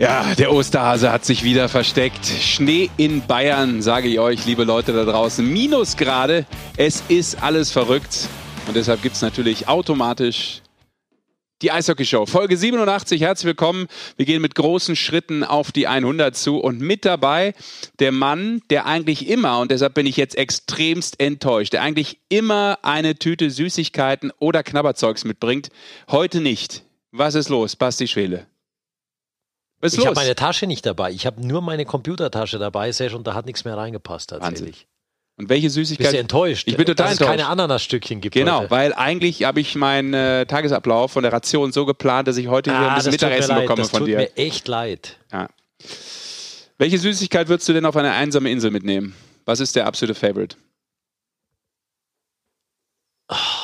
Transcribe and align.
Ja, 0.00 0.34
der 0.34 0.50
Osterhase 0.50 1.12
hat 1.12 1.26
sich 1.26 1.44
wieder 1.44 1.68
versteckt. 1.68 2.24
Schnee 2.24 2.88
in 2.96 3.20
Bayern, 3.26 3.82
sage 3.82 4.08
ich 4.08 4.18
euch, 4.18 4.46
liebe 4.46 4.64
Leute 4.64 4.94
da 4.94 5.04
draußen. 5.04 5.46
Minusgrade. 5.46 6.46
Es 6.78 7.02
ist 7.08 7.42
alles 7.42 7.70
verrückt. 7.70 8.26
Und 8.66 8.76
deshalb 8.76 9.02
gibt 9.02 9.16
es 9.16 9.20
natürlich 9.20 9.68
automatisch 9.68 10.62
die 11.60 11.70
Eishockey-Show. 11.70 12.24
Folge 12.24 12.56
87, 12.56 13.20
herzlich 13.20 13.44
willkommen. 13.44 13.88
Wir 14.16 14.24
gehen 14.24 14.40
mit 14.40 14.54
großen 14.54 14.96
Schritten 14.96 15.44
auf 15.44 15.70
die 15.70 15.86
100 15.86 16.34
zu 16.34 16.56
und 16.56 16.80
mit 16.80 17.04
dabei 17.04 17.52
der 17.98 18.10
Mann, 18.10 18.62
der 18.70 18.86
eigentlich 18.86 19.28
immer, 19.28 19.60
und 19.60 19.70
deshalb 19.70 19.92
bin 19.92 20.06
ich 20.06 20.16
jetzt 20.16 20.34
extremst 20.38 21.20
enttäuscht, 21.20 21.74
der 21.74 21.82
eigentlich 21.82 22.20
immer 22.30 22.78
eine 22.80 23.16
Tüte 23.16 23.50
Süßigkeiten 23.50 24.32
oder 24.38 24.62
Knabberzeugs 24.62 25.26
mitbringt. 25.26 25.68
Heute 26.10 26.40
nicht. 26.40 26.84
Was 27.12 27.34
ist 27.34 27.50
los, 27.50 27.76
Basti 27.76 28.08
Schwele? 28.08 28.46
Was 29.80 29.92
ist 29.92 29.98
ich 29.98 30.06
habe 30.06 30.14
meine 30.14 30.34
Tasche 30.34 30.66
nicht 30.66 30.84
dabei. 30.84 31.10
Ich 31.10 31.26
habe 31.26 31.46
nur 31.46 31.62
meine 31.62 31.84
Computertasche 31.84 32.58
dabei, 32.58 32.92
Sesh, 32.92 33.14
und 33.14 33.26
da 33.26 33.34
hat 33.34 33.46
nichts 33.46 33.64
mehr 33.64 33.76
reingepasst 33.76 34.30
tatsächlich. 34.30 34.60
Wahnsinn. 34.60 34.86
Und 35.36 35.48
welche 35.48 35.70
Süßigkeit? 35.70 36.04
Bist 36.04 36.14
du 36.14 36.18
enttäuscht? 36.18 36.68
Ich 36.68 36.76
bin 36.76 36.84
total 36.84 37.06
dass 37.06 37.12
enttäuscht. 37.12 37.30
es 37.30 37.36
keine 37.38 37.48
Ananasstückchen 37.48 38.20
gibt. 38.20 38.34
Genau, 38.34 38.60
heute. 38.60 38.70
weil 38.70 38.92
eigentlich 38.92 39.44
habe 39.44 39.60
ich 39.60 39.74
meinen 39.74 40.12
äh, 40.12 40.44
Tagesablauf 40.44 41.12
von 41.12 41.22
der 41.22 41.32
Ration 41.32 41.72
so 41.72 41.86
geplant, 41.86 42.28
dass 42.28 42.36
ich 42.36 42.48
heute 42.48 42.70
hier 42.72 42.78
ah, 42.78 42.88
ein 42.88 42.94
bisschen 42.96 43.12
Mittagessen 43.12 43.54
bekomme 43.54 43.86
von 43.86 44.04
dir. 44.04 44.18
Das 44.18 44.26
tut 44.26 44.36
mir 44.36 44.44
echt 44.44 44.68
leid. 44.68 45.16
Ja. 45.32 45.48
Welche 46.76 46.98
Süßigkeit 46.98 47.48
würdest 47.48 47.66
du 47.70 47.72
denn 47.72 47.86
auf 47.86 47.96
eine 47.96 48.12
einsame 48.12 48.50
Insel 48.50 48.70
mitnehmen? 48.70 49.14
Was 49.46 49.60
ist 49.60 49.76
der 49.76 49.86
absolute 49.86 50.14
Favorite? 50.14 50.56
Oh. 53.30 53.59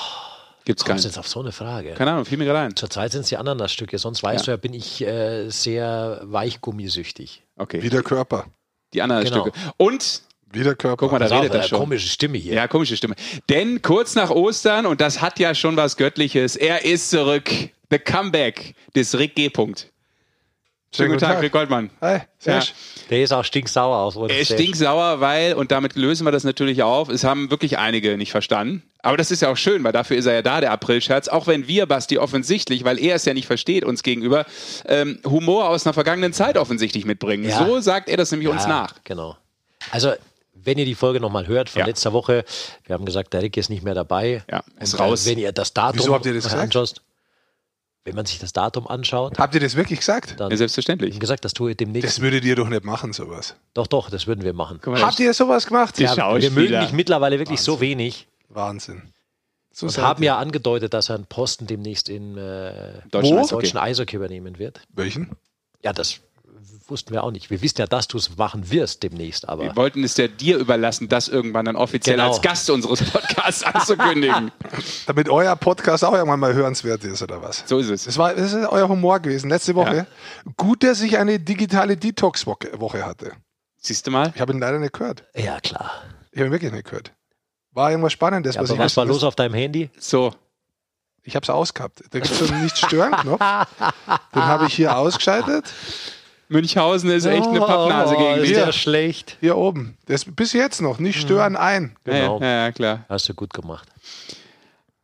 Gibt's 0.67 0.85
Kommst 0.85 1.05
jetzt 1.05 1.17
auf 1.17 1.29
so 1.29 1.39
eine 1.39 1.53
Frage? 1.53 1.95
Keine 1.95 2.11
Ahnung, 2.11 2.25
fiel 2.25 2.39
mir 2.39 2.45
gerade 2.45 2.59
ein. 2.59 2.75
Zurzeit 2.75 3.13
sind 3.13 3.21
es 3.21 3.29
die 3.29 3.37
Ananasstücke, 3.37 3.99
sonst 3.99 4.25
weißt 4.25 4.49
ja. 4.49 4.57
du 4.57 4.57
ja, 4.57 4.57
bin 4.57 4.75
ich 4.75 5.01
äh, 5.01 5.49
sehr 5.49 6.21
weichgummisüchtig. 6.25 7.45
Okay. 7.57 7.85
Wie 7.85 7.89
der 7.89 8.03
Körper. 8.03 8.47
Die 8.93 9.01
Ananasstücke. 9.01 9.53
Genau. 9.53 9.75
Und 9.77 10.23
wie 10.51 10.65
der 10.65 10.75
Körper. 10.75 10.97
Guck 10.97 11.13
mal, 11.13 11.21
da 11.21 11.39
redet 11.39 11.55
er 11.55 11.63
schon. 11.63 11.79
Komische 11.79 12.09
Stimme 12.09 12.39
hier. 12.39 12.55
Ja, 12.55 12.67
komische 12.67 12.97
Stimme. 12.97 13.15
Denn 13.49 13.81
kurz 13.81 14.17
nach 14.17 14.31
Ostern, 14.31 14.87
und 14.87 15.01
das 15.01 15.21
hat 15.21 15.39
ja 15.39 15.55
schon 15.55 15.77
was 15.77 15.97
Göttliches, 15.97 16.57
er 16.57 16.85
ist 16.85 17.11
zurück. 17.11 17.49
The 17.91 18.01
Comeback 18.01 18.75
des 18.97 19.17
Rick 19.17 19.37
G. 19.37 19.47
-Punkt. 19.47 19.87
Schönen 20.95 21.11
guten 21.11 21.21
Tag, 21.21 21.35
Tag, 21.35 21.43
Rick 21.43 21.53
Goldmann. 21.53 21.91
Hi, 22.01 22.21
ja. 22.45 22.63
Der 23.11 23.23
ist 23.23 23.33
auch 23.33 23.45
stinksauer 23.45 23.97
aus. 23.99 24.17
Er 24.17 24.39
ist 24.39 24.53
stinksauer, 24.53 25.21
weil, 25.21 25.55
und 25.55 25.71
damit 25.71 25.95
lösen 25.95 26.27
wir 26.27 26.33
das 26.33 26.45
natürlich 26.45 26.83
auf, 26.83 27.09
es 27.09 27.25
haben 27.25 27.51
wirklich 27.51 27.79
einige 27.79 28.17
nicht 28.17 28.31
verstanden. 28.31 28.83
Aber 29.03 29.17
das 29.17 29.31
ist 29.31 29.43
ja 29.43 29.51
auch 29.51 29.57
schön, 29.57 29.85
weil 29.85 29.93
dafür 29.93 30.17
ist 30.17 30.27
er 30.27 30.35
ja 30.35 30.43
da, 30.43 30.61
der 30.61 30.73
Aprilscherz. 30.73 31.29
Auch 31.29 31.47
wenn 31.47 31.69
wir, 31.69 31.87
Basti, 31.87 32.19
offensichtlich, 32.19 32.85
weil 32.85 32.99
er 32.99 33.17
es 33.17 33.25
ja 33.25 33.35
nicht 33.35 33.47
versteht, 33.47 33.85
uns 33.85 34.03
gegenüber, 34.03 34.47
ähm, 34.87 35.21
Humor 35.25 35.69
aus 35.69 35.87
einer 35.87 35.93
vergangenen 35.93 36.33
Zeit 36.33 36.57
offensichtlich 36.57 37.05
mitbringen. 37.05 37.45
Ja. 37.45 37.65
So 37.65 37.81
sagt 37.81 38.09
er 38.09 38.17
das 38.17 38.31
nämlich 38.31 38.49
ja, 38.49 38.55
uns 38.55 38.67
nach. 38.67 38.95
Genau. 39.05 39.37
Also, 39.93 40.13
wenn 40.55 40.79
ihr 40.79 40.85
die 40.85 40.97
Folge 40.97 41.21
nochmal 41.21 41.47
hört 41.47 41.71
von 41.71 41.81
ja. 41.81 41.87
letzter 41.87 42.13
Woche, 42.13 42.45
wir 42.85 42.95
haben 42.95 43.05
gesagt, 43.05 43.33
der 43.33 43.43
Rick 43.43 43.57
ist 43.57 43.71
nicht 43.71 43.85
mehr 43.85 43.95
dabei. 43.95 44.43
Ja, 44.51 44.65
ist 44.81 44.95
und, 44.95 45.01
raus. 45.01 45.27
Äh, 45.27 45.31
wenn 45.31 45.39
ihr 45.39 45.53
das 45.53 45.73
Datum 45.73 46.01
Wieso 46.01 46.15
habt 46.15 46.27
ihr 46.27 46.35
das 46.35 46.45
gesagt? 46.45 46.63
anschaut, 46.63 46.95
wenn 48.07 48.15
man 48.15 48.25
sich 48.25 48.39
das 48.39 48.53
Datum 48.53 48.87
anschaut. 48.87 49.37
Habt 49.37 49.55
ihr 49.55 49.61
das 49.61 49.75
wirklich 49.75 49.99
gesagt? 49.99 50.39
Dann 50.39 50.51
ja, 50.53 50.57
selbstverständlich. 50.57 51.15
Wir 51.15 51.19
gesagt, 51.19 51.45
das 51.45 51.53
tue 51.53 51.73
ich 51.73 51.77
demnächst. 51.77 52.09
Das 52.09 52.21
würdet 52.21 52.45
ihr 52.45 52.55
doch 52.55 52.69
nicht 52.69 52.85
machen, 52.85 53.13
sowas. 53.13 53.57
Doch, 53.75 53.89
doch, 53.89 54.11
das 54.11 54.29
würden 54.29 54.45
wir 54.45 54.53
machen. 54.55 54.81
Mal, 54.87 55.03
Habt 55.03 55.19
ihr 55.19 55.35
sowas 55.35 55.67
gemacht? 55.67 55.99
Ja, 55.99 56.17
wir 56.17 56.51
mögen 56.53 56.81
dich 56.81 56.93
mittlerweile 56.93 57.41
wirklich 57.41 57.59
Wahnsinn. 57.59 57.75
so 57.75 57.81
wenig. 57.81 58.29
Wahnsinn. 58.49 59.03
So 59.73 59.87
und 59.87 59.99
haben 59.99 60.23
ja 60.23 60.39
angedeutet, 60.39 60.95
dass 60.95 61.09
er 61.09 61.17
einen 61.17 61.27
Posten 61.27 61.67
demnächst 61.67 62.09
in 62.09 62.39
äh, 62.39 63.03
deutschen, 63.11 63.39
Eishockey. 63.39 63.63
deutschen 63.63 63.79
Eishockey 63.79 64.17
übernehmen 64.17 64.59
wird. 64.59 64.81
Welchen? 64.95 65.33
Ja, 65.83 65.93
das 65.93 66.21
wussten 66.91 67.13
wir 67.13 67.25
auch 67.25 67.31
nicht. 67.31 67.51
Wir 67.51 67.63
wissen 67.63 67.79
ja, 67.79 67.87
dass 67.87 68.09
du 68.09 68.19
es 68.19 68.37
machen 68.37 68.71
wirst 68.71 69.03
demnächst, 69.03 69.49
aber. 69.49 69.65
Wir 69.65 69.77
wollten 69.77 70.05
es 70.05 70.17
ja 70.17 70.29
dir 70.29 70.59
überlassen, 70.59 71.09
das 71.09 71.29
irgendwann 71.29 71.65
dann 71.65 71.77
offiziell 71.77 72.17
genau. 72.17 72.29
als 72.29 72.43
Gast 72.43 72.69
unseres 72.71 73.03
Podcasts 73.03 73.63
anzukündigen. 73.65 74.53
Damit 75.07 75.29
euer 75.29 75.57
Podcast 75.57 76.05
auch 76.05 76.13
irgendwann 76.13 76.41
mal 76.41 76.55
hörenswert 76.55 77.05
ist, 77.05 77.23
oder 77.23 77.43
was? 77.43 77.65
So 77.67 77.79
ist 77.79 77.91
es. 77.91 78.05
Das, 78.05 78.19
war, 78.19 78.35
das 78.35 78.53
ist 78.53 78.67
euer 78.67 78.89
Humor 78.89 79.21
gewesen, 79.21 79.51
letzte 79.51 79.75
Woche. 79.75 79.97
Ja. 79.97 80.53
Gut, 80.57 80.83
dass 80.83 81.01
ich 81.01 81.19
eine 81.19 81.39
digitale 81.39 81.97
Detox-Woche 81.97 83.05
hatte. 83.05 83.33
Siehst 83.77 84.07
du 84.07 84.11
mal? 84.11 84.33
Ich 84.35 84.41
habe 84.41 84.53
ihn 84.53 84.59
leider 84.59 84.79
nicht 84.79 84.93
gehört. 84.93 85.25
Ja, 85.35 85.61
klar. 85.61 85.91
Ich 86.33 86.39
habe 86.39 86.49
ihn 86.49 86.53
wirklich 86.53 86.73
nicht 86.73 86.87
gehört. 86.87 87.13
War 87.73 87.91
irgendwas 87.91 88.13
Spannendes. 88.13 88.55
Ja, 88.55 88.63
was, 88.63 88.71
ich 88.71 88.79
was 88.79 88.97
war 88.97 89.05
los 89.05 89.23
auf 89.23 89.37
deinem 89.37 89.55
Handy? 89.55 89.91
So. 89.99 90.33
Ich 91.23 91.35
habe 91.35 91.43
es 91.43 91.51
ausgehabt. 91.51 92.03
Da 92.11 92.21
gibt 92.21 92.41
es 92.41 92.51
nicht 92.51 92.79
stören 92.79 93.13
Knopf. 93.13 93.41
Den 94.35 94.43
habe 94.43 94.67
ich 94.67 94.75
hier 94.75 94.97
ausgeschaltet. 94.97 95.65
Münchhausen 96.49 97.11
ist 97.11 97.25
echt 97.25 97.47
eine 97.47 97.61
Pappnase 97.61 98.15
oh, 98.17 98.19
gegen 98.19 98.41
dich. 98.43 98.51
Ist 98.53 98.59
ja 98.59 98.73
schlecht. 98.73 99.37
Hier 99.41 99.57
oben. 99.57 99.97
Das 100.07 100.25
bis 100.25 100.53
jetzt 100.53 100.81
noch. 100.81 100.99
Nicht 100.99 101.21
stören 101.21 101.55
mhm. 101.55 101.59
ein. 101.59 101.97
Genau. 102.05 102.41
Ja, 102.41 102.65
ja, 102.65 102.73
klar. 102.73 103.05
Hast 103.09 103.29
du 103.29 103.35
gut 103.35 103.53
gemacht. 103.53 103.89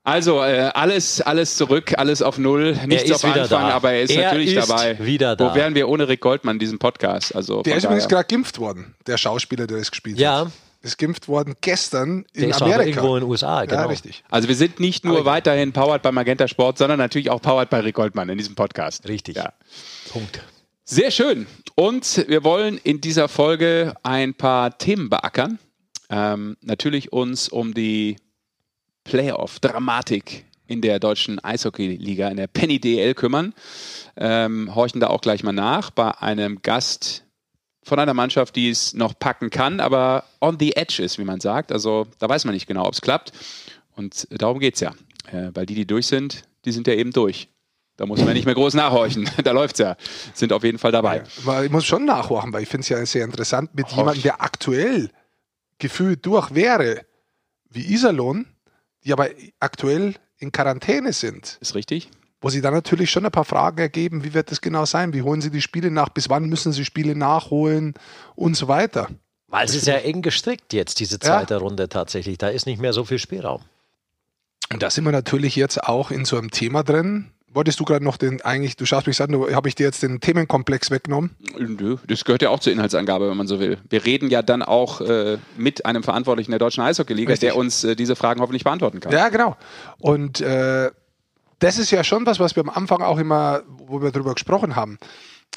Also, 0.04 0.42
äh, 0.42 0.70
alles, 0.74 1.20
alles 1.20 1.56
zurück, 1.56 1.94
alles 1.96 2.22
auf 2.22 2.36
Null, 2.36 2.76
nichts 2.86 3.12
auf 3.12 3.24
Anfang, 3.24 3.48
da. 3.48 3.70
aber 3.70 3.92
er 3.92 4.02
ist 4.02 4.10
er 4.10 4.24
natürlich 4.24 4.54
ist 4.56 4.68
dabei. 4.68 4.98
Wieder 4.98 5.36
da. 5.36 5.50
Wo 5.50 5.54
wären 5.54 5.76
wir 5.76 5.88
ohne 5.88 6.08
Rick 6.08 6.20
Goldmann 6.20 6.56
in 6.56 6.58
diesem 6.58 6.80
Podcast? 6.80 7.36
Also, 7.36 7.62
der 7.62 7.76
ist 7.76 7.84
übrigens 7.84 8.08
gerade 8.08 8.26
geimpft 8.26 8.58
worden, 8.58 8.96
der 9.06 9.16
Schauspieler, 9.16 9.68
der 9.68 9.78
das 9.78 9.92
gespielt 9.92 10.18
ja. 10.18 10.40
hat. 10.40 10.52
Ist 10.82 10.98
geimpft 10.98 11.28
worden 11.28 11.54
gestern 11.60 12.24
in 12.32 12.48
der 12.48 12.60
Amerika. 12.60 12.88
irgendwo 12.88 13.14
in 13.14 13.22
den 13.22 13.30
USA, 13.30 13.64
genau. 13.64 13.82
Ja, 13.82 13.86
richtig. 13.86 14.24
Also 14.28 14.48
wir 14.48 14.56
sind 14.56 14.80
nicht 14.80 15.04
nur 15.04 15.18
aber 15.18 15.26
weiterhin 15.26 15.72
powered 15.72 16.02
bei 16.02 16.10
Magenta 16.10 16.48
Sport, 16.48 16.78
sondern 16.78 16.98
natürlich 16.98 17.30
auch 17.30 17.40
powered 17.40 17.70
bei 17.70 17.78
Rick 17.78 17.94
Goldmann 17.94 18.28
in 18.28 18.36
diesem 18.36 18.56
Podcast. 18.56 19.06
Richtig. 19.06 19.36
Ja. 19.36 19.52
Punkt. 20.10 20.40
Sehr 20.92 21.10
schön. 21.10 21.46
Und 21.74 22.26
wir 22.28 22.44
wollen 22.44 22.76
in 22.76 23.00
dieser 23.00 23.28
Folge 23.28 23.94
ein 24.02 24.34
paar 24.34 24.76
Themen 24.76 25.08
beackern. 25.08 25.58
Ähm, 26.10 26.58
natürlich 26.60 27.14
uns 27.14 27.48
um 27.48 27.72
die 27.72 28.16
Playoff-Dramatik 29.04 30.44
in 30.66 30.82
der 30.82 30.98
deutschen 30.98 31.42
Eishockey-Liga, 31.42 32.28
in 32.28 32.36
der 32.36 32.46
Penny 32.46 32.78
DL 32.78 33.14
kümmern. 33.14 33.54
Ähm, 34.18 34.74
horchen 34.74 35.00
da 35.00 35.06
auch 35.06 35.22
gleich 35.22 35.42
mal 35.42 35.52
nach 35.52 35.90
bei 35.90 36.10
einem 36.10 36.60
Gast 36.60 37.24
von 37.82 37.98
einer 37.98 38.12
Mannschaft, 38.12 38.54
die 38.54 38.68
es 38.68 38.92
noch 38.92 39.18
packen 39.18 39.48
kann, 39.48 39.80
aber 39.80 40.24
on 40.42 40.58
the 40.60 40.76
edge 40.76 41.02
ist, 41.02 41.18
wie 41.18 41.24
man 41.24 41.40
sagt. 41.40 41.72
Also 41.72 42.06
da 42.18 42.28
weiß 42.28 42.44
man 42.44 42.52
nicht 42.52 42.66
genau, 42.66 42.84
ob 42.84 42.92
es 42.92 43.00
klappt. 43.00 43.32
Und 43.96 44.28
darum 44.30 44.58
geht 44.58 44.74
es 44.74 44.80
ja. 44.80 44.90
Äh, 45.32 45.52
weil 45.54 45.64
die, 45.64 45.74
die 45.74 45.86
durch 45.86 46.06
sind, 46.06 46.42
die 46.66 46.72
sind 46.72 46.86
ja 46.86 46.92
eben 46.92 47.12
durch. 47.12 47.48
Da 47.96 48.06
muss 48.06 48.24
man 48.24 48.32
nicht 48.34 48.46
mehr 48.46 48.54
groß 48.54 48.74
nachhorchen. 48.74 49.28
Da 49.44 49.52
läuft 49.52 49.74
es 49.74 49.80
ja. 49.80 49.96
Sind 50.34 50.52
auf 50.52 50.64
jeden 50.64 50.78
Fall 50.78 50.92
dabei. 50.92 51.24
Ja, 51.44 51.62
ich 51.62 51.70
muss 51.70 51.84
schon 51.84 52.04
nachhorchen, 52.04 52.52
weil 52.52 52.62
ich 52.62 52.68
finde 52.68 52.82
es 52.82 52.88
ja 52.88 53.04
sehr 53.04 53.24
interessant 53.24 53.74
mit 53.74 53.88
jemandem, 53.90 54.22
der 54.22 54.42
aktuell 54.42 55.10
gefühlt 55.78 56.24
durch 56.24 56.54
wäre, 56.54 57.02
wie 57.70 57.92
Iserlohn, 57.92 58.46
die 59.04 59.12
aber 59.12 59.28
aktuell 59.60 60.14
in 60.38 60.52
Quarantäne 60.52 61.12
sind. 61.12 61.58
Ist 61.60 61.74
richtig. 61.74 62.10
Wo 62.40 62.50
sie 62.50 62.60
dann 62.60 62.74
natürlich 62.74 63.10
schon 63.10 63.24
ein 63.24 63.30
paar 63.30 63.44
Fragen 63.44 63.78
ergeben, 63.78 64.24
wie 64.24 64.34
wird 64.34 64.50
das 64.50 64.60
genau 64.60 64.84
sein? 64.84 65.12
Wie 65.12 65.22
holen 65.22 65.40
sie 65.40 65.50
die 65.50 65.62
Spiele 65.62 65.90
nach? 65.90 66.08
Bis 66.08 66.28
wann 66.28 66.48
müssen 66.48 66.72
sie 66.72 66.84
Spiele 66.84 67.14
nachholen? 67.14 67.94
Und 68.34 68.56
so 68.56 68.66
weiter. 68.68 69.08
Weil 69.46 69.66
es 69.66 69.74
ist 69.74 69.86
ja 69.86 69.94
eng 69.94 70.22
gestrickt 70.22 70.72
jetzt, 70.72 70.98
diese 70.98 71.20
zweite 71.20 71.54
ja. 71.54 71.60
Runde 71.60 71.88
tatsächlich. 71.88 72.38
Da 72.38 72.48
ist 72.48 72.66
nicht 72.66 72.80
mehr 72.80 72.92
so 72.92 73.04
viel 73.04 73.18
Spielraum. 73.18 73.60
Und 74.72 74.82
da 74.82 74.90
sind 74.90 75.04
wir 75.04 75.12
natürlich 75.12 75.54
jetzt 75.56 75.84
auch 75.84 76.10
in 76.10 76.24
so 76.24 76.38
einem 76.38 76.50
Thema 76.50 76.82
drin, 76.82 77.30
Wolltest 77.54 77.78
du 77.80 77.84
gerade 77.84 78.04
noch 78.04 78.16
den, 78.16 78.40
eigentlich, 78.42 78.76
du 78.76 78.86
schaust 78.86 79.06
mich 79.06 79.20
an, 79.20 79.34
habe 79.54 79.68
ich 79.68 79.74
dir 79.74 79.84
jetzt 79.84 80.02
den 80.02 80.20
Themenkomplex 80.20 80.90
weggenommen? 80.90 81.36
Nö, 81.58 81.96
das 82.06 82.24
gehört 82.24 82.40
ja 82.40 82.48
auch 82.48 82.60
zur 82.60 82.72
Inhaltsangabe, 82.72 83.28
wenn 83.28 83.36
man 83.36 83.46
so 83.46 83.60
will. 83.60 83.78
Wir 83.90 84.04
reden 84.04 84.30
ja 84.30 84.40
dann 84.40 84.62
auch 84.62 85.02
äh, 85.02 85.36
mit 85.56 85.84
einem 85.84 86.02
Verantwortlichen 86.02 86.50
der 86.50 86.58
Deutschen 86.58 86.82
Eishockey-Liga, 86.82 87.34
der 87.34 87.56
uns 87.56 87.84
äh, 87.84 87.94
diese 87.94 88.16
Fragen 88.16 88.40
hoffentlich 88.40 88.64
beantworten 88.64 89.00
kann. 89.00 89.12
Ja, 89.12 89.28
genau. 89.28 89.56
Und 89.98 90.40
äh, 90.40 90.90
das 91.58 91.78
ist 91.78 91.90
ja 91.90 92.02
schon 92.04 92.24
was, 92.24 92.40
was 92.40 92.56
wir 92.56 92.62
am 92.62 92.70
Anfang 92.70 93.02
auch 93.02 93.18
immer, 93.18 93.62
wo 93.68 94.00
wir 94.00 94.10
darüber 94.10 94.34
gesprochen 94.34 94.74
haben. 94.74 94.98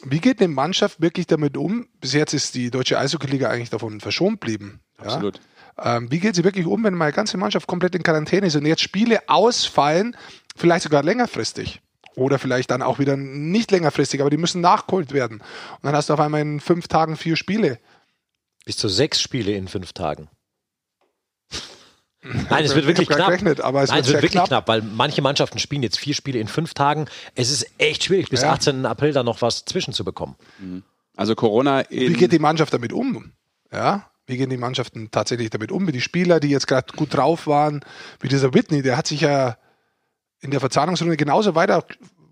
Wie 0.03 0.19
geht 0.19 0.39
eine 0.41 0.49
Mannschaft 0.49 1.01
wirklich 1.01 1.27
damit 1.27 1.55
um? 1.55 1.87
Bis 2.01 2.13
jetzt 2.13 2.33
ist 2.33 2.55
die 2.55 2.71
Deutsche 2.71 2.99
Eishockey-Liga 2.99 3.49
eigentlich 3.49 3.69
davon 3.69 4.01
verschont 4.01 4.41
geblieben. 4.41 4.81
Absolut. 4.97 5.39
Ja? 5.77 5.97
Ähm, 5.97 6.11
wie 6.11 6.19
geht 6.19 6.35
sie 6.35 6.43
wirklich 6.43 6.65
um, 6.65 6.83
wenn 6.83 6.93
meine 6.93 7.13
ganze 7.13 7.37
Mannschaft 7.37 7.67
komplett 7.67 7.95
in 7.95 8.03
Quarantäne 8.03 8.47
ist 8.47 8.55
und 8.55 8.65
jetzt 8.65 8.81
Spiele 8.81 9.19
ausfallen, 9.27 10.15
vielleicht 10.55 10.83
sogar 10.83 11.03
längerfristig? 11.03 11.81
Oder 12.15 12.39
vielleicht 12.39 12.71
dann 12.71 12.81
auch 12.81 12.99
wieder 12.99 13.17
nicht 13.17 13.71
längerfristig, 13.71 14.21
aber 14.21 14.29
die 14.29 14.37
müssen 14.37 14.61
nachgeholt 14.61 15.13
werden. 15.13 15.39
Und 15.39 15.83
dann 15.83 15.95
hast 15.95 16.09
du 16.09 16.13
auf 16.13 16.19
einmal 16.19 16.41
in 16.41 16.59
fünf 16.59 16.87
Tagen 16.87 17.17
vier 17.17 17.35
Spiele. 17.35 17.79
Bis 18.65 18.77
zu 18.77 18.87
sechs 18.87 19.21
Spiele 19.21 19.51
in 19.51 19.67
fünf 19.67 19.93
Tagen. 19.93 20.29
Nein, 22.49 22.65
es 22.65 22.73
wird 22.73 22.87
wirklich 22.87 23.07
knapp. 23.07 23.27
Gerechnet, 23.27 23.61
aber 23.61 23.83
es 23.83 23.89
Nein, 23.89 23.97
wird, 23.97 24.07
es 24.07 24.13
wird 24.13 24.23
wirklich 24.23 24.31
knapp. 24.31 24.47
knapp. 24.47 24.67
weil 24.67 24.81
manche 24.81 25.21
Mannschaften 25.21 25.59
spielen 25.59 25.83
jetzt 25.83 25.99
vier 25.99 26.15
Spiele 26.15 26.39
in 26.39 26.47
fünf 26.47 26.73
Tagen. 26.73 27.07
Es 27.35 27.51
ist 27.51 27.67
echt 27.77 28.03
schwierig, 28.03 28.29
bis 28.29 28.41
ja. 28.41 28.51
18. 28.51 28.85
April 28.85 29.13
da 29.13 29.21
noch 29.21 29.41
was 29.41 29.65
zwischenzubekommen. 29.65 30.35
Mhm. 30.57 30.83
Also 31.15 31.35
Corona. 31.35 31.83
Wie 31.89 32.13
geht 32.13 32.31
die 32.31 32.39
Mannschaft 32.39 32.73
damit 32.73 32.93
um? 32.93 33.31
Ja, 33.71 34.09
wie 34.27 34.37
gehen 34.37 34.49
die 34.49 34.57
Mannschaften 34.57 35.11
tatsächlich 35.11 35.49
damit 35.49 35.71
um? 35.71 35.87
Wie 35.87 35.91
die 35.91 36.01
Spieler, 36.01 36.39
die 36.39 36.49
jetzt 36.49 36.67
gerade 36.67 36.91
gut 36.95 37.13
drauf 37.13 37.45
waren, 37.45 37.81
wie 38.19 38.27
dieser 38.27 38.53
Whitney, 38.53 38.81
der 38.81 38.97
hat 38.97 39.07
sich 39.07 39.21
ja 39.21 39.57
in 40.45 40.51
der 40.51 40.59
Verzahnungsrunde 40.61 41.17
genauso 41.17 41.55
weiter 41.55 41.83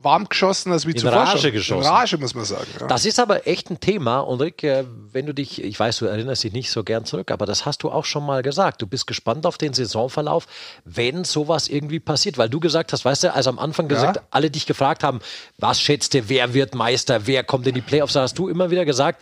warm 0.01 0.27
geschossen 0.27 0.71
als 0.73 0.85
wie 0.85 0.91
in 0.91 0.97
zuvor. 0.97 1.13
Rage 1.15 1.37
schon. 1.39 1.51
geschossen. 1.53 1.87
In 1.87 1.95
Rage, 1.95 2.17
muss 2.17 2.35
man 2.35 2.43
sagen. 2.43 2.67
Ja. 2.77 2.87
Das 2.87 3.05
ist 3.05 3.19
aber 3.19 3.47
echt 3.47 3.71
ein 3.71 3.79
Thema. 3.79 4.19
Und 4.19 4.41
Rick, 4.41 4.61
äh, 4.63 4.83
wenn 5.13 5.25
du 5.25 5.33
dich, 5.33 5.63
ich 5.63 5.79
weiß, 5.79 5.99
du 5.99 6.05
erinnerst 6.07 6.43
dich 6.43 6.51
nicht 6.51 6.71
so 6.71 6.83
gern 6.83 7.05
zurück, 7.05 7.31
aber 7.31 7.45
das 7.45 7.65
hast 7.65 7.83
du 7.83 7.89
auch 7.89 8.03
schon 8.03 8.25
mal 8.25 8.43
gesagt. 8.43 8.81
Du 8.81 8.87
bist 8.87 9.07
gespannt 9.07 9.45
auf 9.45 9.57
den 9.57 9.73
Saisonverlauf, 9.73 10.45
wenn 10.83 11.23
sowas 11.23 11.69
irgendwie 11.69 12.01
passiert. 12.01 12.37
Weil 12.37 12.49
du 12.49 12.59
gesagt 12.59 12.91
hast, 12.91 13.05
weißt 13.05 13.23
du, 13.23 13.33
als 13.33 13.47
am 13.47 13.59
Anfang 13.59 13.87
gesagt, 13.87 14.17
Ja. 14.17 14.23
alle 14.29 14.51
dich 14.51 14.65
gefragt 14.65 15.05
haben, 15.05 15.21
was 15.57 15.79
schätzt 15.79 16.13
ihr, 16.15 16.27
wer 16.27 16.53
wird 16.53 16.75
Meister, 16.75 17.25
wer 17.25 17.45
kommt 17.45 17.65
in 17.67 17.73
die 17.75 17.81
Playoffs, 17.81 18.11
da 18.13 18.23
hast 18.23 18.37
du 18.37 18.49
immer 18.49 18.71
wieder 18.71 18.83
gesagt, 18.83 19.21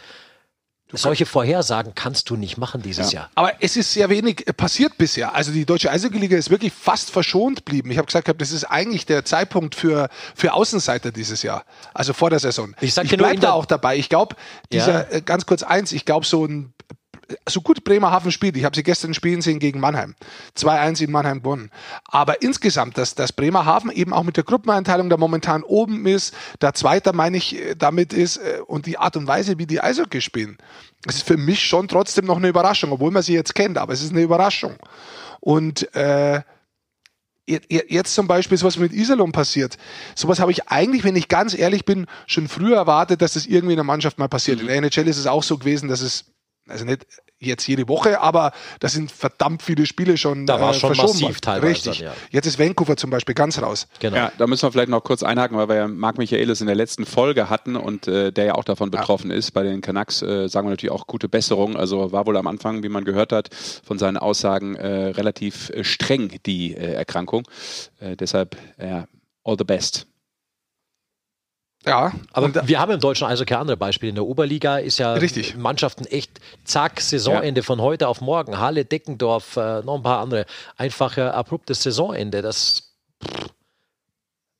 solche 0.94 1.26
Vorhersagen 1.26 1.94
kannst 1.96 2.30
du 2.30 2.36
nicht 2.36 2.58
machen 2.58 2.82
dieses 2.82 3.12
Jahr. 3.12 3.30
Aber 3.36 3.54
es 3.60 3.78
ist 3.78 3.94
sehr 3.94 4.10
wenig 4.10 4.48
äh, 4.48 4.54
passiert 4.54 4.98
bisher. 4.98 5.34
Also 5.34 5.52
die 5.52 5.66
deutsche 5.66 5.90
Eishockey-Liga 5.92 6.38
ist 6.38 6.50
wirklich 6.50 6.74
fast 6.74 7.12
verschont 7.12 7.66
blieben. 7.66 7.92
Ich 7.92 7.98
habe 7.98 8.06
gesagt, 8.06 8.30
das 8.42 8.52
ist 8.52 8.66
eigentlich 8.66 9.06
der 9.06 9.26
Zeitpunkt 9.26 9.76
für, 9.76 10.10
für 10.36 10.54
Außenseiter 10.54 11.12
dieses 11.12 11.44
Jahr. 11.44 11.64
Also 11.94 12.14
vor 12.14 12.30
der 12.30 12.40
Saison. 12.40 12.76
Ich 12.82 12.94
sag 12.94 13.08
dir 13.08 13.18
nur 13.18 13.28
bleib 13.28 13.36
in 13.36 13.42
da 13.42 13.54
auch 13.54 13.66
dabei. 13.66 13.98
Ich 13.98 14.10
glaube, 14.10 14.36
dieser, 14.72 15.10
Ja. 15.12 15.18
äh, 15.18 15.22
ganz 15.22 15.46
kurz 15.46 15.64
eins, 15.64 15.92
ich 15.92 16.06
glaube, 16.06 16.26
so 16.26 16.46
ein 16.46 16.74
so 17.48 17.62
gut 17.62 17.84
Bremerhaven 17.84 18.32
spielt, 18.32 18.56
ich 18.58 18.64
habe 18.66 18.76
sie 18.76 18.84
gestern 18.84 19.14
spielen 19.14 19.42
sehen 19.42 19.60
gegen 19.60 19.80
Mannheim. 19.80 20.16
2-1 20.58 21.04
in 21.04 21.12
Mannheim 21.12 21.40
gewonnen. 21.42 21.72
Aber 22.06 22.42
insgesamt, 22.42 22.98
dass, 22.98 23.16
dass 23.16 23.34
Bremerhaven 23.34 23.92
eben 23.92 24.14
auch 24.14 24.24
mit 24.24 24.38
der 24.38 24.44
Gruppeneinteilung 24.44 25.10
da 25.10 25.18
momentan 25.18 25.64
oben 25.64 26.06
ist, 26.06 26.34
der 26.62 26.74
Zweiter, 26.74 27.14
meine 27.14 27.38
ich, 27.38 27.56
äh, 27.56 27.76
damit 27.76 28.14
ist 28.14 28.38
äh, 28.38 28.60
und 28.66 28.86
die 28.86 28.98
Art 28.98 29.18
und 29.18 29.28
Weise, 29.28 29.58
wie 29.58 29.66
die 29.66 29.82
Eishockey 29.82 30.22
spielen, 30.22 30.58
das 31.04 31.16
ist 31.18 31.28
für 31.28 31.38
mich 31.38 31.66
schon 31.66 31.88
trotzdem 31.88 32.26
noch 32.26 32.38
eine 32.38 32.48
Überraschung, 32.50 32.92
obwohl 32.92 33.12
man 33.12 33.24
sie 33.24 33.34
jetzt 33.34 33.56
kennt, 33.56 33.78
aber 33.78 33.94
es 33.94 34.02
ist 34.04 34.12
eine 34.12 34.22
Überraschung. 34.22 34.76
Und 35.40 35.94
äh, 35.96 36.42
je- 37.48 37.62
je- 37.70 37.86
jetzt 37.90 38.14
zum 38.14 38.28
Beispiel 38.28 38.58
sowas 38.58 38.78
mit 38.78 38.94
Iserlohn 38.94 39.32
passiert. 39.32 39.78
Sowas 40.16 40.40
habe 40.40 40.52
ich 40.52 40.68
eigentlich, 40.70 41.04
wenn 41.04 41.16
ich 41.16 41.28
ganz 41.28 41.58
ehrlich 41.58 41.86
bin, 41.86 42.06
schon 42.28 42.48
früher 42.48 42.76
erwartet, 42.78 43.22
dass 43.22 43.34
das 43.34 43.46
irgendwie 43.48 43.74
in 43.74 43.78
der 43.78 43.84
Mannschaft 43.84 44.20
mal 44.20 44.28
passiert. 44.30 44.62
In 44.62 44.68
der 44.68 44.76
NHL 44.78 45.08
ist 45.08 45.18
es 45.18 45.28
auch 45.28 45.44
so 45.44 45.58
gewesen, 45.58 45.90
dass 45.90 46.02
es, 46.02 46.26
also 46.68 46.86
nicht 46.86 47.06
jetzt 47.42 47.68
jede 47.68 47.88
Woche, 47.88 48.22
aber 48.22 48.52
da 48.80 48.88
sind 48.88 49.12
verdammt 49.12 49.64
viele 49.64 49.86
Spiele 49.86 50.16
schon, 50.18 50.44
äh, 50.44 50.46
Da 50.46 50.62
war 50.62 50.74
schon 50.74 50.94
verschoben 50.94 51.20
massiv 51.22 51.42
teilweise 51.42 51.68
Richtig. 51.68 51.98
dann, 52.00 52.08
ja. 52.08 52.14
Jetzt 52.30 52.46
ist 52.46 52.60
Vancouver 52.60 52.98
zum 52.98 53.10
Beispiel 53.10 53.36
ganz 53.36 53.62
raus. 53.62 53.88
Genau. 54.00 54.16
Ja, 54.16 54.32
da 54.38 54.48
müssen 54.48 54.64
wir 54.64 54.72
vielleicht 54.72 54.90
noch 54.90 55.04
kurz 55.04 55.24
einhaken, 55.24 55.58
weil 55.58 55.68
wir 55.68 55.76
ja 55.76 55.88
Marc 55.88 56.18
Michaelis 56.18 56.62
in 56.62 56.68
der 56.68 56.76
letzten 56.76 57.06
Folge 57.06 57.50
hatten 57.50 57.76
und 57.76 58.08
äh, 58.08 58.32
der 58.32 58.46
ja 58.46 58.56
auch 58.56 58.64
davon 58.64 58.92
betroffen 58.92 59.32
ist. 59.32 59.52
Bei 59.52 59.64
den 59.64 59.82
Canucks 59.82 60.22
äh, 60.22 60.48
sagen 60.48 60.68
wir 60.68 60.72
natürlich 60.72 60.94
auch 60.94 61.08
gute 61.08 61.28
Besserung. 61.28 61.76
Also 61.76 62.12
war 62.12 62.26
wohl 62.28 62.38
am 62.38 62.48
Anfang, 62.48 62.84
wie 62.84 62.90
man 62.90 63.06
gehört 63.06 63.32
hat, 63.32 63.50
von 63.84 63.98
seinen 63.98 64.18
Aussagen 64.18 64.76
äh, 64.76 65.08
relativ 65.08 65.72
äh, 65.72 65.84
streng 65.84 66.40
die 66.46 66.76
äh, 66.76 66.94
Erkrankung. 66.94 67.48
Äh, 68.00 68.16
deshalb, 68.16 68.56
ja, 68.80 69.08
all 69.44 69.56
the 69.58 69.64
best. 69.64 70.11
Ja, 71.86 72.12
Aber 72.32 72.46
und, 72.46 72.68
wir 72.68 72.80
haben 72.80 72.92
im 72.92 73.00
deutschen 73.00 73.26
Eishockey 73.28 73.56
andere 73.56 73.78
Beispiele. 73.78 74.10
In 74.10 74.16
der 74.16 74.26
Oberliga 74.26 74.78
ist 74.78 75.00
ja 75.00 75.14
Richtig. 75.14 75.56
Mannschaften 75.58 76.06
echt 76.06 76.40
zack, 76.64 77.02
Saisonende 77.02 77.64
von 77.64 77.82
heute 77.82 78.08
auf 78.08 78.22
morgen. 78.22 78.60
Halle, 78.60 78.86
Deckendorf, 78.86 79.58
äh, 79.58 79.82
noch 79.82 79.96
ein 79.96 80.04
paar 80.04 80.20
andere. 80.22 80.46
Einfach 80.78 81.18
äh, 81.18 81.22
abruptes 81.22 81.82
Saisonende. 81.82 82.42
Das 82.44 82.94
pff, 83.24 83.50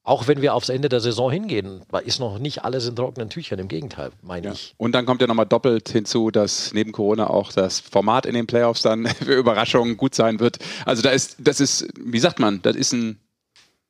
auch 0.04 0.28
wenn 0.28 0.42
wir 0.42 0.56
aufs 0.56 0.70
Ende 0.70 0.90
der 0.90 1.00
Saison 1.00 1.30
hingehen, 1.30 1.84
ist 2.06 2.20
noch 2.20 2.40
nicht 2.40 2.64
alles 2.66 2.88
in 2.88 2.96
trockenen 2.96 3.30
Tüchern. 3.30 3.60
Im 3.60 3.68
Gegenteil, 3.68 4.10
meine 4.24 4.48
Ja. 4.48 4.54
ich. 4.54 4.74
Und 4.78 4.94
dann 4.94 5.06
kommt 5.06 5.22
ja 5.22 5.28
nochmal 5.28 5.46
doppelt 5.46 5.90
hinzu, 5.90 6.32
dass 6.32 6.74
neben 6.74 6.92
Corona 6.92 7.30
auch 7.30 7.54
das 7.54 7.80
Format 7.80 8.26
in 8.26 8.34
den 8.34 8.48
Playoffs 8.48 8.82
dann 8.82 9.06
für 9.24 9.36
Überraschungen 9.36 9.98
gut 9.98 10.16
sein 10.16 10.40
wird. 10.40 10.58
Also 10.86 11.04
da 11.04 11.12
ist, 11.12 11.36
das 11.40 11.60
ist, 11.60 11.88
wie 12.04 12.20
sagt 12.20 12.40
man, 12.40 12.64
das 12.64 12.76
ist 12.76 12.94
ein 12.94 13.20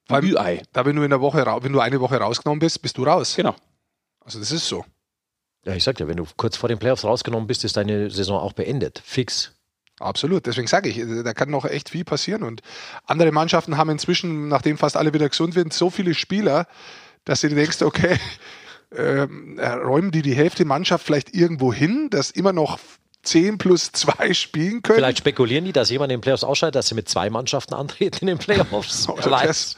Allem- 0.07 0.31
Ü-Ei. 0.31 0.63
da 0.73 0.85
wenn 0.85 0.95
du 0.95 1.03
in 1.03 1.09
der 1.09 1.21
Woche, 1.21 1.45
wenn 1.61 1.73
du 1.73 1.79
eine 1.79 1.99
Woche 2.01 2.17
rausgenommen 2.17 2.59
bist, 2.59 2.81
bist 2.81 2.97
du 2.97 3.03
raus. 3.03 3.35
Genau. 3.35 3.55
Also 4.19 4.39
das 4.39 4.51
ist 4.51 4.67
so. 4.67 4.85
Ja, 5.65 5.73
ich 5.75 5.83
sag 5.83 5.97
dir, 5.97 6.07
wenn 6.07 6.17
du 6.17 6.25
kurz 6.37 6.57
vor 6.57 6.69
den 6.69 6.79
Playoffs 6.79 7.03
rausgenommen 7.03 7.47
bist, 7.47 7.63
ist 7.63 7.77
deine 7.77 8.09
Saison 8.09 8.39
auch 8.39 8.53
beendet. 8.53 9.01
Fix. 9.05 9.53
Absolut. 9.99 10.47
Deswegen 10.47 10.67
sage 10.67 10.89
ich, 10.89 10.99
da 11.23 11.33
kann 11.33 11.51
noch 11.51 11.65
echt 11.65 11.89
viel 11.89 12.03
passieren. 12.03 12.41
Und 12.43 12.61
andere 13.05 13.31
Mannschaften 13.31 13.77
haben 13.77 13.91
inzwischen, 13.91 14.47
nachdem 14.47 14.77
fast 14.79 14.97
alle 14.97 15.13
wieder 15.13 15.29
gesund 15.29 15.53
sind, 15.53 15.73
so 15.73 15.91
viele 15.91 16.15
Spieler, 16.15 16.65
dass 17.23 17.41
du 17.41 17.49
dir 17.49 17.55
denkst, 17.55 17.83
okay, 17.83 18.17
ähm, 18.95 19.59
äh, 19.59 19.69
räumen 19.69 20.09
die 20.11 20.23
die 20.23 20.33
Hälfte 20.35 20.65
Mannschaft 20.65 21.05
vielleicht 21.05 21.35
irgendwo 21.35 21.71
hin, 21.71 22.09
dass 22.09 22.31
immer 22.31 22.53
noch 22.53 22.79
10 23.23 23.57
plus 23.57 23.91
2 23.91 24.33
spielen 24.33 24.81
können? 24.81 24.97
Vielleicht 24.97 25.19
spekulieren 25.19 25.65
die, 25.65 25.73
dass 25.73 25.89
jemand 25.89 26.11
in 26.11 26.17
den 26.17 26.21
Playoffs 26.21 26.43
ausscheidet, 26.43 26.75
dass 26.75 26.87
sie 26.87 26.95
mit 26.95 27.07
zwei 27.07 27.29
Mannschaften 27.29 27.73
antreten 27.73 28.27
in 28.27 28.27
den 28.27 28.37
Playoffs. 28.37 29.07
Weiß. 29.09 29.25
das. 29.25 29.75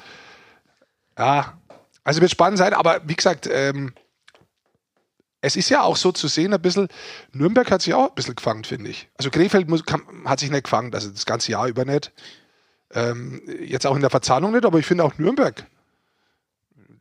Ja, 1.17 1.57
also 2.03 2.21
wird 2.21 2.31
spannend 2.31 2.57
sein, 2.57 2.73
aber 2.73 3.01
wie 3.05 3.15
gesagt, 3.15 3.47
ähm, 3.51 3.93
es 5.41 5.57
ist 5.57 5.69
ja 5.69 5.83
auch 5.83 5.97
so 5.97 6.11
zu 6.11 6.27
sehen, 6.27 6.53
ein 6.53 6.61
bisschen, 6.61 6.87
Nürnberg 7.33 7.69
hat 7.69 7.81
sich 7.81 7.93
auch 7.93 8.09
ein 8.09 8.15
bisschen 8.15 8.35
gefangen, 8.35 8.63
finde 8.63 8.89
ich. 8.89 9.09
Also 9.17 9.29
Krefeld 9.29 9.67
muss, 9.67 9.83
kann, 9.85 10.01
hat 10.25 10.39
sich 10.39 10.49
nicht 10.49 10.63
gefangen, 10.63 10.93
also 10.93 11.09
das 11.09 11.25
ganze 11.25 11.51
Jahr 11.51 11.67
über 11.67 11.83
nicht. 11.83 12.13
Ähm, 12.91 13.41
jetzt 13.59 13.85
auch 13.85 13.95
in 13.95 14.01
der 14.01 14.09
Verzahnung 14.09 14.53
nicht, 14.53 14.65
aber 14.65 14.79
ich 14.79 14.85
finde 14.85 15.03
auch 15.03 15.17
Nürnberg. 15.17 15.65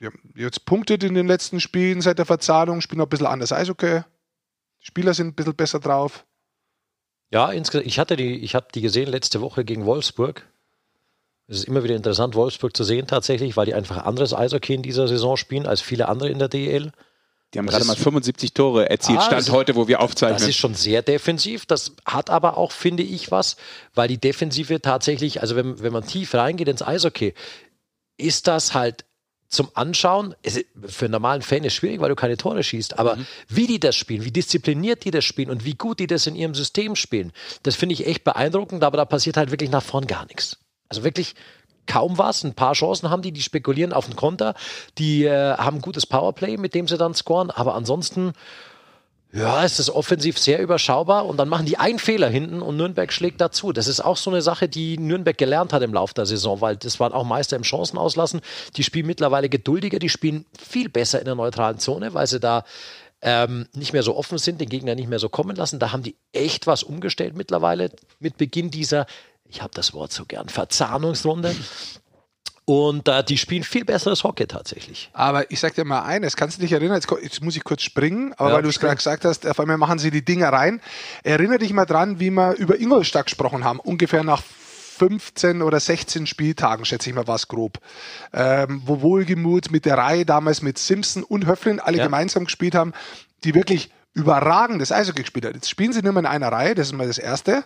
Die 0.00 0.06
haben 0.06 0.18
jetzt 0.34 0.64
punktet 0.64 1.04
in 1.04 1.14
den 1.14 1.28
letzten 1.28 1.60
Spielen 1.60 2.00
seit 2.00 2.18
der 2.18 2.26
Verzahnung, 2.26 2.80
spielen 2.80 3.00
auch 3.00 3.06
ein 3.06 3.10
bisschen 3.10 3.26
anders 3.26 3.52
Eishockey. 3.52 4.00
Die 4.80 4.86
Spieler 4.86 5.14
sind 5.14 5.28
ein 5.28 5.34
bisschen 5.34 5.54
besser 5.54 5.78
drauf. 5.78 6.24
Ja, 7.32 7.50
insgesamt, 7.50 7.86
ich 7.86 7.98
hatte 7.98 8.16
die, 8.16 8.36
ich 8.36 8.54
habe 8.54 8.66
die 8.74 8.82
gesehen 8.82 9.08
letzte 9.08 9.40
Woche 9.40 9.64
gegen 9.64 9.86
Wolfsburg. 9.86 10.46
Es 11.48 11.58
ist 11.58 11.64
immer 11.64 11.82
wieder 11.82 11.96
interessant, 11.96 12.34
Wolfsburg 12.34 12.76
zu 12.76 12.84
sehen 12.84 13.06
tatsächlich, 13.06 13.56
weil 13.56 13.66
die 13.66 13.74
einfach 13.74 14.04
anderes 14.04 14.32
Eishockey 14.34 14.74
in 14.74 14.82
dieser 14.82 15.08
Saison 15.08 15.36
spielen 15.36 15.66
als 15.66 15.80
viele 15.80 16.08
andere 16.08 16.30
in 16.30 16.38
der 16.38 16.48
DL. 16.48 16.92
Die 17.52 17.58
haben 17.58 17.66
Das 17.66 17.74
gerade 17.74 17.86
mal 17.86 17.96
75 17.96 18.54
Tore 18.54 18.88
erzielt, 18.88 19.18
Ah, 19.18 19.22
Stand 19.22 19.50
heute, 19.50 19.74
wo 19.74 19.86
wir 19.86 20.00
aufzeichnen. 20.00 20.38
Das 20.38 20.48
ist 20.48 20.56
schon 20.56 20.74
sehr 20.74 21.02
defensiv. 21.02 21.66
Das 21.66 21.92
hat 22.06 22.30
aber 22.30 22.56
auch, 22.56 22.72
finde 22.72 23.02
ich, 23.02 23.30
was, 23.30 23.56
weil 23.94 24.08
die 24.08 24.18
Defensive 24.18 24.80
tatsächlich, 24.80 25.42
also 25.42 25.56
wenn, 25.56 25.82
wenn 25.82 25.92
man 25.92 26.06
tief 26.06 26.34
reingeht 26.34 26.68
ins 26.68 26.82
Eishockey, 26.82 27.34
ist 28.16 28.46
das 28.46 28.72
halt 28.72 29.04
zum 29.52 29.70
Anschauen, 29.74 30.34
für 30.86 31.04
einen 31.04 31.12
normalen 31.12 31.42
Fan 31.42 31.62
ist 31.62 31.74
schwierig, 31.74 32.00
weil 32.00 32.08
du 32.08 32.16
keine 32.16 32.38
Tore 32.38 32.62
schießt, 32.62 32.98
aber 32.98 33.18
wie 33.48 33.66
die 33.66 33.78
das 33.78 33.94
spielen, 33.94 34.24
wie 34.24 34.30
diszipliniert 34.30 35.04
die 35.04 35.10
das 35.10 35.26
spielen 35.26 35.50
und 35.50 35.66
wie 35.66 35.74
gut 35.74 36.00
die 36.00 36.06
das 36.06 36.26
in 36.26 36.34
ihrem 36.34 36.54
System 36.54 36.96
spielen, 36.96 37.32
das 37.62 37.76
finde 37.76 37.92
ich 37.92 38.06
echt 38.06 38.24
beeindruckend, 38.24 38.82
aber 38.82 38.96
da 38.96 39.04
passiert 39.04 39.36
halt 39.36 39.50
wirklich 39.50 39.70
nach 39.70 39.82
vorn 39.82 40.06
gar 40.06 40.24
nichts. 40.26 40.58
Also 40.88 41.04
wirklich 41.04 41.34
kaum 41.86 42.16
was, 42.16 42.44
ein 42.44 42.54
paar 42.54 42.72
Chancen 42.72 43.10
haben 43.10 43.20
die, 43.20 43.32
die 43.32 43.42
spekulieren 43.42 43.92
auf 43.92 44.06
den 44.06 44.16
Konter, 44.16 44.54
die 44.96 45.24
äh, 45.24 45.56
haben 45.56 45.78
ein 45.78 45.82
gutes 45.82 46.06
Powerplay, 46.06 46.56
mit 46.56 46.74
dem 46.74 46.88
sie 46.88 46.96
dann 46.96 47.14
scoren, 47.14 47.50
aber 47.50 47.74
ansonsten 47.74 48.32
ja, 49.34 49.64
es 49.64 49.78
ist 49.78 49.88
offensiv 49.88 50.38
sehr 50.38 50.60
überschaubar 50.60 51.24
und 51.24 51.38
dann 51.38 51.48
machen 51.48 51.64
die 51.64 51.78
einen 51.78 51.98
Fehler 51.98 52.28
hinten 52.28 52.60
und 52.60 52.76
Nürnberg 52.76 53.10
schlägt 53.10 53.40
dazu. 53.40 53.72
Das 53.72 53.86
ist 53.86 54.00
auch 54.00 54.18
so 54.18 54.30
eine 54.30 54.42
Sache, 54.42 54.68
die 54.68 54.98
Nürnberg 54.98 55.38
gelernt 55.38 55.72
hat 55.72 55.82
im 55.82 55.94
Laufe 55.94 56.12
der 56.12 56.26
Saison, 56.26 56.60
weil 56.60 56.76
das 56.76 57.00
waren 57.00 57.14
auch 57.14 57.24
Meister 57.24 57.56
im 57.56 57.64
Chancenauslassen. 57.64 58.42
Die 58.76 58.82
spielen 58.82 59.06
mittlerweile 59.06 59.48
geduldiger, 59.48 59.98
die 59.98 60.10
spielen 60.10 60.44
viel 60.60 60.90
besser 60.90 61.18
in 61.18 61.24
der 61.24 61.34
neutralen 61.34 61.78
Zone, 61.78 62.12
weil 62.12 62.26
sie 62.26 62.40
da 62.40 62.64
ähm, 63.22 63.68
nicht 63.74 63.94
mehr 63.94 64.02
so 64.02 64.16
offen 64.16 64.36
sind, 64.36 64.60
den 64.60 64.68
Gegner 64.68 64.94
nicht 64.94 65.08
mehr 65.08 65.18
so 65.18 65.30
kommen 65.30 65.56
lassen. 65.56 65.78
Da 65.78 65.92
haben 65.92 66.02
die 66.02 66.16
echt 66.32 66.66
was 66.66 66.82
umgestellt 66.82 67.34
mittlerweile 67.34 67.90
mit 68.20 68.36
Beginn 68.36 68.70
dieser, 68.70 69.06
ich 69.48 69.62
habe 69.62 69.72
das 69.74 69.94
Wort 69.94 70.12
so 70.12 70.26
gern, 70.26 70.50
Verzahnungsrunde. 70.50 71.56
Und 72.64 73.08
äh, 73.08 73.24
die 73.24 73.38
spielen 73.38 73.64
viel 73.64 73.84
besseres 73.84 74.22
Hockey 74.22 74.46
tatsächlich. 74.46 75.10
Aber 75.12 75.50
ich 75.50 75.58
sag 75.58 75.74
dir 75.74 75.84
mal 75.84 76.02
eines, 76.02 76.36
kannst 76.36 76.58
du 76.58 76.62
dich 76.62 76.72
erinnern, 76.72 76.94
jetzt, 76.96 77.10
jetzt 77.22 77.42
muss 77.42 77.56
ich 77.56 77.64
kurz 77.64 77.82
springen, 77.82 78.32
aber 78.36 78.50
Ja, 78.50 78.54
weil 78.56 78.62
du 78.62 78.68
es 78.68 78.78
gerade 78.78 78.96
gesagt 78.96 79.24
hast, 79.24 79.46
auf 79.46 79.58
einmal 79.58 79.78
machen 79.78 79.98
sie 79.98 80.10
die 80.12 80.24
Dinger 80.24 80.50
rein. 80.52 80.80
Erinnere 81.24 81.58
dich 81.58 81.72
mal 81.72 81.86
dran, 81.86 82.20
wie 82.20 82.30
wir 82.30 82.54
über 82.54 82.78
Ingolstadt 82.78 83.26
gesprochen 83.26 83.64
haben, 83.64 83.80
ungefähr 83.80 84.22
nach 84.22 84.42
15 84.98 85.62
oder 85.62 85.80
16 85.80 86.26
Spieltagen, 86.28 86.84
schätze 86.84 87.10
ich 87.10 87.16
mal, 87.16 87.26
war 87.26 87.34
es 87.34 87.48
grob. 87.48 87.78
Ähm, 88.32 88.82
wo 88.84 89.00
Wohlgemut 89.00 89.72
mit 89.72 89.84
der 89.84 89.98
Reihe 89.98 90.24
damals 90.24 90.62
mit 90.62 90.78
Simpson 90.78 91.24
und 91.24 91.46
Höflin 91.46 91.80
alle 91.80 91.98
Ja. 91.98 92.04
gemeinsam 92.04 92.44
gespielt 92.44 92.76
haben, 92.76 92.92
die 93.42 93.54
wirklich 93.54 93.90
überragendes 94.14 94.92
Eishockey 94.92 95.22
gespielt 95.22 95.46
haben. 95.46 95.54
Jetzt 95.54 95.70
spielen 95.70 95.92
sie 95.92 96.02
nicht 96.02 96.12
mehr 96.12 96.20
in 96.20 96.26
einer 96.26 96.52
Reihe, 96.52 96.74
das 96.74 96.88
ist 96.88 96.92
mal 96.92 97.06
das 97.06 97.18
Erste. 97.18 97.64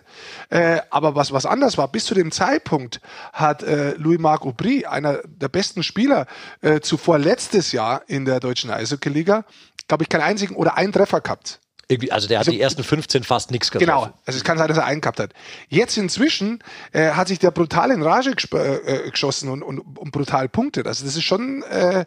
Äh, 0.49 0.79
aber 0.89 1.15
was, 1.15 1.31
was 1.31 1.45
anders 1.45 1.77
war, 1.77 1.87
bis 1.91 2.05
zu 2.05 2.13
dem 2.13 2.31
Zeitpunkt 2.31 3.01
hat 3.33 3.63
äh, 3.63 3.91
Louis-Marc 3.97 4.43
Aubry, 4.45 4.85
einer 4.85 5.19
der 5.25 5.49
besten 5.49 5.83
Spieler, 5.83 6.25
äh, 6.61 6.79
zuvor 6.79 7.19
letztes 7.19 7.71
Jahr 7.73 8.01
in 8.07 8.25
der 8.25 8.39
deutschen 8.39 8.71
Eishockey-Liga, 8.71 9.43
glaube 9.87 10.03
ich, 10.03 10.09
keinen 10.09 10.21
einzigen 10.21 10.55
oder 10.55 10.77
einen 10.77 10.93
Treffer 10.93 11.21
gehabt. 11.21 11.59
Irgendwie, 11.89 12.11
also 12.11 12.27
der 12.27 12.39
hat 12.39 12.47
Also- 12.47 12.51
die 12.51 12.61
ersten 12.61 12.83
15 12.83 13.23
fast 13.23 13.49
nichts 13.51 13.71
getroffen. 13.71 13.85
Genau, 13.89 14.13
also 14.25 14.37
es 14.37 14.43
kann 14.43 14.57
sein, 14.57 14.67
dass 14.67 14.77
er 14.77 14.83
einen 14.85 14.99
gehabt 14.99 15.19
hat. 15.21 15.31
Jetzt 15.69 15.97
inzwischen 15.97 16.61
äh, 16.91 17.11
hat 17.11 17.29
sich 17.29 17.39
der 17.39 17.51
brutal 17.51 17.91
in 17.91 18.01
Rage 18.03 18.31
gesp- 18.31 18.57
äh, 18.57 19.05
äh, 19.07 19.09
geschossen 19.11 19.47
und, 19.49 19.63
und, 19.63 19.79
und 19.79 20.11
brutal 20.11 20.49
punktet. 20.49 20.85
Also 20.85 21.05
das 21.05 21.15
ist 21.15 21.23
schon 21.23 21.63
äh, 21.63 22.03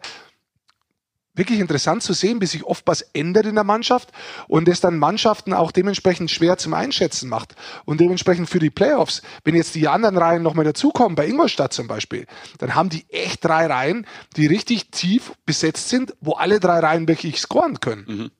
wirklich 1.41 1.59
interessant 1.59 2.03
zu 2.03 2.13
sehen, 2.13 2.39
wie 2.39 2.45
sich 2.45 2.63
oft 2.63 2.85
was 2.85 3.01
ändert 3.01 3.47
in 3.47 3.55
der 3.55 3.63
Mannschaft 3.63 4.09
und 4.47 4.67
es 4.67 4.79
dann 4.79 4.99
Mannschaften 4.99 5.53
auch 5.53 5.71
dementsprechend 5.71 6.29
schwer 6.29 6.59
zum 6.59 6.75
Einschätzen 6.75 7.29
macht. 7.29 7.55
Und 7.83 7.99
dementsprechend 7.99 8.47
für 8.47 8.59
die 8.59 8.69
Playoffs, 8.69 9.23
wenn 9.43 9.55
jetzt 9.55 9.73
die 9.73 9.87
anderen 9.87 10.17
Reihen 10.17 10.43
nochmal 10.43 10.65
dazukommen, 10.65 11.15
bei 11.15 11.27
Ingolstadt 11.27 11.73
zum 11.73 11.87
Beispiel, 11.87 12.27
dann 12.59 12.75
haben 12.75 12.89
die 12.89 13.05
echt 13.09 13.43
drei 13.43 13.65
Reihen, 13.65 14.05
die 14.37 14.45
richtig 14.45 14.91
tief 14.91 15.33
besetzt 15.47 15.89
sind, 15.89 16.13
wo 16.21 16.33
alle 16.33 16.59
drei 16.59 16.77
Reihen 16.77 17.07
wirklich 17.07 17.39
scoren 17.41 17.79
können. 17.79 18.05
Mhm. 18.07 18.31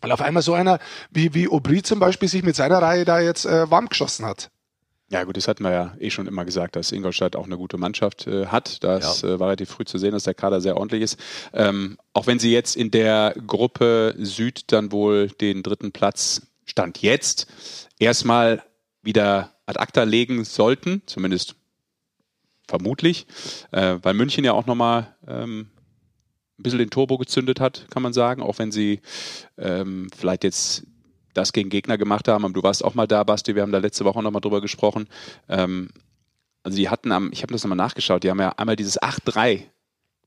Weil 0.00 0.12
auf 0.12 0.22
einmal 0.22 0.42
so 0.42 0.54
einer 0.54 0.78
wie, 1.10 1.34
wie 1.34 1.48
Aubry 1.48 1.82
zum 1.82 1.98
Beispiel 1.98 2.28
sich 2.28 2.42
mit 2.42 2.56
seiner 2.56 2.80
Reihe 2.80 3.04
da 3.04 3.20
jetzt 3.20 3.44
äh, 3.44 3.70
warm 3.70 3.88
geschossen 3.88 4.24
hat. 4.24 4.50
Ja 5.08 5.22
gut, 5.22 5.36
das 5.36 5.46
hatten 5.46 5.62
wir 5.62 5.70
ja 5.70 5.94
eh 6.00 6.10
schon 6.10 6.26
immer 6.26 6.44
gesagt, 6.44 6.74
dass 6.74 6.90
Ingolstadt 6.90 7.36
auch 7.36 7.46
eine 7.46 7.56
gute 7.56 7.78
Mannschaft 7.78 8.26
äh, 8.26 8.46
hat. 8.46 8.82
Das 8.82 9.22
ja. 9.22 9.28
äh, 9.28 9.40
war 9.40 9.48
relativ 9.48 9.70
früh 9.70 9.84
zu 9.84 9.98
sehen, 9.98 10.12
dass 10.12 10.24
der 10.24 10.34
Kader 10.34 10.60
sehr 10.60 10.76
ordentlich 10.76 11.02
ist. 11.02 11.18
Ähm, 11.52 11.96
auch 12.12 12.26
wenn 12.26 12.40
sie 12.40 12.52
jetzt 12.52 12.74
in 12.74 12.90
der 12.90 13.34
Gruppe 13.46 14.14
Süd 14.18 14.72
dann 14.72 14.90
wohl 14.90 15.28
den 15.28 15.62
dritten 15.62 15.92
Platz 15.92 16.42
Stand 16.64 17.00
jetzt 17.02 17.46
erstmal 18.00 18.64
wieder 19.02 19.52
ad 19.66 19.78
acta 19.78 20.02
legen 20.02 20.44
sollten, 20.44 21.02
zumindest 21.06 21.54
vermutlich, 22.66 23.26
äh, 23.70 23.98
weil 24.02 24.14
München 24.14 24.44
ja 24.44 24.52
auch 24.52 24.66
nochmal 24.66 25.14
ähm, 25.28 25.68
ein 26.58 26.62
bisschen 26.62 26.80
den 26.80 26.90
Turbo 26.90 27.16
gezündet 27.16 27.60
hat, 27.60 27.86
kann 27.90 28.02
man 28.02 28.12
sagen, 28.12 28.42
auch 28.42 28.58
wenn 28.58 28.72
sie 28.72 29.00
ähm, 29.56 30.08
vielleicht 30.16 30.42
jetzt 30.42 30.84
das 31.36 31.52
gegen 31.52 31.70
Gegner 31.70 31.98
gemacht 31.98 32.28
haben. 32.28 32.52
Du 32.52 32.62
warst 32.62 32.84
auch 32.84 32.94
mal 32.94 33.06
da, 33.06 33.24
Basti, 33.24 33.54
wir 33.54 33.62
haben 33.62 33.72
da 33.72 33.78
letzte 33.78 34.04
Woche 34.04 34.22
nochmal 34.22 34.40
drüber 34.40 34.60
gesprochen. 34.60 35.08
Ähm, 35.48 35.88
also 36.62 36.76
die 36.76 36.88
hatten 36.88 37.12
am, 37.12 37.30
ich 37.32 37.42
habe 37.42 37.52
das 37.52 37.62
nochmal 37.62 37.76
nachgeschaut, 37.76 38.24
die 38.24 38.30
haben 38.30 38.40
ja 38.40 38.50
einmal 38.56 38.76
dieses 38.76 39.00
8-3 39.00 39.62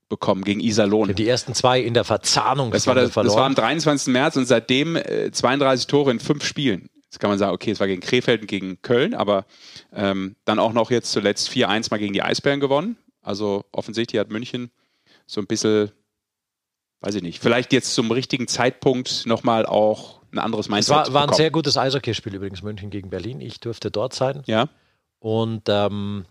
bekommen 0.08 0.44
gegen 0.44 0.60
Iserlohn. 0.60 1.14
Die 1.14 1.28
ersten 1.28 1.54
zwei 1.54 1.80
in 1.80 1.94
der 1.94 2.04
Verzahnung. 2.04 2.72
Das 2.72 2.88
war, 2.88 2.96
das, 2.96 3.12
das 3.12 3.36
war 3.36 3.46
am 3.46 3.56
23. 3.56 4.12
März 4.12 4.38
und 4.38 4.46
seitdem 4.46 4.96
äh, 4.96 5.32
32 5.32 5.88
Tore 5.88 6.12
in 6.12 6.20
fünf 6.20 6.44
Spielen. 6.44 6.90
Jetzt 7.04 7.20
kann 7.20 7.30
man 7.30 7.40
sagen, 7.40 7.54
okay, 7.54 7.72
es 7.72 7.80
war 7.80 7.88
gegen 7.88 8.02
Krefeld 8.02 8.42
und 8.42 8.48
gegen 8.48 8.82
Köln, 8.82 9.14
aber 9.14 9.46
ähm, 9.94 10.36
dann 10.46 10.60
auch 10.60 10.74
noch 10.74 10.92
jetzt 10.92 11.12
zuletzt 11.12 11.50
4-1 11.50 11.88
mal 11.92 11.98
gegen 11.98 12.14
die 12.14 12.22
Eisbären 12.22 12.60
gewonnen. 12.60 12.98
Also 13.22 13.66
offensichtlich 13.72 14.20
hat 14.20 14.30
München 14.30 14.72
so 15.26 15.42
ein 15.42 15.48
bisschen, 15.48 15.92
weiß 17.02 17.16
ich 17.16 17.24
nicht, 17.24 17.40
vielleicht 17.42 17.74
jetzt 17.74 17.94
zum 17.94 18.12
richtigen 18.12 18.48
Zeitpunkt 18.48 19.26
nochmal 19.26 19.66
auch 19.66 20.19
ein 20.32 20.40
anderes 20.40 20.70
Mindset. 20.70 21.08
Es 21.08 21.08
war, 21.08 21.14
war 21.14 21.28
ein 21.28 21.34
sehr 21.34 21.52
gutes 21.52 21.78
Eishockeyspiel 21.78 22.36
übrigens, 22.36 22.62
München 22.62 22.90
gegen 22.90 23.10
Berlin. 23.10 23.42
Ich 23.42 23.60
durfte 23.60 23.92
dort 23.92 24.14
sein. 24.14 24.44
Ja. 24.46 24.70
Und 25.20 25.64
ähm, 25.68 26.26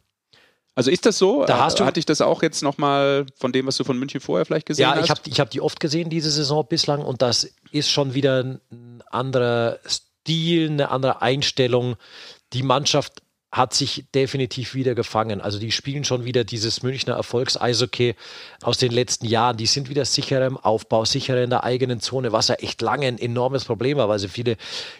also 0.78 0.93
ist 0.93 1.07
das 1.07 1.19
so? 1.19 1.45
Da 1.45 1.59
hast 1.59 1.81
du, 1.81 1.85
Hatte 1.85 1.99
ich 1.99 2.07
das 2.07 2.21
auch 2.21 2.40
jetzt 2.40 2.62
nochmal 2.62 3.26
von 3.35 3.52
dem, 3.52 3.67
was 3.67 3.76
du 3.76 3.83
von 3.83 3.99
München 3.99 4.21
vorher 4.21 4.47
vielleicht 4.47 4.67
gesehen 4.67 4.83
ja, 4.83 4.90
hast? 4.90 4.99
Ja, 4.99 5.05
ich 5.05 5.11
habe 5.11 5.21
ich 5.25 5.40
hab 5.40 5.50
die 5.50 5.61
oft 5.61 5.81
gesehen, 5.81 6.09
diese 6.09 6.31
Saison 6.31 6.64
bislang. 6.69 7.05
Und 7.05 7.21
das 7.21 7.52
ist 7.73 7.90
schon 7.90 8.14
wieder 8.14 8.45
ein 8.45 9.02
anderer 9.11 9.81
Stil, 9.85 10.71
eine 10.71 10.90
andere 10.90 11.21
Einstellung. 11.21 11.97
Die 12.52 12.62
Mannschaft 12.62 13.23
hat 13.50 13.73
sich 13.73 14.05
definitiv 14.14 14.75
wieder 14.75 14.95
gefangen. 14.95 15.40
Also 15.40 15.59
die 15.59 15.73
spielen 15.73 16.05
schon 16.05 16.25
wieder 16.26 16.45
dieses 16.45 16.83
Münchner 16.83 17.14
Erfolgs-Eishockey 17.14 18.14
aus 18.62 18.76
den 18.76 18.93
letzten 18.93 19.26
Jahren. 19.26 19.57
Die 19.57 19.67
sind 19.67 19.88
wieder 19.88 20.05
sicherer 20.05 20.47
im 20.47 20.59
Aufbau, 20.59 21.07
sicherer 21.07 21.43
in 21.43 21.50
der 21.50 21.64
eigenen 21.64 22.00
Zone, 22.00 22.33
was 22.33 22.49
ja 22.49 22.57
echt 22.57 22.83
lange 22.83 23.07
ein 23.07 23.19
enormes 23.19 23.64
Problem 23.64 23.97
war, 23.97 24.09
weil 24.11 24.19
sie 24.19 24.28
viele 24.28 24.57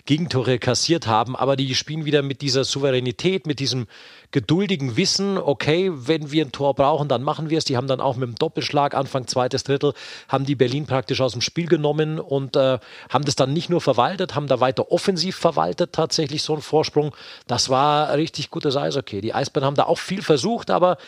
Gegentore 0.07 0.59
kassiert 0.59 1.07
haben. 1.07 1.37
Aber 1.37 1.57
die 1.57 1.75
spielen 1.75 2.07
wieder 2.07 2.23
mit 2.23 2.41
dieser 2.41 2.65
Souveränität, 2.65 3.47
mit 3.47 3.61
diesem 3.61 3.87
geduldigen 4.31 4.97
Wissen, 4.97 5.39
okay, 5.39 5.91
wenn 5.93 6.31
wir 6.31 6.45
ein 6.45 6.53
Tor 6.53 6.75
brauchen, 6.75 7.09
dann 7.09 7.23
machen 7.23 7.49
wir 7.49 7.59
es. 7.59 7.65
Die 7.65 7.77
haben 7.77 7.87
dann 7.87 8.01
auch 8.01 8.17
mit 8.17 8.29
dem 8.29 8.35
Doppelschlag 8.35 8.95
Anfang 8.95 9.27
zweites 9.27 9.65
Drittel, 9.65 9.95
haben 10.29 10.45
die 10.45 10.55
Berlin 10.55 10.87
praktisch 10.87 11.21
aus 11.21 11.33
dem 11.33 11.41
Spiel 11.41 11.67
genommen 11.67 12.21
und 12.21 12.57
äh, 12.57 12.79
haben 13.09 13.25
das 13.25 13.37
dann 13.37 13.53
nicht 13.53 13.71
nur 13.71 13.81
verwaltet, 13.81 14.35
haben 14.35 14.47
da 14.47 14.61
weiter 14.61 14.93
offensiv 14.93 15.37
verwaltet, 15.37 15.93
tatsächlich 15.93 16.43
so 16.43 16.55
ein 16.55 16.61
Vorsprung. 16.61 17.15
Das 17.47 17.71
war 17.71 18.15
richtig 18.15 18.51
gutes 18.51 18.77
Eishockey. 18.77 19.21
Die 19.21 19.35
Eisbären 19.35 19.67
haben 19.67 19.77
da 19.77 19.85
auch 19.85 19.99
viel 19.99 20.23
versucht, 20.23 20.71
aber 20.71 20.99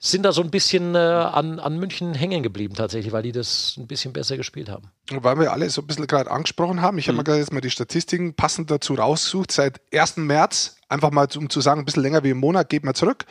sind 0.00 0.22
da 0.22 0.32
so 0.32 0.42
ein 0.42 0.50
bisschen 0.50 0.94
äh, 0.94 0.98
an, 0.98 1.58
an 1.58 1.78
München 1.78 2.14
hängen 2.14 2.42
geblieben 2.42 2.74
tatsächlich, 2.74 3.12
weil 3.12 3.22
die 3.22 3.32
das 3.32 3.74
ein 3.78 3.88
bisschen 3.88 4.12
besser 4.12 4.36
gespielt 4.36 4.68
haben. 4.68 4.90
Weil 5.10 5.38
wir 5.40 5.52
alle 5.52 5.68
so 5.70 5.82
ein 5.82 5.86
bisschen 5.88 6.06
gerade 6.06 6.30
angesprochen 6.30 6.80
haben, 6.80 6.98
ich 6.98 7.06
mhm. 7.06 7.10
habe 7.10 7.18
mir 7.18 7.24
gerade 7.24 7.38
jetzt 7.40 7.52
mal 7.52 7.60
die 7.60 7.70
Statistiken 7.70 8.34
passend 8.34 8.70
dazu 8.70 8.94
rausgesucht. 8.94 9.50
Seit 9.50 9.80
1. 9.92 10.18
März, 10.18 10.76
einfach 10.88 11.10
mal 11.10 11.26
um 11.36 11.50
zu 11.50 11.60
sagen, 11.60 11.80
ein 11.80 11.84
bisschen 11.84 12.04
länger 12.04 12.22
wie 12.22 12.30
im 12.30 12.38
Monat, 12.38 12.68
geht 12.68 12.84
mal 12.84 12.94
zurück. 12.94 13.24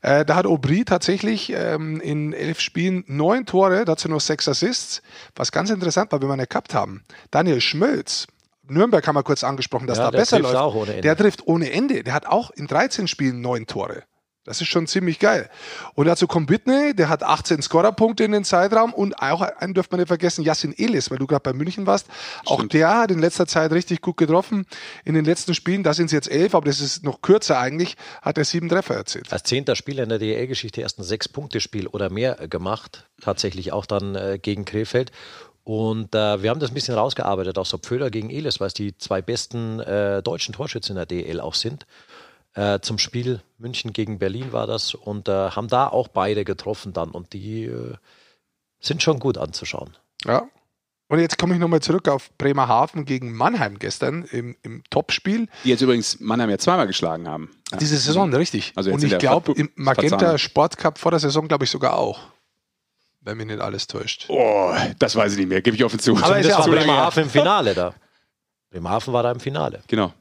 Äh, 0.00 0.24
da 0.24 0.36
hat 0.36 0.46
Aubry 0.46 0.84
tatsächlich 0.84 1.52
ähm, 1.52 2.00
in 2.00 2.32
elf 2.32 2.60
Spielen 2.60 3.02
neun 3.08 3.44
Tore, 3.44 3.84
dazu 3.84 4.08
noch 4.08 4.20
sechs 4.20 4.46
Assists. 4.46 5.02
Was 5.34 5.50
ganz 5.50 5.70
interessant 5.70 6.12
war, 6.12 6.22
wenn 6.22 6.28
wir 6.28 6.36
nicht 6.36 6.50
gehabt 6.50 6.72
haben. 6.72 7.02
Daniel 7.32 7.60
Schmölz, 7.60 8.28
Nürnberg 8.68 9.04
haben 9.06 9.16
wir 9.16 9.24
kurz 9.24 9.42
angesprochen, 9.42 9.88
dass 9.88 9.98
ja, 9.98 10.04
da 10.04 10.10
besser 10.10 10.38
läuft. 10.38 11.02
Der 11.02 11.16
trifft 11.16 11.48
ohne 11.48 11.72
Ende. 11.72 12.04
Der 12.04 12.14
hat 12.14 12.26
auch 12.26 12.52
in 12.52 12.68
13 12.68 13.08
Spielen 13.08 13.40
neun 13.40 13.66
Tore. 13.66 14.04
Das 14.44 14.60
ist 14.60 14.66
schon 14.66 14.88
ziemlich 14.88 15.20
geil. 15.20 15.48
Und 15.94 16.06
dazu 16.06 16.26
kommt 16.26 16.50
Whitney, 16.50 16.94
der 16.96 17.08
hat 17.08 17.22
18 17.22 17.62
Scorerpunkte 17.62 18.24
in 18.24 18.32
den 18.32 18.42
Zeitraum 18.42 18.92
und 18.92 19.14
auch 19.22 19.40
einen 19.40 19.72
dürfte 19.72 19.92
man 19.92 20.00
nicht 20.00 20.08
vergessen, 20.08 20.42
Yassin 20.42 20.74
Elis, 20.76 21.12
weil 21.12 21.18
du 21.18 21.28
gerade 21.28 21.44
bei 21.44 21.52
München 21.52 21.86
warst. 21.86 22.06
Stimmt. 22.06 22.50
Auch 22.50 22.64
der 22.64 22.98
hat 22.98 23.12
in 23.12 23.20
letzter 23.20 23.46
Zeit 23.46 23.70
richtig 23.70 24.00
gut 24.00 24.16
getroffen. 24.16 24.66
In 25.04 25.14
den 25.14 25.24
letzten 25.24 25.54
Spielen, 25.54 25.84
da 25.84 25.94
sind 25.94 26.06
es 26.06 26.12
jetzt 26.12 26.28
elf, 26.28 26.56
aber 26.56 26.66
das 26.66 26.80
ist 26.80 27.04
noch 27.04 27.22
kürzer 27.22 27.60
eigentlich, 27.60 27.96
hat 28.20 28.36
er 28.36 28.44
sieben 28.44 28.68
Treffer 28.68 28.96
erzielt. 28.96 29.32
Als 29.32 29.44
zehnter 29.44 29.76
Spieler 29.76 30.02
in 30.02 30.08
der 30.08 30.18
DL-Geschichte 30.18 30.80
erst 30.80 30.98
ein 30.98 31.04
Sechs-Punkte-Spiel 31.04 31.86
oder 31.86 32.10
mehr 32.10 32.34
gemacht. 32.48 33.06
Tatsächlich 33.20 33.72
auch 33.72 33.86
dann 33.86 34.16
äh, 34.16 34.40
gegen 34.42 34.64
Krefeld. 34.64 35.12
Und 35.62 36.16
äh, 36.16 36.42
wir 36.42 36.50
haben 36.50 36.58
das 36.58 36.72
ein 36.72 36.74
bisschen 36.74 36.96
rausgearbeitet, 36.96 37.58
auch 37.58 37.66
so 37.66 37.78
Pföder 37.78 38.10
gegen 38.10 38.28
Elis, 38.28 38.58
weil 38.58 38.66
es 38.66 38.74
die 38.74 38.98
zwei 38.98 39.22
besten 39.22 39.78
äh, 39.78 40.20
deutschen 40.20 40.52
Torschützen 40.52 40.96
in 40.96 40.96
der 40.96 41.06
DL 41.06 41.40
auch 41.40 41.54
sind 41.54 41.86
äh, 42.54 42.80
zum 42.80 42.98
Spiel 42.98 43.40
München 43.58 43.92
gegen 43.92 44.18
Berlin 44.18 44.52
war 44.52 44.66
das 44.66 44.94
und 44.94 45.28
äh, 45.28 45.50
haben 45.50 45.68
da 45.68 45.88
auch 45.88 46.08
beide 46.08 46.44
getroffen 46.44 46.92
dann 46.92 47.10
und 47.10 47.32
die 47.32 47.64
äh, 47.64 47.94
sind 48.80 49.02
schon 49.02 49.18
gut 49.18 49.38
anzuschauen. 49.38 49.96
Ja. 50.24 50.48
Und 51.08 51.18
jetzt 51.18 51.36
komme 51.36 51.54
ich 51.54 51.60
nochmal 51.60 51.80
zurück 51.80 52.08
auf 52.08 52.30
Bremerhaven 52.38 53.04
gegen 53.04 53.32
Mannheim 53.32 53.78
gestern 53.78 54.24
im, 54.24 54.56
im 54.62 54.82
Topspiel. 54.88 55.46
Die 55.64 55.68
jetzt 55.68 55.82
übrigens 55.82 56.20
Mannheim 56.20 56.48
ja 56.48 56.56
zweimal 56.56 56.86
geschlagen 56.86 57.28
haben. 57.28 57.50
Ja. 57.70 57.76
Diese 57.78 57.98
Saison, 57.98 58.32
richtig. 58.34 58.72
Also 58.76 58.92
und 58.92 59.04
ich 59.04 59.18
glaube, 59.18 59.52
im 59.52 59.70
Magenta 59.74 60.38
Sportcup 60.38 60.98
vor 60.98 61.10
der 61.10 61.20
Saison, 61.20 61.48
glaube 61.48 61.64
ich, 61.64 61.70
sogar 61.70 61.98
auch 61.98 62.20
wenn 63.24 63.36
mich 63.36 63.46
nicht 63.46 63.60
alles 63.60 63.86
täuscht. 63.86 64.24
Oh, 64.28 64.74
das 64.98 65.14
weiß 65.14 65.32
ich 65.32 65.38
nicht 65.38 65.48
mehr, 65.48 65.62
gebe 65.62 65.76
ich 65.76 65.84
offen 65.84 66.00
zu. 66.00 66.16
Aber 66.16 66.40
ist 66.40 66.48
ja 66.48 66.58
auch 66.58 66.66
Bremerhaven 66.66 67.22
im 67.22 67.30
Finale 67.30 67.72
da. 67.72 67.94
Bremerhaven 68.70 69.12
war 69.12 69.22
da 69.22 69.30
im 69.30 69.38
Finale. 69.38 69.80
Genau 69.86 70.12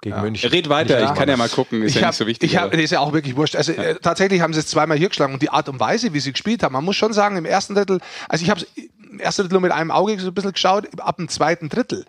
gegen 0.00 0.16
ja. 0.16 0.22
München. 0.22 0.50
Red 0.50 0.68
weiter, 0.68 1.02
ich 1.02 1.14
kann 1.14 1.28
ja 1.28 1.36
mal 1.36 1.48
gucken, 1.48 1.82
ist 1.82 1.94
ich 1.94 1.96
ja 1.96 2.02
hab, 2.02 2.08
nicht 2.10 2.18
so 2.18 2.26
wichtig. 2.26 2.52
Ich 2.52 2.58
hab, 2.58 2.72
ist 2.74 2.90
ja 2.90 3.00
auch 3.00 3.12
wirklich 3.12 3.36
wurscht. 3.36 3.56
Also 3.56 3.72
ja. 3.72 3.82
äh, 3.82 3.94
tatsächlich 3.96 4.40
haben 4.40 4.52
sie 4.52 4.60
es 4.60 4.66
zweimal 4.66 4.98
hier 4.98 5.08
geschlagen 5.08 5.32
und 5.32 5.42
die 5.42 5.50
Art 5.50 5.68
und 5.68 5.80
Weise, 5.80 6.12
wie 6.12 6.20
sie 6.20 6.32
gespielt 6.32 6.62
haben, 6.62 6.72
man 6.72 6.84
muss 6.84 6.96
schon 6.96 7.12
sagen, 7.12 7.36
im 7.36 7.44
ersten 7.44 7.74
Drittel, 7.74 8.00
also 8.28 8.44
ich 8.44 8.50
habe 8.50 8.60
im 9.10 9.20
ersten 9.20 9.42
Drittel 9.42 9.60
mit 9.60 9.72
einem 9.72 9.90
Auge 9.90 10.18
so 10.20 10.28
ein 10.28 10.34
bisschen 10.34 10.52
geschaut, 10.52 10.88
ab 11.00 11.16
dem 11.16 11.28
zweiten 11.28 11.68
Drittel. 11.68 12.04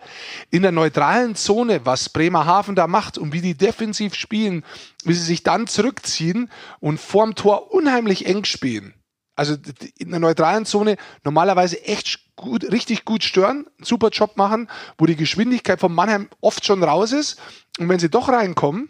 In 0.50 0.62
der 0.62 0.72
neutralen 0.72 1.34
Zone, 1.34 1.80
was 1.84 2.10
Bremerhaven 2.10 2.74
da 2.74 2.86
macht 2.86 3.16
und 3.16 3.32
wie 3.32 3.40
die 3.40 3.54
defensiv 3.54 4.14
spielen, 4.14 4.64
wie 5.04 5.14
sie 5.14 5.24
sich 5.24 5.42
dann 5.42 5.66
zurückziehen 5.66 6.50
und 6.80 7.00
vorm 7.00 7.34
Tor 7.34 7.72
unheimlich 7.72 8.26
eng 8.26 8.44
spielen 8.44 8.94
also 9.38 9.54
in 9.98 10.10
der 10.10 10.18
neutralen 10.18 10.66
Zone 10.66 10.96
normalerweise 11.22 11.84
echt 11.84 12.34
gut, 12.34 12.64
richtig 12.72 13.04
gut 13.04 13.22
stören, 13.22 13.66
super 13.80 14.08
Job 14.08 14.36
machen, 14.36 14.68
wo 14.98 15.06
die 15.06 15.14
Geschwindigkeit 15.14 15.78
von 15.78 15.94
Mannheim 15.94 16.28
oft 16.40 16.64
schon 16.64 16.82
raus 16.82 17.12
ist. 17.12 17.40
Und 17.78 17.88
wenn 17.88 18.00
sie 18.00 18.10
doch 18.10 18.28
reinkommen, 18.28 18.88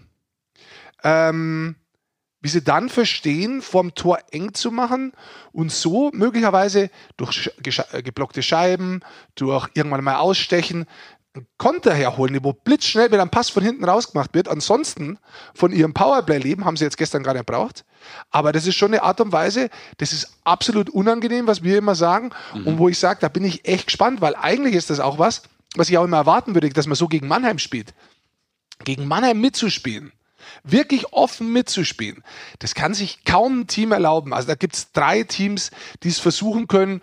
ähm, 1.05 1.76
wie 2.40 2.49
sie 2.49 2.64
dann 2.64 2.88
verstehen, 2.88 3.61
vorm 3.61 3.95
Tor 3.95 4.21
eng 4.31 4.55
zu 4.55 4.71
machen 4.71 5.12
und 5.52 5.71
so 5.71 6.11
möglicherweise 6.14 6.88
durch 7.19 7.50
geblockte 8.02 8.43
Scheiben, 8.43 9.00
durch 9.35 9.69
irgendwann 9.75 10.05
mal 10.05 10.17
ausstechen, 10.17 10.87
Konter 11.57 11.95
herholen, 11.95 12.38
wo 12.42 12.52
blitzschnell 12.52 13.09
mit 13.09 13.21
einem 13.21 13.30
Pass 13.30 13.50
von 13.50 13.62
hinten 13.62 13.85
rausgemacht 13.85 14.35
wird. 14.35 14.49
Ansonsten 14.49 15.18
von 15.54 15.73
ihrem 15.73 15.95
Powerplay 15.95 16.38
leben, 16.38 16.64
haben 16.64 16.76
sie 16.76 16.85
jetzt 16.85 16.99
gestern 16.99 17.23
gar 17.23 17.35
nicht 17.35 17.47
braucht. 17.47 17.85
Aber 18.30 18.52
das 18.52 18.66
ist 18.66 18.76
schon 18.76 18.92
eine 18.92 19.02
Art 19.02 19.21
und 19.21 19.33
Weise, 19.33 19.71
das 19.99 20.12
ist 20.12 20.38
absolut 20.45 20.90
unangenehm, 20.90 21.47
was 21.47 21.62
wir 21.62 21.78
immer 21.78 21.95
sagen. 21.95 22.30
Mhm. 22.54 22.66
Und 22.66 22.78
wo 22.78 22.88
ich 22.88 22.99
sage, 22.99 23.21
da 23.21 23.28
bin 23.28 23.45
ich 23.45 23.66
echt 23.66 23.87
gespannt, 23.87 24.21
weil 24.21 24.35
eigentlich 24.35 24.75
ist 24.75 24.90
das 24.90 25.00
auch 25.00 25.18
was, 25.18 25.42
was 25.75 25.88
ich 25.88 25.99
auch 25.99 26.04
immer 26.04 26.18
erwarten 26.18 26.54
würde, 26.54 26.68
dass 26.71 26.87
man 26.87 26.97
so 26.97 27.09
gegen 27.09 27.28
Mannheim 27.28 27.59
spielt. 27.59 27.95
Gegen 28.85 29.07
Mannheim 29.07 29.40
mitzuspielen 29.40 30.12
wirklich 30.62 31.12
offen 31.12 31.52
mitzuspielen. 31.52 32.23
Das 32.59 32.75
kann 32.75 32.95
sich 32.95 33.25
kaum 33.25 33.61
ein 33.61 33.66
Team 33.66 33.92
erlauben. 33.92 34.33
Also 34.33 34.49
da 34.49 34.54
gibt 34.54 34.75
es 34.75 34.92
drei 34.92 35.23
Teams, 35.23 35.71
die 36.02 36.09
es 36.09 36.18
versuchen 36.18 36.68
können, 36.68 37.02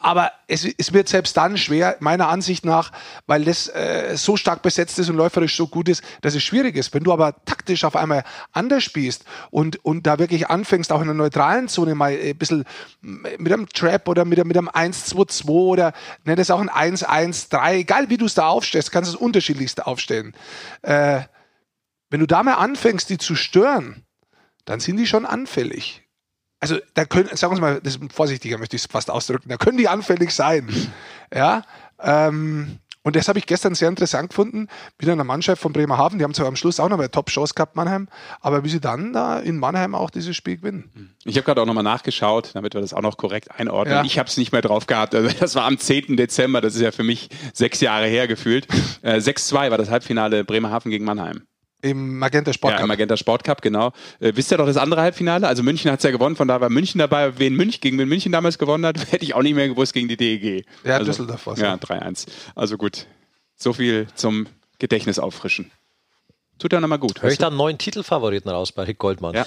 aber 0.00 0.30
es, 0.46 0.64
es 0.64 0.92
wird 0.92 1.08
selbst 1.08 1.36
dann 1.36 1.56
schwer, 1.56 1.96
meiner 2.00 2.28
Ansicht 2.28 2.64
nach, 2.64 2.92
weil 3.26 3.44
das 3.44 3.68
äh, 3.68 4.16
so 4.16 4.36
stark 4.36 4.62
besetzt 4.62 4.98
ist 4.98 5.10
und 5.10 5.16
läuferisch 5.16 5.56
so 5.56 5.66
gut 5.66 5.88
ist, 5.88 6.02
dass 6.20 6.34
es 6.34 6.42
schwierig 6.42 6.76
ist. 6.76 6.94
Wenn 6.94 7.02
du 7.02 7.12
aber 7.12 7.34
taktisch 7.44 7.84
auf 7.84 7.96
einmal 7.96 8.22
anders 8.52 8.84
spielst 8.84 9.24
und, 9.50 9.84
und 9.84 10.06
da 10.06 10.18
wirklich 10.18 10.48
anfängst, 10.48 10.92
auch 10.92 11.00
in 11.00 11.06
der 11.06 11.14
neutralen 11.14 11.68
Zone 11.68 11.96
mal 11.96 12.12
ein 12.12 12.38
bisschen 12.38 12.64
mit 13.00 13.52
einem 13.52 13.68
Trap 13.68 14.08
oder 14.08 14.24
mit, 14.24 14.42
mit 14.44 14.56
einem 14.56 14.68
1-2-2 14.68 15.48
oder 15.48 15.92
nenn 16.24 16.36
das 16.36 16.50
auch 16.50 16.60
ein 16.60 16.70
1-1-3, 16.70 17.72
egal 17.74 18.08
wie 18.08 18.16
du 18.16 18.26
es 18.26 18.34
da 18.34 18.46
aufstellst, 18.46 18.92
kannst 18.92 19.12
du 19.12 19.16
es 19.16 19.20
unterschiedlichste 19.20 19.86
aufstellen. 19.86 20.34
Äh, 20.82 21.22
wenn 22.10 22.20
du 22.20 22.26
da 22.26 22.42
mal 22.42 22.54
anfängst, 22.54 23.10
die 23.10 23.18
zu 23.18 23.34
stören, 23.34 24.04
dann 24.64 24.80
sind 24.80 24.96
die 24.96 25.06
schon 25.06 25.26
anfällig 25.26 26.07
also 26.60 26.76
da 26.94 27.04
können, 27.04 27.28
sagen 27.36 27.54
wir 27.54 27.60
mal, 27.60 27.80
das 27.80 27.96
ist 27.96 28.12
vorsichtiger 28.12 28.58
möchte 28.58 28.76
ich 28.76 28.82
es 28.82 28.90
fast 28.90 29.10
ausdrücken, 29.10 29.48
da 29.48 29.56
können 29.56 29.78
die 29.78 29.88
anfällig 29.88 30.32
sein. 30.32 30.68
ja. 31.34 31.62
Ähm, 32.00 32.78
und 33.08 33.16
das 33.16 33.26
habe 33.26 33.38
ich 33.38 33.46
gestern 33.46 33.74
sehr 33.74 33.88
interessant 33.88 34.28
gefunden. 34.28 34.68
Wieder 34.98 35.12
eine 35.12 35.24
Mannschaft 35.24 35.62
von 35.62 35.72
Bremerhaven, 35.72 36.18
die 36.18 36.24
haben 36.24 36.34
zwar 36.34 36.46
am 36.46 36.56
Schluss 36.56 36.78
auch 36.78 36.90
noch 36.90 36.98
eine 36.98 37.10
Top-Chance 37.10 37.54
gehabt, 37.54 37.74
Mannheim, 37.74 38.08
aber 38.42 38.64
wie 38.64 38.68
sie 38.68 38.80
dann 38.80 39.14
da 39.14 39.38
in 39.38 39.58
Mannheim 39.58 39.94
auch 39.94 40.10
dieses 40.10 40.36
Spiel 40.36 40.58
gewinnen. 40.58 41.14
Ich 41.24 41.36
habe 41.36 41.44
gerade 41.44 41.62
auch 41.62 41.66
nochmal 41.66 41.84
nachgeschaut, 41.84 42.50
damit 42.52 42.74
wir 42.74 42.82
das 42.82 42.92
auch 42.92 43.00
noch 43.00 43.16
korrekt 43.16 43.50
einordnen. 43.58 43.94
Ja. 43.94 44.04
Ich 44.04 44.18
habe 44.18 44.28
es 44.28 44.36
nicht 44.36 44.52
mehr 44.52 44.60
drauf 44.60 44.86
gehabt. 44.86 45.14
Also 45.14 45.30
das 45.40 45.54
war 45.54 45.64
am 45.64 45.78
10. 45.78 46.18
Dezember, 46.18 46.60
das 46.60 46.74
ist 46.74 46.82
ja 46.82 46.92
für 46.92 47.02
mich 47.02 47.30
sechs 47.54 47.80
Jahre 47.80 48.06
her 48.06 48.28
gefühlt. 48.28 48.68
Äh, 49.00 49.16
6-2 49.16 49.70
war 49.70 49.78
das 49.78 49.88
Halbfinale 49.88 50.44
Bremerhaven 50.44 50.90
gegen 50.90 51.06
Mannheim. 51.06 51.47
Im 51.80 52.18
Magenta 52.18 52.52
Sport 52.52 52.72
Cup. 52.72 52.80
Ja, 52.80 52.84
im 52.84 52.88
Magenta 52.88 53.16
Sport 53.16 53.44
Cup, 53.44 53.62
genau. 53.62 53.92
Äh, 54.18 54.32
wisst 54.34 54.50
ihr 54.50 54.58
doch 54.58 54.66
das 54.66 54.76
andere 54.76 55.00
Halbfinale? 55.00 55.46
Also 55.46 55.62
München 55.62 55.90
hat 55.92 56.00
es 56.00 56.04
ja 56.04 56.10
gewonnen, 56.10 56.34
von 56.34 56.48
da 56.48 56.60
war 56.60 56.70
München 56.70 56.98
dabei. 56.98 57.38
Wen 57.38 57.54
München, 57.54 57.80
gegen 57.80 57.98
wen 57.98 58.08
München 58.08 58.32
damals 58.32 58.58
gewonnen 58.58 58.84
hat, 58.84 58.98
hätte 59.12 59.24
ich 59.24 59.34
auch 59.34 59.42
nicht 59.42 59.54
mehr 59.54 59.68
gewusst 59.68 59.92
gegen 59.92 60.08
die 60.08 60.16
DEG. 60.16 60.66
Ja, 60.84 60.94
also, 60.94 61.06
Düsseldorf 61.06 61.46
war 61.46 61.56
Ja, 61.56 61.74
3-1. 61.74 62.26
Also 62.56 62.76
gut. 62.76 63.06
So 63.54 63.72
viel 63.72 64.08
zum 64.14 64.46
Gedächtnis 64.78 65.18
auffrischen. 65.18 65.70
Tut 66.58 66.72
ja 66.72 66.80
nochmal 66.80 66.98
gut. 66.98 67.22
Hör 67.22 67.30
ich 67.30 67.38
da 67.38 67.46
einen 67.46 67.56
neuen 67.56 67.78
Titelfavoriten 67.78 68.50
raus 68.50 68.72
bei 68.72 68.82
Rick 68.82 68.98
Goldmann? 68.98 69.34
Ja. 69.34 69.46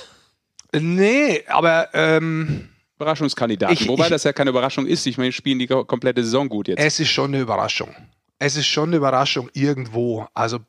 Nee, 0.74 1.44
aber 1.48 1.90
ähm, 1.94 2.70
Überraschungskandidaten. 2.96 3.76
Ich, 3.76 3.88
Wobei 3.90 4.06
ich, 4.06 4.10
das 4.10 4.24
ja 4.24 4.32
keine 4.32 4.52
Überraschung 4.52 4.86
ist. 4.86 5.06
Ich 5.06 5.18
meine, 5.18 5.34
spielen 5.34 5.60
die 5.60 5.68
komplette 5.68 6.24
Saison 6.24 6.48
gut 6.48 6.70
jetzt. 6.70 6.80
Es 6.80 7.00
ist 7.00 7.10
schon 7.10 7.34
eine 7.34 7.42
Überraschung. 7.42 7.94
Es 8.40 8.56
ist 8.56 8.68
schon 8.68 8.90
eine 8.90 8.98
Überraschung 8.98 9.50
irgendwo. 9.54 10.28
Also 10.34 10.60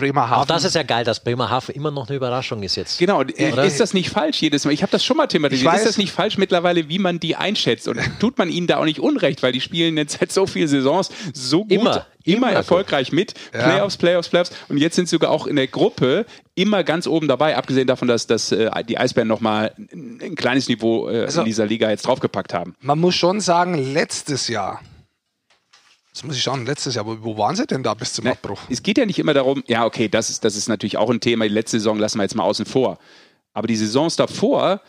Bremerhaven. 0.00 0.42
Auch 0.42 0.46
das 0.46 0.64
ist 0.64 0.74
ja 0.74 0.82
geil, 0.82 1.04
dass 1.04 1.20
Bremerhaven 1.20 1.74
immer 1.74 1.90
noch 1.90 2.08
eine 2.08 2.16
Überraschung 2.16 2.62
ist 2.62 2.76
jetzt. 2.76 2.98
Genau, 2.98 3.20
Oder? 3.20 3.64
ist 3.64 3.78
das 3.78 3.94
nicht 3.94 4.10
falsch 4.10 4.40
jedes 4.40 4.64
Mal? 4.64 4.72
Ich 4.72 4.82
habe 4.82 4.90
das 4.90 5.04
schon 5.04 5.16
mal 5.16 5.26
thematisiert. 5.26 5.74
Ist 5.74 5.86
das 5.86 5.98
nicht 5.98 6.12
falsch 6.12 6.38
mittlerweile, 6.38 6.88
wie 6.88 6.98
man 6.98 7.20
die 7.20 7.36
einschätzt? 7.36 7.86
Und 7.88 8.00
tut 8.18 8.38
man 8.38 8.48
ihnen 8.48 8.66
da 8.66 8.78
auch 8.78 8.84
nicht 8.84 9.00
unrecht, 9.00 9.42
weil 9.42 9.52
die 9.52 9.60
spielen 9.60 9.96
jetzt 9.96 10.18
seit 10.18 10.32
so 10.32 10.46
vielen 10.46 10.68
Saisons 10.68 11.10
so 11.32 11.62
gut, 11.62 11.72
immer, 11.72 12.06
immer, 12.24 12.48
immer 12.48 12.52
erfolgreich 12.52 13.12
mit. 13.12 13.34
Ja. 13.52 13.62
Playoffs, 13.62 13.96
Playoffs, 13.96 14.28
Playoffs. 14.28 14.52
Und 14.68 14.78
jetzt 14.78 14.96
sind 14.96 15.08
sie 15.08 15.16
sogar 15.16 15.30
auch 15.30 15.46
in 15.46 15.56
der 15.56 15.66
Gruppe 15.66 16.26
immer 16.54 16.82
ganz 16.84 17.06
oben 17.06 17.28
dabei, 17.28 17.56
abgesehen 17.56 17.86
davon, 17.86 18.08
dass, 18.08 18.26
dass 18.26 18.52
äh, 18.52 18.70
die 18.88 18.98
Eisbären 18.98 19.28
nochmal 19.28 19.72
ein 19.92 20.34
kleines 20.34 20.68
Niveau 20.68 21.08
äh, 21.08 21.24
also, 21.24 21.40
in 21.40 21.46
dieser 21.46 21.66
Liga 21.66 21.90
jetzt 21.90 22.06
draufgepackt 22.06 22.52
haben. 22.52 22.74
Man 22.80 22.98
muss 22.98 23.14
schon 23.14 23.40
sagen, 23.40 23.92
letztes 23.92 24.48
Jahr 24.48 24.80
Jetzt 26.12 26.24
muss 26.24 26.36
ich 26.36 26.42
schauen, 26.42 26.66
letztes 26.66 26.96
Jahr, 26.96 27.06
wo, 27.06 27.16
wo 27.20 27.38
waren 27.38 27.54
sie 27.54 27.66
denn 27.66 27.82
da 27.82 27.94
bis 27.94 28.14
zum 28.14 28.26
Abbruch? 28.26 28.58
Es 28.68 28.82
geht 28.82 28.98
ja 28.98 29.06
nicht 29.06 29.18
immer 29.18 29.32
darum, 29.32 29.62
ja, 29.68 29.84
okay, 29.84 30.08
das 30.08 30.28
ist, 30.28 30.44
das 30.44 30.56
ist 30.56 30.68
natürlich 30.68 30.96
auch 30.96 31.08
ein 31.08 31.20
Thema. 31.20 31.46
Die 31.46 31.54
letzte 31.54 31.78
Saison 31.78 31.98
lassen 31.98 32.18
wir 32.18 32.24
jetzt 32.24 32.34
mal 32.34 32.42
außen 32.42 32.66
vor. 32.66 32.98
Aber 33.52 33.68
die 33.68 33.76
Saisons 33.76 34.16
davor, 34.16 34.80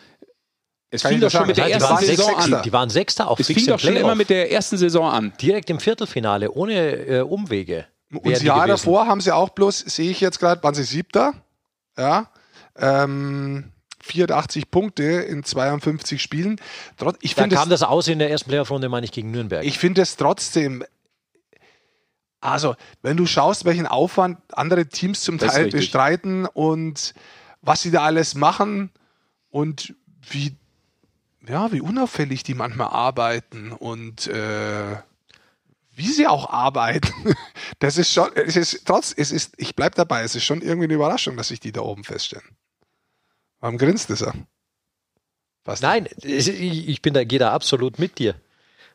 es 0.90 1.04
Kann 1.04 1.14
fing 1.14 1.22
doch 1.22 1.32
schon 1.32 1.48
mit 1.48 1.58
der 1.58 1.72
ersten 1.72 1.98
Saison 1.98 2.36
an. 2.36 2.62
Die 2.64 2.74
waren 2.74 2.90
Sechster 2.90 3.30
auch 3.30 3.40
Es 3.40 3.48
fing 3.48 3.66
doch 3.66 3.80
schon 3.80 3.96
immer 3.96 4.16
mit 4.16 4.30
der 4.30 4.52
ersten 4.52 4.78
Saison 4.78 5.10
an. 5.10 5.34
Direkt 5.42 5.70
im 5.70 5.80
Viertelfinale, 5.80 6.52
ohne 6.52 6.74
äh, 6.74 7.22
Umwege. 7.22 7.86
Und 8.12 8.30
das 8.30 8.42
Jahr 8.42 8.66
gewesen. 8.66 8.86
davor 8.86 9.08
haben 9.08 9.22
sie 9.22 9.34
auch 9.34 9.50
bloß, 9.50 9.80
sehe 9.80 10.12
ich 10.12 10.20
jetzt 10.20 10.40
gerade, 10.40 10.62
waren 10.64 10.74
sie 10.74 10.84
Siebter. 10.84 11.34
Ja. 11.98 12.30
Ähm, 12.78 13.72
84 14.02 14.70
Punkte 14.70 15.04
in 15.04 15.44
52 15.44 16.22
Spielen. 16.22 16.60
Ich 17.22 17.36
da 17.36 17.48
kam 17.48 17.70
das, 17.70 17.82
das 17.82 17.84
aus 17.84 18.08
in 18.08 18.20
der 18.20 18.30
ersten 18.30 18.50
Playoff-Runde, 18.50 18.90
meine 18.90 19.06
ich, 19.06 19.12
gegen 19.12 19.32
Nürnberg. 19.32 19.64
Ich 19.64 19.78
finde 19.78 20.02
es 20.02 20.18
trotzdem 20.18 20.84
also, 22.42 22.76
wenn 23.04 23.18
du 23.18 23.28
schaust, 23.28 23.66
welchen 23.66 23.86
Aufwand 23.86 24.40
andere 24.54 24.88
Teams 24.88 25.22
zum 25.22 25.38
Teil 25.38 25.70
bestreiten 25.70 26.48
und 26.48 27.14
was 27.62 27.84
sie 27.84 27.92
da 27.92 28.02
alles 28.02 28.34
machen 28.34 28.90
und 29.52 29.94
wie, 30.28 30.56
ja, 31.48 31.72
wie 31.72 31.82
unauffällig 31.82 32.42
die 32.42 32.56
manchmal 32.56 32.88
arbeiten 32.88 33.72
und 33.72 34.26
äh, 34.26 34.96
wie 35.94 36.08
sie 36.08 36.26
auch 36.26 36.50
arbeiten, 36.50 37.14
das 37.80 38.00
ist 38.00 38.12
schon, 38.12 38.36
es 38.36 38.56
ist 38.56 38.86
trotz, 38.86 39.14
es 39.16 39.32
ist, 39.32 39.54
ich 39.58 39.76
bleib 39.76 39.94
dabei, 39.94 40.24
es 40.24 40.36
ist 40.36 40.44
schon 40.44 40.62
irgendwie 40.62 40.86
eine 40.86 40.96
Überraschung, 40.96 41.38
dass 41.38 41.50
sich 41.50 41.60
die 41.60 41.72
da 41.72 41.82
oben 41.82 42.04
feststellen. 42.04 42.58
Warum 43.60 43.78
grinst 43.78 44.10
es 44.10 44.22
er? 44.22 44.34
Nein, 45.82 46.10
ich 46.24 47.04
bin 47.04 47.14
da, 47.14 47.24
gehe 47.24 47.38
da 47.38 47.54
absolut 47.54 48.00
mit 48.00 48.18
dir. 48.18 48.34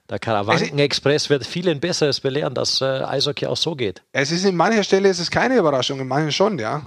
Der 0.08 0.18
Karawanken-Express 0.18 1.30
wird 1.30 1.44
vielen 1.44 1.80
Besseres 1.80 2.20
belehren, 2.20 2.54
dass 2.54 2.80
äh, 2.80 2.84
Eishockey 2.84 3.46
auch 3.46 3.56
so 3.56 3.74
geht. 3.74 4.02
Es 4.12 4.30
ist 4.30 4.44
in 4.44 4.54
mancher 4.54 4.84
Stelle 4.84 5.08
ist 5.08 5.18
es 5.18 5.30
keine 5.30 5.56
Überraschung, 5.56 5.98
in 6.00 6.06
manchen 6.06 6.32
schon, 6.32 6.58
ja. 6.58 6.86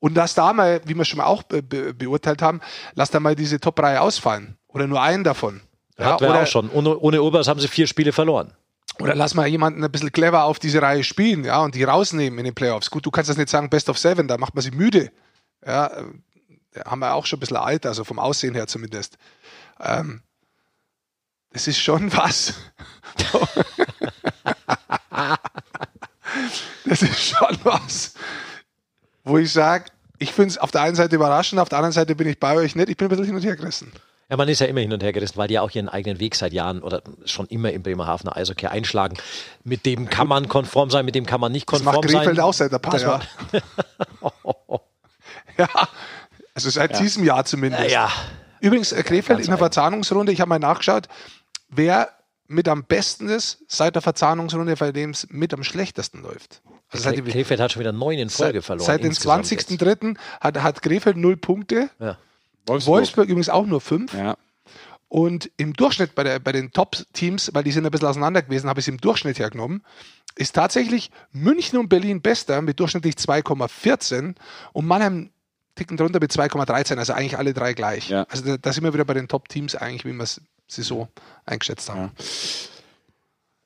Und 0.00 0.16
lass 0.16 0.34
da 0.34 0.52
mal, 0.52 0.80
wie 0.84 0.94
wir 0.94 1.04
schon 1.04 1.18
mal 1.18 1.26
auch 1.26 1.42
be 1.42 1.62
be 1.62 1.94
beurteilt 1.94 2.42
haben, 2.42 2.60
lass 2.94 3.10
da 3.10 3.20
mal 3.20 3.34
diese 3.34 3.60
Top-Reihe 3.60 4.00
ausfallen. 4.00 4.56
Oder 4.68 4.86
nur 4.86 5.00
einen 5.00 5.24
davon. 5.24 5.60
Ja, 5.98 6.12
Hatten 6.12 6.24
oder, 6.24 6.42
auch 6.42 6.46
schon. 6.46 6.70
Ohne, 6.70 6.96
ohne 6.98 7.22
Obers 7.22 7.48
haben 7.48 7.60
sie 7.60 7.68
vier 7.68 7.86
Spiele 7.86 8.12
verloren. 8.12 8.52
Oder 9.00 9.14
lass 9.14 9.34
mal 9.34 9.46
jemanden 9.46 9.82
ein 9.82 9.90
bisschen 9.90 10.12
clever 10.12 10.44
auf 10.44 10.58
diese 10.58 10.82
Reihe 10.82 11.04
spielen, 11.04 11.44
ja, 11.44 11.60
und 11.62 11.74
die 11.74 11.84
rausnehmen 11.84 12.38
in 12.38 12.44
den 12.44 12.54
Playoffs. 12.54 12.90
Gut, 12.90 13.06
du 13.06 13.10
kannst 13.10 13.30
das 13.30 13.36
nicht 13.36 13.48
sagen, 13.48 13.70
Best 13.70 13.88
of 13.88 13.98
Seven, 13.98 14.26
da 14.26 14.38
macht 14.38 14.54
man 14.54 14.62
sie 14.62 14.72
müde. 14.72 15.10
Ja, 15.64 15.90
haben 16.84 17.00
wir 17.00 17.14
auch 17.14 17.26
schon 17.26 17.38
ein 17.38 17.40
bisschen 17.40 17.56
alt, 17.56 17.86
also 17.86 18.04
vom 18.04 18.18
Aussehen 18.18 18.54
her 18.54 18.66
zumindest. 18.66 19.16
Ähm, 19.80 20.22
das 21.52 21.66
ist 21.68 21.78
schon 21.78 22.12
was. 22.16 22.54
das 26.84 27.02
ist 27.02 27.20
schon 27.20 27.58
was, 27.64 28.14
wo 29.24 29.38
ich 29.38 29.52
sage, 29.52 29.86
ich 30.18 30.32
finde 30.32 30.50
es 30.50 30.58
auf 30.58 30.70
der 30.70 30.82
einen 30.82 30.96
Seite 30.96 31.16
überraschend, 31.16 31.60
auf 31.60 31.68
der 31.68 31.78
anderen 31.78 31.92
Seite 31.92 32.14
bin 32.14 32.28
ich 32.28 32.38
bei 32.38 32.56
euch 32.56 32.74
nicht. 32.74 32.88
Ich 32.88 32.96
bin 32.96 33.06
ein 33.06 33.10
bisschen 33.10 33.24
hin 33.24 33.34
und 33.34 33.44
her 33.44 33.56
gerissen. 33.56 33.92
Ja, 34.30 34.36
man 34.36 34.48
ist 34.48 34.58
ja 34.58 34.66
immer 34.66 34.80
hin 34.80 34.92
und 34.92 35.02
her 35.02 35.12
gerissen, 35.12 35.38
weil 35.38 35.48
die 35.48 35.54
ja 35.54 35.62
auch 35.62 35.70
ihren 35.70 35.88
eigenen 35.88 36.20
Weg 36.20 36.34
seit 36.34 36.52
Jahren 36.52 36.82
oder 36.82 37.02
schon 37.24 37.46
immer 37.46 37.72
im 37.72 37.82
Bremerhavener 37.82 38.36
Eishockey 38.36 38.66
einschlagen. 38.66 39.16
Mit 39.64 39.86
dem 39.86 40.10
kann 40.10 40.28
man 40.28 40.48
konform 40.48 40.90
sein, 40.90 41.06
mit 41.06 41.14
dem 41.14 41.24
kann 41.24 41.40
man 41.40 41.50
nicht 41.50 41.66
konform 41.66 41.94
sein. 41.94 42.02
Das 42.02 42.12
macht 42.12 42.22
Krefeld 42.24 42.40
auch 42.40 42.52
seit 42.52 42.74
ein 42.74 42.80
paar 42.80 43.00
Jahren. 43.00 43.22
ja, 45.56 45.68
also 46.54 46.68
seit 46.68 46.92
ja. 46.92 46.98
diesem 46.98 47.24
Jahr 47.24 47.44
zumindest. 47.46 47.84
Ja, 47.84 48.06
ja. 48.06 48.12
Übrigens, 48.60 48.92
äh, 48.92 49.02
Krefeld 49.02 49.40
in 49.40 49.46
der 49.46 49.58
Verzahnungsrunde, 49.58 50.32
ich 50.32 50.40
habe 50.40 50.48
mal 50.50 50.58
nachgeschaut, 50.58 51.08
wer 51.68 52.10
mit 52.46 52.68
am 52.68 52.84
besten 52.84 53.28
ist 53.28 53.64
seit 53.68 53.94
der 53.94 54.02
Verzahnungsrunde, 54.02 54.74
bei 54.76 54.92
dem 54.92 55.10
es 55.10 55.28
mit 55.30 55.52
am 55.52 55.62
schlechtesten 55.62 56.22
läuft. 56.22 56.62
Also 56.90 57.04
seit 57.04 57.24
Krefeld 57.26 57.60
hat 57.60 57.72
schon 57.72 57.80
wieder 57.80 57.92
neun 57.92 58.18
in 58.18 58.30
Folge 58.30 58.62
verloren. 58.62 58.86
Seit 58.86 59.04
dem 59.04 59.12
20.03. 59.12 60.16
Hat, 60.40 60.62
hat 60.62 60.82
Krefeld 60.82 61.18
null 61.18 61.36
Punkte. 61.36 61.90
Ja. 61.98 62.16
Wolfsburg. 62.66 62.96
Wolfsburg. 62.96 63.28
übrigens 63.28 63.50
auch 63.50 63.66
nur 63.66 63.80
fünf. 63.80 64.14
Ja. 64.14 64.36
Und 65.08 65.50
im 65.56 65.72
Durchschnitt 65.72 66.14
bei, 66.14 66.22
der, 66.22 66.38
bei 66.38 66.52
den 66.52 66.72
Top-Teams, 66.72 67.50
weil 67.54 67.64
die 67.64 67.72
sind 67.72 67.84
ein 67.84 67.90
bisschen 67.90 68.08
auseinander 68.08 68.42
gewesen, 68.42 68.68
habe 68.68 68.80
ich 68.80 68.84
es 68.84 68.88
im 68.88 68.98
Durchschnitt 68.98 69.38
hergenommen, 69.38 69.82
ist 70.36 70.54
tatsächlich 70.54 71.10
München 71.32 71.78
und 71.78 71.88
Berlin 71.88 72.20
bester 72.20 72.60
mit 72.62 72.78
durchschnittlich 72.78 73.14
2,14 73.14 74.34
und 74.72 74.86
Mannheim 74.86 75.30
ticken 75.74 75.96
drunter 75.96 76.20
mit 76.20 76.30
2,13, 76.30 76.98
also 76.98 77.12
eigentlich 77.14 77.38
alle 77.38 77.54
drei 77.54 77.72
gleich. 77.72 78.10
Ja. 78.10 78.26
Also 78.28 78.44
da, 78.44 78.56
da, 78.58 78.72
sind 78.72 78.84
wir 78.84 78.92
wieder 78.92 79.04
bei 79.04 79.14
den 79.14 79.28
Top-Teams 79.28 79.76
eigentlich, 79.76 80.04
wie 80.04 80.12
wir 80.12 80.24
es 80.24 80.40
so 80.68 81.08
eingeschätzt 81.44 81.88
haben. 81.90 82.12
Ja. 82.16 82.24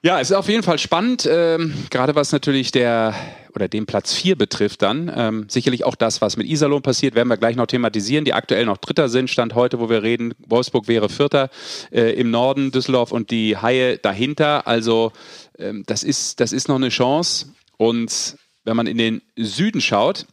Ja, 0.04 0.18
es 0.18 0.30
ist 0.30 0.36
auf 0.36 0.48
jeden 0.48 0.64
Fall 0.64 0.80
spannend, 0.80 1.28
ähm, 1.30 1.74
gerade 1.90 2.16
was 2.16 2.32
natürlich 2.32 2.72
der 2.72 3.14
oder 3.54 3.68
den 3.68 3.86
Platz 3.86 4.12
4 4.12 4.34
betrifft 4.34 4.82
dann. 4.82 5.12
Ähm, 5.14 5.46
sicherlich 5.48 5.84
auch 5.84 5.94
das, 5.94 6.20
was 6.20 6.36
mit 6.36 6.48
Iserlohn 6.48 6.82
passiert, 6.82 7.14
werden 7.14 7.28
wir 7.28 7.36
gleich 7.36 7.54
noch 7.54 7.66
thematisieren, 7.66 8.24
die 8.24 8.32
aktuell 8.32 8.64
noch 8.64 8.78
Dritter 8.78 9.08
sind, 9.08 9.30
Stand 9.30 9.54
heute, 9.54 9.78
wo 9.78 9.88
wir 9.88 10.02
reden. 10.02 10.34
Wolfsburg 10.44 10.88
wäre 10.88 11.08
Vierter 11.08 11.50
äh, 11.92 12.18
im 12.18 12.32
Norden, 12.32 12.72
Düsseldorf 12.72 13.12
und 13.12 13.30
die 13.30 13.56
Haie 13.56 13.98
dahinter. 13.98 14.66
Also 14.66 15.12
ähm, 15.56 15.84
das, 15.86 16.02
ist, 16.02 16.40
das 16.40 16.52
ist 16.52 16.66
noch 16.66 16.76
eine 16.76 16.88
Chance. 16.88 17.52
Und 17.76 18.36
wenn 18.64 18.76
man 18.76 18.88
in 18.88 18.98
den 18.98 19.22
Süden 19.36 19.80
schaut, 19.80 20.26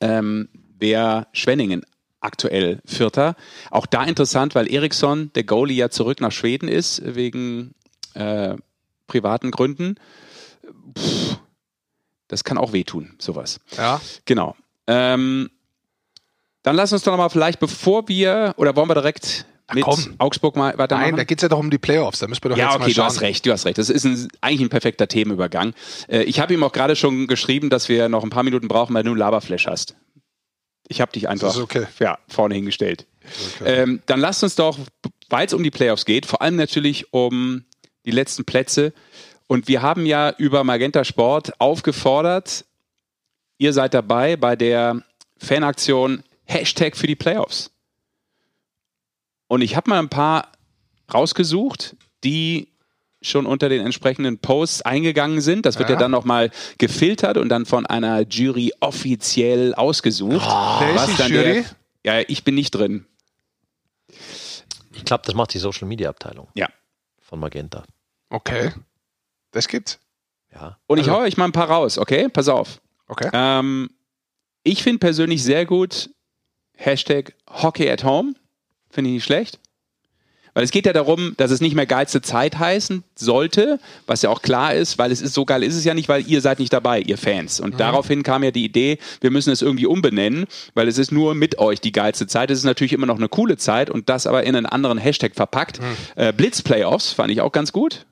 ähm, 0.00 0.50
wäre 0.78 1.26
Schwenningen 1.32 1.84
aktuell 2.28 2.80
Vierter. 2.84 3.34
Auch 3.70 3.86
da 3.86 4.04
interessant, 4.04 4.54
weil 4.54 4.72
Eriksson, 4.72 5.30
der 5.34 5.44
Goalie, 5.44 5.74
ja 5.76 5.88
zurück 5.90 6.20
nach 6.20 6.30
Schweden 6.32 6.68
ist, 6.68 7.02
wegen 7.04 7.74
äh, 8.14 8.54
privaten 9.06 9.50
Gründen. 9.50 9.96
Puh, 10.94 11.36
das 12.28 12.44
kann 12.44 12.58
auch 12.58 12.72
wehtun, 12.72 13.14
sowas. 13.18 13.60
Ja. 13.76 14.00
Genau. 14.26 14.54
Ähm, 14.86 15.50
dann 16.62 16.76
lass 16.76 16.92
uns 16.92 17.02
doch 17.02 17.12
nochmal 17.12 17.30
vielleicht, 17.30 17.58
bevor 17.60 18.06
wir, 18.08 18.54
oder 18.58 18.76
wollen 18.76 18.88
wir 18.88 18.94
direkt 18.94 19.46
mit 19.72 19.84
komm. 19.84 20.14
Augsburg 20.18 20.56
mal 20.56 20.76
weitermachen? 20.78 21.08
Nein, 21.10 21.16
da 21.16 21.24
geht 21.24 21.38
es 21.38 21.42
ja 21.42 21.48
doch 21.48 21.58
um 21.58 21.70
die 21.70 21.78
Playoffs. 21.78 22.18
Da 22.18 22.26
müssen 22.26 22.42
wir 22.44 22.50
doch 22.50 22.56
Ja, 22.58 22.66
jetzt 22.66 22.74
okay, 22.74 22.80
mal 22.80 22.86
du 22.88 22.94
schauen. 22.94 23.04
hast 23.06 23.20
recht, 23.22 23.46
du 23.46 23.52
hast 23.52 23.64
recht. 23.66 23.78
Das 23.78 23.90
ist 23.90 24.04
ein, 24.04 24.28
eigentlich 24.40 24.62
ein 24.62 24.68
perfekter 24.68 25.08
Themenübergang. 25.08 25.72
Äh, 26.08 26.22
ich 26.24 26.40
habe 26.40 26.52
ihm 26.54 26.62
auch 26.62 26.72
gerade 26.72 26.96
schon 26.96 27.26
geschrieben, 27.26 27.70
dass 27.70 27.88
wir 27.88 28.08
noch 28.08 28.24
ein 28.24 28.30
paar 28.30 28.42
Minuten 28.42 28.68
brauchen, 28.68 28.94
weil 28.94 29.04
du 29.04 29.10
einen 29.10 29.18
Laberflash 29.18 29.66
hast. 29.66 29.94
Ich 30.88 31.00
habe 31.00 31.12
dich 31.12 31.28
einfach 31.28 31.56
okay. 31.56 31.86
ja, 31.98 32.18
vorne 32.28 32.54
hingestellt. 32.54 33.06
Okay. 33.60 33.82
Ähm, 33.82 34.02
dann 34.06 34.20
lasst 34.20 34.42
uns 34.42 34.56
doch, 34.56 34.78
weil 35.28 35.46
es 35.46 35.52
um 35.52 35.62
die 35.62 35.70
Playoffs 35.70 36.04
geht, 36.04 36.26
vor 36.26 36.42
allem 36.42 36.56
natürlich 36.56 37.12
um 37.12 37.64
die 38.04 38.10
letzten 38.10 38.44
Plätze. 38.44 38.92
Und 39.46 39.68
wir 39.68 39.82
haben 39.82 40.06
ja 40.06 40.34
über 40.38 40.64
Magenta 40.64 41.04
Sport 41.04 41.60
aufgefordert, 41.60 42.64
ihr 43.58 43.72
seid 43.72 43.94
dabei 43.94 44.36
bei 44.36 44.56
der 44.56 45.02
Fanaktion 45.38 46.22
Hashtag 46.44 46.96
für 46.96 47.06
die 47.06 47.16
Playoffs. 47.16 47.70
Und 49.46 49.62
ich 49.62 49.76
habe 49.76 49.90
mal 49.90 49.98
ein 49.98 50.08
paar 50.08 50.52
rausgesucht, 51.12 51.96
die 52.24 52.68
schon 53.20 53.46
unter 53.46 53.68
den 53.68 53.84
entsprechenden 53.84 54.38
Posts 54.38 54.82
eingegangen 54.82 55.40
sind. 55.40 55.66
Das 55.66 55.78
wird 55.78 55.88
ja, 55.88 55.94
Ja. 55.96 56.00
dann 56.00 56.10
nochmal 56.12 56.50
gefiltert 56.78 57.36
und 57.36 57.48
dann 57.48 57.66
von 57.66 57.84
einer 57.86 58.20
Jury 58.22 58.72
offiziell 58.80 59.74
ausgesucht. 59.74 60.34
Ist 60.94 61.08
die 61.08 61.16
dann 61.16 61.32
Jury? 61.32 61.64
Der, 62.04 62.20
ja, 62.20 62.24
ich 62.28 62.44
bin 62.44 62.54
nicht 62.54 62.70
drin. 62.72 63.06
Ich 64.94 65.04
glaube, 65.04 65.22
das 65.26 65.34
macht 65.34 65.54
die 65.54 65.58
Social 65.58 65.86
Media 65.88 66.08
Abteilung 66.10 66.48
Ja. 66.54 66.68
von 67.20 67.40
Magenta. 67.40 67.84
Okay. 68.30 68.72
Das 69.50 69.68
gibt's. 69.68 69.98
Ja. 70.52 70.78
Und 70.86 70.98
ich 70.98 71.08
Also- 71.08 71.18
hau 71.18 71.22
euch 71.24 71.36
mal 71.36 71.44
ein 71.44 71.52
paar 71.52 71.70
raus, 71.70 71.98
okay? 71.98 72.28
Pass 72.28 72.48
auf. 72.48 72.80
Okay. 73.06 73.30
Ähm, 73.32 73.90
ich 74.62 74.82
finde 74.82 74.98
persönlich 74.98 75.42
sehr 75.42 75.66
gut 75.66 76.10
Hashtag 76.76 77.34
Hockey 77.50 77.90
at 77.90 78.04
Home. 78.04 78.34
Finde 78.90 79.10
ich 79.10 79.14
nicht 79.16 79.24
schlecht. 79.24 79.58
Weil 80.58 80.64
es 80.64 80.72
geht 80.72 80.86
ja 80.86 80.92
darum, 80.92 81.34
dass 81.36 81.52
es 81.52 81.60
nicht 81.60 81.76
mehr 81.76 81.86
geilste 81.86 82.20
Zeit 82.20 82.58
heißen 82.58 83.04
sollte, 83.14 83.78
was 84.08 84.22
ja 84.22 84.30
auch 84.30 84.42
klar 84.42 84.74
ist, 84.74 84.98
weil 84.98 85.12
es 85.12 85.20
ist 85.20 85.32
so 85.32 85.44
geil 85.44 85.62
ist 85.62 85.76
es 85.76 85.84
ja 85.84 85.94
nicht, 85.94 86.08
weil 86.08 86.28
ihr 86.28 86.40
seid 86.40 86.58
nicht 86.58 86.72
dabei, 86.72 86.98
ihr 86.98 87.16
Fans. 87.16 87.60
Und 87.60 87.78
daraufhin 87.78 88.24
kam 88.24 88.42
ja 88.42 88.50
die 88.50 88.64
Idee, 88.64 88.98
wir 89.20 89.30
müssen 89.30 89.52
es 89.52 89.62
irgendwie 89.62 89.86
umbenennen, 89.86 90.46
weil 90.74 90.88
es 90.88 90.98
ist 90.98 91.12
nur 91.12 91.36
mit 91.36 91.60
euch 91.60 91.80
die 91.80 91.92
geilste 91.92 92.26
Zeit. 92.26 92.50
Es 92.50 92.58
ist 92.58 92.64
natürlich 92.64 92.92
immer 92.92 93.06
noch 93.06 93.18
eine 93.18 93.28
coole 93.28 93.56
Zeit 93.56 93.88
und 93.88 94.08
das 94.08 94.26
aber 94.26 94.42
in 94.42 94.56
einen 94.56 94.66
anderen 94.66 94.98
Hashtag 94.98 95.36
verpackt. 95.36 95.78
Äh, 96.16 96.32
Blitz 96.32 96.60
Playoffs 96.60 97.12
fand 97.12 97.30
ich 97.30 97.40
auch 97.40 97.52
ganz 97.52 97.70
gut. 97.70 98.04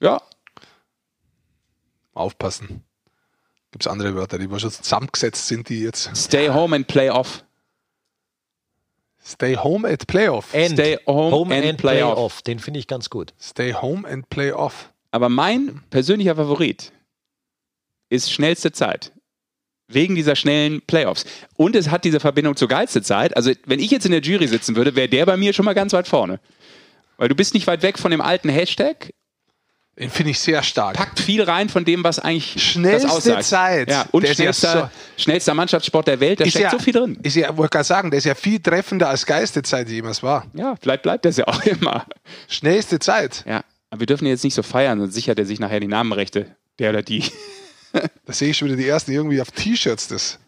Ja, 0.00 0.22
Aufpassen. 2.14 2.84
Gibt's 3.70 3.86
andere 3.86 4.14
Wörter, 4.14 4.38
die 4.38 4.48
schon 4.58 4.70
zusammengesetzt 4.70 5.46
sind, 5.46 5.68
die 5.68 5.80
jetzt 5.80 6.10
Stay 6.16 6.48
Home 6.48 6.74
and 6.74 6.86
Play 6.86 7.10
Off. 7.10 7.44
Stay 9.26 9.56
home 9.56 9.84
at 9.84 10.06
Playoff. 10.06 10.54
End. 10.54 10.74
Stay 10.74 10.98
home 11.04 11.52
and 11.52 11.76
play 11.78 12.00
off. 12.02 12.42
Den 12.42 12.60
finde 12.60 12.78
ich 12.78 12.86
ganz 12.86 13.10
gut. 13.10 13.34
Stay 13.40 13.72
home 13.72 14.06
and 14.08 14.28
play 14.30 14.52
off. 14.52 14.92
Aber 15.10 15.28
mein 15.28 15.82
persönlicher 15.90 16.36
Favorit 16.36 16.92
ist 18.08 18.30
schnellste 18.30 18.70
Zeit. 18.70 19.12
Wegen 19.88 20.14
dieser 20.14 20.36
schnellen 20.36 20.80
Playoffs. 20.82 21.24
Und 21.56 21.74
es 21.74 21.90
hat 21.90 22.04
diese 22.04 22.20
Verbindung 22.20 22.56
zur 22.56 22.68
geilste 22.68 23.02
Zeit. 23.02 23.36
Also, 23.36 23.52
wenn 23.66 23.80
ich 23.80 23.90
jetzt 23.90 24.04
in 24.04 24.12
der 24.12 24.20
Jury 24.20 24.46
sitzen 24.46 24.76
würde, 24.76 24.94
wäre 24.94 25.08
der 25.08 25.26
bei 25.26 25.36
mir 25.36 25.52
schon 25.52 25.64
mal 25.64 25.74
ganz 25.74 25.92
weit 25.92 26.06
vorne. 26.06 26.40
Weil 27.16 27.28
du 27.28 27.34
bist 27.34 27.54
nicht 27.54 27.66
weit 27.66 27.82
weg 27.82 27.98
von 27.98 28.10
dem 28.10 28.20
alten 28.20 28.48
Hashtag, 28.48 29.12
Den 29.98 30.10
finde 30.10 30.32
ich 30.32 30.38
sehr 30.40 30.62
stark. 30.62 30.94
packt 30.94 31.18
viel 31.20 31.42
rein 31.42 31.70
von 31.70 31.84
dem, 31.86 32.04
was 32.04 32.18
eigentlich 32.18 32.62
Schnellste 32.62 33.08
das 33.08 33.16
aussagt. 33.16 33.44
Zeit. 33.44 33.90
Ja, 33.90 34.04
und 34.12 34.22
Der 34.22 34.32
ist 34.32 34.38
ja 34.38 34.52
schnellster, 34.52 34.90
schnellster 35.16 35.54
Mannschaftssport 35.54 36.06
der 36.06 36.20
Welt, 36.20 36.38
da 36.40 36.44
steckt 36.44 36.64
ja, 36.64 36.70
so 36.70 36.78
viel 36.78 36.92
drin. 36.92 37.18
Ist 37.22 37.34
ja, 37.36 37.56
wollte 37.56 37.70
gerade 37.70 37.84
sagen, 37.84 38.10
der 38.10 38.18
ist 38.18 38.24
ja 38.24 38.34
viel 38.34 38.60
treffender 38.60 39.08
als 39.08 39.24
geilste 39.24 39.62
Zeit, 39.62 39.88
die 39.88 39.94
jemals 39.94 40.22
war. 40.22 40.44
Ja, 40.52 40.74
vielleicht 40.80 41.02
bleibt 41.02 41.24
das 41.24 41.38
ja 41.38 41.48
auch 41.48 41.62
immer. 41.64 42.04
Schnellste 42.46 42.98
Zeit. 42.98 43.42
Ja, 43.48 43.64
aber 43.88 44.00
wir 44.00 44.06
dürfen 44.06 44.26
jetzt 44.26 44.44
nicht 44.44 44.52
so 44.54 44.62
feiern, 44.62 45.00
sonst 45.00 45.14
sichert 45.14 45.38
er 45.38 45.46
sich 45.46 45.60
nachher 45.60 45.80
die 45.80 45.88
Namenrechte, 45.88 46.54
der 46.78 46.90
oder 46.90 47.02
die. 47.02 47.24
Da 48.26 48.34
sehe 48.34 48.50
ich 48.50 48.58
schon 48.58 48.68
wieder 48.68 48.76
die 48.76 48.86
ersten, 48.86 49.10
die 49.12 49.16
irgendwie 49.16 49.40
auf 49.40 49.50
T-Shirts 49.50 50.08
das 50.08 50.38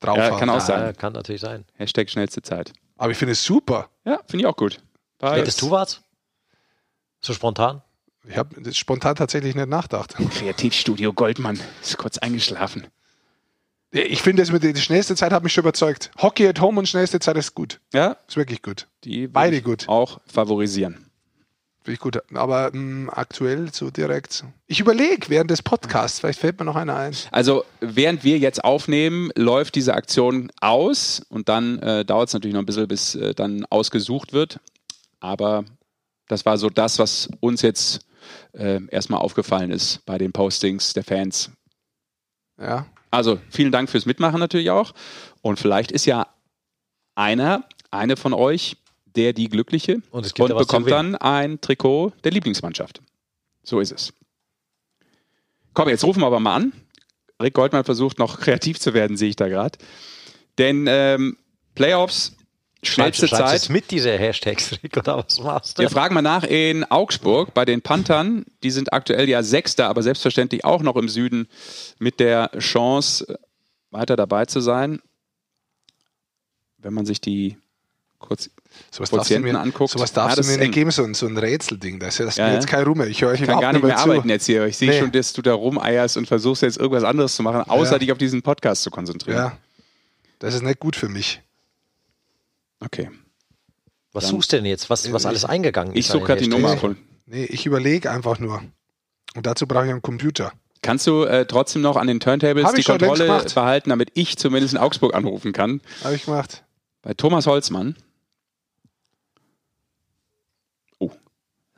drauf 0.00 0.16
Ja, 0.18 0.24
haben. 0.30 0.40
kann 0.40 0.50
auch 0.50 0.54
Ja, 0.54 0.60
sein. 0.60 0.96
kann 0.96 1.12
natürlich 1.12 1.40
sein. 1.40 1.64
Hashtag 1.76 2.10
schnellste 2.10 2.42
Zeit. 2.42 2.72
Aber 2.98 3.12
ich 3.12 3.18
finde 3.18 3.32
es 3.32 3.44
super. 3.44 3.90
Ja, 4.04 4.18
finde 4.26 4.42
ich 4.42 4.46
auch 4.46 4.56
gut. 4.56 4.78
War 5.20 5.36
Hättest 5.36 5.62
du 5.62 5.70
was? 5.70 6.00
So 7.20 7.32
spontan? 7.32 7.82
Ich 8.28 8.36
habe 8.36 8.72
spontan 8.74 9.16
tatsächlich 9.16 9.54
nicht 9.54 9.68
nachgedacht. 9.68 10.14
Kreativstudio 10.14 11.12
Goldmann 11.12 11.58
ist 11.82 11.96
kurz 11.96 12.18
eingeschlafen. 12.18 12.86
Ich 13.92 14.22
finde, 14.22 14.42
das 14.42 14.52
mit 14.52 14.62
der 14.62 14.72
die 14.72 14.80
schnellste 14.80 15.16
Zeit 15.16 15.32
hat 15.32 15.42
mich 15.42 15.52
schon 15.52 15.62
überzeugt. 15.62 16.10
Hockey 16.18 16.46
at 16.46 16.60
Home 16.60 16.78
und 16.78 16.88
schnellste 16.88 17.18
Zeit 17.18 17.36
ist 17.36 17.54
gut. 17.54 17.80
Ja, 17.92 18.16
Ist 18.28 18.36
wirklich 18.36 18.62
gut. 18.62 18.86
die 19.02 19.26
Beide 19.26 19.62
gut. 19.62 19.88
Auch 19.88 20.20
favorisieren. 20.26 21.06
Finde 21.82 21.94
ich 21.94 21.98
gut. 21.98 22.22
Aber 22.34 22.70
mh, 22.72 23.10
aktuell 23.12 23.72
so 23.72 23.90
direkt. 23.90 24.44
Ich 24.68 24.78
überlege 24.78 25.28
während 25.28 25.50
des 25.50 25.62
Podcasts, 25.62 26.20
vielleicht 26.20 26.38
fällt 26.38 26.58
mir 26.60 26.66
noch 26.66 26.76
einer 26.76 26.94
ein. 26.94 27.16
Also, 27.32 27.64
während 27.80 28.22
wir 28.22 28.38
jetzt 28.38 28.62
aufnehmen, 28.62 29.32
läuft 29.34 29.74
diese 29.74 29.94
Aktion 29.94 30.52
aus 30.60 31.22
und 31.30 31.48
dann 31.48 31.78
äh, 31.80 32.04
dauert 32.04 32.28
es 32.28 32.34
natürlich 32.34 32.54
noch 32.54 32.62
ein 32.62 32.66
bisschen, 32.66 32.86
bis 32.86 33.16
äh, 33.16 33.34
dann 33.34 33.64
ausgesucht 33.70 34.32
wird. 34.32 34.60
Aber 35.18 35.64
das 36.28 36.44
war 36.46 36.58
so 36.58 36.70
das, 36.70 37.00
was 37.00 37.28
uns 37.40 37.62
jetzt 37.62 38.02
äh, 38.52 38.80
erstmal 38.90 39.20
aufgefallen 39.20 39.70
ist 39.70 40.04
bei 40.06 40.18
den 40.18 40.32
Postings 40.32 40.92
der 40.92 41.04
Fans. 41.04 41.50
Ja. 42.58 42.86
Also, 43.10 43.40
vielen 43.50 43.72
Dank 43.72 43.90
fürs 43.90 44.06
Mitmachen 44.06 44.38
natürlich 44.38 44.70
auch. 44.70 44.92
Und 45.42 45.58
vielleicht 45.58 45.90
ist 45.90 46.06
ja 46.06 46.28
einer, 47.14 47.64
eine 47.90 48.16
von 48.16 48.32
euch, 48.32 48.76
der 49.16 49.32
die 49.32 49.48
Glückliche 49.48 50.02
Und 50.10 50.26
zu 50.26 50.34
bekommt 50.34 50.90
dann 50.90 51.16
ein 51.16 51.60
Trikot 51.60 52.12
der 52.22 52.30
Lieblingsmannschaft. 52.30 53.02
So 53.62 53.80
ist 53.80 53.92
es. 53.92 54.12
Komm, 55.74 55.88
jetzt 55.88 56.04
rufen 56.04 56.20
wir 56.20 56.26
aber 56.26 56.40
mal 56.40 56.56
an. 56.56 56.72
Rick 57.42 57.54
Goldmann 57.54 57.84
versucht 57.84 58.18
noch 58.18 58.38
kreativ 58.38 58.78
zu 58.78 58.94
werden, 58.94 59.16
sehe 59.16 59.30
ich 59.30 59.36
da 59.36 59.48
gerade. 59.48 59.78
Denn 60.58 60.86
ähm, 60.88 61.38
Playoffs, 61.74 62.36
schnellste 62.82 63.28
Schreibst 63.28 63.64
Zeit. 63.64 63.70
mit 63.70 63.90
diese 63.90 64.10
Hashtags, 64.18 64.72
Rick, 64.82 64.96
oder 64.96 65.18
was 65.18 65.38
machst 65.40 65.78
du? 65.78 65.82
Wir 65.82 65.90
fragen 65.90 66.14
mal 66.14 66.22
nach 66.22 66.44
in 66.44 66.84
Augsburg 66.84 67.52
bei 67.54 67.64
den 67.64 67.82
Panthern. 67.82 68.44
Die 68.62 68.70
sind 68.70 68.92
aktuell 68.92 69.28
ja 69.28 69.42
Sechster, 69.42 69.88
aber 69.88 70.02
selbstverständlich 70.02 70.64
auch 70.64 70.82
noch 70.82 70.96
im 70.96 71.08
Süden 71.08 71.48
mit 71.98 72.20
der 72.20 72.50
Chance, 72.58 73.38
weiter 73.90 74.16
dabei 74.16 74.46
zu 74.46 74.60
sein. 74.60 75.00
Wenn 76.78 76.94
man 76.94 77.04
sich 77.06 77.20
die 77.20 77.56
kurz 78.18 78.48
darfst 78.90 79.12
du 79.12 79.16
Quotienten 79.16 79.52
mir, 79.52 79.58
anguckt. 79.60 79.90
sowas 79.92 80.10
Ja, 80.10 80.14
darfst 80.22 80.38
das 80.38 80.46
du 80.46 80.52
mir 80.52 80.58
nicht 80.58 80.72
geben, 80.72 80.90
so 80.90 81.02
ein, 81.04 81.14
so 81.14 81.26
ein 81.26 81.36
Rätselding. 81.36 81.98
Das 81.98 82.14
ist 82.14 82.18
ja 82.18 82.24
das 82.26 82.36
Ja, 82.36 82.48
ja. 82.48 82.54
jetzt 82.54 82.66
kein 82.66 82.84
Rumme. 82.84 83.06
Ich 83.08 83.20
höre 83.22 83.30
euch 83.30 83.40
Ich 83.40 83.46
kann 83.46 83.60
gar 83.60 83.72
nicht 83.72 83.82
mehr 83.82 83.98
arbeiten 83.98 84.28
jetzt 84.28 84.46
hier. 84.46 84.64
Ich 84.66 84.76
sehe 84.78 84.90
Nee. 84.90 84.98
schon, 85.00 85.10
dass 85.12 85.32
du 85.32 85.42
da 85.42 85.52
rumeierst 85.54 86.16
und 86.16 86.26
versuchst 86.26 86.62
jetzt 86.62 86.78
irgendwas 86.78 87.04
anderes 87.04 87.34
zu 87.36 87.42
machen, 87.42 87.62
außer 87.68 87.92
Ja. 87.92 87.98
dich 87.98 88.12
auf 88.12 88.18
diesen 88.18 88.42
Podcast 88.42 88.82
zu 88.82 88.90
konzentrieren. 88.90 89.36
Ja. 89.38 89.58
Das 90.38 90.54
ist 90.54 90.62
nicht 90.62 90.80
gut 90.80 90.96
für 90.96 91.08
mich. 91.08 91.40
Okay. 92.80 93.10
was 94.12 94.28
suchst 94.28 94.52
du 94.52 94.56
denn 94.56 94.64
jetzt? 94.66 94.90
Was, 94.90 95.12
was 95.12 95.26
alles 95.26 95.44
eingegangen 95.44 95.94
Ich 95.94 96.06
ist? 96.06 96.12
suche 96.12 96.20
an 96.22 96.26
gerade 96.26 96.40
die 96.42 96.48
Nummer 96.48 96.76
von. 96.76 96.96
Nee, 97.26 97.44
ich 97.44 97.66
überlege 97.66 98.10
einfach 98.10 98.38
nur. 98.38 98.62
Und 99.34 99.46
dazu 99.46 99.66
brauche 99.66 99.84
ich 99.84 99.90
einen 99.90 100.02
Computer. 100.02 100.52
Kannst 100.82 101.06
du 101.06 101.24
äh, 101.24 101.46
trotzdem 101.46 101.82
noch 101.82 101.96
an 101.96 102.06
den 102.06 102.20
Turntables 102.20 102.64
Hab 102.64 102.76
ich 102.76 102.86
die 102.86 102.90
Kontrolle 102.90 103.44
behalten, 103.54 103.90
damit 103.90 104.10
ich 104.14 104.36
zumindest 104.38 104.74
in 104.74 104.80
Augsburg 104.80 105.14
anrufen 105.14 105.52
kann? 105.52 105.80
Habe 106.02 106.14
ich 106.16 106.24
gemacht. 106.24 106.64
Bei 107.02 107.14
Thomas 107.14 107.46
Holzmann. 107.46 107.96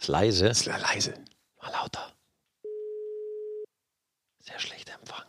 Ist 0.03 0.09
leise. 0.09 0.49
Ist 0.49 0.67
leise. 0.67 1.15
Mal 1.63 1.71
lauter. 1.71 2.13
Sehr 4.41 4.59
schlechter 4.59 4.95
Empfang. 4.99 5.23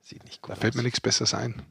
Sieht 0.00 0.22
nicht 0.22 0.42
gut 0.42 0.52
Da 0.52 0.54
fällt 0.54 0.74
aus. 0.74 0.76
mir 0.76 0.84
nichts 0.84 1.00
Besseres 1.00 1.34
ein. 1.34 1.66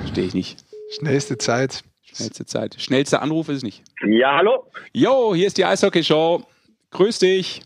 Verstehe 0.00 0.24
ich 0.24 0.34
nicht. 0.34 0.58
Schnellste 0.98 1.38
Zeit. 1.38 1.82
Schnellste 2.02 2.44
Zeit. 2.44 2.76
Schnellster 2.78 3.22
Anruf 3.22 3.48
ist 3.48 3.58
es 3.58 3.62
nicht. 3.62 3.82
Ja, 4.06 4.36
hallo. 4.36 4.66
Jo, 4.92 5.34
hier 5.34 5.46
ist 5.46 5.56
die 5.58 5.64
Eishockey-Show. 5.64 6.42
Grüß 6.90 7.20
dich. 7.20 7.62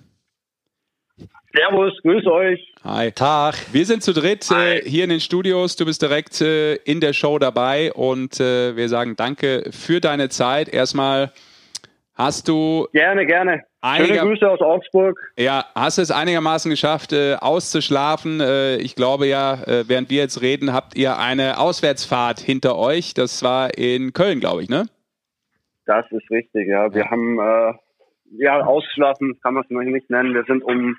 Servus, 1.57 1.93
grüß 2.03 2.27
euch. 2.27 2.75
Hi. 2.83 3.13
Tag. 3.13 3.55
Wir 3.73 3.87
sind 3.87 4.03
zu 4.03 4.13
dritt 4.13 4.51
äh, 4.51 4.55
Hi. 4.55 4.83
hier 4.85 5.05
in 5.05 5.11
den 5.11 5.21
Studios. 5.21 5.77
Du 5.77 5.85
bist 5.85 6.03
direkt 6.03 6.41
äh, 6.41 6.75
in 6.75 7.01
der 7.01 7.13
Show 7.13 7.39
dabei 7.39 7.93
und 7.93 8.41
äh, 8.41 8.77
wir 8.77 8.89
sagen 8.89 9.15
danke 9.17 9.71
für 9.71 10.01
deine 10.01 10.29
Zeit. 10.29 10.69
Erstmal 10.69 11.33
hast 12.15 12.49
du 12.49 12.87
Gerne, 12.93 13.27
gerne. 13.27 13.65
Schöne 13.97 14.19
Grüße 14.19 14.49
aus 14.49 14.61
Augsburg. 14.61 15.19
ja 15.37 15.65
hast 15.75 15.99
es 15.99 16.11
einigermaßen 16.11 16.71
geschafft 16.71 17.13
äh, 17.13 17.35
auszuschlafen. 17.35 18.41
Äh, 18.41 18.77
ich 18.77 18.97
glaube 18.97 19.27
ja, 19.27 19.55
äh, 19.65 19.89
während 19.89 20.11
wir 20.11 20.23
jetzt 20.23 20.41
reden, 20.41 20.73
habt 20.73 20.97
ihr 20.97 21.19
eine 21.19 21.59
Auswärtsfahrt 21.59 22.41
hinter 22.41 22.77
euch. 22.77 23.15
Das 23.15 23.43
war 23.43 23.77
in 23.77 24.13
Köln, 24.13 24.41
glaube 24.41 24.63
ich, 24.63 24.69
ne? 24.69 24.87
Das 25.87 26.07
ist 26.11 26.31
richtig, 26.31 26.69
ja. 26.69 26.95
Wir 26.95 27.11
haben 27.11 27.39
äh, 27.39 27.75
ja 28.39 28.65
ausgeschlafen, 28.65 29.39
kann 29.43 29.55
man 29.55 29.65
es 29.65 29.71
noch 29.71 29.83
nicht 29.83 30.09
nennen. 30.09 30.35
Wir 30.35 30.45
sind 30.45 30.63
um 30.63 30.97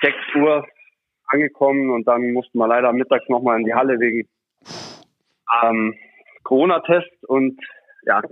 6 0.00 0.14
Uhr 0.36 0.66
angekommen 1.26 1.90
und 1.90 2.08
dann 2.08 2.32
mussten 2.32 2.58
wir 2.58 2.68
leider 2.68 2.92
mittags 2.92 3.28
nochmal 3.28 3.58
in 3.58 3.66
die 3.66 3.74
Halle 3.74 4.00
wegen 4.00 4.26
ähm, 5.62 5.94
Corona-Test 6.44 7.24
und 7.26 7.60
ja. 8.06 8.22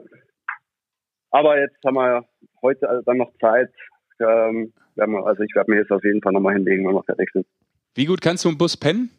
Aber 1.31 1.59
jetzt 1.61 1.77
haben 1.85 1.95
wir 1.95 2.25
heute 2.63 3.03
dann 3.05 3.19
noch 3.19 3.33
Zeit. 3.41 3.71
Ähm, 4.21 4.73
also 4.97 5.43
ich 5.43 5.55
werde 5.55 5.71
mir 5.71 5.79
jetzt 5.79 5.91
auf 5.91 6.05
jeden 6.05 6.23
Fall 6.23 6.33
nochmal 6.33 6.55
hinlegen, 6.55 6.87
wenn 6.87 6.95
wir 6.95 7.03
fertig 7.03 7.31
sind. 7.33 7.47
Wie 7.95 8.07
gut 8.07 8.21
kannst 8.21 8.45
du 8.45 8.49
im 8.49 8.59
Bus 8.59 8.77
pennen? 8.77 9.11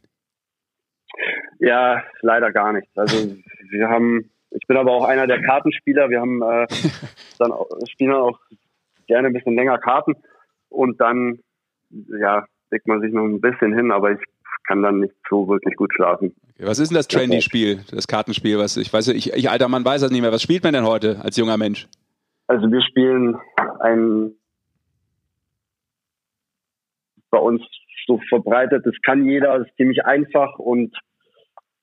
Ja, 1.60 2.04
leider 2.22 2.52
gar 2.52 2.74
nicht. 2.74 2.88
Also 2.96 3.36
wir 3.70 3.90
haben, 3.90 4.30
ich 4.52 4.66
bin 4.68 4.78
aber 4.78 4.92
auch 4.92 5.06
einer 5.06 5.28
der 5.28 5.42
Kartenspieler. 5.42 6.10
Wir 6.10 6.22
haben 6.22 6.42
äh, 6.42 6.68
dann 7.40 7.52
auch, 7.52 7.68
spielen 7.90 8.12
dann 8.12 8.22
auch 8.22 8.40
gerne 9.08 9.28
ein 9.28 9.34
bisschen 9.34 9.56
länger 9.56 9.78
Karten 9.78 10.16
und 10.70 11.00
dann 11.00 11.40
ja 11.90 12.46
legt 12.72 12.88
man 12.88 13.02
sich 13.02 13.14
noch 13.14 13.24
ein 13.24 13.42
bisschen 13.42 13.74
hin, 13.74 13.92
aber 13.92 14.12
ich 14.12 14.20
kann 14.68 14.84
dann 14.84 15.00
nicht 15.00 15.16
so 15.30 15.48
wirklich 15.48 15.76
gut 15.76 15.94
schlafen. 15.94 16.36
Okay, 16.56 16.68
was 16.68 16.80
ist 16.80 16.90
denn 16.90 16.98
das 16.98 17.08
Trendy-Spiel, 17.08 17.82
das 17.92 18.08
Kartenspiel? 18.08 18.58
Was 18.58 18.78
ich 18.78 18.92
weiß, 18.92 19.08
ich, 19.10 19.34
ich 19.34 19.50
alter 19.50 19.68
Mann 19.68 19.86
weiß 19.86 20.02
das 20.02 20.12
nicht 20.12 20.22
mehr. 20.22 20.32
Was 20.32 20.42
spielt 20.42 20.64
man 20.64 20.74
denn 20.74 20.86
heute 20.86 21.20
als 21.24 21.38
junger 21.38 21.58
Mensch? 21.58 21.88
Also 22.48 22.72
wir 22.72 22.82
spielen 22.82 23.38
ein 23.80 24.34
bei 27.30 27.40
uns 27.40 27.62
so 28.06 28.20
verbreitet. 28.30 28.86
Das 28.86 28.96
kann 29.04 29.26
jeder, 29.26 29.60
das 29.60 29.68
ist 29.68 29.76
ziemlich 29.76 30.06
einfach 30.06 30.58
und 30.58 30.96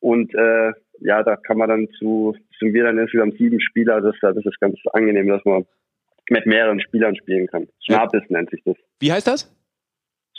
und 0.01 0.35
äh, 0.35 0.73
ja, 1.01 1.23
da 1.23 1.37
kann 1.37 1.59
man 1.59 1.69
dann 1.69 1.89
zu, 1.99 2.37
sind 2.59 2.75
wir 2.75 2.85
dann 2.85 2.99
insgesamt 2.99 3.37
sieben 3.39 3.61
Spieler. 3.61 4.01
Das, 4.01 4.15
das 4.21 4.37
ist 4.37 4.61
ganz 4.61 4.79
angenehm, 4.93 5.29
dass 5.29 5.45
man 5.45 5.67
mit 6.31 6.47
mehreren 6.47 6.81
Spielern 6.81 7.17
spielen 7.17 7.47
kann. 7.47 7.69
Schnapis 7.85 8.23
ja. 8.29 8.37
nennt 8.37 8.51
sich 8.51 8.63
das. 8.65 8.77
Wie 9.01 9.13
heißt 9.13 9.27
das? 9.27 9.55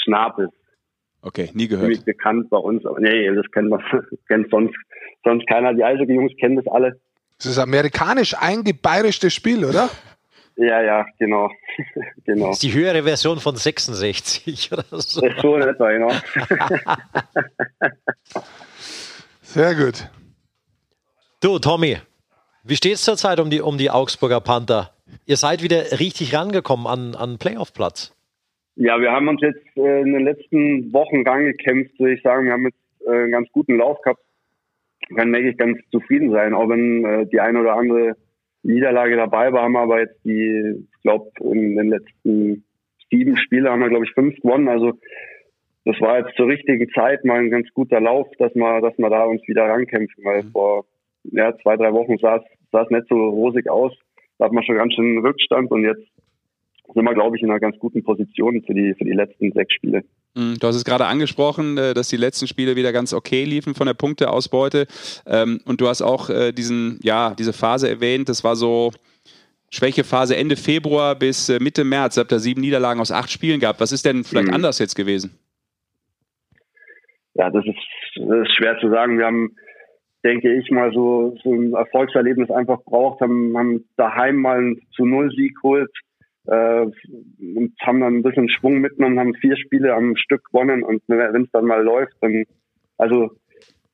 Schnapis. 0.04 0.50
Okay, 1.26 1.50
nie 1.54 1.68
gehört. 1.68 1.86
Ziemlich 1.86 2.06
bekannt 2.06 2.52
bei 2.52 2.58
uns, 2.58 2.86
aber 2.86 3.00
nee, 3.00 3.34
das 3.34 3.50
kennt 3.52 3.70
man, 3.70 3.84
kennt 4.28 4.52
sonst, 4.52 4.76
sonst 5.24 5.48
keiner. 5.48 5.74
Die 5.74 5.84
Eishockey-Jungs 5.84 6.34
kennen 6.40 6.56
das 6.56 6.68
alle. 6.68 7.00
Das 7.40 7.48
ist 7.48 7.58
amerikanisch 7.58 8.36
eingebeirischte 8.38 9.30
Spiel, 9.30 9.66
oder? 9.66 9.90
Ja, 10.58 10.82
ja, 10.82 11.06
genau. 11.20 11.52
genau. 12.24 12.48
Das 12.48 12.56
ist 12.56 12.64
die 12.64 12.72
höhere 12.72 13.04
Version 13.04 13.42
von 13.42 13.58
66 13.58 14.72
oder 14.72 14.86
so. 14.90 15.20
Das 15.20 15.36
ist 15.36 15.42
so 15.42 15.58
in 15.58 15.64
etwa, 15.64 15.92
genau. 15.92 16.12
Sehr 19.42 19.76
gut. 19.76 20.10
Du, 21.42 21.60
Tommy, 21.60 21.98
wie 22.64 22.78
steht 22.78 22.94
es 22.94 23.02
zurzeit 23.02 23.42
um 23.42 23.50
die, 23.50 23.60
um 23.60 23.78
die 23.78 23.92
Augsburger 23.92 24.40
Panther? 24.40 24.94
Ihr 25.26 25.36
seid 25.36 25.62
wieder 25.62 26.00
richtig 26.00 26.34
rangekommen 26.34 26.88
an, 26.88 27.16
an 27.16 27.38
Playoff-Platz. 27.38 28.15
Ja, 28.76 29.00
wir 29.00 29.12
haben 29.12 29.28
uns 29.28 29.42
jetzt 29.42 29.66
äh, 29.78 30.02
in 30.02 30.14
den 30.14 30.24
letzten 30.24 30.92
Wochen 30.92 31.26
rangekämpft, 31.26 31.98
würde 32.00 32.16
ich 32.16 32.22
sagen. 32.22 32.46
Wir 32.46 32.54
haben 32.54 32.66
jetzt 32.66 33.08
äh, 33.08 33.12
einen 33.12 33.32
ganz 33.32 33.50
guten 33.52 33.78
Lauf 33.78 34.02
gehabt. 34.02 34.20
Können, 35.16 35.34
denke 35.34 35.50
ich, 35.50 35.58
ganz 35.58 35.78
zufrieden 35.92 36.32
sein, 36.32 36.54
auch 36.54 36.68
wenn 36.68 37.06
äh, 37.06 37.26
die 37.28 37.40
eine 37.40 37.62
oder 37.62 37.76
andere 37.76 38.16
Niederlage 38.64 39.16
dabei 39.16 39.54
war, 39.54 39.64
haben 39.64 39.74
wir 39.74 39.82
aber 39.82 40.00
jetzt 40.00 40.20
die, 40.26 40.88
ich 40.92 41.02
glaube, 41.04 41.30
in 41.42 41.76
den 41.76 41.90
letzten 41.90 42.66
sieben 43.12 43.38
Spielen 43.38 43.68
haben 43.68 43.82
wir, 43.82 43.90
glaube 43.90 44.06
ich, 44.06 44.14
fünf 44.14 44.36
gewonnen. 44.42 44.68
Also 44.68 44.94
das 45.86 46.02
war 46.02 46.20
jetzt 46.20 46.36
zur 46.36 46.48
richtigen 46.48 46.90
Zeit 46.90 47.24
mal 47.24 47.40
ein 47.40 47.52
ganz 47.52 47.70
guter 47.74 48.02
Lauf, 48.02 48.28
dass 48.40 48.54
wir, 48.56 48.82
dass 48.82 48.98
wir 48.98 49.10
da 49.10 49.26
uns 49.26 49.48
wieder 49.48 49.66
rankämpfen, 49.66 50.24
weil 50.26 50.44
mhm. 50.44 50.52
vor 50.52 50.86
ja, 51.24 51.56
zwei, 51.60 51.78
drei 51.78 51.94
Wochen 51.94 52.18
sah 52.18 52.44
es 52.72 52.90
nicht 52.90 53.08
so 53.08 53.16
rosig 53.16 53.70
aus. 53.70 53.94
Da 54.38 54.46
hat 54.46 54.52
man 54.52 54.64
schon 54.64 54.78
ganz 54.78 54.94
schön 54.94 55.20
Rückstand 55.20 55.72
und 55.72 55.84
jetzt 55.84 56.08
sind 56.94 57.04
wir, 57.04 57.14
glaube 57.14 57.36
ich, 57.36 57.44
in 57.44 57.50
einer 57.50 57.60
ganz 57.60 57.78
guten 57.80 58.04
Position 58.04 58.62
für 58.66 58.74
die, 58.74 58.94
für 58.94 59.06
die 59.06 59.12
letzten 59.12 59.52
sechs 59.52 59.74
Spiele. 59.74 60.04
Mhm, 60.36 60.58
du 60.60 60.68
hast 60.68 60.76
es 60.76 60.86
gerade 60.86 61.06
angesprochen, 61.06 61.78
äh, 61.78 61.94
dass 61.94 62.10
die 62.10 62.18
letzten 62.18 62.48
Spiele 62.48 62.76
wieder 62.76 62.92
ganz 62.92 63.14
okay 63.14 63.44
liefen 63.44 63.74
von 63.74 63.88
der 63.88 63.94
Punkteausbeute. 63.94 64.88
Ähm, 65.26 65.62
und 65.66 65.82
du 65.82 65.88
hast 65.88 66.02
auch 66.02 66.30
äh, 66.30 66.52
diesen, 66.52 67.00
ja, 67.02 67.34
diese 67.34 67.54
Phase 67.54 67.90
erwähnt. 67.90 68.30
Das 68.30 68.44
war 68.44 68.56
so 68.56 68.92
Schwächephase 69.72 70.36
Ende 70.36 70.56
Februar 70.56 71.16
bis 71.16 71.50
äh, 71.50 71.60
Mitte 71.60 71.84
März. 71.84 72.18
Ihr 72.18 72.22
habt 72.22 72.32
da 72.32 72.40
sieben 72.40 72.62
Niederlagen 72.62 73.00
aus 73.00 73.12
acht 73.12 73.32
Spielen 73.32 73.60
gehabt. 73.60 73.80
Was 73.80 73.92
ist 73.92 74.06
denn 74.06 74.24
vielleicht 74.24 74.50
mhm. 74.50 74.54
anders 74.54 74.80
jetzt 74.80 74.96
gewesen? 74.96 75.38
Ja, 77.34 77.50
das 77.50 77.66
ist, 77.66 77.76
das 78.16 78.48
ist 78.48 78.56
schwer 78.56 78.78
zu 78.80 78.90
sagen. 78.90 79.18
Wir 79.18 79.26
haben, 79.26 79.56
denke 80.24 80.54
ich, 80.54 80.70
mal 80.72 80.94
so, 80.94 81.36
so 81.44 81.52
ein 81.52 81.74
Erfolgserlebnis 81.74 82.50
einfach 82.52 82.82
braucht, 82.84 83.20
haben, 83.20 83.58
haben 83.58 83.86
daheim 83.98 84.38
mal 84.38 84.58
einen 84.58 84.82
zu 84.96 85.06
Null 85.06 85.32
Sieg 85.36 85.56
geholt 85.56 85.92
äh, 86.48 86.86
und 87.56 87.74
haben 87.82 88.02
dann 88.02 88.18
ein 88.18 88.24
bisschen 88.24 88.50
Schwung 88.50 88.80
mitgenommen, 88.80 89.20
haben 89.20 89.36
vier 89.36 89.58
Spiele 89.58 89.94
am 89.94 90.16
Stück 90.16 90.46
gewonnen. 90.46 90.84
Und 90.84 91.02
wenn 91.08 91.44
es 91.44 91.52
dann 91.52 91.66
mal 91.66 91.84
läuft, 91.84 92.16
dann 92.22 92.46
also 92.98 93.32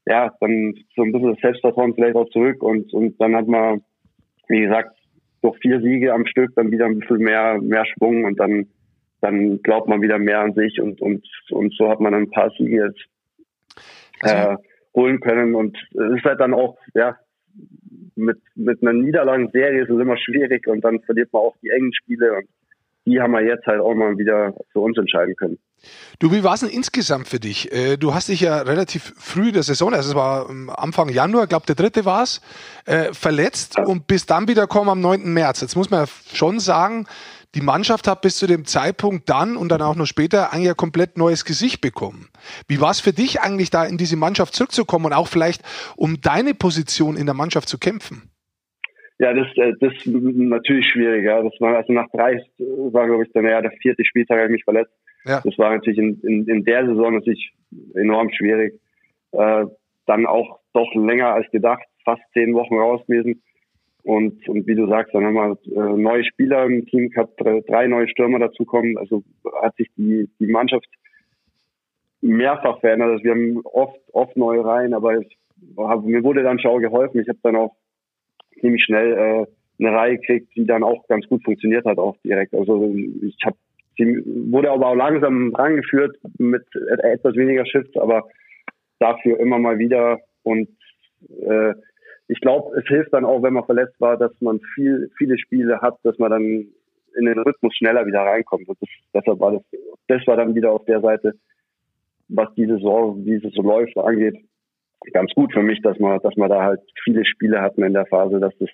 ja, 0.06 0.34
dann 0.40 0.74
so 0.96 1.04
ein 1.04 1.12
bisschen 1.12 1.32
das 1.32 1.42
Selbstvertrauen 1.42 1.94
vielleicht 1.94 2.16
auch 2.16 2.30
zurück. 2.30 2.62
Und 2.64 2.94
und 2.94 3.20
dann 3.20 3.36
hat 3.36 3.48
man, 3.48 3.82
wie 4.48 4.62
gesagt, 4.62 4.98
durch 5.42 5.58
vier 5.60 5.82
Siege 5.82 6.14
am 6.14 6.26
Stück 6.26 6.52
dann 6.56 6.72
wieder 6.72 6.86
ein 6.86 7.00
bisschen 7.00 7.20
mehr 7.20 7.60
mehr 7.62 7.86
Schwung. 7.86 8.26
Und 8.26 8.40
dann 8.40 8.68
dann 9.22 9.62
glaubt 9.62 9.88
man 9.88 10.02
wieder 10.02 10.18
mehr 10.18 10.40
an 10.40 10.54
sich. 10.54 10.82
Und 10.82 11.02
und 11.02 11.26
und 11.52 11.74
so 11.76 11.90
hat 11.90 12.00
man 12.00 12.14
ein 12.14 12.32
paar 12.32 12.50
Siege 12.58 12.86
jetzt 12.86 13.06
äh, 14.24 14.56
holen 14.96 15.20
können. 15.20 15.56
Und 15.56 15.78
es 15.92 16.18
ist 16.18 16.26
halt 16.26 16.40
dann 16.40 16.54
auch 16.54 16.78
ja 16.96 17.18
mit, 18.16 18.38
mit 18.56 18.82
einer 18.82 18.94
Niederlagenserie 18.94 19.84
ist 19.84 19.90
es 19.90 20.00
immer 20.00 20.18
schwierig 20.18 20.68
und 20.68 20.82
dann 20.82 21.02
verliert 21.02 21.32
man 21.34 21.44
auch 21.44 21.56
die 21.62 21.70
engen 21.70 21.94
Spiele 21.94 22.34
und 22.34 22.48
die 23.06 23.20
haben 23.20 23.32
wir 23.32 23.42
jetzt 23.42 23.66
halt 23.66 23.82
auch 23.82 23.96
mal 23.96 24.18
wieder 24.18 24.54
für 24.72 24.80
uns 24.80 24.98
entscheiden 24.98 25.36
können. 25.36 25.58
Du, 26.20 26.32
wie 26.32 26.44
war 26.44 26.54
es 26.54 26.60
denn 26.60 26.70
insgesamt 26.70 27.28
für 27.28 27.40
dich? 27.40 27.72
Äh, 27.74 27.98
du 27.98 28.14
hast 28.14 28.30
dich 28.30 28.42
ja 28.42 28.62
relativ 28.62 29.14
früh 29.18 29.48
in 29.48 29.54
der 29.54 29.64
Saison, 29.64 29.94
also 29.94 30.12
es 30.12 30.16
war 30.16 30.48
Anfang 30.78 31.10
Januar, 31.10 31.48
glaube 31.48 31.66
der 31.66 31.76
dritte 31.76 32.06
war 32.06 32.22
es, 32.22 32.42
äh, 32.86 33.12
verletzt 33.14 33.80
und 33.80 34.06
bist 34.06 34.30
dann 34.30 34.48
wieder 34.48 34.64
gekommen 34.64 34.90
am 34.90 35.02
9. 35.02 35.34
März. 35.34 35.62
Jetzt 35.62 35.76
muss 35.76 35.90
man 35.90 36.02
ja 36.02 36.08
schon 36.36 36.60
sagen, 36.60 37.08
die 37.56 37.62
Mannschaft 37.62 38.08
hat 38.08 38.22
bis 38.22 38.38
zu 38.38 38.48
dem 38.48 38.66
Zeitpunkt 38.66 39.30
dann 39.30 39.58
und 39.58 39.70
dann 39.70 39.82
auch 39.82 39.96
noch 39.96 40.06
später 40.06 40.54
eigentlich 40.54 40.70
ein 40.70 40.78
komplett 40.78 41.18
neues 41.18 41.44
Gesicht 41.44 41.82
bekommen. 41.82 42.30
Wie 42.68 42.80
war 42.80 42.92
es 42.92 43.02
für 43.02 43.12
dich 43.12 43.42
eigentlich 43.42 43.70
da 43.70 43.86
in 43.86 43.98
diese 43.98 44.16
Mannschaft 44.16 44.54
zurückzukommen 44.54 45.08
und 45.08 45.14
auch 45.14 45.28
vielleicht 45.28 45.62
um 45.98 46.22
deine 46.22 46.54
Position 46.54 47.18
in 47.18 47.26
der 47.26 47.36
Mannschaft 47.36 47.68
zu 47.68 47.78
kämpfen? 47.78 48.32
Ja, 49.20 49.34
das, 49.34 49.48
äh, 49.58 49.74
das 49.80 49.94
ist 49.94 50.08
natürlich 50.08 50.88
schwierig. 50.88 51.26
Ja. 51.26 51.44
Das 51.44 51.54
war 51.60 51.76
also 51.78 51.94
nach 51.94 52.08
drei 52.12 52.42
war 52.58 53.06
glaube 53.06 53.24
ich 53.26 53.32
dann 53.34 53.46
ja 53.46 53.62
der 53.62 53.72
vierte 53.82 54.04
Spieltag 54.06 54.38
habe 54.38 54.48
ich 54.48 54.54
mich 54.54 54.64
verletzt. 54.64 54.94
Ja. 55.26 55.42
Das 55.44 55.58
war 55.58 55.72
natürlich 55.72 56.00
in, 56.00 56.20
in, 56.22 56.48
in 56.48 56.64
der 56.64 56.88
Saison 56.88 57.14
natürlich 57.14 57.54
enorm 57.96 58.32
schwierig. 58.32 58.80
Äh, 59.34 59.66
dann 60.08 60.26
auch 60.26 60.60
doch 60.74 60.94
länger 60.96 61.34
als 61.34 61.50
gedacht, 61.52 61.84
fast 62.04 62.22
zehn 62.34 62.54
Wochen 62.56 62.76
raus 62.76 63.02
gewesen. 63.08 63.44
Und, 64.04 64.48
und 64.50 64.66
wie 64.68 64.76
du 64.76 64.88
sagst, 64.88 65.14
dann 65.14 65.26
haben 65.26 65.36
wir 65.36 65.58
äh, 65.76 65.98
neue 65.98 66.24
Spieler 66.24 66.66
im 66.66 66.86
Team 66.88 67.10
gehabt, 67.10 67.40
drei, 67.40 67.88
neue 67.88 68.08
Stürmer 68.08 68.40
dazukommen. 68.40 68.98
Also 68.98 69.24
hat 69.62 69.76
sich 69.76 69.90
die, 69.96 70.30
die 70.40 70.48
Mannschaft 70.48 70.88
mehrfach 72.22 72.80
verändert. 72.80 73.12
Also 73.12 73.24
wir 73.24 73.32
haben 73.32 73.62
oft, 73.64 74.00
oft 74.14 74.38
neue 74.38 74.66
Reihen, 74.66 74.94
aber 74.94 75.16
es, 75.16 75.28
mir 76.04 76.24
wurde 76.24 76.44
dann 76.44 76.60
schon 76.60 76.82
geholfen. 76.82 77.22
Ich 77.22 77.30
habe 77.30 77.40
dann 77.44 77.56
auch 77.56 77.76
ziemlich 78.60 78.84
schnell 78.84 79.14
äh, 79.14 79.46
eine 79.84 79.96
Reihe 79.96 80.18
gekriegt, 80.18 80.50
die 80.56 80.66
dann 80.66 80.84
auch 80.84 81.08
ganz 81.08 81.28
gut 81.28 81.44
funktioniert 81.44 81.86
hat, 81.86 81.98
auch 81.98 82.18
direkt. 82.24 82.54
Also 82.54 82.94
ich 83.22 83.38
habe 83.44 83.58
wurde 83.98 84.72
aber 84.72 84.88
auch 84.88 84.96
langsam 84.96 85.54
rangeführt 85.54 86.18
mit 86.40 86.64
etwas 87.04 87.36
weniger 87.36 87.66
Shifts, 87.66 87.96
aber 87.98 88.28
dafür 89.00 89.40
immer 89.40 89.60
mal 89.60 89.78
wieder 89.78 90.20
und 90.44 90.70
äh, 91.46 91.74
ich 92.32 92.40
glaube, 92.40 92.80
es 92.80 92.88
hilft 92.88 93.12
dann 93.12 93.26
auch, 93.26 93.44
wenn 93.44 93.54
man 93.54 93.66
verletzt 93.66 94.00
war, 94.00 94.16
dass 94.16 94.32
man 94.40 94.62
viel, 94.74 95.12
viele 95.18 95.38
Spiele 95.38 95.82
hat, 95.82 95.98
dass 96.04 96.18
man 96.18 96.32
dann 96.32 96.44
in 96.44 97.26
den 97.26 97.38
Rhythmus 97.40 97.76
schneller 97.76 98.06
wieder 98.06 98.22
reinkommt. 98.22 98.70
Und 98.70 98.78
das, 98.82 98.90
deshalb 99.14 99.42
war 99.42 99.52
das, 99.52 99.64
das 100.08 100.26
war 100.28 100.38
dann 100.38 100.56
wieder 100.56 100.72
auf 100.72 100.86
der 100.86 101.02
Seite, 101.02 101.34
was 102.30 102.48
diese 102.56 102.76
Saison, 102.76 103.26
wie 103.26 103.34
es 103.34 103.54
so 103.54 103.62
läuft, 103.62 103.98
angeht, 103.98 104.38
ganz 105.12 105.34
gut 105.34 105.52
für 105.52 105.62
mich, 105.62 105.82
dass 105.82 106.00
man, 106.00 106.22
dass 106.22 106.38
man 106.38 106.50
da 106.50 106.64
halt 106.64 106.80
viele 107.04 107.26
Spiele 107.26 107.62
hatten 107.62 107.84
in 107.84 107.92
der 107.94 108.06
Phase, 108.06 108.40
dass 108.40 108.58
das, 108.60 108.70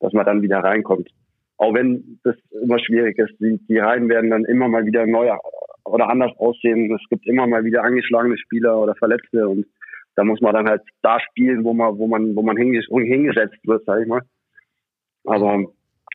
dass 0.00 0.12
man 0.12 0.26
dann 0.26 0.42
wieder 0.42 0.58
reinkommt. 0.58 1.08
Auch 1.58 1.74
wenn 1.74 2.18
das 2.24 2.34
immer 2.60 2.80
schwierig 2.80 3.16
ist. 3.18 3.38
Die, 3.38 3.60
die 3.68 3.78
Reihen 3.78 4.08
werden 4.08 4.30
dann 4.30 4.44
immer 4.46 4.66
mal 4.66 4.84
wieder 4.84 5.06
neu 5.06 5.30
oder 5.84 6.08
anders 6.10 6.32
aussehen. 6.38 6.92
Es 6.92 7.08
gibt 7.08 7.24
immer 7.28 7.46
mal 7.46 7.64
wieder 7.64 7.84
angeschlagene 7.84 8.36
Spieler 8.36 8.80
oder 8.80 8.96
Verletzte 8.96 9.48
und 9.48 9.64
da 10.16 10.24
muss 10.24 10.40
man 10.40 10.54
dann 10.54 10.68
halt 10.68 10.82
da 11.02 11.20
spielen, 11.20 11.62
wo 11.64 11.72
man, 11.72 11.98
wo 11.98 12.06
man, 12.06 12.34
wo 12.34 12.42
man 12.42 12.56
hingesetzt 12.56 13.58
wird, 13.64 13.84
sag 13.84 14.00
ich 14.00 14.08
mal. 14.08 14.22
Aber 15.24 15.64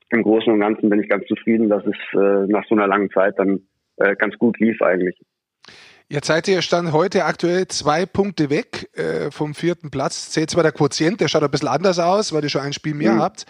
im 0.10 0.24
Großen 0.24 0.52
und 0.52 0.60
Ganzen 0.60 0.90
bin 0.90 1.02
ich 1.02 1.10
ganz 1.10 1.26
zufrieden, 1.28 1.70
dass 1.70 1.86
es 1.86 1.96
äh, 2.14 2.48
nach 2.48 2.66
so 2.68 2.76
einer 2.76 2.88
langen 2.88 3.10
Zeit 3.12 3.38
dann 3.38 3.62
äh, 3.98 4.16
ganz 4.16 4.38
gut 4.38 4.60
lief 4.60 4.82
eigentlich. 4.82 5.18
Jetzt 6.12 6.28
seid 6.28 6.46
ihr 6.50 6.62
Stand 6.62 6.92
heute 6.92 7.24
aktuell 7.24 7.70
zwei 7.70 8.06
Punkte 8.06 8.50
weg 8.50 8.90
äh, 8.98 9.32
vom 9.32 9.56
vierten 9.56 9.92
Platz. 9.92 10.30
Zählt 10.30 10.50
zwar 10.50 10.62
der 10.62 10.74
Quotient, 10.74 11.22
der 11.22 11.30
schaut 11.30 11.42
ein 11.42 11.50
bisschen 11.50 11.70
anders 11.70 12.00
aus, 12.00 12.34
weil 12.34 12.44
ihr 12.44 12.50
schon 12.50 12.64
ein 12.64 12.74
Spiel 12.74 12.96
mehr 12.96 13.14
mhm. 13.14 13.22
habt. 13.22 13.46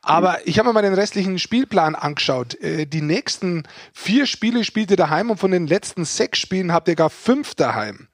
Aber 0.00 0.38
ich 0.46 0.58
habe 0.58 0.66
mir 0.66 0.72
mal 0.72 0.80
den 0.80 0.94
restlichen 0.94 1.38
Spielplan 1.38 1.94
angeschaut. 1.94 2.54
Äh, 2.62 2.86
die 2.86 3.02
nächsten 3.02 3.64
vier 3.92 4.24
Spiele 4.24 4.64
spielt 4.64 4.90
ihr 4.90 4.96
daheim 4.96 5.28
und 5.28 5.36
von 5.36 5.50
den 5.50 5.66
letzten 5.66 6.06
sechs 6.06 6.38
Spielen 6.38 6.72
habt 6.72 6.88
ihr 6.88 6.96
gar 6.96 7.10
fünf 7.10 7.54
daheim. 7.54 8.08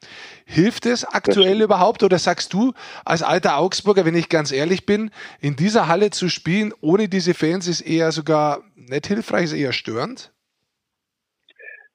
Hilft 0.46 0.84
es 0.86 1.04
aktuell 1.04 1.62
überhaupt 1.62 2.02
oder 2.02 2.18
sagst 2.18 2.52
du 2.54 2.72
als 3.04 3.22
alter 3.22 3.56
Augsburger, 3.56 4.04
wenn 4.04 4.16
ich 4.16 4.28
ganz 4.28 4.50
ehrlich 4.50 4.84
bin, 4.84 5.12
in 5.38 5.54
dieser 5.54 5.86
Halle 5.86 6.10
zu 6.10 6.28
spielen 6.28 6.74
ohne 6.80 7.08
diese 7.08 7.34
Fans 7.34 7.68
ist 7.68 7.82
eher 7.82 8.10
sogar 8.10 8.64
nicht 8.74 9.06
hilfreich, 9.06 9.44
ist 9.44 9.52
eher 9.52 9.72
störend? 9.72 10.32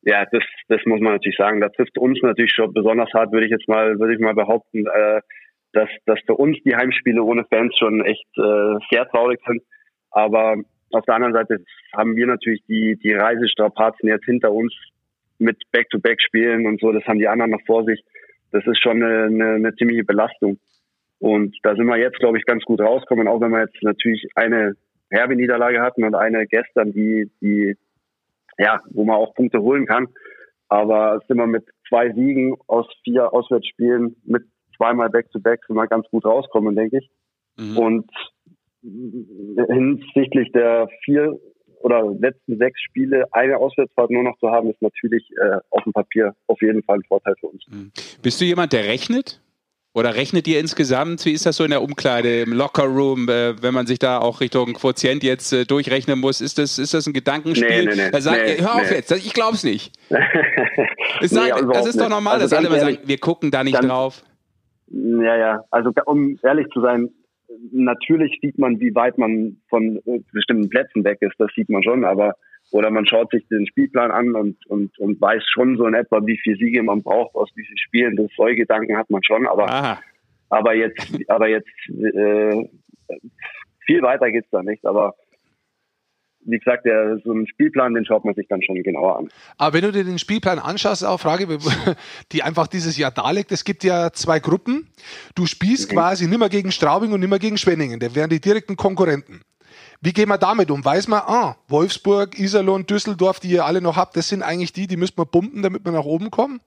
Ja, 0.08 0.26
das, 0.32 0.44
das 0.70 0.80
muss 0.86 1.02
man 1.02 1.14
natürlich 1.14 1.36
sagen. 1.36 1.60
Da 1.60 1.68
trifft 1.68 1.98
uns 1.98 2.18
natürlich 2.22 2.54
schon 2.54 2.72
besonders 2.72 3.12
hart, 3.14 3.34
würde 3.34 3.46
ich 3.46 3.52
jetzt 3.52 3.68
mal, 3.68 4.00
würde 4.00 4.14
ich 4.14 4.22
mal 4.22 4.34
behaupten, 4.34 4.86
äh, 4.88 5.20
dass, 5.74 5.90
dass 6.06 6.18
für 6.26 6.36
uns 6.36 6.58
die 6.64 6.74
Heimspiele 6.74 7.22
ohne 7.22 7.44
Fans 7.44 7.78
schon 7.78 8.06
echt 8.06 8.26
äh, 8.38 8.78
sehr 8.90 9.06
traurig 9.10 9.42
sind. 9.46 9.62
Aber 10.12 10.56
auf 10.94 11.04
der 11.04 11.16
anderen 11.16 11.34
Seite 11.34 11.58
haben 11.94 12.16
wir 12.16 12.26
natürlich 12.26 12.64
die, 12.70 12.96
die 12.96 13.12
Reisestrapazen 13.12 14.08
jetzt 14.08 14.24
hinter 14.24 14.54
uns 14.54 14.74
mit 15.40 15.62
Back-to-Back-Spielen 15.74 16.68
und 16.68 16.80
so. 16.80 16.94
Das 16.94 17.04
haben 17.04 17.20
die 17.20 17.28
anderen 17.28 17.52
noch 17.52 17.66
vor 17.66 17.84
sich. 17.84 18.02
Das 18.54 18.66
ist 18.66 18.82
schon 18.82 19.04
eine, 19.04 19.24
eine, 19.26 19.56
eine 19.56 19.76
ziemliche 19.76 20.06
Belastung. 20.06 20.58
Und 21.20 21.54
da 21.64 21.76
sind 21.76 21.86
wir 21.86 21.98
jetzt, 21.98 22.20
glaube 22.20 22.38
ich, 22.38 22.46
ganz 22.46 22.64
gut 22.64 22.80
rausgekommen, 22.80 23.28
auch 23.28 23.42
wenn 23.42 23.52
wir 23.52 23.60
jetzt 23.60 23.84
natürlich 23.84 24.26
eine 24.36 24.76
herbe 25.10 25.36
Niederlage 25.36 25.82
hatten 25.82 26.06
und 26.06 26.16
eine 26.16 26.48
gestern, 26.48 26.94
die, 26.94 27.30
die, 27.42 27.76
ja, 28.58 28.82
wo 28.92 29.04
man 29.04 29.16
auch 29.16 29.34
Punkte 29.34 29.62
holen 29.62 29.86
kann. 29.86 30.08
Aber 30.70 31.22
sind 31.28 31.38
wir 31.38 31.48
mit 31.48 31.66
zwei 31.88 32.12
Siegen 32.12 32.56
aus 32.68 32.88
vier 33.04 33.34
Auswärtsspielen 33.34 34.18
mit 34.26 34.44
zweimal 34.76 35.10
Back-to-Back 35.10 35.62
sind 35.66 35.76
wir 35.76 35.88
ganz 35.88 36.08
gut 36.10 36.26
rauskommen, 36.26 36.76
denke 36.76 37.00
ich. 37.00 37.10
Mhm. 37.58 37.78
Und 37.78 38.12
hinsichtlich 38.82 40.52
der 40.52 40.88
vier 41.04 41.38
oder 41.82 42.12
letzten 42.20 42.58
sechs 42.58 42.80
Spiele 42.82 43.26
eine 43.32 43.58
Auswärtsfahrt 43.58 44.10
nur 44.10 44.24
noch 44.24 44.38
zu 44.40 44.50
haben, 44.50 44.70
ist 44.70 44.82
natürlich 44.82 45.30
äh, 45.42 45.58
auf 45.70 45.84
dem 45.84 45.94
Papier 45.94 46.36
auf 46.48 46.62
jeden 46.62 46.84
Fall 46.84 46.98
ein 46.98 47.04
Vorteil 47.04 47.36
für 47.40 47.48
uns. 47.48 47.66
Mhm. 47.68 47.92
Bist 48.22 48.42
du 48.42 48.46
jemand, 48.46 48.74
der 48.74 48.86
rechnet? 48.86 49.42
Oder 49.94 50.16
rechnet 50.16 50.48
ihr 50.48 50.60
insgesamt? 50.60 51.26
Wie 51.26 51.32
ist 51.32 51.46
das 51.46 51.58
so 51.58 51.64
in 51.64 51.72
der 51.72 51.82
Umkleide, 51.82 52.42
im 52.42 52.54
Lockerroom, 52.54 53.30
äh, 53.30 53.62
wenn 53.62 53.74
man 53.74 53.88
sich 53.88 53.98
da 53.98 54.20
auch 54.20 54.42
Richtung 54.42 54.74
Quotient 54.74 55.24
jetzt 55.24 55.52
äh, 55.54 55.66
durchrechnen 55.66 56.20
muss? 56.20 56.40
Ist 56.40 56.60
das, 56.60 56.78
ist 56.78 56.94
das 56.94 57.08
ein 57.08 57.14
Gedankenspiel? 57.14 57.86
Nee, 57.86 57.96
nee, 57.96 58.10
nee, 58.14 58.20
sagt, 58.20 58.44
nee, 58.44 58.58
hör 58.60 58.76
auf 58.76 58.90
nee. 58.90 58.98
jetzt, 58.98 59.12
ich 59.12 59.34
glaub's 59.34 59.64
nicht. 59.64 59.92
nee, 60.10 61.28
sagt, 61.28 61.54
also 61.54 61.72
das 61.72 61.88
ist 61.88 62.00
doch 62.00 62.10
normal, 62.10 62.36
also 62.36 62.46
dass 62.46 62.54
alle 62.54 62.70
mal 62.70 62.80
sagen, 62.80 63.00
wir 63.06 63.18
gucken 63.18 63.50
da 63.50 63.64
nicht 63.64 63.78
dann, 63.78 63.88
drauf. 63.88 64.24
Ja, 64.90 65.36
ja. 65.36 65.64
Also 65.72 65.92
um 66.06 66.38
ehrlich 66.44 66.68
zu 66.74 66.82
sein, 66.82 67.10
natürlich 67.72 68.38
sieht 68.42 68.58
man, 68.58 68.80
wie 68.80 68.94
weit 68.94 69.18
man 69.18 69.58
von 69.70 70.00
bestimmten 70.32 70.70
Plätzen 70.70 71.04
weg 71.04 71.18
ist, 71.22 71.36
das 71.40 71.50
sieht 71.56 71.70
man 71.70 71.84
schon, 71.84 72.06
aber 72.06 72.36
oder 72.72 72.90
man 72.90 73.08
schaut 73.08 73.32
sich 73.32 73.48
den 73.48 73.66
Spielplan 73.68 74.12
an 74.12 74.36
und, 74.36 74.66
und, 74.68 74.98
und 75.00 75.22
weiß 75.22 75.44
schon 75.48 75.78
so 75.78 75.86
in 75.86 75.94
etwa, 75.94 76.26
wie 76.26 76.38
viele 76.38 76.58
Siege 76.58 76.84
man 76.84 77.02
braucht 77.02 77.36
aus 77.36 77.52
diesen 77.54 77.78
Spielen. 77.78 78.16
Das 78.16 78.30
Gedanken 78.56 78.98
hat 78.98 79.10
man 79.10 79.24
schon, 79.24 79.48
aber 79.48 80.00
aber 80.50 80.76
jetzt 80.76 81.00
aber 81.28 81.50
jetzt 81.50 81.68
äh, 81.90 82.70
viel 83.86 84.02
weiter 84.02 84.32
geht's 84.32 84.50
da 84.52 84.64
nicht. 84.64 84.86
Aber 84.86 85.16
wie 86.48 86.58
gesagt, 86.58 86.86
der, 86.86 87.20
so 87.24 87.34
ein 87.34 87.46
Spielplan, 87.48 87.94
den 87.94 88.06
schaut 88.06 88.24
man 88.24 88.34
sich 88.34 88.48
dann 88.48 88.62
schon 88.62 88.82
genauer 88.82 89.20
an. 89.20 89.30
Aber 89.58 89.74
wenn 89.74 89.82
du 89.82 89.92
dir 89.92 90.06
den 90.06 90.18
Spielplan 90.18 90.60
anschaust, 90.60 91.04
auch 91.04 91.20
Frage, 91.20 91.46
die 92.32 92.44
einfach 92.44 92.68
dieses 92.68 92.98
Jahr 92.98 93.12
da 93.12 93.30
liegt, 93.32 93.52
es 93.52 93.66
gibt 93.66 93.84
ja 93.84 94.12
zwei 94.14 94.40
Gruppen. 94.40 94.88
Du 95.36 95.46
spielst 95.46 95.92
mhm. 95.92 95.96
quasi 95.96 96.28
nimmer 96.28 96.50
gegen 96.50 96.72
Straubing 96.72 97.12
und 97.12 97.20
nimmer 97.20 97.40
gegen 97.40 97.58
Schwenningen. 97.58 98.00
Der 98.00 98.16
wären 98.16 98.30
die 98.30 98.40
direkten 98.40 98.78
Konkurrenten. 98.78 99.42
Wie 100.02 100.14
gehen 100.14 100.30
wir 100.30 100.38
damit 100.38 100.72
um? 100.72 100.84
Weiß 100.84 101.08
man, 101.08 101.22
ah, 101.26 101.56
Wolfsburg, 101.68 102.38
Iserlohn, 102.40 102.86
Düsseldorf, 102.86 103.40
die 103.40 103.50
ihr 103.50 103.66
alle 103.66 103.82
noch 103.82 103.98
habt, 103.98 104.16
das 104.16 104.30
sind 104.30 104.44
eigentlich 104.44 104.74
die, 104.74 104.88
die 104.88 104.98
müsst 104.98 105.18
man 105.18 105.28
pumpen, 105.28 105.64
damit 105.64 105.86
wir 105.86 105.92
nach 105.92 106.06
oben 106.06 106.32
kommen? 106.32 106.60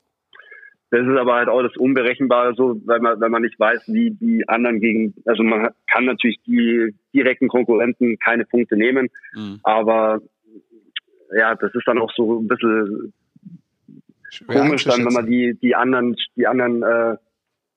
Das 0.90 1.06
ist 1.06 1.16
aber 1.16 1.34
halt 1.34 1.48
auch 1.48 1.62
das 1.62 1.76
Unberechenbare 1.76 2.54
so, 2.56 2.80
weil 2.84 2.98
man, 2.98 3.20
weil 3.20 3.30
man 3.30 3.42
nicht 3.42 3.58
weiß, 3.60 3.82
wie 3.86 4.10
die 4.10 4.48
anderen 4.48 4.80
gegen, 4.80 5.14
also 5.24 5.44
man 5.44 5.68
kann 5.88 6.04
natürlich 6.04 6.40
die 6.46 6.92
direkten 7.14 7.46
Konkurrenten 7.46 8.18
keine 8.18 8.44
Punkte 8.44 8.76
nehmen, 8.76 9.08
mhm. 9.34 9.60
aber 9.62 10.20
ja, 11.32 11.54
das 11.54 11.72
ist 11.74 11.86
dann 11.86 11.98
auch 11.98 12.10
so 12.16 12.40
ein 12.40 12.48
bisschen 12.48 13.12
Schwer 14.30 14.62
komisch 14.62 14.84
dann, 14.84 15.04
wenn 15.04 15.12
man 15.12 15.26
die, 15.26 15.56
die 15.60 15.74
anderen, 15.74 16.16
die 16.36 16.46
anderen, 16.46 16.82
äh, 16.82 17.16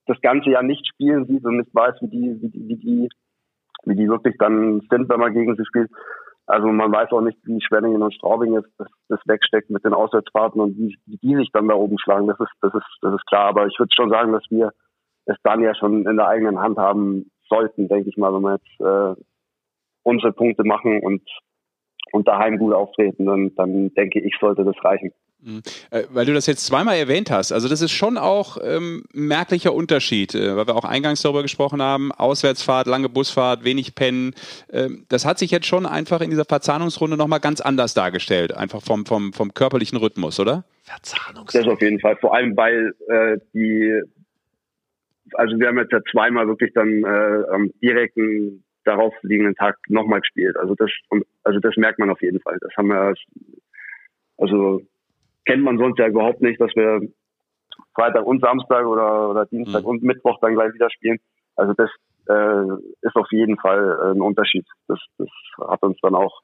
das 0.05 0.19
ganze 0.21 0.49
Jahr 0.49 0.63
nicht 0.63 0.87
spielen 0.87 1.25
sieht 1.25 1.43
und 1.45 1.57
nicht 1.57 1.73
weiß, 1.73 1.95
wie 2.01 2.09
die, 2.09 2.41
wie 2.41 2.49
die, 2.49 2.67
wie 2.67 2.75
die, 2.75 3.09
wie 3.85 3.95
die 3.95 4.07
wirklich 4.07 4.35
dann 4.39 4.81
sind, 4.89 5.09
wenn 5.09 5.19
man 5.19 5.33
gegen 5.33 5.55
sie 5.55 5.65
spielt. 5.65 5.91
Also 6.45 6.67
man 6.67 6.91
weiß 6.91 7.11
auch 7.11 7.21
nicht, 7.21 7.37
wie 7.43 7.61
Schwenningen 7.61 8.01
und 8.01 8.13
Straubing 8.13 8.53
jetzt 8.53 8.69
das, 8.77 8.87
das 9.07 9.19
wegsteckt 9.25 9.69
mit 9.69 9.85
den 9.85 9.93
Auswärtsfahrten 9.93 10.59
und 10.59 10.77
wie, 10.77 10.97
wie 11.05 11.17
die 11.17 11.35
sich 11.35 11.49
dann 11.53 11.69
da 11.69 11.75
oben 11.75 11.97
schlagen. 11.99 12.27
Das 12.27 12.39
ist, 12.39 12.51
das 12.61 12.73
ist, 12.73 12.97
das 13.01 13.13
ist 13.13 13.25
klar. 13.27 13.45
Aber 13.45 13.65
ich 13.67 13.79
würde 13.79 13.93
schon 13.95 14.09
sagen, 14.09 14.33
dass 14.33 14.43
wir 14.49 14.71
es 15.25 15.37
dann 15.43 15.61
ja 15.61 15.73
schon 15.73 16.05
in 16.05 16.17
der 16.17 16.27
eigenen 16.27 16.59
Hand 16.59 16.77
haben 16.77 17.31
sollten, 17.47 17.87
denke 17.87 18.09
ich 18.09 18.17
mal, 18.17 18.33
wenn 18.33 18.41
wir 18.41 18.55
jetzt 18.55 18.79
äh, 18.81 19.21
unsere 20.03 20.33
Punkte 20.33 20.63
machen 20.63 21.01
und, 21.01 21.21
und 22.11 22.27
daheim 22.27 22.57
gut 22.57 22.73
auftreten, 22.73 23.25
dann, 23.25 23.55
dann 23.55 23.93
denke 23.93 24.19
ich, 24.19 24.35
sollte 24.39 24.65
das 24.65 24.75
reichen. 24.83 25.11
Mhm. 25.45 25.61
Äh, 25.91 26.03
weil 26.09 26.25
du 26.25 26.33
das 26.33 26.45
jetzt 26.47 26.65
zweimal 26.65 26.95
erwähnt 26.95 27.29
hast, 27.29 27.51
also 27.51 27.67
das 27.67 27.81
ist 27.81 27.91
schon 27.91 28.17
auch 28.17 28.57
ähm, 28.63 29.03
ein 29.13 29.27
merklicher 29.27 29.73
Unterschied, 29.73 30.33
äh, 30.35 30.55
weil 30.55 30.67
wir 30.67 30.75
auch 30.75 30.85
eingangs 30.85 31.21
darüber 31.21 31.41
gesprochen 31.41 31.81
haben, 31.81 32.11
Auswärtsfahrt, 32.13 32.87
lange 32.87 33.09
Busfahrt, 33.09 33.65
wenig 33.65 33.93
Pennen. 33.93 34.33
Ähm, 34.71 35.05
das 35.09 35.25
hat 35.25 35.39
sich 35.39 35.51
jetzt 35.51 35.67
schon 35.67 35.85
einfach 35.85 36.21
in 36.21 36.29
dieser 36.29 36.45
Verzahnungsrunde 36.45 37.17
nochmal 37.17 37.41
ganz 37.41 37.59
anders 37.59 37.93
dargestellt, 37.93 38.55
einfach 38.55 38.81
vom, 38.81 39.05
vom, 39.05 39.33
vom 39.33 39.53
körperlichen 39.53 39.97
Rhythmus, 39.97 40.39
oder? 40.39 40.63
Verzahnungsrunde. 40.83 41.65
Das 41.65 41.73
auf 41.73 41.81
jeden 41.81 41.99
Fall, 41.99 42.15
vor 42.17 42.33
allem 42.33 42.55
weil 42.55 42.93
äh, 43.09 43.37
die, 43.53 44.01
also 45.33 45.59
wir 45.59 45.67
haben 45.67 45.77
jetzt 45.77 45.91
ja 45.91 45.99
zweimal 46.09 46.47
wirklich 46.47 46.71
dann 46.73 47.03
äh, 47.03 47.43
am 47.51 47.71
direkten 47.81 48.63
darauf 48.85 49.13
liegenden 49.23 49.55
Tag 49.55 49.77
nochmal 49.89 50.21
gespielt. 50.21 50.55
Also 50.57 50.75
das, 50.75 50.89
also 51.43 51.59
das 51.59 51.75
merkt 51.75 51.99
man 51.99 52.09
auf 52.09 52.21
jeden 52.21 52.39
Fall. 52.39 52.57
Das 52.61 52.71
haben 52.77 52.87
wir, 52.87 53.13
also 54.37 54.81
kennt 55.45 55.63
man 55.63 55.77
sonst 55.77 55.99
ja 55.99 56.07
überhaupt 56.07 56.41
nicht, 56.41 56.59
dass 56.59 56.71
wir 56.75 57.01
Freitag 57.95 58.25
und 58.25 58.41
Samstag 58.41 58.85
oder, 58.85 59.29
oder 59.29 59.45
Dienstag 59.45 59.83
mhm. 59.83 59.89
und 59.89 60.03
Mittwoch 60.03 60.39
dann 60.41 60.53
gleich 60.53 60.73
wieder 60.73 60.89
spielen. 60.89 61.19
Also 61.55 61.73
das 61.73 61.89
äh, 62.27 62.73
ist 63.01 63.15
auf 63.15 63.27
jeden 63.31 63.57
Fall 63.57 63.99
äh, 64.01 64.11
ein 64.11 64.21
Unterschied. 64.21 64.65
Das, 64.87 64.99
das 65.17 65.29
hat 65.59 65.81
uns 65.83 65.97
dann 66.01 66.15
auch, 66.15 66.41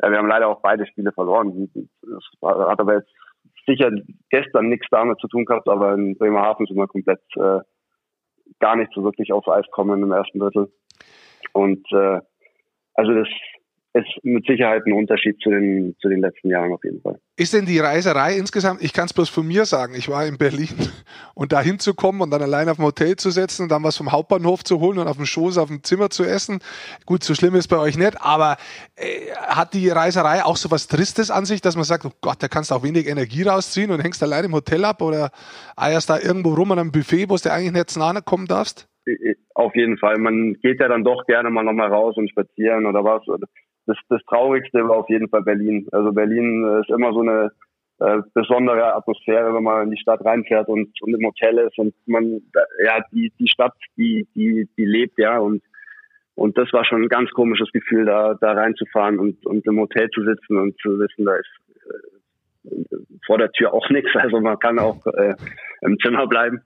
ja, 0.00 0.10
wir 0.10 0.18
haben 0.18 0.28
leider 0.28 0.48
auch 0.48 0.60
beide 0.62 0.86
Spiele 0.86 1.12
verloren. 1.12 1.70
Das 2.02 2.24
hat 2.42 2.80
aber 2.80 2.94
jetzt 2.94 3.10
sicher 3.66 3.90
gestern 4.30 4.68
nichts 4.68 4.86
damit 4.90 5.18
zu 5.20 5.28
tun 5.28 5.44
gehabt, 5.44 5.68
aber 5.68 5.94
in 5.94 6.16
Bremerhaven 6.16 6.66
sind 6.66 6.76
wir 6.76 6.86
komplett 6.86 7.22
äh, 7.36 7.60
gar 8.60 8.76
nicht 8.76 8.92
so 8.94 9.02
wirklich 9.04 9.32
auf 9.32 9.48
Eis 9.48 9.66
kommen 9.70 10.02
im 10.02 10.12
ersten 10.12 10.38
Drittel. 10.38 10.72
Und 11.52 11.84
äh, 11.92 12.20
also 12.94 13.12
das 13.12 13.28
ist 13.94 14.24
mit 14.24 14.46
Sicherheit 14.46 14.82
ein 14.86 14.92
Unterschied 14.92 15.38
zu 15.42 15.50
den, 15.50 15.94
zu 16.00 16.08
den 16.08 16.20
letzten 16.20 16.48
Jahren 16.48 16.72
auf 16.72 16.82
jeden 16.82 17.00
Fall. 17.02 17.18
Ist 17.36 17.52
denn 17.52 17.66
die 17.66 17.78
Reiserei 17.78 18.36
insgesamt, 18.36 18.82
ich 18.82 18.92
kann 18.92 19.04
es 19.04 19.12
bloß 19.12 19.28
von 19.28 19.46
mir 19.46 19.66
sagen, 19.66 19.94
ich 19.94 20.08
war 20.08 20.26
in 20.26 20.38
Berlin 20.38 20.68
und 21.34 21.52
da 21.52 21.60
hinzukommen 21.60 22.22
und 22.22 22.30
dann 22.30 22.42
allein 22.42 22.68
auf 22.68 22.76
dem 22.76 22.86
Hotel 22.86 23.16
zu 23.16 23.30
setzen 23.30 23.64
und 23.64 23.68
dann 23.70 23.82
was 23.82 23.96
vom 23.96 24.10
Hauptbahnhof 24.10 24.64
zu 24.64 24.80
holen 24.80 24.98
und 24.98 25.08
auf 25.08 25.16
dem 25.16 25.26
Schoß 25.26 25.58
auf 25.58 25.68
dem 25.68 25.82
Zimmer 25.82 26.08
zu 26.10 26.24
essen. 26.24 26.60
Gut, 27.04 27.22
so 27.22 27.34
schlimm 27.34 27.54
ist 27.54 27.68
bei 27.68 27.78
euch 27.78 27.98
nicht, 27.98 28.16
aber 28.20 28.56
äh, 28.96 29.30
hat 29.34 29.74
die 29.74 29.88
Reiserei 29.90 30.42
auch 30.42 30.56
so 30.56 30.70
was 30.70 30.88
Tristes 30.88 31.30
an 31.30 31.44
sich, 31.44 31.60
dass 31.60 31.76
man 31.76 31.84
sagt, 31.84 32.06
oh 32.06 32.12
Gott, 32.22 32.42
da 32.42 32.48
kannst 32.48 32.70
du 32.70 32.74
auch 32.74 32.82
wenig 32.82 33.06
Energie 33.06 33.42
rausziehen 33.42 33.90
und 33.90 34.00
hängst 34.00 34.22
allein 34.22 34.46
im 34.46 34.54
Hotel 34.54 34.84
ab 34.84 35.02
oder 35.02 35.30
eierst 35.76 36.08
da 36.08 36.18
irgendwo 36.18 36.54
rum 36.54 36.72
an 36.72 36.78
einem 36.78 36.92
Buffet, 36.92 37.28
wo 37.28 37.36
du 37.36 37.52
eigentlich 37.52 37.72
nicht 37.72 37.96
nahe 37.96 38.22
kommen 38.22 38.46
darfst? 38.46 38.88
Auf 39.54 39.74
jeden 39.74 39.98
Fall. 39.98 40.18
Man 40.18 40.54
geht 40.62 40.80
ja 40.80 40.88
dann 40.88 41.04
doch 41.04 41.26
gerne 41.26 41.50
mal 41.50 41.64
nochmal 41.64 41.88
raus 41.88 42.16
und 42.16 42.30
spazieren 42.30 42.86
oder 42.86 43.04
was 43.04 43.22
das, 43.86 43.98
das 44.08 44.22
Traurigste 44.24 44.86
war 44.88 44.98
auf 44.98 45.08
jeden 45.08 45.28
Fall 45.28 45.42
Berlin. 45.42 45.88
Also 45.92 46.12
Berlin 46.12 46.64
äh, 46.64 46.80
ist 46.80 46.90
immer 46.90 47.12
so 47.12 47.20
eine 47.20 47.50
äh, 47.98 48.22
besondere 48.34 48.94
Atmosphäre, 48.94 49.54
wenn 49.54 49.62
man 49.62 49.84
in 49.84 49.90
die 49.90 50.00
Stadt 50.00 50.24
reinfährt 50.24 50.68
und, 50.68 50.90
und 51.02 51.14
im 51.14 51.26
Hotel 51.26 51.58
ist 51.58 51.78
und 51.78 51.94
man, 52.06 52.40
ja, 52.84 53.04
die, 53.12 53.32
die 53.38 53.48
Stadt, 53.48 53.74
die, 53.96 54.26
die, 54.34 54.68
die 54.76 54.84
lebt, 54.84 55.18
ja, 55.18 55.38
und, 55.38 55.62
und 56.34 56.56
das 56.58 56.72
war 56.72 56.84
schon 56.84 57.02
ein 57.02 57.08
ganz 57.08 57.30
komisches 57.30 57.70
Gefühl, 57.72 58.06
da, 58.06 58.34
da 58.40 58.52
reinzufahren 58.52 59.18
und, 59.18 59.44
und 59.46 59.66
im 59.66 59.78
Hotel 59.78 60.08
zu 60.10 60.24
sitzen 60.24 60.56
und 60.56 60.76
zu 60.80 60.98
wissen, 60.98 61.24
da 61.24 61.36
ist 61.36 61.50
äh, 62.64 62.96
vor 63.26 63.38
der 63.38 63.52
Tür 63.52 63.72
auch 63.72 63.88
nichts, 63.90 64.10
also 64.14 64.40
man 64.40 64.58
kann 64.58 64.78
auch 64.78 65.06
äh, 65.06 65.34
im 65.82 65.98
Zimmer 65.98 66.26
bleiben. 66.26 66.60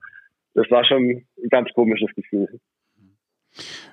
Das 0.55 0.71
war 0.71 0.85
schon 0.85 1.03
ein 1.03 1.49
ganz 1.51 1.71
komisches 1.75 2.15
Gefühl. 2.15 2.49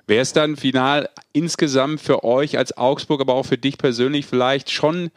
Wäre 0.06 0.22
es 0.22 0.32
dann 0.32 0.56
final 0.56 1.08
insgesamt 1.32 2.00
für 2.00 2.24
euch 2.24 2.58
als 2.58 2.76
Augsburg, 2.76 3.20
aber 3.20 3.34
auch 3.34 3.46
für 3.46 3.58
dich 3.58 3.78
persönlich 3.78 4.26
vielleicht 4.26 4.70
schon 4.70 5.10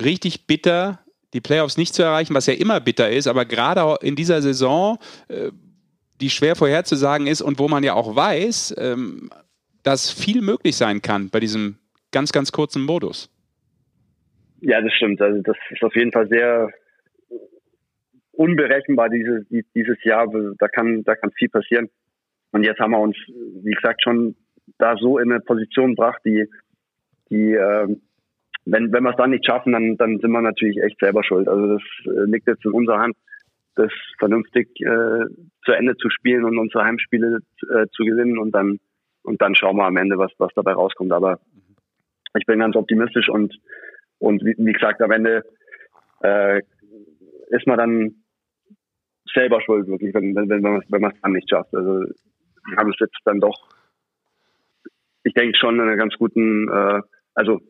richtig 0.00 0.46
bitter, 0.46 1.00
die 1.34 1.40
Playoffs 1.40 1.76
nicht 1.76 1.94
zu 1.94 2.02
erreichen, 2.02 2.34
was 2.34 2.46
ja 2.46 2.54
immer 2.54 2.80
bitter 2.80 3.10
ist, 3.10 3.26
aber 3.26 3.44
gerade 3.44 3.96
in 4.02 4.16
dieser 4.16 4.42
Saison, 4.42 4.98
äh, 5.28 5.50
die 6.20 6.30
schwer 6.30 6.54
vorherzusagen 6.54 7.26
ist 7.26 7.42
und 7.42 7.58
wo 7.58 7.68
man 7.68 7.82
ja 7.82 7.94
auch 7.94 8.14
weiß, 8.14 8.76
ähm, 8.78 9.30
dass 9.82 10.10
viel 10.10 10.40
möglich 10.40 10.76
sein 10.76 11.02
kann 11.02 11.30
bei 11.30 11.40
diesem 11.40 11.78
ganz, 12.12 12.32
ganz 12.32 12.52
kurzen 12.52 12.82
Modus. 12.82 13.28
Ja, 14.60 14.80
das 14.80 14.92
stimmt. 14.92 15.20
Also 15.20 15.42
das 15.42 15.56
ist 15.70 15.82
auf 15.82 15.94
jeden 15.96 16.12
Fall 16.12 16.28
sehr 16.28 16.70
unberechenbar 18.30 19.08
dieses, 19.08 19.44
dieses 19.74 20.02
Jahr. 20.04 20.28
Da 20.58 20.68
kann, 20.68 21.02
da 21.04 21.16
kann 21.16 21.32
viel 21.32 21.48
passieren. 21.48 21.90
Und 22.52 22.64
jetzt 22.64 22.80
haben 22.80 22.92
wir 22.92 23.00
uns, 23.00 23.16
wie 23.26 23.72
gesagt, 23.72 24.02
schon 24.02 24.36
da 24.78 24.96
so 24.96 25.18
in 25.18 25.32
eine 25.32 25.40
Position 25.40 25.90
gebracht, 25.90 26.20
die, 26.24 26.46
die, 27.30 27.52
äh, 27.52 27.96
wenn, 28.64 28.92
wenn 28.92 29.02
wir 29.02 29.10
es 29.10 29.16
dann 29.16 29.30
nicht 29.30 29.44
schaffen, 29.44 29.72
dann, 29.72 29.96
dann 29.96 30.18
sind 30.20 30.30
wir 30.30 30.40
natürlich 30.40 30.78
echt 30.82 30.98
selber 31.00 31.24
schuld. 31.24 31.48
Also 31.48 31.74
das 31.74 31.82
äh, 32.06 32.30
liegt 32.30 32.46
jetzt 32.46 32.64
in 32.64 32.72
unserer 32.72 33.00
Hand, 33.00 33.16
das 33.74 33.90
vernünftig 34.18 34.68
äh, 34.80 35.24
zu 35.64 35.72
Ende 35.72 35.96
zu 35.96 36.10
spielen 36.10 36.44
und 36.44 36.58
unsere 36.58 36.84
Heimspiele 36.84 37.40
äh, 37.70 37.86
zu 37.92 38.04
gewinnen 38.04 38.38
und 38.38 38.52
dann 38.52 38.78
und 39.22 39.40
dann 39.40 39.54
schauen 39.54 39.76
wir 39.76 39.84
am 39.84 39.96
Ende, 39.96 40.18
was, 40.18 40.32
was 40.38 40.52
dabei 40.54 40.72
rauskommt. 40.72 41.12
Aber 41.12 41.40
ich 42.38 42.46
bin 42.46 42.58
ganz 42.58 42.76
optimistisch 42.76 43.28
und, 43.28 43.54
und 44.18 44.44
wie, 44.44 44.54
wie 44.58 44.72
gesagt, 44.72 45.00
am 45.02 45.10
Ende 45.10 45.44
äh, 46.22 46.60
ist 47.50 47.66
man 47.66 47.78
dann 47.78 48.24
selber 49.32 49.60
schuld, 49.62 49.86
wirklich, 49.86 50.14
wenn, 50.14 50.34
wenn, 50.34 50.48
wenn 50.48 50.62
man 50.62 50.82
wenn 50.88 51.04
es 51.04 51.20
dann 51.20 51.32
nicht 51.32 51.48
schafft. 51.48 51.74
Also 51.74 52.04
wir 52.66 52.76
haben 52.76 52.90
es 52.90 52.96
jetzt 53.00 53.16
dann 53.24 53.40
doch, 53.40 53.68
ich 55.24 55.34
denke 55.34 55.56
schon 55.58 55.76
in 55.76 55.80
einer 55.82 55.96
ganz 55.96 56.14
guten, 56.18 56.68
äh, 56.68 57.00
also 57.34 57.60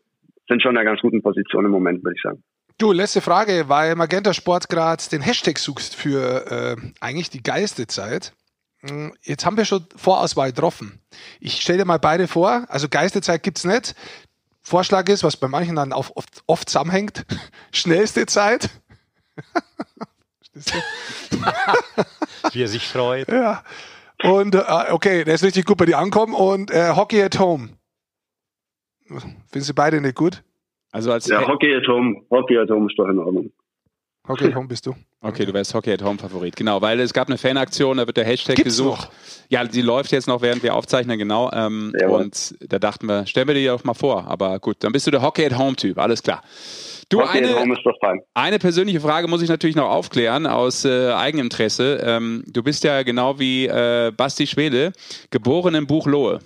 sind 0.48 0.62
schon 0.62 0.72
in 0.72 0.78
einer 0.78 0.88
ganz 0.88 1.00
guten 1.00 1.22
Position 1.22 1.64
im 1.64 1.70
Moment, 1.70 2.02
würde 2.02 2.16
ich 2.16 2.22
sagen. 2.22 2.42
Du, 2.78 2.92
letzte 2.92 3.20
Frage, 3.20 3.68
weil 3.68 3.94
Magenta 3.94 4.32
Sport 4.32 4.68
gerade 4.68 5.02
den 5.10 5.20
Hashtag 5.20 5.58
suchst 5.58 5.94
für 5.94 6.50
äh, 6.50 6.76
eigentlich 7.00 7.30
die 7.30 7.42
geilste 7.42 7.86
Zeit. 7.86 8.32
Hm, 8.80 9.12
jetzt 9.22 9.46
haben 9.46 9.56
wir 9.56 9.64
schon 9.64 9.86
Vorauswahl 9.94 10.52
getroffen. 10.52 10.98
Ich 11.40 11.60
stelle 11.60 11.78
dir 11.78 11.84
mal 11.84 11.98
beide 11.98 12.26
vor. 12.26 12.64
Also 12.68 12.88
Geistezeit 12.88 13.42
gibt 13.42 13.58
es 13.58 13.64
nicht. 13.64 13.94
Vorschlag 14.62 15.08
ist, 15.08 15.24
was 15.24 15.36
bei 15.36 15.48
manchen 15.48 15.76
dann 15.76 15.92
oft, 15.92 16.12
oft 16.46 16.68
zusammenhängt, 16.68 17.24
schnellste 17.72 18.26
Zeit. 18.26 18.70
Wie 22.52 22.62
er 22.62 22.68
sich 22.68 22.86
freut. 22.86 23.28
Ja. 23.28 23.62
Und 24.22 24.54
äh, 24.54 24.62
okay, 24.90 25.24
der 25.24 25.34
ist 25.34 25.44
richtig 25.44 25.64
gut 25.64 25.76
bei 25.76 25.84
dir 25.84 25.98
ankommen. 25.98 26.34
Und 26.34 26.70
äh, 26.70 26.90
Hockey 26.94 27.22
at 27.22 27.38
Home. 27.38 27.70
Finden 29.06 29.64
Sie 29.64 29.74
beide 29.74 30.00
nicht 30.00 30.14
gut? 30.14 30.42
Also 30.92 31.12
als 31.12 31.26
ja, 31.26 31.46
Hockey 31.46 31.74
at 31.74 31.86
Home. 31.88 32.22
Hockey 32.30 32.58
at 32.58 32.70
Home 32.70 32.86
ist 32.86 32.98
doch 32.98 33.08
in 33.08 33.18
Ordnung. 33.18 33.52
Hockey 34.28 34.46
at 34.46 34.54
Home 34.54 34.68
bist 34.68 34.86
du. 34.86 34.94
Okay, 35.20 35.44
du 35.44 35.52
wärst 35.52 35.74
Hockey 35.74 35.92
at 35.92 36.02
Home 36.02 36.18
Favorit. 36.18 36.54
Genau, 36.54 36.80
weil 36.80 37.00
es 37.00 37.12
gab 37.12 37.28
eine 37.28 37.38
Fanaktion, 37.38 37.96
da 37.96 38.06
wird 38.06 38.16
der 38.16 38.24
Hashtag 38.24 38.56
Gibt's 38.56 38.76
gesucht. 38.76 39.02
Noch? 39.02 39.12
Ja, 39.48 39.64
die 39.64 39.82
läuft 39.82 40.12
jetzt 40.12 40.28
noch, 40.28 40.42
während 40.42 40.62
wir 40.62 40.74
aufzeichnen, 40.74 41.18
genau. 41.18 41.50
Ähm, 41.52 41.92
und 42.08 42.54
da 42.60 42.78
dachten 42.78 43.06
wir, 43.06 43.26
stellen 43.26 43.48
wir 43.48 43.54
dir 43.54 43.72
doch 43.72 43.84
mal 43.84 43.94
vor. 43.94 44.28
Aber 44.28 44.60
gut, 44.60 44.76
dann 44.80 44.92
bist 44.92 45.06
du 45.06 45.10
der 45.10 45.22
Hockey 45.22 45.44
at 45.44 45.58
Home 45.58 45.74
Typ, 45.74 45.98
alles 45.98 46.22
klar. 46.22 46.42
Du, 47.08 47.20
eine, 47.20 47.54
eine 48.32 48.58
persönliche 48.58 49.00
Frage 49.00 49.28
muss 49.28 49.42
ich 49.42 49.48
natürlich 49.50 49.76
noch 49.76 49.90
aufklären 49.90 50.46
aus 50.46 50.86
äh, 50.86 51.12
Eigeninteresse. 51.12 52.00
Ähm, 52.02 52.42
du 52.46 52.62
bist 52.62 52.84
ja 52.84 53.02
genau 53.02 53.38
wie 53.38 53.66
äh, 53.66 54.12
Basti 54.16 54.46
Schwede, 54.46 54.92
geboren 55.30 55.74
im 55.74 55.86
Buchlohe. 55.86 56.40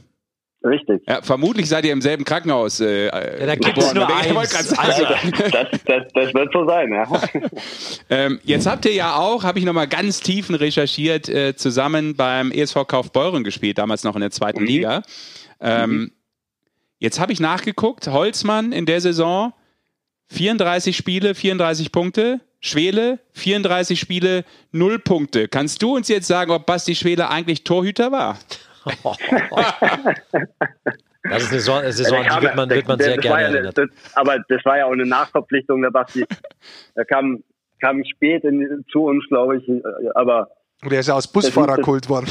Richtig. 0.66 1.02
Ja, 1.06 1.22
vermutlich 1.22 1.68
seid 1.68 1.84
ihr 1.84 1.92
im 1.92 2.02
selben 2.02 2.24
Krankenhaus. 2.24 2.80
Äh, 2.80 3.06
ja, 3.06 3.46
da 3.46 3.54
gibt 3.54 3.78
es 3.78 3.94
nur 3.94 4.08
eins. 4.08 4.76
Also, 4.76 5.04
das, 5.04 5.80
das, 5.84 6.06
das, 6.12 6.34
wird 6.34 6.52
so 6.52 6.66
sein, 6.66 6.92
ja. 6.92 7.06
ähm, 8.10 8.40
jetzt 8.42 8.66
habt 8.66 8.84
ihr 8.84 8.92
ja 8.92 9.16
auch, 9.16 9.44
habe 9.44 9.60
ich 9.60 9.64
nochmal 9.64 9.86
ganz 9.86 10.20
tiefen 10.20 10.56
recherchiert, 10.56 11.28
äh, 11.28 11.54
zusammen 11.54 12.16
beim 12.16 12.50
ESV 12.50 12.86
Kaufbeuren 12.88 13.44
gespielt, 13.44 13.78
damals 13.78 14.02
noch 14.02 14.16
in 14.16 14.22
der 14.22 14.32
zweiten 14.32 14.62
mhm. 14.62 14.66
Liga. 14.66 15.02
Ähm, 15.60 15.90
mhm. 15.90 16.12
Jetzt 16.98 17.20
habe 17.20 17.32
ich 17.32 17.38
nachgeguckt, 17.38 18.08
Holzmann 18.08 18.72
in 18.72 18.86
der 18.86 19.00
Saison 19.00 19.52
34 20.28 20.96
Spiele, 20.96 21.36
34 21.36 21.92
Punkte. 21.92 22.40
Schwele, 22.58 23.20
34 23.34 24.00
Spiele, 24.00 24.44
0 24.72 24.98
Punkte. 24.98 25.46
Kannst 25.46 25.82
du 25.82 25.94
uns 25.94 26.08
jetzt 26.08 26.26
sagen, 26.26 26.50
ob 26.50 26.66
Basti 26.66 26.96
Schwele 26.96 27.28
eigentlich 27.28 27.62
Torhüter 27.62 28.10
war? 28.10 28.38
Das 31.28 31.42
ist 31.42 31.50
eine 31.50 31.60
Saison, 31.60 31.80
eine 31.80 31.92
Saison 31.92 32.22
die 32.22 32.42
wird 32.42 32.54
man, 32.54 32.70
wird 32.70 32.86
man 32.86 33.00
sehr 33.00 33.18
gerne 33.18 33.42
ja 33.42 33.48
erinnert. 33.48 33.76
Das, 33.76 33.88
aber 34.14 34.38
das 34.48 34.64
war 34.64 34.78
ja 34.78 34.86
auch 34.86 34.92
eine 34.92 35.06
Nachverpflichtung 35.06 35.82
der 35.82 35.90
Basti. 35.90 36.24
Er 36.94 37.04
kam, 37.04 37.42
kam 37.80 38.04
spät 38.04 38.44
in, 38.44 38.84
zu 38.92 39.06
uns, 39.06 39.24
glaube 39.28 39.58
ich, 39.58 39.68
aber 40.14 40.48
und 40.82 40.92
er 40.92 41.00
ist 41.00 41.06
ja 41.06 41.14
aus 41.14 41.26
Busfahrerkult 41.26 42.08
worden. 42.08 42.26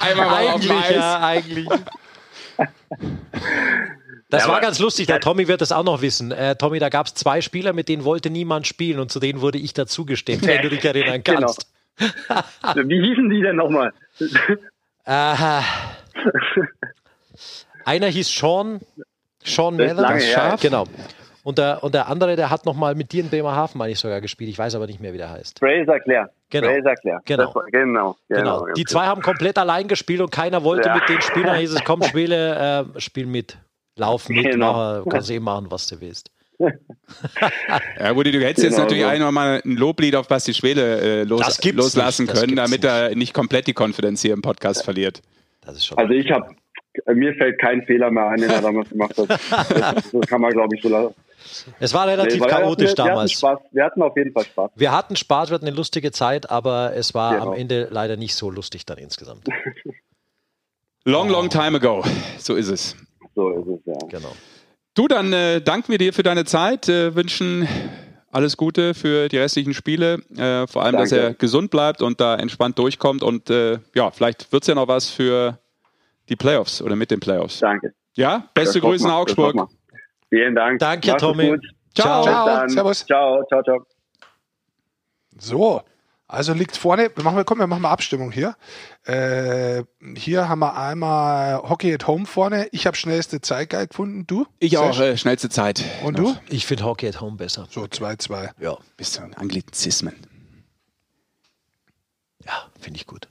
Einmal 0.00 0.28
eigentlich, 0.28 0.90
ja, 0.90 1.20
eigentlich. 1.20 1.68
Das 4.30 4.44
ja, 4.44 4.52
war 4.52 4.60
ganz 4.60 4.78
lustig, 4.78 5.06
der 5.06 5.20
Tommy 5.20 5.46
wird 5.46 5.60
das 5.60 5.72
auch 5.72 5.84
noch 5.84 6.02
wissen. 6.02 6.32
Äh, 6.32 6.56
Tommy, 6.56 6.78
da 6.78 6.88
gab 6.88 7.06
es 7.06 7.14
zwei 7.14 7.42
Spieler, 7.42 7.72
mit 7.72 7.88
denen 7.88 8.04
wollte 8.04 8.30
niemand 8.30 8.66
spielen 8.66 8.98
und 8.98 9.12
zu 9.12 9.20
denen 9.20 9.40
wurde 9.40 9.58
ich 9.58 9.74
dazugestehen, 9.74 10.40
wenn 10.42 10.62
du 10.62 10.70
dich 10.70 10.84
erinnern 10.84 11.22
genau. 11.22 11.40
kannst. 11.40 11.70
Genau. 11.98 12.88
Wie 12.88 13.08
hießen 13.08 13.28
die 13.28 13.42
denn 13.42 13.56
nochmal? 13.56 13.92
Äh, 15.04 15.62
einer 17.84 18.06
hieß 18.06 18.28
Sean, 18.28 18.80
Sean 19.44 19.76
Mather, 19.76 19.94
das 19.94 20.24
Schaf. 20.24 20.60
Genau. 20.60 20.84
Und 21.44 21.56
der, 21.56 21.82
und 21.82 21.94
der 21.94 22.08
andere, 22.08 22.36
der 22.36 22.50
hat 22.50 22.66
nochmal 22.66 22.94
mit 22.94 23.10
dir 23.10 23.22
in 23.22 23.30
Bremerhaven, 23.30 23.78
meine 23.78 23.92
ich, 23.92 23.98
sogar 23.98 24.20
gespielt. 24.20 24.50
Ich 24.50 24.58
weiß 24.58 24.74
aber 24.74 24.86
nicht 24.86 25.00
mehr, 25.00 25.14
wie 25.14 25.16
der 25.16 25.30
heißt. 25.30 25.58
Fraser 25.58 25.98
Claire. 26.00 26.28
Genau. 26.50 26.68
Fraser 26.68 26.94
Claire. 26.96 27.20
Genau. 27.24 27.54
War, 27.54 27.64
genau. 27.70 28.16
genau. 28.28 28.60
genau. 28.60 28.74
Die 28.74 28.84
zwei 28.84 29.06
haben 29.06 29.22
komplett 29.22 29.56
allein 29.56 29.88
gespielt 29.88 30.20
und 30.20 30.30
keiner 30.30 30.62
wollte 30.62 30.88
ja. 30.88 30.94
mit 30.96 31.08
den 31.08 31.22
Spielern. 31.22 31.56
hieß 31.56 31.72
es, 31.72 31.84
komm, 31.84 32.02
Schwele, 32.02 32.84
äh, 32.94 33.00
spiel 33.00 33.24
mit. 33.24 33.56
Lauf 33.96 34.28
mit, 34.28 34.44
genau. 34.44 35.00
mach, 35.04 35.10
kannst 35.10 35.30
eh 35.30 35.40
machen, 35.40 35.70
was 35.70 35.86
du 35.86 36.00
willst. 36.00 36.30
Ja, 36.58 38.16
Woody, 38.16 38.32
du 38.32 38.40
hättest 38.40 38.56
genau 38.56 38.68
jetzt 38.68 38.78
natürlich 38.78 39.02
so. 39.04 39.08
auch 39.08 39.18
noch 39.18 39.32
mal 39.32 39.60
ein 39.64 39.76
Loblied 39.76 40.16
auf 40.16 40.28
Basti 40.28 40.52
Schwede 40.54 41.00
äh, 41.00 41.22
los, 41.24 41.60
loslassen 41.72 42.26
können, 42.26 42.56
damit 42.56 42.84
er 42.84 43.14
nicht 43.14 43.32
komplett 43.32 43.66
die 43.66 43.74
Konfidenz 43.74 44.22
hier 44.22 44.32
im 44.32 44.42
Podcast 44.42 44.84
verliert. 44.84 45.22
also 45.64 46.12
ich 46.12 46.30
habe, 46.30 46.54
mir 47.14 47.34
fällt 47.34 47.60
kein 47.60 47.82
Fehler 47.84 48.10
mehr 48.10 48.28
ein, 48.28 48.40
den 48.40 48.50
er 48.50 48.60
damals 48.60 48.90
gemacht 48.90 49.16
hat. 49.16 49.30
Das, 49.30 50.10
das 50.10 50.26
kann 50.26 50.40
man, 50.40 50.52
glaube 50.52 50.74
ich, 50.74 50.82
so 50.82 50.88
lassen. 50.88 51.14
Es 51.78 51.94
war 51.94 52.06
relativ 52.06 52.40
nee, 52.40 52.48
chaotisch 52.48 52.90
wir, 52.90 52.94
damals. 52.94 53.40
Wir 53.40 53.48
hatten, 53.48 53.58
Spaß. 53.60 53.72
wir 53.72 53.84
hatten 53.84 54.02
auf 54.02 54.16
jeden 54.16 54.32
Fall 54.32 54.44
Spaß. 54.44 54.70
Wir 54.74 54.92
hatten 54.92 55.16
Spaß, 55.16 55.50
wir 55.50 55.54
hatten 55.54 55.66
eine 55.66 55.76
lustige 55.76 56.10
Zeit, 56.10 56.50
aber 56.50 56.94
es 56.94 57.14
war 57.14 57.34
genau. 57.34 57.52
am 57.52 57.58
Ende 57.58 57.88
leider 57.90 58.16
nicht 58.16 58.34
so 58.34 58.50
lustig 58.50 58.84
dann 58.86 58.98
insgesamt. 58.98 59.46
Long, 61.04 61.28
long 61.30 61.48
time 61.48 61.76
ago. 61.76 62.04
So 62.38 62.54
ist 62.54 62.68
es. 62.68 62.96
So 63.34 63.50
ist 63.50 63.66
es, 63.66 63.86
ja. 63.86 64.08
Genau. 64.08 64.32
Du, 64.98 65.06
dann 65.06 65.32
äh, 65.32 65.60
danken 65.60 65.92
wir 65.92 65.98
dir 65.98 66.12
für 66.12 66.24
deine 66.24 66.44
Zeit, 66.44 66.88
äh, 66.88 67.14
wünschen 67.14 67.68
alles 68.32 68.56
Gute 68.56 68.94
für 68.94 69.28
die 69.28 69.38
restlichen 69.38 69.72
Spiele. 69.72 70.14
Äh, 70.36 70.66
vor 70.66 70.82
allem, 70.82 70.96
Danke. 70.96 70.98
dass 70.98 71.12
er 71.12 71.34
gesund 71.34 71.70
bleibt 71.70 72.02
und 72.02 72.20
da 72.20 72.34
entspannt 72.34 72.80
durchkommt. 72.80 73.22
Und 73.22 73.48
äh, 73.48 73.78
ja, 73.94 74.10
vielleicht 74.10 74.50
wird 74.50 74.64
es 74.64 74.66
ja 74.66 74.74
noch 74.74 74.88
was 74.88 75.08
für 75.08 75.56
die 76.28 76.34
Playoffs 76.34 76.82
oder 76.82 76.96
mit 76.96 77.12
den 77.12 77.20
Playoffs. 77.20 77.60
Danke. 77.60 77.94
Ja, 78.16 78.48
beste 78.54 78.80
Grüße 78.80 79.06
nach 79.06 79.18
Augsburg. 79.18 79.68
Vielen 80.30 80.56
Dank. 80.56 80.80
Danke, 80.80 81.16
Tommy. 81.16 81.56
Ciao. 81.94 82.24
Ciao. 82.24 82.68
Servus. 82.68 83.06
Ciao, 83.06 83.44
ciao, 83.48 83.62
ciao. 83.62 83.86
So, 85.38 85.80
also 86.28 86.52
liegt 86.52 86.76
vorne, 86.76 87.10
wir 87.14 87.24
machen, 87.24 87.42
komm, 87.46 87.58
wir 87.58 87.66
machen 87.66 87.80
mal 87.80 87.90
Abstimmung 87.90 88.30
hier. 88.30 88.54
Äh, 89.04 89.84
hier 90.14 90.46
haben 90.48 90.58
wir 90.58 90.76
einmal 90.76 91.62
Hockey 91.62 91.94
at 91.94 92.06
Home 92.06 92.26
vorne. 92.26 92.68
Ich 92.70 92.86
habe 92.86 92.98
schnellste 92.98 93.40
Zeit 93.40 93.70
geil 93.70 93.86
gefunden. 93.86 94.26
Du? 94.26 94.46
Ich 94.58 94.76
auch, 94.76 95.00
äh, 95.00 95.16
schnellste 95.16 95.48
Zeit. 95.48 95.82
Und 96.04 96.18
du? 96.18 96.36
Ich 96.50 96.66
finde 96.66 96.84
Hockey 96.84 97.08
at 97.08 97.22
Home 97.22 97.38
besser. 97.38 97.66
So 97.70 97.84
2-2. 97.84 98.50
Ja. 98.60 98.76
Bist 98.98 99.16
du 99.16 99.22
ein 99.22 99.32
Anglizismen? 99.34 100.14
Ja, 102.44 102.52
finde 102.78 102.98
ich 102.98 103.06
gut. 103.06 103.28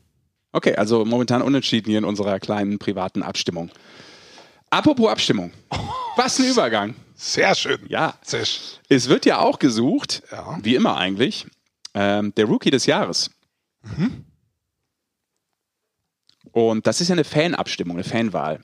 Okay, 0.51 0.75
also 0.75 1.05
momentan 1.05 1.43
unentschieden 1.43 1.91
hier 1.91 1.99
in 1.99 2.05
unserer 2.05 2.39
kleinen 2.39 2.79
privaten 2.79 3.21
Abstimmung. 3.21 3.69
Apropos 4.71 5.11
Abstimmung. 5.11 5.51
Was 6.15 6.39
ein 6.39 6.45
Übergang. 6.45 6.95
Sehr 7.15 7.53
schön. 7.53 7.79
Ja. 7.89 8.15
Sehr 8.23 8.43
schön. 8.43 8.79
Es 8.89 9.07
wird 9.07 9.27
ja 9.27 9.37
auch 9.39 9.59
gesucht, 9.59 10.23
ja. 10.31 10.57
wie 10.63 10.73
immer 10.73 10.97
eigentlich, 10.97 11.45
ähm, 11.97 12.33
der 12.35 12.45
Rookie 12.45 12.69
des 12.69 12.85
Jahres. 12.85 13.31
Mhm. 13.81 14.25
Und 16.51 16.85
das 16.85 17.01
ist 17.01 17.07
ja 17.07 17.13
eine 17.13 17.23
Fanabstimmung, 17.23 17.97
eine 17.97 18.03
Fanwahl. 18.03 18.63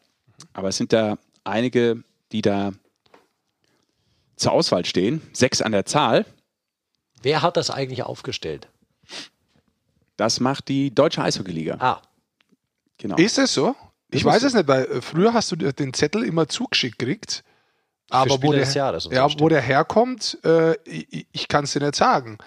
Aber 0.53 0.69
es 0.69 0.77
sind 0.77 0.93
da 0.93 1.17
einige, 1.43 2.03
die 2.31 2.43
da 2.43 2.73
zur 4.35 4.51
Auswahl 4.51 4.85
stehen. 4.85 5.21
Sechs 5.33 5.61
an 5.61 5.71
der 5.71 5.85
Zahl. 5.85 6.25
Wer 7.23 7.41
hat 7.41 7.57
das 7.57 7.71
eigentlich 7.71 8.03
aufgestellt? 8.03 8.67
Das 10.15 10.39
macht 10.39 10.67
die 10.67 10.93
Deutsche 10.93 11.23
Eishockey-Liga. 11.23 11.77
Ah. 11.79 12.01
Genau. 12.97 13.15
Ist 13.15 13.39
es 13.39 13.53
so? 13.53 13.75
Ich 14.11 14.23
weiß 14.23 14.43
es 14.43 14.53
nicht, 14.53 14.67
weil 14.67 14.85
äh, 14.85 15.01
früher 15.01 15.33
hast 15.33 15.51
du 15.51 15.55
den 15.55 15.93
Zettel 15.93 16.23
immer 16.23 16.47
zugeschickt 16.47 16.99
gekriegt. 16.99 17.43
Aber 18.09 18.43
wo 18.43 18.51
der, 18.51 18.69
ja, 18.71 19.39
wo 19.39 19.49
der 19.49 19.61
herkommt, 19.61 20.37
äh, 20.43 20.75
ich, 20.83 21.25
ich 21.31 21.47
kann 21.47 21.63
es 21.63 21.73
dir 21.73 21.79
nicht 21.79 21.95
sagen. 21.95 22.37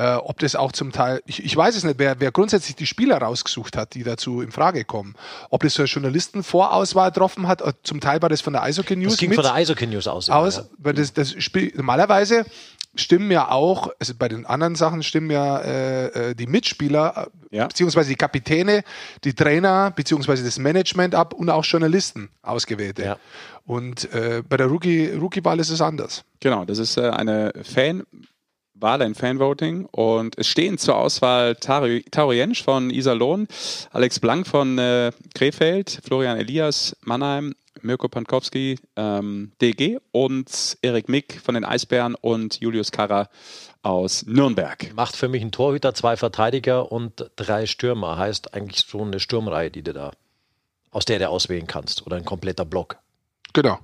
Äh, 0.00 0.14
ob 0.14 0.38
das 0.38 0.56
auch 0.56 0.72
zum 0.72 0.92
Teil, 0.92 1.20
ich, 1.26 1.44
ich 1.44 1.54
weiß 1.54 1.76
es 1.76 1.84
nicht, 1.84 1.98
wer, 1.98 2.20
wer 2.20 2.32
grundsätzlich 2.32 2.74
die 2.74 2.86
Spieler 2.86 3.18
rausgesucht 3.18 3.76
hat, 3.76 3.92
die 3.92 4.02
dazu 4.02 4.40
in 4.40 4.50
Frage 4.50 4.86
kommen. 4.86 5.14
Ob 5.50 5.62
das 5.62 5.74
so 5.74 5.82
eine 5.82 5.90
Journalistenvorauswahl 5.90 7.10
getroffen 7.10 7.46
hat, 7.46 7.60
äh, 7.60 7.74
zum 7.82 8.00
Teil 8.00 8.22
war 8.22 8.30
das 8.30 8.40
von 8.40 8.54
der 8.54 8.62
Eishockey 8.62 8.96
News. 8.96 9.12
Das 9.12 9.20
ging 9.20 9.28
mit 9.28 9.36
von 9.36 9.44
der 9.44 9.52
Eishockey 9.52 9.86
News 9.86 10.08
aus. 10.08 10.30
aus 10.30 10.56
ja. 10.56 10.64
weil 10.78 10.94
das, 10.94 11.12
das 11.12 11.34
Spiel, 11.42 11.70
normalerweise 11.76 12.46
stimmen 12.94 13.30
ja 13.30 13.50
auch, 13.50 13.90
also 13.98 14.14
bei 14.18 14.28
den 14.28 14.46
anderen 14.46 14.74
Sachen 14.74 15.02
stimmen 15.02 15.30
ja 15.30 15.58
äh, 15.58 16.30
äh 16.30 16.34
die 16.34 16.46
Mitspieler, 16.46 17.28
äh, 17.50 17.56
ja. 17.58 17.66
beziehungsweise 17.66 18.08
die 18.08 18.16
Kapitäne, 18.16 18.84
die 19.24 19.34
Trainer, 19.34 19.90
beziehungsweise 19.90 20.42
das 20.42 20.58
Management 20.58 21.14
ab 21.14 21.34
und 21.34 21.50
auch 21.50 21.66
Journalisten 21.66 22.30
ausgewählte. 22.40 23.04
Ja. 23.04 23.18
Und 23.66 24.10
äh, 24.14 24.42
bei 24.48 24.56
der 24.56 24.68
Rookie-Wahl 24.68 25.18
Rookie 25.18 25.60
ist 25.60 25.68
es 25.68 25.82
anders. 25.82 26.24
Genau, 26.40 26.64
das 26.64 26.78
ist 26.78 26.96
äh, 26.96 27.10
eine 27.10 27.52
Fan- 27.62 28.04
Wahl, 28.80 29.02
ein 29.02 29.14
Fanvoting. 29.14 29.86
Und 29.86 30.36
es 30.38 30.46
stehen 30.46 30.78
zur 30.78 30.96
Auswahl 30.96 31.56
Taro, 31.56 31.86
Taro 32.10 32.32
Jensch 32.32 32.62
von 32.62 32.90
Iserlohn, 32.90 33.46
Alex 33.92 34.20
Blank 34.20 34.46
von 34.46 34.78
äh, 34.78 35.12
Krefeld, 35.34 36.00
Florian 36.04 36.38
Elias 36.38 36.96
Mannheim, 37.02 37.54
Mirko 37.82 38.08
Pankowski, 38.08 38.78
ähm, 38.96 39.52
DG 39.60 39.98
und 40.12 40.78
Erik 40.82 41.08
Mick 41.08 41.40
von 41.40 41.54
den 41.54 41.64
Eisbären 41.64 42.14
und 42.14 42.60
Julius 42.60 42.92
Karrer 42.92 43.28
aus 43.82 44.24
Nürnberg. 44.26 44.92
Macht 44.94 45.16
für 45.16 45.28
mich 45.28 45.42
einen 45.42 45.52
Torhüter, 45.52 45.94
zwei 45.94 46.16
Verteidiger 46.16 46.92
und 46.92 47.30
drei 47.36 47.66
Stürmer. 47.66 48.18
Heißt 48.18 48.54
eigentlich 48.54 48.86
so 48.86 49.02
eine 49.02 49.20
Sturmreihe, 49.20 49.70
die 49.70 49.82
du 49.82 49.92
da, 49.92 50.12
aus 50.90 51.04
der 51.04 51.18
du 51.18 51.28
auswählen 51.28 51.66
kannst. 51.66 52.06
Oder 52.06 52.16
ein 52.16 52.24
kompletter 52.24 52.64
Block. 52.64 52.98
Genau. 53.52 53.78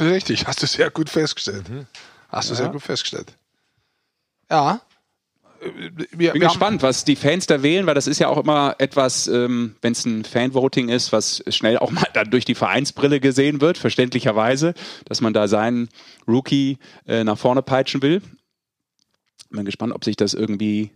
Richtig, 0.00 0.46
hast 0.46 0.62
du 0.62 0.66
sehr 0.66 0.90
gut 0.90 1.10
festgestellt. 1.10 1.68
Mhm. 1.68 1.86
Hast 2.34 2.50
du 2.50 2.54
ja. 2.54 2.62
sehr 2.62 2.68
gut 2.70 2.82
festgestellt. 2.82 3.36
Ja, 4.50 4.80
wir, 5.64 6.32
bin 6.32 6.40
wir 6.40 6.48
gespannt, 6.48 6.82
was 6.82 7.04
die 7.04 7.16
Fans 7.16 7.46
da 7.46 7.62
wählen, 7.62 7.86
weil 7.86 7.94
das 7.94 8.06
ist 8.06 8.18
ja 8.18 8.28
auch 8.28 8.38
immer 8.38 8.76
etwas, 8.78 9.26
ähm, 9.28 9.76
wenn 9.80 9.92
es 9.92 10.04
ein 10.04 10.24
Fanvoting 10.24 10.88
ist, 10.88 11.12
was 11.12 11.42
schnell 11.48 11.78
auch 11.78 11.90
mal 11.90 12.06
dann 12.12 12.30
durch 12.30 12.44
die 12.44 12.54
Vereinsbrille 12.54 13.20
gesehen 13.20 13.60
wird, 13.60 13.78
verständlicherweise, 13.78 14.74
dass 15.06 15.20
man 15.20 15.32
da 15.32 15.48
seinen 15.48 15.88
Rookie 16.28 16.78
äh, 17.06 17.24
nach 17.24 17.38
vorne 17.38 17.62
peitschen 17.62 18.02
will. 18.02 18.22
Bin 19.50 19.64
gespannt, 19.64 19.92
ob 19.94 20.04
sich 20.04 20.16
das 20.16 20.34
irgendwie 20.34 20.90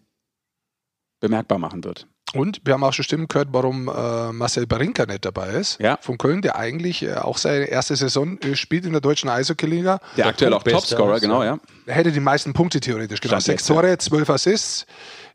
bemerkbar 1.20 1.58
machen 1.58 1.84
wird. 1.84 2.08
Und 2.34 2.60
wir 2.64 2.74
haben 2.74 2.84
auch 2.84 2.92
schon 2.92 3.04
Stimmen 3.04 3.26
gehört, 3.28 3.48
warum 3.52 3.88
äh, 3.88 4.32
Marcel 4.32 4.66
Barinka 4.66 5.06
nicht 5.06 5.24
dabei 5.24 5.48
ist. 5.52 5.80
Ja. 5.80 5.98
Von 6.00 6.18
Köln, 6.18 6.42
der 6.42 6.56
eigentlich 6.56 7.02
äh, 7.02 7.14
auch 7.14 7.38
seine 7.38 7.64
erste 7.64 7.96
Saison 7.96 8.38
äh, 8.40 8.54
spielt 8.54 8.84
in 8.84 8.92
der 8.92 9.00
deutschen 9.00 9.30
Eishockey-Liga. 9.30 9.98
Der, 9.98 10.24
der 10.24 10.26
aktuell 10.26 10.52
auch 10.52 10.62
Topscorer, 10.62 11.20
genau, 11.20 11.42
ja. 11.42 11.58
Er 11.86 11.94
hätte 11.94 12.12
die 12.12 12.20
meisten 12.20 12.52
Punkte 12.52 12.80
theoretisch. 12.80 13.20
Genau. 13.20 13.40
Sechs 13.40 13.64
Tore, 13.64 13.96
zwölf 13.98 14.28
Assists 14.28 14.86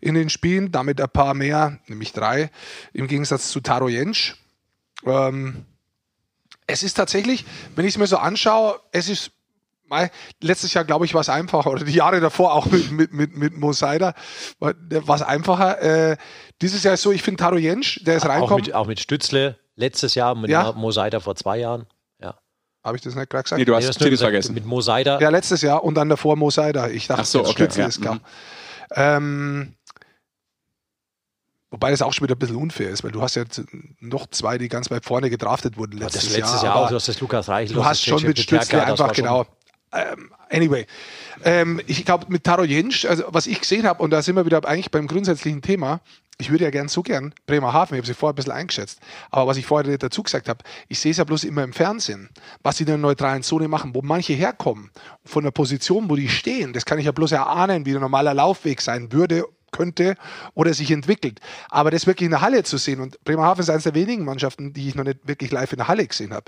in 0.02 0.14
den 0.14 0.30
Spielen, 0.30 0.72
damit 0.72 1.02
ein 1.02 1.10
paar 1.10 1.34
mehr, 1.34 1.80
nämlich 1.88 2.14
drei, 2.14 2.52
im 2.94 3.08
Gegensatz 3.08 3.50
zu 3.50 3.62
Taro 3.62 3.88
Jensch. 3.88 4.36
Ähm, 5.06 5.66
es 6.68 6.84
ist 6.84 6.94
tatsächlich, 6.94 7.46
wenn 7.76 7.86
ich 7.86 7.96
es 7.96 7.98
mir 7.98 8.08
so 8.08 8.18
anschaue, 8.18 8.80
es 8.92 9.10
ist 9.10 9.32
letztes 10.42 10.74
Jahr, 10.74 10.86
glaube 10.86 11.06
ich, 11.06 11.14
war 11.14 11.22
es 11.22 11.30
einfacher, 11.30 11.70
oder 11.70 11.84
die 11.84 11.94
Jahre 11.94 12.20
davor 12.20 12.54
auch 12.54 12.66
mit, 12.68 12.92
mit, 12.92 13.14
mit, 13.14 13.38
mit 13.38 13.58
Mo 13.58 13.74
Seider 13.74 14.14
war 14.60 15.16
es 15.16 15.22
einfacher. 15.22 15.82
Äh, 15.82 16.18
dieses 16.62 16.84
Jahr 16.84 16.94
ist 16.94 17.02
so, 17.02 17.12
ich 17.12 17.24
finde 17.24 17.42
Taro 17.42 17.58
Jensch, 17.58 18.02
der 18.04 18.18
ist 18.18 18.26
reinkommen. 18.26 18.54
Auch 18.54 18.66
mit, 18.66 18.74
auch 18.74 18.88
mit 18.88 19.00
Stützle 19.00 19.58
letztes 19.76 20.16
Jahr, 20.16 20.36
mit 20.36 20.50
ja. 20.50 20.72
Mo 20.72 20.92
Seider 20.92 21.22
vor 21.22 21.36
zwei 21.36 21.58
Jahren. 21.58 21.86
Ja. 22.22 22.36
Habe 22.84 22.98
ich 22.98 23.04
das 23.04 23.16
nicht 23.16 23.30
gerade 23.30 23.44
gesagt? 23.44 23.60
Nee, 23.60 23.66
du 23.66 23.76
hast 23.76 24.00
nee, 24.02 24.18
vergessen. 24.18 24.54
Mit 24.54 24.66
Mo 24.66 24.82
Seider. 24.82 25.22
Ja, 25.22 25.30
letztes 25.30 25.62
Jahr 25.62 25.84
und 25.84 25.96
dann 25.96 26.10
davor 26.10 26.36
Mo 26.36 26.50
Seider. 26.50 26.92
Ich 26.92 27.08
dachte, 27.08 27.22
Ach 27.22 27.26
so, 27.26 27.42
okay, 27.42 27.52
Stützle 27.52 27.82
ja. 27.84 27.88
ist 27.88 28.02
klar. 28.02 28.16
Mhm. 28.16 28.22
Ähm, 28.96 29.76
Wobei 31.74 31.90
das 31.90 32.04
auch 32.04 32.14
schon 32.14 32.26
wieder 32.26 32.36
ein 32.36 32.40
bisschen 32.40 32.58
unfair 32.58 32.92
ist, 32.92 33.04
weil 33.04 33.10
du 33.10 33.24
hast 33.24 33.34
ja 33.34 33.46
noch 34.00 34.28
zwei, 34.28 34.60
die 34.60 34.70
ganz 34.70 34.92
weit 34.92 35.06
vorne 35.06 35.32
gedraftet 35.32 35.76
wurden 35.76 35.98
letztes, 35.98 36.26
das 36.26 36.38
letztes 36.38 36.62
Jahr. 36.62 36.76
Jahr 36.76 36.76
auch, 36.76 36.90
du 36.90 36.94
hast 36.94 37.08
das 37.08 37.20
Lukas 37.20 37.50
Reichel. 37.50 37.76
Du 37.76 37.84
hast 37.84 38.06
schon 38.06 38.22
mit 38.22 38.38
Stützle 38.38 38.86
einfach, 38.86 39.12
genau, 39.12 39.42
ähm, 39.42 39.48
anyway, 40.50 40.86
ähm, 41.44 41.82
ich 41.88 42.06
glaube 42.06 42.26
mit 42.30 42.44
Taro 42.44 42.64
Jensch, 42.64 43.06
also 43.06 43.24
was 43.28 43.48
ich 43.48 43.60
gesehen 43.60 43.86
habe, 43.86 44.02
und 44.02 44.12
da 44.12 44.22
sind 44.22 44.36
wir 44.36 44.46
wieder 44.46 44.66
eigentlich 44.66 44.92
beim 44.92 45.08
grundsätzlichen 45.08 45.62
Thema, 45.62 46.02
ich 46.40 46.50
würde 46.50 46.64
ja 46.64 46.72
gern 46.72 46.88
so 46.88 47.04
gern 47.04 47.34
Bremerhaven, 47.46 47.96
ich 47.96 48.00
habe 48.00 48.08
sie 48.08 48.14
vorher 48.14 48.34
ein 48.34 48.36
bisschen 48.36 48.52
eingeschätzt, 48.52 49.00
aber 49.30 49.48
was 49.48 49.58
ich 49.58 49.66
vorher 49.66 49.98
dazu 49.98 50.24
gesagt 50.24 50.50
habe, 50.50 50.64
ich 50.88 51.00
sehe 51.00 51.12
es 51.12 51.18
ja 51.18 51.24
bloß 51.24 51.44
immer 51.44 51.64
im 51.64 51.74
Fernsehen, 51.74 52.30
was 52.64 52.78
sie 52.78 52.84
in 52.84 52.88
der 52.88 52.98
neutralen 52.98 53.44
Zone 53.44 53.68
machen, 53.68 53.94
wo 53.94 54.02
manche 54.02 54.34
herkommen, 54.34 54.90
von 55.24 55.44
der 55.44 55.52
Position, 55.52 56.10
wo 56.10 56.16
die 56.16 56.30
stehen, 56.30 56.74
das 56.74 56.86
kann 56.86 57.00
ich 57.00 57.06
ja 57.06 57.12
bloß 57.12 57.34
erahnen, 57.34 57.86
wie 57.86 57.94
ein 57.94 58.02
normaler 58.02 58.34
Laufweg 58.34 58.82
sein 58.82 59.12
würde, 59.12 59.46
könnte 59.74 60.16
oder 60.54 60.74
sich 60.74 60.92
entwickelt. 60.92 61.40
Aber 61.70 61.92
das 61.92 62.08
wirklich 62.08 62.26
in 62.26 62.32
der 62.32 62.42
Halle 62.42 62.64
zu 62.64 62.78
sehen, 62.78 63.02
und 63.02 63.22
Bremerhaven 63.26 63.62
ist 63.62 63.70
eines 63.70 63.84
der 63.84 63.96
wenigen 63.96 64.24
Mannschaften, 64.24 64.72
die 64.72 64.88
ich 64.88 64.96
noch 64.96 65.04
nicht 65.04 65.28
wirklich 65.28 65.52
live 65.52 65.74
in 65.74 65.80
der 65.80 65.88
Halle 65.90 66.08
gesehen 66.08 66.32
habe, 66.32 66.46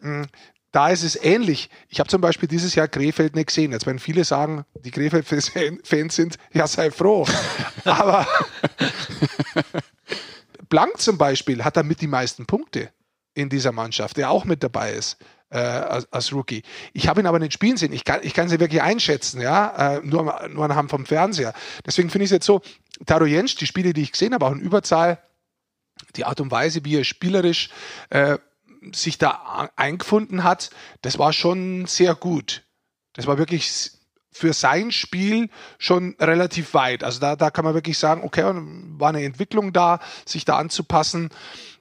hm, 0.00 0.26
da 0.72 0.88
ist 0.88 1.02
es 1.02 1.22
ähnlich. 1.22 1.68
Ich 1.88 2.00
habe 2.00 2.08
zum 2.08 2.20
Beispiel 2.20 2.48
dieses 2.48 2.74
Jahr 2.74 2.88
Krefeld 2.88 3.36
nicht 3.36 3.48
gesehen. 3.48 3.72
Jetzt 3.72 3.86
werden 3.86 3.98
viele 3.98 4.24
sagen, 4.24 4.64
die 4.84 4.90
Krefeld-Fans 4.90 6.16
sind, 6.16 6.38
ja 6.52 6.66
sei 6.66 6.90
froh. 6.90 7.26
Aber 7.84 8.26
Blank 10.70 10.98
zum 10.98 11.18
Beispiel 11.18 11.62
hat 11.62 11.76
damit 11.76 12.00
die 12.00 12.06
meisten 12.06 12.46
Punkte 12.46 12.88
in 13.34 13.50
dieser 13.50 13.72
Mannschaft, 13.72 14.16
der 14.16 14.30
auch 14.30 14.46
mit 14.46 14.62
dabei 14.62 14.92
ist. 14.92 15.18
Äh, 15.50 15.58
als, 15.58 16.10
als, 16.10 16.32
Rookie. 16.32 16.62
Ich 16.94 17.08
habe 17.08 17.20
ihn 17.20 17.26
aber 17.26 17.38
nicht 17.38 17.52
spielen 17.52 17.76
sehen. 17.76 17.92
Ich 17.92 18.04
kann, 18.04 18.20
ich 18.22 18.32
kann 18.32 18.48
sie 18.48 18.58
wirklich 18.58 18.80
einschätzen, 18.80 19.38
ja, 19.42 19.96
äh, 19.96 20.00
nur, 20.02 20.48
nur 20.48 20.64
anhand 20.64 20.88
vom 20.88 21.04
Fernseher. 21.04 21.52
Deswegen 21.84 22.08
finde 22.08 22.24
ich 22.24 22.28
es 22.28 22.36
jetzt 22.36 22.46
so, 22.46 22.62
Taro 23.04 23.26
Jensch, 23.26 23.56
die 23.56 23.66
Spiele, 23.66 23.92
die 23.92 24.00
ich 24.00 24.12
gesehen 24.12 24.32
habe, 24.32 24.46
auch 24.46 24.52
in 24.52 24.60
Überzahl, 24.60 25.18
die 26.16 26.24
Art 26.24 26.40
und 26.40 26.50
Weise, 26.50 26.86
wie 26.86 26.96
er 26.96 27.04
spielerisch 27.04 27.68
äh, 28.08 28.38
sich 28.92 29.18
da 29.18 29.70
eingefunden 29.76 30.44
hat, 30.44 30.70
das 31.02 31.18
war 31.18 31.32
schon 31.32 31.86
sehr 31.86 32.14
gut. 32.14 32.64
Das 33.14 33.26
war 33.26 33.38
wirklich 33.38 33.92
für 34.32 34.52
sein 34.54 34.90
Spiel 34.90 35.50
schon 35.78 36.16
relativ 36.18 36.74
weit. 36.74 37.04
Also 37.04 37.20
da, 37.20 37.36
da 37.36 37.50
kann 37.50 37.64
man 37.64 37.74
wirklich 37.74 37.98
sagen, 37.98 38.22
okay, 38.24 38.42
war 38.44 39.10
eine 39.10 39.22
Entwicklung 39.22 39.72
da, 39.72 40.00
sich 40.24 40.44
da 40.44 40.56
anzupassen. 40.56 41.28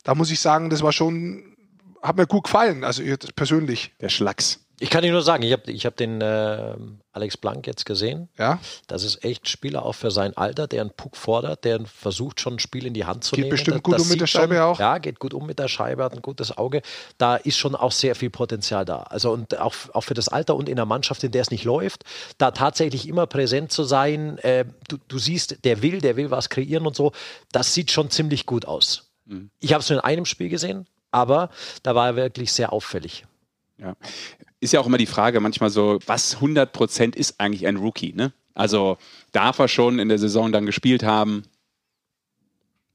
Da 0.04 0.16
muss 0.16 0.32
ich 0.32 0.41
sagen, 0.41 0.70
das 0.70 0.84
war 0.84 0.91
schon, 0.91 1.56
hat 2.02 2.18
mir 2.18 2.28
gut 2.28 2.43
gefallen, 2.43 2.84
also 2.84 3.04
persönlich. 3.36 3.93
Der 4.02 4.10
Schlacks. 4.10 4.60
Ich 4.82 4.90
kann 4.90 5.04
dir 5.04 5.12
nur 5.12 5.22
sagen, 5.22 5.44
ich 5.44 5.52
habe 5.54 5.72
ich 5.72 5.86
hab 5.86 5.96
den 5.96 6.22
äh, 6.22 6.74
Alex 7.14 7.38
Blank 7.38 7.68
jetzt 7.68 7.86
gesehen. 7.86 8.30
Ja. 8.40 8.60
Das 8.88 9.04
ist 9.04 9.24
echt 9.24 9.44
ein 9.44 9.46
Spieler 9.46 9.86
auch 9.86 9.94
für 9.94 10.10
sein 10.10 10.36
Alter, 10.36 10.66
der 10.66 10.82
einen 10.82 10.90
Puck 10.90 11.16
fordert, 11.16 11.66
der 11.66 11.86
versucht 11.86 12.42
schon 12.42 12.56
ein 12.56 12.60
Spiel 12.60 12.88
in 12.88 12.96
die 12.96 13.06
Hand 13.06 13.24
zu 13.24 13.36
geht 13.36 13.46
nehmen. 13.46 13.56
Geht 13.56 13.60
bestimmt 13.60 13.84
gut 13.84 13.94
das 13.94 14.02
um 14.02 14.10
mit 14.10 14.20
der 14.20 14.26
Scheibe 14.26 14.56
schon, 14.56 14.64
auch. 14.64 14.80
Ja, 14.80 14.98
geht 14.98 15.20
gut 15.20 15.36
um 15.36 15.46
mit 15.46 15.60
der 15.60 15.68
Scheibe, 15.68 16.04
hat 16.04 16.14
ein 16.14 16.24
gutes 16.24 16.58
Auge. 16.58 16.82
Da 17.20 17.36
ist 17.36 17.60
schon 17.60 17.76
auch 17.76 17.92
sehr 17.92 18.16
viel 18.16 18.32
Potenzial 18.32 18.84
da. 18.84 19.04
Also 19.04 19.32
und 19.32 19.56
auch, 19.60 19.76
auch 19.94 20.02
für 20.02 20.16
das 20.16 20.30
Alter 20.30 20.56
und 20.56 20.68
in 20.68 20.78
der 20.78 20.88
Mannschaft, 20.88 21.24
in 21.24 21.32
der 21.32 21.44
es 21.44 21.52
nicht 21.52 21.64
läuft, 21.64 22.04
da 22.40 22.50
tatsächlich 22.50 23.08
immer 23.08 23.28
präsent 23.28 23.72
zu 23.72 23.84
sein. 23.84 24.40
Äh, 24.40 24.66
du, 24.88 24.98
du 25.08 25.20
siehst, 25.20 25.64
der 25.64 25.84
will, 25.84 26.02
der 26.02 26.16
will 26.16 26.32
was 26.32 26.50
kreieren 26.50 26.88
und 26.88 26.96
so. 26.96 27.12
Das 27.52 27.76
sieht 27.76 27.92
schon 27.92 28.10
ziemlich 28.10 28.48
gut 28.48 28.66
aus. 28.66 29.12
Mhm. 29.26 29.52
Ich 29.60 29.74
habe 29.74 29.84
es 29.84 29.90
nur 29.92 30.00
in 30.00 30.06
einem 30.06 30.26
Spiel 30.26 30.50
gesehen, 30.50 30.88
aber 31.12 31.52
da 31.84 31.94
war 31.94 32.08
er 32.08 32.16
wirklich 32.16 32.52
sehr 32.52 32.74
auffällig. 32.74 33.26
Ja 33.78 33.96
ist 34.62 34.74
ja 34.74 34.80
auch 34.80 34.86
immer 34.86 34.97
die 34.97 35.07
Frage 35.07 35.41
manchmal 35.41 35.72
so, 35.72 35.99
was 36.05 36.38
100% 36.38 37.16
ist 37.16 37.39
eigentlich 37.39 37.68
ein 37.68 37.76
Rookie? 37.76 38.14
Ne? 38.14 38.32
Also 38.53 38.97
darf 39.32 39.59
er 39.59 39.68
schon 39.68 39.99
in 39.99 40.07
der 40.07 40.20
Saison 40.20 40.51
dann 40.51 40.66
gespielt 40.66 41.03
haben? 41.03 41.43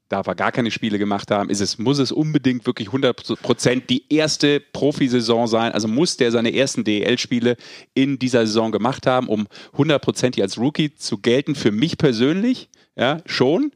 Darf 0.09 0.29
er 0.29 0.37
gar 0.37 0.53
keine 0.53 0.71
Spiele 0.71 0.99
gemacht 0.99 1.33
haben? 1.33 1.51
Ist 1.51 1.61
es, 1.61 1.79
muss 1.79 1.99
es 1.99 2.13
unbedingt 2.13 2.65
wirklich 2.67 2.89
100% 2.91 3.87
die 3.87 4.05
erste 4.09 4.61
Profisaison 4.61 5.49
sein? 5.49 5.73
Also 5.73 5.89
muss 5.89 6.17
der 6.17 6.31
seine 6.31 6.55
ersten 6.55 6.85
DEL-Spiele 6.85 7.57
in 7.95 8.21
dieser 8.21 8.47
Saison 8.47 8.71
gemacht 8.71 9.05
haben, 9.09 9.29
um 9.29 9.49
100% 9.77 10.41
als 10.41 10.59
Rookie 10.59 10.95
zu 10.95 11.19
gelten? 11.19 11.57
Für 11.57 11.73
mich 11.73 11.99
persönlich, 11.99 12.69
ja, 12.95 13.21
schon. 13.27 13.73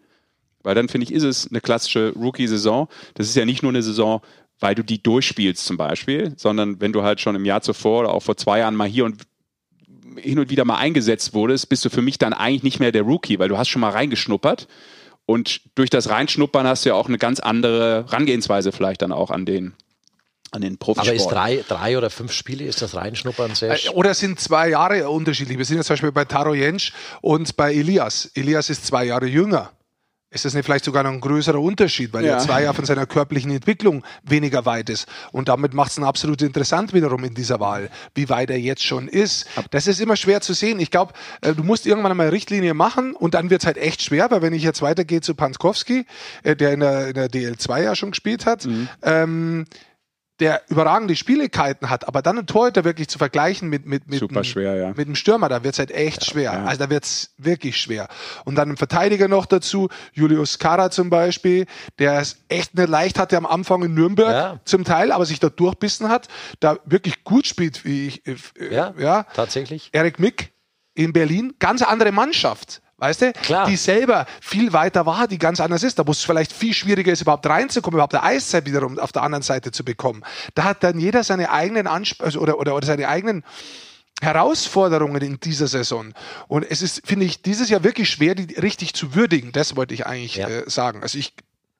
Weil 0.62 0.76
dann 0.76 0.88
finde 0.88 1.06
ich, 1.06 1.12
ist 1.12 1.24
es 1.24 1.48
eine 1.48 1.60
klassische 1.60 2.12
Rookie-Saison. 2.14 2.88
Das 3.14 3.26
ist 3.26 3.34
ja 3.34 3.44
nicht 3.44 3.62
nur 3.62 3.72
eine 3.72 3.82
Saison, 3.82 4.20
weil 4.60 4.74
du 4.74 4.84
die 4.84 5.02
durchspielst 5.02 5.64
zum 5.64 5.76
Beispiel, 5.76 6.34
sondern 6.36 6.80
wenn 6.80 6.92
du 6.92 7.02
halt 7.02 7.20
schon 7.20 7.34
im 7.34 7.44
Jahr 7.44 7.62
zuvor 7.62 8.00
oder 8.00 8.14
auch 8.14 8.22
vor 8.22 8.36
zwei 8.36 8.60
Jahren 8.60 8.76
mal 8.76 8.88
hier 8.88 9.04
und 9.06 9.22
hin 10.16 10.38
und 10.38 10.50
wieder 10.50 10.64
mal 10.64 10.76
eingesetzt 10.76 11.34
wurdest, 11.34 11.68
bist 11.68 11.84
du 11.84 11.90
für 11.90 12.02
mich 12.02 12.18
dann 12.18 12.32
eigentlich 12.32 12.62
nicht 12.62 12.80
mehr 12.80 12.92
der 12.92 13.02
Rookie, 13.02 13.38
weil 13.38 13.48
du 13.48 13.56
hast 13.56 13.68
schon 13.68 13.80
mal 13.80 13.90
reingeschnuppert 13.90 14.68
und 15.26 15.60
durch 15.76 15.90
das 15.90 16.10
Reinschnuppern 16.10 16.66
hast 16.66 16.84
du 16.84 16.90
ja 16.90 16.94
auch 16.94 17.08
eine 17.08 17.18
ganz 17.18 17.40
andere 17.40 18.04
Herangehensweise 18.08 18.72
vielleicht 18.72 19.02
dann 19.02 19.12
auch 19.12 19.30
an 19.30 19.46
den 19.46 19.74
an 20.52 20.62
den 20.62 20.78
Profisport. 20.78 21.06
Aber 21.06 21.16
ist 21.16 21.28
drei, 21.28 21.64
drei 21.68 21.96
oder 21.96 22.10
fünf 22.10 22.32
Spiele, 22.32 22.64
ist 22.64 22.82
das 22.82 22.96
Reinschnuppern 22.96 23.54
sehr 23.54 23.72
äh, 23.72 23.88
Oder 23.90 24.14
sind 24.14 24.40
zwei 24.40 24.70
Jahre 24.70 25.08
unterschiedlich? 25.08 25.56
Wir 25.56 25.64
sind 25.64 25.76
jetzt 25.76 25.86
zum 25.86 25.94
Beispiel 25.94 26.10
bei 26.10 26.24
Taro 26.24 26.54
Jensch 26.54 26.92
und 27.20 27.56
bei 27.56 27.72
Elias. 27.72 28.32
Elias 28.34 28.68
ist 28.68 28.84
zwei 28.84 29.04
Jahre 29.04 29.26
jünger 29.26 29.70
ist 30.30 30.44
das 30.44 30.54
nicht 30.54 30.64
vielleicht 30.64 30.84
sogar 30.84 31.02
noch 31.02 31.10
ein 31.10 31.20
größerer 31.20 31.60
Unterschied, 31.60 32.12
weil 32.12 32.24
ja. 32.24 32.34
er 32.34 32.38
zwei 32.38 32.62
Jahre 32.62 32.74
von 32.74 32.84
seiner 32.84 33.04
körperlichen 33.06 33.50
Entwicklung 33.50 34.04
weniger 34.22 34.64
weit 34.64 34.88
ist. 34.88 35.08
Und 35.32 35.48
damit 35.48 35.74
macht 35.74 35.90
es 35.90 35.98
absolut 35.98 36.40
interessant 36.42 36.94
wiederum 36.94 37.24
in 37.24 37.34
dieser 37.34 37.58
Wahl, 37.58 37.90
wie 38.14 38.28
weit 38.28 38.50
er 38.50 38.58
jetzt 38.58 38.84
schon 38.84 39.08
ist. 39.08 39.48
Das 39.70 39.88
ist 39.88 40.00
immer 40.00 40.16
schwer 40.16 40.40
zu 40.40 40.52
sehen. 40.52 40.78
Ich 40.78 40.90
glaube, 40.90 41.14
äh, 41.40 41.52
du 41.52 41.64
musst 41.64 41.84
irgendwann 41.86 42.12
einmal 42.12 42.28
Richtlinie 42.28 42.74
machen 42.74 43.14
und 43.14 43.34
dann 43.34 43.50
wird 43.50 43.62
es 43.62 43.66
halt 43.66 43.76
echt 43.76 44.02
schwer, 44.02 44.30
weil 44.30 44.40
wenn 44.40 44.52
ich 44.52 44.62
jetzt 44.62 44.82
weitergehe 44.82 45.20
zu 45.20 45.34
Panskowski, 45.34 46.06
äh, 46.44 46.54
der 46.54 46.72
in 46.72 46.80
der, 46.80 47.08
in 47.08 47.14
der 47.14 47.28
DL2 47.28 47.82
ja 47.82 47.96
schon 47.96 48.10
gespielt 48.12 48.46
hat, 48.46 48.66
mhm. 48.66 48.88
ähm, 49.02 49.64
der 50.40 50.62
überragende 50.68 51.14
Spieligkeiten 51.14 51.90
hat, 51.90 52.08
aber 52.08 52.22
dann 52.22 52.38
ein 52.38 52.46
Torhüter 52.46 52.84
wirklich 52.84 53.08
zu 53.08 53.18
vergleichen 53.18 53.68
mit, 53.68 53.86
mit, 53.86 54.08
mit, 54.08 54.20
Super 54.20 54.42
schwer, 54.42 54.74
ja. 54.74 54.88
mit 54.88 55.06
dem 55.06 55.14
Stürmer, 55.14 55.48
da 55.48 55.62
wird's 55.62 55.78
halt 55.78 55.90
echt 55.90 56.24
ja, 56.24 56.32
schwer. 56.32 56.52
Ja. 56.52 56.64
Also 56.64 56.84
da 56.84 56.90
wird's 56.90 57.34
wirklich 57.36 57.76
schwer. 57.76 58.08
Und 58.44 58.56
dann 58.56 58.70
ein 58.70 58.76
Verteidiger 58.76 59.28
noch 59.28 59.46
dazu, 59.46 59.88
Julius 60.12 60.58
Kara 60.58 60.90
zum 60.90 61.10
Beispiel, 61.10 61.66
der 61.98 62.18
es 62.20 62.38
echt 62.48 62.74
nicht 62.74 62.88
leicht 62.88 63.18
hatte 63.18 63.36
am 63.36 63.46
Anfang 63.46 63.84
in 63.84 63.94
Nürnberg 63.94 64.32
ja. 64.32 64.60
zum 64.64 64.84
Teil, 64.84 65.12
aber 65.12 65.26
sich 65.26 65.40
da 65.40 65.48
durchbissen 65.48 66.08
hat, 66.08 66.28
da 66.60 66.78
wirklich 66.84 67.24
gut 67.24 67.46
spielt, 67.46 67.84
wie 67.84 68.08
ich. 68.08 68.26
Äh, 68.26 68.36
ja, 68.70 68.94
ja, 68.98 69.24
tatsächlich. 69.34 69.90
Erik 69.92 70.18
Mick 70.18 70.52
in 70.94 71.12
Berlin, 71.12 71.54
ganz 71.58 71.82
andere 71.82 72.12
Mannschaft. 72.12 72.82
Weißt 73.00 73.22
du? 73.22 73.32
Klar. 73.32 73.66
Die 73.66 73.76
selber 73.76 74.26
viel 74.42 74.74
weiter 74.74 75.06
war, 75.06 75.26
die 75.26 75.38
ganz 75.38 75.58
anders 75.58 75.82
ist. 75.82 75.98
Da 75.98 76.06
wo 76.06 76.12
es 76.12 76.22
vielleicht 76.22 76.52
viel 76.52 76.74
schwieriger 76.74 77.10
ist, 77.10 77.22
überhaupt 77.22 77.46
reinzukommen, 77.46 77.96
überhaupt 77.96 78.14
eine 78.14 78.22
Eiszeit 78.22 78.66
wiederum 78.66 78.98
auf 78.98 79.10
der 79.10 79.22
anderen 79.22 79.42
Seite 79.42 79.72
zu 79.72 79.84
bekommen. 79.84 80.22
Da 80.54 80.64
hat 80.64 80.84
dann 80.84 80.98
jeder 81.00 81.24
seine 81.24 81.50
eigenen 81.50 81.86
Ansp 81.86 82.22
also, 82.22 82.40
oder, 82.40 82.58
oder, 82.58 82.76
oder 82.76 82.86
seine 82.86 83.08
eigenen 83.08 83.42
Herausforderungen 84.20 85.22
in 85.22 85.40
dieser 85.40 85.66
Saison. 85.66 86.12
Und 86.46 86.70
es 86.70 86.82
ist, 86.82 87.06
finde 87.06 87.24
ich, 87.24 87.40
dieses 87.40 87.70
Jahr 87.70 87.82
wirklich 87.84 88.10
schwer, 88.10 88.34
die 88.34 88.54
richtig 88.54 88.92
zu 88.92 89.14
würdigen. 89.14 89.50
Das 89.52 89.76
wollte 89.76 89.94
ich 89.94 90.06
eigentlich 90.06 90.36
ja. 90.36 90.48
äh, 90.48 90.68
sagen. 90.68 91.02
Also 91.02 91.18
ich 91.18 91.32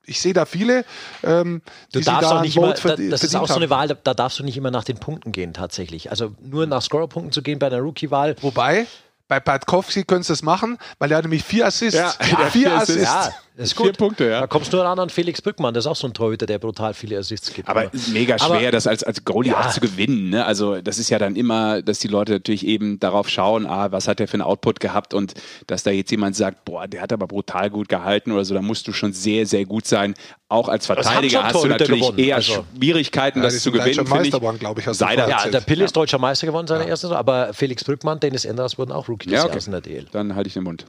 ich 0.07 0.19
sehe 0.19 0.33
da 0.33 0.45
viele. 0.45 0.83
Ähm, 1.23 1.61
du 1.93 1.99
darfst 2.01 2.31
auch 2.31 2.41
nicht 2.41 2.57
immer, 2.57 2.73
da, 2.73 2.95
das 2.95 3.23
ist 3.23 3.35
auch 3.35 3.47
so 3.47 3.55
eine 3.55 3.69
Wahl, 3.69 3.87
da, 3.87 3.93
da, 3.93 4.15
darfst 4.15 4.39
du 4.39 4.43
nicht 4.43 4.57
immer 4.57 4.71
nach 4.71 4.83
den 4.83 4.97
Punkten 4.97 5.31
gehen, 5.31 5.53
tatsächlich. 5.53 6.09
Also 6.09 6.33
nur 6.41 6.65
nach 6.65 6.81
Scorerpunkten 6.81 7.31
zu 7.31 7.43
gehen 7.43 7.59
bei 7.59 7.67
einer 7.67 7.79
Rookie-Wahl. 7.79 8.35
Wobei, 8.41 8.87
bei 9.31 9.39
Patkowski 9.39 10.03
können 10.03 10.23
sie 10.23 10.33
das 10.33 10.41
machen, 10.41 10.77
weil 10.99 11.09
er 11.09 11.19
hat 11.19 11.23
nämlich 11.23 11.45
vier 11.45 11.65
Assists. 11.65 11.97
Ja, 11.97 12.09
vier, 12.19 12.37
vier 12.51 12.73
Assists. 12.73 13.03
Ja, 13.05 13.33
das 13.57 13.67
ist 13.67 13.75
gut. 13.75 13.87
Vier 13.87 13.93
Punkte, 13.93 14.29
ja. 14.29 14.39
Da 14.41 14.47
kommst 14.47 14.71
du 14.71 14.77
nur 14.77 14.85
an 14.85 14.97
an 14.97 15.09
Felix 15.09 15.41
Brückmann, 15.41 15.73
das 15.73 15.85
ist 15.85 15.91
auch 15.91 15.95
so 15.95 16.07
ein 16.07 16.13
Torhüter, 16.13 16.45
der 16.45 16.57
brutal 16.57 16.93
viele 16.93 17.17
Assists 17.17 17.53
gibt. 17.53 17.67
Aber, 17.67 17.91
mega 18.13 18.39
schwer, 18.39 18.47
aber, 18.47 18.71
das 18.71 18.87
als, 18.87 19.03
als 19.03 19.25
Goalie 19.25 19.51
ja. 19.51 19.59
auch 19.59 19.69
zu 19.69 19.81
gewinnen. 19.81 20.29
Ne? 20.29 20.45
Also 20.45 20.81
das 20.81 20.97
ist 20.97 21.09
ja 21.09 21.19
dann 21.19 21.35
immer, 21.35 21.81
dass 21.81 21.99
die 21.99 22.07
Leute 22.07 22.33
natürlich 22.33 22.65
eben 22.65 22.99
darauf 22.99 23.27
schauen, 23.27 23.65
ah, 23.65 23.91
was 23.91 24.07
hat 24.07 24.19
der 24.19 24.27
für 24.27 24.35
einen 24.35 24.43
Output 24.43 24.79
gehabt 24.79 25.13
und 25.13 25.33
dass 25.67 25.83
da 25.83 25.91
jetzt 25.91 26.11
jemand 26.11 26.35
sagt, 26.35 26.63
boah, 26.63 26.87
der 26.87 27.01
hat 27.01 27.11
aber 27.11 27.27
brutal 27.27 27.69
gut 27.69 27.89
gehalten 27.89 28.31
oder 28.31 28.45
so, 28.45 28.53
da 28.53 28.61
musst 28.61 28.87
du 28.87 28.93
schon 28.93 29.11
sehr, 29.11 29.45
sehr 29.45 29.65
gut 29.65 29.85
sein. 29.85 30.13
Auch 30.47 30.69
als 30.69 30.85
Verteidiger 30.85 31.43
hast 31.43 31.63
du 31.63 31.67
natürlich 31.67 32.01
gewonnen. 32.01 32.19
eher 32.19 32.37
also, 32.37 32.65
Schwierigkeiten, 32.77 33.39
ja, 33.39 33.45
das 33.45 33.61
zu 33.61 33.71
gewinnen. 33.71 34.07
Meister 34.07 34.39
geworden, 34.39 34.59
glaube 34.59 34.81
ich. 34.81 34.87
Hast 34.87 34.97
Seider. 34.97 35.29
Ja, 35.29 35.47
der 35.47 35.61
Pille 35.61 35.85
ist 35.85 35.95
deutscher 35.95 36.17
Meister 36.17 36.47
geworden, 36.47 36.67
seine 36.67 36.83
ja. 36.83 36.89
erste, 36.89 37.15
aber 37.15 37.53
Felix 37.53 37.83
Brückmann, 37.83 38.19
Dennis 38.19 38.45
Enders 38.45 38.77
wurden 38.77 38.91
auch 38.91 39.07
Rookie 39.07 39.29
des 39.29 39.35
ja, 39.35 39.41
okay. 39.43 39.49
Jahres 39.51 39.65
in 39.67 39.71
der 39.71 39.81
DL. 39.81 40.05
Dann 40.11 40.35
halte 40.35 40.47
ich 40.47 40.53
den 40.53 40.63
Mund. 40.63 40.85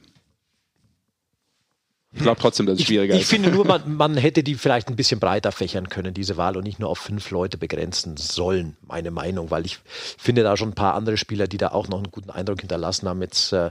Ich 2.15 2.21
glaube 2.21 2.39
trotzdem, 2.41 2.67
dass 2.67 2.79
es 2.79 2.85
schwieriger 2.85 3.15
ich, 3.15 3.23
ist. 3.23 3.27
Ich 3.27 3.31
finde 3.31 3.51
nur, 3.51 3.65
man, 3.65 3.97
man, 3.97 4.17
hätte 4.17 4.43
die 4.43 4.55
vielleicht 4.55 4.89
ein 4.89 4.97
bisschen 4.97 5.19
breiter 5.19 5.51
fächern 5.51 5.89
können, 5.89 6.13
diese 6.13 6.37
Wahl, 6.37 6.59
und 6.59 6.65
nicht 6.65 6.79
nur 6.79 6.91
auf 6.91 6.99
fünf 6.99 7.31
Leute 7.31 7.57
begrenzen 7.57 8.19
sollen, 8.19 8.77
meine 8.87 9.11
Meinung, 9.11 9.51
weil 9.51 9.65
ich 9.65 9.79
finde 9.87 10.43
da 10.43 10.57
schon 10.57 10.71
ein 10.71 10.75
paar 10.75 10.95
andere 10.95 11.17
Spieler, 11.17 11.49
die 11.49 11.57
da 11.57 11.69
auch 11.69 11.89
noch 11.89 11.99
einen 11.99 12.11
guten 12.11 12.31
Eindruck 12.31 12.61
hinterlassen 12.61 13.09
haben. 13.09 13.23
Jetzt 13.23 13.53
äh, 13.53 13.71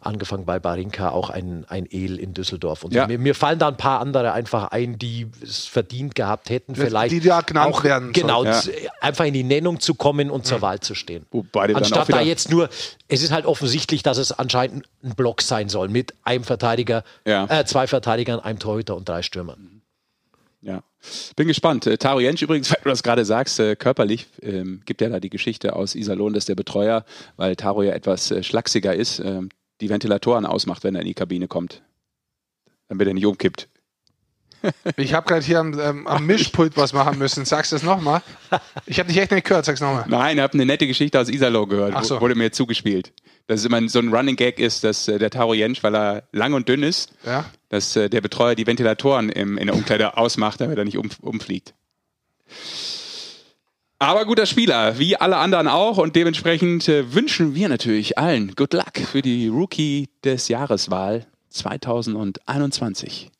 angefangen 0.00 0.44
bei 0.44 0.58
Barinka, 0.58 1.10
auch 1.10 1.30
ein, 1.30 1.64
ein 1.68 1.86
El 1.90 2.18
in 2.18 2.34
Düsseldorf. 2.34 2.84
Und 2.84 2.94
ja. 2.94 3.02
so. 3.02 3.08
mir, 3.08 3.18
mir, 3.18 3.34
fallen 3.34 3.58
da 3.58 3.68
ein 3.68 3.76
paar 3.76 4.00
andere 4.00 4.32
einfach 4.32 4.70
ein, 4.70 4.98
die 4.98 5.28
es 5.42 5.66
verdient 5.66 6.14
gehabt 6.14 6.50
hätten, 6.50 6.74
vielleicht. 6.74 7.12
Die 7.12 7.18
ja 7.18 7.40
genannt 7.40 7.74
auch, 7.74 7.84
werden. 7.84 8.12
Genau, 8.12 8.44
ja. 8.44 8.60
einfach 9.00 9.24
in 9.24 9.34
die 9.34 9.44
Nennung 9.44 9.80
zu 9.80 9.94
kommen 9.94 10.30
und 10.30 10.46
zur 10.46 10.58
mhm. 10.58 10.62
Wahl 10.62 10.80
zu 10.80 10.94
stehen. 10.94 11.26
Wobei 11.30 11.74
Anstatt 11.74 12.12
da 12.12 12.20
jetzt 12.20 12.50
nur, 12.50 12.68
es 13.08 13.22
ist 13.22 13.32
halt 13.32 13.46
offensichtlich, 13.46 14.02
dass 14.02 14.18
es 14.18 14.32
anscheinend 14.32 14.86
ein 15.02 15.14
Block 15.14 15.42
sein 15.42 15.68
soll 15.68 15.88
mit 15.88 16.14
einem 16.24 16.44
Verteidiger, 16.44 17.04
ja. 17.26 17.46
äh, 17.46 17.64
zwei 17.64 17.86
Verteidigern, 17.86 18.40
einem 18.40 18.58
Torhüter 18.58 18.96
und 18.96 19.08
drei 19.08 19.22
Stürmern. 19.22 19.80
Ja. 20.62 20.82
Bin 21.36 21.48
gespannt. 21.48 21.86
Äh, 21.86 21.96
Taro 21.96 22.20
Jentsch 22.20 22.42
übrigens, 22.42 22.70
weil 22.70 22.80
du 22.82 22.90
das 22.90 23.02
gerade 23.02 23.24
sagst, 23.24 23.58
äh, 23.60 23.76
körperlich 23.76 24.26
ähm, 24.42 24.82
gibt 24.84 25.00
ja 25.00 25.08
da 25.08 25.20
die 25.20 25.30
Geschichte 25.30 25.74
aus 25.74 25.94
Iserlohn, 25.94 26.32
dass 26.32 26.44
der 26.44 26.54
Betreuer, 26.54 27.04
weil 27.36 27.56
Taro 27.56 27.82
ja 27.82 27.92
etwas 27.92 28.30
äh, 28.30 28.42
schlachsiger 28.42 28.94
ist, 28.94 29.20
ähm, 29.20 29.48
die 29.80 29.88
Ventilatoren 29.88 30.46
ausmacht, 30.46 30.84
wenn 30.84 30.94
er 30.94 31.00
in 31.00 31.06
die 31.06 31.14
Kabine 31.14 31.48
kommt. 31.48 31.82
Damit 32.88 33.06
er 33.06 33.14
nicht 33.14 33.26
umkippt. 33.26 33.68
Ich 34.96 35.14
habe 35.14 35.26
gerade 35.26 35.44
hier 35.44 35.58
am, 35.58 35.78
ähm, 35.78 36.06
am, 36.06 36.26
Mischpult 36.26 36.76
was 36.76 36.92
machen 36.92 37.18
müssen. 37.18 37.44
Sagst 37.44 37.72
du 37.72 37.76
das 37.76 37.82
nochmal? 37.82 38.22
Ich 38.86 38.98
habe 38.98 39.08
dich 39.08 39.18
echt 39.18 39.30
nicht 39.30 39.46
gehört, 39.46 39.64
sag's 39.64 39.80
nochmal. 39.80 40.04
Nein, 40.08 40.36
ich 40.36 40.42
habe 40.42 40.54
eine 40.54 40.66
nette 40.66 40.86
Geschichte 40.86 41.18
aus 41.18 41.28
Iserloh 41.28 41.66
gehört. 41.66 41.94
Ach 41.94 42.04
so. 42.04 42.20
Wurde 42.20 42.34
mir 42.34 42.52
zugespielt. 42.52 43.12
Dass 43.46 43.60
es 43.60 43.66
immer 43.66 43.86
so 43.88 43.98
ein 44.00 44.12
Running 44.14 44.36
Gag 44.36 44.58
ist, 44.58 44.84
dass 44.84 45.08
äh, 45.08 45.18
der 45.18 45.30
Taro 45.30 45.54
Jensch, 45.54 45.82
weil 45.82 45.94
er 45.94 46.24
lang 46.32 46.52
und 46.52 46.68
dünn 46.68 46.82
ist, 46.82 47.12
ja. 47.24 47.44
dass 47.68 47.96
äh, 47.96 48.10
der 48.10 48.20
Betreuer 48.20 48.54
die 48.54 48.66
Ventilatoren 48.66 49.30
im, 49.30 49.58
in 49.58 49.66
der 49.66 49.76
Umkleide 49.76 50.16
ausmacht, 50.16 50.60
damit 50.60 50.78
er 50.78 50.84
nicht 50.84 50.98
um, 50.98 51.08
umfliegt. 51.22 51.74
Aber 54.02 54.24
guter 54.24 54.46
Spieler, 54.46 54.98
wie 54.98 55.18
alle 55.18 55.36
anderen 55.36 55.68
auch. 55.68 55.98
Und 55.98 56.16
dementsprechend 56.16 56.88
äh, 56.88 57.12
wünschen 57.12 57.54
wir 57.54 57.68
natürlich 57.68 58.16
allen 58.16 58.54
Good 58.54 58.72
Luck 58.72 58.96
für 58.96 59.20
die 59.20 59.48
Rookie 59.48 60.08
des 60.24 60.48
Jahreswahl 60.48 61.26
2021. 61.50 63.30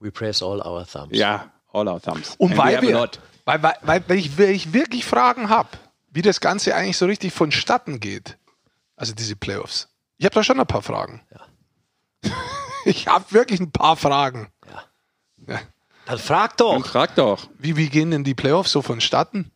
We 0.00 0.10
press 0.10 0.42
all 0.42 0.62
our 0.62 0.86
thumbs. 0.86 1.10
Ja, 1.12 1.52
all 1.74 1.88
our 1.88 2.00
thumbs. 2.00 2.36
Und 2.38 2.56
weil, 2.56 2.80
wir, 2.80 3.06
weil, 3.44 3.62
weil, 3.62 3.76
weil, 3.82 4.02
weil, 4.08 4.16
ich, 4.16 4.38
weil 4.38 4.52
ich 4.52 4.72
wirklich 4.72 5.04
Fragen 5.04 5.50
habe, 5.50 5.68
wie 6.10 6.22
das 6.22 6.40
Ganze 6.40 6.74
eigentlich 6.74 6.96
so 6.96 7.04
richtig 7.04 7.34
vonstatten 7.34 8.00
geht. 8.00 8.38
Also 8.96 9.12
diese 9.12 9.36
Playoffs. 9.36 9.88
Ich 10.16 10.24
habe 10.24 10.34
da 10.34 10.42
schon 10.42 10.58
ein 10.58 10.66
paar 10.66 10.80
Fragen. 10.80 11.20
Ja. 12.24 12.32
ich 12.86 13.08
habe 13.08 13.30
wirklich 13.32 13.60
ein 13.60 13.72
paar 13.72 13.96
Fragen. 13.96 14.48
Ja. 14.66 14.84
ja. 15.52 15.60
Dann 16.06 16.18
frag 16.18 16.56
doch. 16.56 16.72
Dann 16.72 16.84
frag 16.84 17.14
doch. 17.14 17.50
Wie, 17.58 17.76
wie 17.76 17.90
gehen 17.90 18.10
denn 18.10 18.24
die 18.24 18.34
Playoffs 18.34 18.72
so 18.72 18.80
vonstatten? 18.80 19.52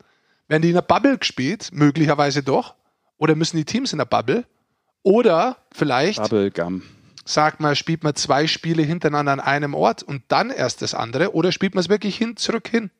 Werden 0.53 0.64
die 0.64 0.68
in 0.68 0.74
der 0.74 0.82
Bubble 0.82 1.16
gespielt? 1.16 1.70
Möglicherweise 1.72 2.42
doch. 2.42 2.74
Oder 3.16 3.34
müssen 3.34 3.57
die 3.57 3.64
Teams 3.64 3.92
in 3.92 3.98
der 3.98 4.05
Bubble? 4.05 4.44
Oder 5.03 5.57
vielleicht. 5.72 6.20
Bubblegum. 6.20 6.82
Sagt 7.24 7.61
man, 7.61 7.74
spielt 7.74 8.05
man 8.05 8.14
zwei 8.16 8.46
Spiele 8.46 8.82
hintereinander 8.82 9.32
an 9.32 9.40
einem 9.40 9.72
Ort 9.72 10.03
und 10.03 10.24
dann 10.28 10.50
erst 10.50 10.82
das 10.82 10.92
andere? 10.92 11.32
Oder 11.34 11.53
spielt 11.53 11.74
man 11.74 11.80
es 11.80 11.88
wirklich 11.88 12.18
hin, 12.18 12.36
zurück 12.36 12.68
hin? 12.68 12.90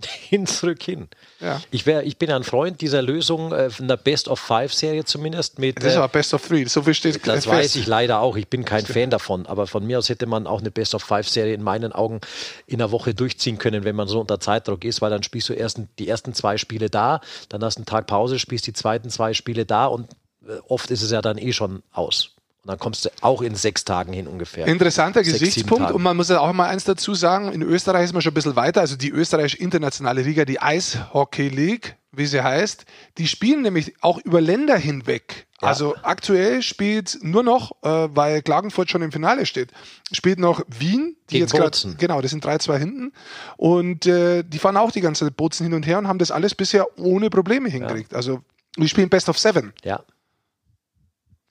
hin, 0.28 0.46
zurück 0.46 0.82
hin. 0.82 1.08
Ja. 1.40 1.60
Ich, 1.70 1.86
wär, 1.86 2.04
ich 2.04 2.18
bin 2.18 2.30
ein 2.30 2.44
Freund 2.44 2.80
dieser 2.80 3.02
Lösung, 3.02 3.52
äh, 3.52 3.68
einer 3.78 3.96
Best-of-Five-Serie 3.96 5.04
zumindest. 5.04 5.58
Mit, 5.58 5.78
das 5.78 5.86
ist 5.86 5.94
äh, 5.94 5.96
aber 5.98 6.08
Best-of-Three, 6.08 6.64
so 6.66 6.82
viel 6.82 6.94
steht 6.94 7.26
Das 7.26 7.44
fest. 7.44 7.48
weiß 7.48 7.76
ich 7.76 7.86
leider 7.86 8.20
auch, 8.20 8.36
ich 8.36 8.48
bin 8.48 8.64
kein 8.64 8.86
Fan 8.86 9.10
davon, 9.10 9.46
aber 9.46 9.66
von 9.66 9.86
mir 9.86 9.98
aus 9.98 10.08
hätte 10.08 10.26
man 10.26 10.46
auch 10.46 10.60
eine 10.60 10.70
Best-of-Five-Serie 10.70 11.54
in 11.54 11.62
meinen 11.62 11.92
Augen 11.92 12.20
in 12.66 12.80
einer 12.80 12.92
Woche 12.92 13.14
durchziehen 13.14 13.58
können, 13.58 13.84
wenn 13.84 13.96
man 13.96 14.08
so 14.08 14.20
unter 14.20 14.38
Zeitdruck 14.40 14.84
ist, 14.84 15.00
weil 15.02 15.10
dann 15.10 15.22
spielst 15.22 15.48
du 15.48 15.52
erst 15.52 15.80
die 15.98 16.08
ersten 16.08 16.32
zwei 16.34 16.58
Spiele 16.58 16.90
da, 16.90 17.20
dann 17.48 17.62
hast 17.64 17.76
du 17.76 17.80
einen 17.80 17.86
Tag 17.86 18.06
Pause, 18.06 18.38
spielst 18.38 18.66
die 18.66 18.72
zweiten 18.72 19.10
zwei 19.10 19.34
Spiele 19.34 19.66
da 19.66 19.86
und 19.86 20.10
äh, 20.46 20.58
oft 20.68 20.90
ist 20.90 21.02
es 21.02 21.10
ja 21.10 21.22
dann 21.22 21.38
eh 21.38 21.52
schon 21.52 21.82
aus. 21.92 22.36
Und 22.68 22.72
dann 22.72 22.80
kommst 22.80 23.06
du 23.06 23.10
auch 23.22 23.40
in 23.40 23.54
sechs 23.54 23.86
Tagen 23.86 24.12
hin 24.12 24.26
ungefähr. 24.26 24.66
Interessanter 24.66 25.24
sechs, 25.24 25.38
Gesichtspunkt. 25.38 25.90
Und 25.90 26.02
man 26.02 26.14
muss 26.18 26.28
ja 26.28 26.40
auch 26.40 26.52
mal 26.52 26.68
eins 26.68 26.84
dazu 26.84 27.14
sagen, 27.14 27.50
in 27.50 27.62
Österreich 27.62 28.04
ist 28.04 28.12
man 28.12 28.20
schon 28.20 28.32
ein 28.32 28.34
bisschen 28.34 28.56
weiter. 28.56 28.82
Also 28.82 28.94
die 28.94 29.08
österreichische 29.08 29.56
internationale 29.56 30.20
Liga, 30.20 30.44
die 30.44 30.60
Eishockey 30.60 31.48
League, 31.48 31.96
wie 32.12 32.26
sie 32.26 32.42
heißt, 32.42 32.84
die 33.16 33.26
spielen 33.26 33.62
nämlich 33.62 33.94
auch 34.02 34.18
über 34.18 34.42
Länder 34.42 34.76
hinweg. 34.76 35.46
Ja. 35.62 35.68
Also 35.68 35.94
aktuell 36.02 36.60
spielt 36.60 37.18
nur 37.22 37.42
noch, 37.42 37.72
äh, 37.82 37.88
weil 38.14 38.42
Klagenfurt 38.42 38.90
schon 38.90 39.00
im 39.00 39.12
Finale 39.12 39.46
steht, 39.46 39.70
spielt 40.12 40.38
noch 40.38 40.60
Wien, 40.68 41.16
die 41.30 41.36
Gegen 41.38 41.44
jetzt 41.44 41.54
gerade, 41.54 41.96
genau, 41.96 42.20
das 42.20 42.32
sind 42.32 42.44
3-2 42.44 42.76
hinten. 42.76 43.12
Und 43.56 44.04
äh, 44.04 44.42
die 44.42 44.58
fahren 44.58 44.76
auch 44.76 44.92
die 44.92 45.00
ganze 45.00 45.30
Bozen 45.30 45.64
hin 45.64 45.72
und 45.72 45.86
her 45.86 45.96
und 45.96 46.06
haben 46.06 46.18
das 46.18 46.30
alles 46.30 46.54
bisher 46.54 46.86
ohne 46.98 47.30
Probleme 47.30 47.70
hingekriegt. 47.70 48.12
Ja. 48.12 48.16
Also 48.18 48.42
die 48.76 48.88
spielen 48.90 49.08
Best 49.08 49.30
of 49.30 49.38
Seven. 49.38 49.72
Ja. 49.84 50.04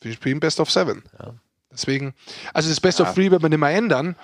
Wir 0.01 0.13
spielen 0.13 0.39
Best 0.39 0.59
of 0.59 0.71
Seven. 0.71 1.03
Ja. 1.19 1.33
Deswegen, 1.71 2.13
also 2.53 2.69
das 2.69 2.79
Best 2.79 2.99
ja. 2.99 3.05
of 3.07 3.13
Three 3.13 3.29
wird 3.31 3.41
man 3.41 3.51
nicht 3.51 3.59
mehr 3.59 3.69
ändern, 3.69 4.15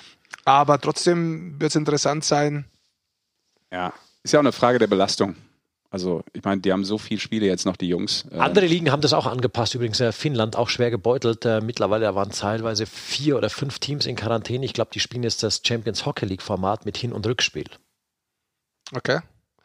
aber 0.45 0.79
trotzdem 0.79 1.59
wird 1.59 1.71
es 1.71 1.75
interessant 1.75 2.23
sein. 2.23 2.65
Ja, 3.71 3.93
ist 4.23 4.31
ja 4.31 4.39
auch 4.39 4.43
eine 4.43 4.51
Frage 4.51 4.79
der 4.79 4.87
Belastung. 4.87 5.35
Also, 5.93 6.23
ich 6.33 6.43
meine, 6.43 6.59
die 6.59 6.71
haben 6.71 6.83
so 6.83 6.97
viele 6.97 7.19
Spiele 7.19 7.45
jetzt 7.45 7.67
noch, 7.67 7.77
die 7.77 7.87
Jungs. 7.87 8.25
Äh, 8.31 8.39
Andere 8.39 8.65
Ligen 8.65 8.91
haben 8.91 9.01
das 9.01 9.13
auch 9.13 9.27
angepasst. 9.27 9.75
Übrigens, 9.75 9.99
äh, 9.99 10.11
Finnland 10.11 10.55
auch 10.55 10.69
schwer 10.69 10.89
gebeutelt. 10.89 11.45
Äh, 11.45 11.61
mittlerweile 11.61 12.15
waren 12.15 12.31
teilweise 12.31 12.87
vier 12.87 13.37
oder 13.37 13.51
fünf 13.51 13.77
Teams 13.77 14.07
in 14.07 14.15
Quarantäne. 14.15 14.65
Ich 14.65 14.73
glaube, 14.73 14.89
die 14.91 14.99
spielen 14.99 15.21
jetzt 15.21 15.43
das 15.43 15.61
Champions 15.63 16.07
Hockey 16.07 16.25
League 16.25 16.41
Format 16.41 16.87
mit 16.87 16.97
Hin- 16.97 17.13
und 17.13 17.27
Rückspiel. 17.27 17.65
Okay. 18.95 19.19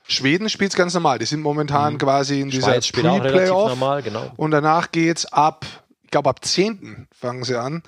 Schweden 0.07 0.51
spielt 0.51 0.73
es 0.73 0.77
ganz 0.77 0.93
normal. 0.93 1.19
Die 1.19 1.25
sind 1.25 1.41
momentan 1.41 1.95
mhm. 1.95 1.99
quasi 1.99 2.43
in 2.43 2.51
dieser 2.51 2.79
Pre-Playoff. 2.79 4.05
Genau. 4.05 4.31
Und 4.37 4.51
danach 4.51 4.93
geht 4.93 5.17
es 5.17 5.33
ab 5.33 5.65
ich 6.09 6.11
glaube 6.11 6.31
ab 6.31 6.43
10. 6.43 7.07
fangen 7.13 7.45
sie 7.45 7.61
an, 7.61 7.83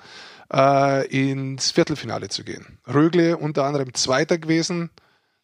äh, 0.53 1.07
ins 1.07 1.71
Viertelfinale 1.71 2.29
zu 2.29 2.43
gehen. 2.43 2.77
Rögle 2.87 3.35
unter 3.35 3.63
anderem 3.63 3.95
Zweiter 3.95 4.37
gewesen 4.37 4.91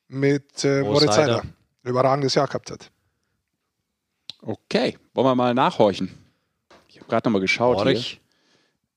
mit 0.08 0.64
äh, 0.64 0.84
Moritz 0.84 1.16
Seider. 1.16 1.42
Überragendes 1.82 2.36
Jahr 2.36 2.46
gehabt 2.46 2.70
hat. 2.70 2.92
Okay, 4.44 4.96
wollen 5.16 5.26
wir 5.26 5.34
mal 5.34 5.56
nachhorchen. 5.56 6.12
Ich 6.88 6.98
habe 6.98 7.08
gerade 7.08 7.28
nochmal 7.28 7.42
geschaut 7.42 7.82
hier, 7.82 8.00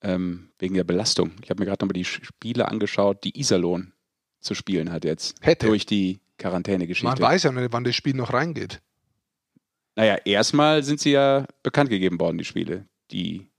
ähm, 0.03 0.51
wegen 0.59 0.75
der 0.75 0.85
Belastung. 0.85 1.33
Ich 1.43 1.49
habe 1.49 1.63
mir 1.63 1.67
gerade 1.67 1.83
nochmal 1.83 1.95
die 1.95 2.05
Spiele 2.05 2.69
angeschaut, 2.69 3.25
die 3.25 3.41
Iserlohn 3.41 3.95
zu 4.41 4.55
spielen 4.55 4.93
hat 4.93 5.07
jetzt. 5.07 5.39
Hätte. 5.41 5.69
Durch 5.69 5.87
die 5.87 6.21
Quarantäne-Geschichte. 6.37 7.09
Man 7.09 7.19
weiß 7.19 7.45
ja 7.45 7.53
nicht, 7.53 7.73
wann 7.73 7.85
das 7.85 7.95
Spiel 7.95 8.15
noch 8.15 8.35
reingeht. 8.35 8.83
Naja, 9.97 10.17
erstmal 10.27 10.83
sind 10.83 11.01
sie 11.01 11.13
ja 11.13 11.47
bekannt 11.63 11.89
gegeben 11.89 12.21
worden, 12.21 12.37
die 12.37 12.45
Spiele, 12.45 12.87
die 13.11 13.50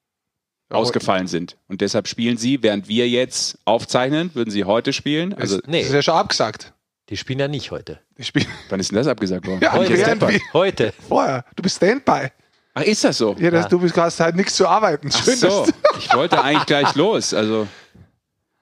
ausgefallen 0.72 1.28
sind. 1.28 1.58
Und 1.68 1.82
deshalb 1.82 2.08
spielen 2.08 2.38
sie, 2.38 2.64
während 2.64 2.88
wir 2.88 3.08
jetzt 3.10 3.58
aufzeichnen, 3.66 4.32
würden 4.34 4.52
sie 4.52 4.64
heute 4.66 4.94
spielen. 4.94 5.34
Also, 5.34 5.58
ist, 5.58 5.68
nee. 5.68 5.80
Das 5.80 5.90
ist 5.90 5.94
ja 5.94 6.02
schon 6.02 6.16
abgesagt. 6.16 6.74
Die 7.10 7.18
spielen 7.18 7.40
ja 7.40 7.48
nicht 7.48 7.72
heute. 7.72 8.00
Die 8.18 8.24
spielen 8.24 8.48
Wann 8.70 8.80
ist 8.80 8.92
denn 8.92 8.98
das 8.98 9.08
abgesagt 9.08 9.46
worden? 9.46 9.60
Ja, 9.62 9.74
heute. 9.74 10.30
heute. 10.54 10.94
Vorher. 11.08 11.46
Du 11.56 11.64
bist 11.64 11.78
Standby. 11.78 12.30
Ach, 12.74 12.84
ist 12.84 13.04
das 13.04 13.18
so? 13.18 13.36
Ja, 13.38 13.52
das, 13.52 13.70
ja. 13.70 13.78
du 13.78 13.82
hast 13.82 14.20
halt 14.20 14.36
nichts 14.36 14.56
zu 14.56 14.68
arbeiten. 14.68 15.12
Schön, 15.12 15.34
Ach 15.34 15.50
so. 15.50 15.68
ich 16.00 16.14
wollte 16.14 16.42
eigentlich 16.42 16.66
gleich 16.66 16.96
los. 16.96 17.34
Also, 17.34 17.68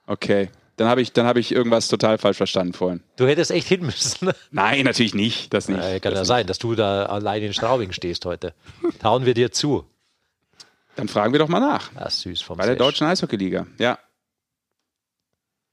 okay. 0.08 0.50
Dann 0.78 0.88
habe 0.88 1.02
ich, 1.02 1.12
hab 1.16 1.36
ich 1.36 1.52
irgendwas 1.52 1.90
total 1.90 2.18
falsch 2.18 2.38
verstanden 2.38 2.72
vorhin. 2.72 3.02
Du 3.18 3.28
hättest 3.28 3.52
echt 3.52 3.68
hin 3.68 3.86
müssen. 3.86 4.32
Nein, 4.50 4.86
natürlich 4.86 5.14
nicht. 5.14 5.54
Das 5.54 5.68
nicht. 5.68 5.78
Äh, 5.78 6.00
kann 6.00 6.14
das 6.14 6.14
ja 6.14 6.20
nicht. 6.22 6.28
sein, 6.28 6.48
dass 6.48 6.58
du 6.58 6.74
da 6.74 7.06
allein 7.06 7.44
in 7.44 7.54
Straubing 7.54 7.92
stehst 7.92 8.26
heute. 8.26 8.54
Tauen 9.02 9.26
wir 9.26 9.34
dir 9.34 9.52
zu. 9.52 9.86
Dann 10.96 11.08
fragen 11.08 11.34
wir 11.34 11.40
doch 11.40 11.48
mal 11.48 11.60
nach. 11.60 11.92
Ja, 11.94 12.10
süß 12.10 12.42
vom 12.42 12.58
Bei 12.58 12.66
der 12.66 12.76
Deutschen 12.76 13.08
Eishockeyliga. 13.08 13.68
Ja. 13.78 13.98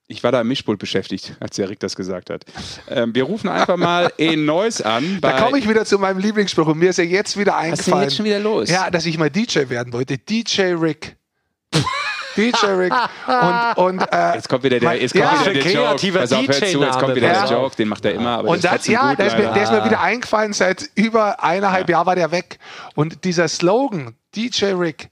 Ich 0.08 0.22
war 0.22 0.30
da 0.30 0.40
im 0.40 0.46
Mischpult 0.46 0.78
beschäftigt, 0.78 1.34
als 1.40 1.56
der 1.56 1.68
Rick 1.68 1.80
das 1.80 1.96
gesagt 1.96 2.30
hat. 2.30 2.44
Ähm, 2.88 3.12
wir 3.12 3.24
rufen 3.24 3.48
einfach 3.48 3.76
mal 3.76 4.12
in 4.18 4.44
Neuss 4.46 4.80
an. 4.80 5.18
Da 5.20 5.40
komme 5.40 5.58
ich 5.58 5.68
wieder 5.68 5.84
zu 5.84 5.98
meinem 5.98 6.18
Lieblingsspruch 6.18 6.68
und 6.68 6.78
mir 6.78 6.90
ist 6.90 6.98
ja 6.98 7.04
jetzt 7.04 7.36
wieder 7.36 7.56
eingefallen. 7.56 7.72
Was 7.72 7.80
ist 7.80 7.92
denn 7.92 8.02
jetzt 8.02 8.16
schon 8.16 8.24
wieder 8.26 8.38
los? 8.38 8.70
Ja, 8.70 8.88
dass 8.90 9.04
ich 9.04 9.18
mal 9.18 9.30
DJ 9.30 9.68
werden 9.68 9.92
wollte. 9.92 10.16
DJ 10.16 10.74
Rick. 10.74 11.16
DJ 12.36 12.66
Rick 12.66 12.92
und, 13.26 13.84
und 13.84 14.12
äh, 14.12 14.34
jetzt 14.34 14.48
kommt 14.48 14.62
wieder 14.62 14.78
der, 14.78 15.00
jetzt 15.00 15.12
kommt 15.12 15.24
ja, 15.24 15.40
wieder 15.40 15.54
der 15.54 15.72
Joke. 15.72 16.12
Pass 16.12 16.32
auf, 16.32 16.46
hör 16.46 16.52
zu, 16.52 16.80
jetzt 16.82 16.98
kommt 16.98 17.16
wieder 17.16 17.32
ja. 17.32 17.46
der 17.46 17.56
Joke, 17.56 17.76
den 17.76 17.88
macht 17.88 18.04
er 18.04 18.12
immer. 18.12 18.44
und 18.44 18.62
das, 18.62 18.86
ja, 18.86 19.10
gut, 19.10 19.18
der, 19.18 19.26
ist 19.26 19.38
mir, 19.38 19.52
der 19.52 19.62
ist 19.62 19.72
mir 19.72 19.84
wieder 19.84 20.00
eingefallen. 20.00 20.52
Seit 20.52 20.90
über 20.94 21.42
eineinhalb 21.42 21.88
ja. 21.88 21.96
Jahren 21.96 22.06
war 22.06 22.14
der 22.14 22.30
weg. 22.30 22.58
Und 22.94 23.24
dieser 23.24 23.48
Slogan, 23.48 24.14
DJ 24.36 24.66
Rick, 24.74 25.08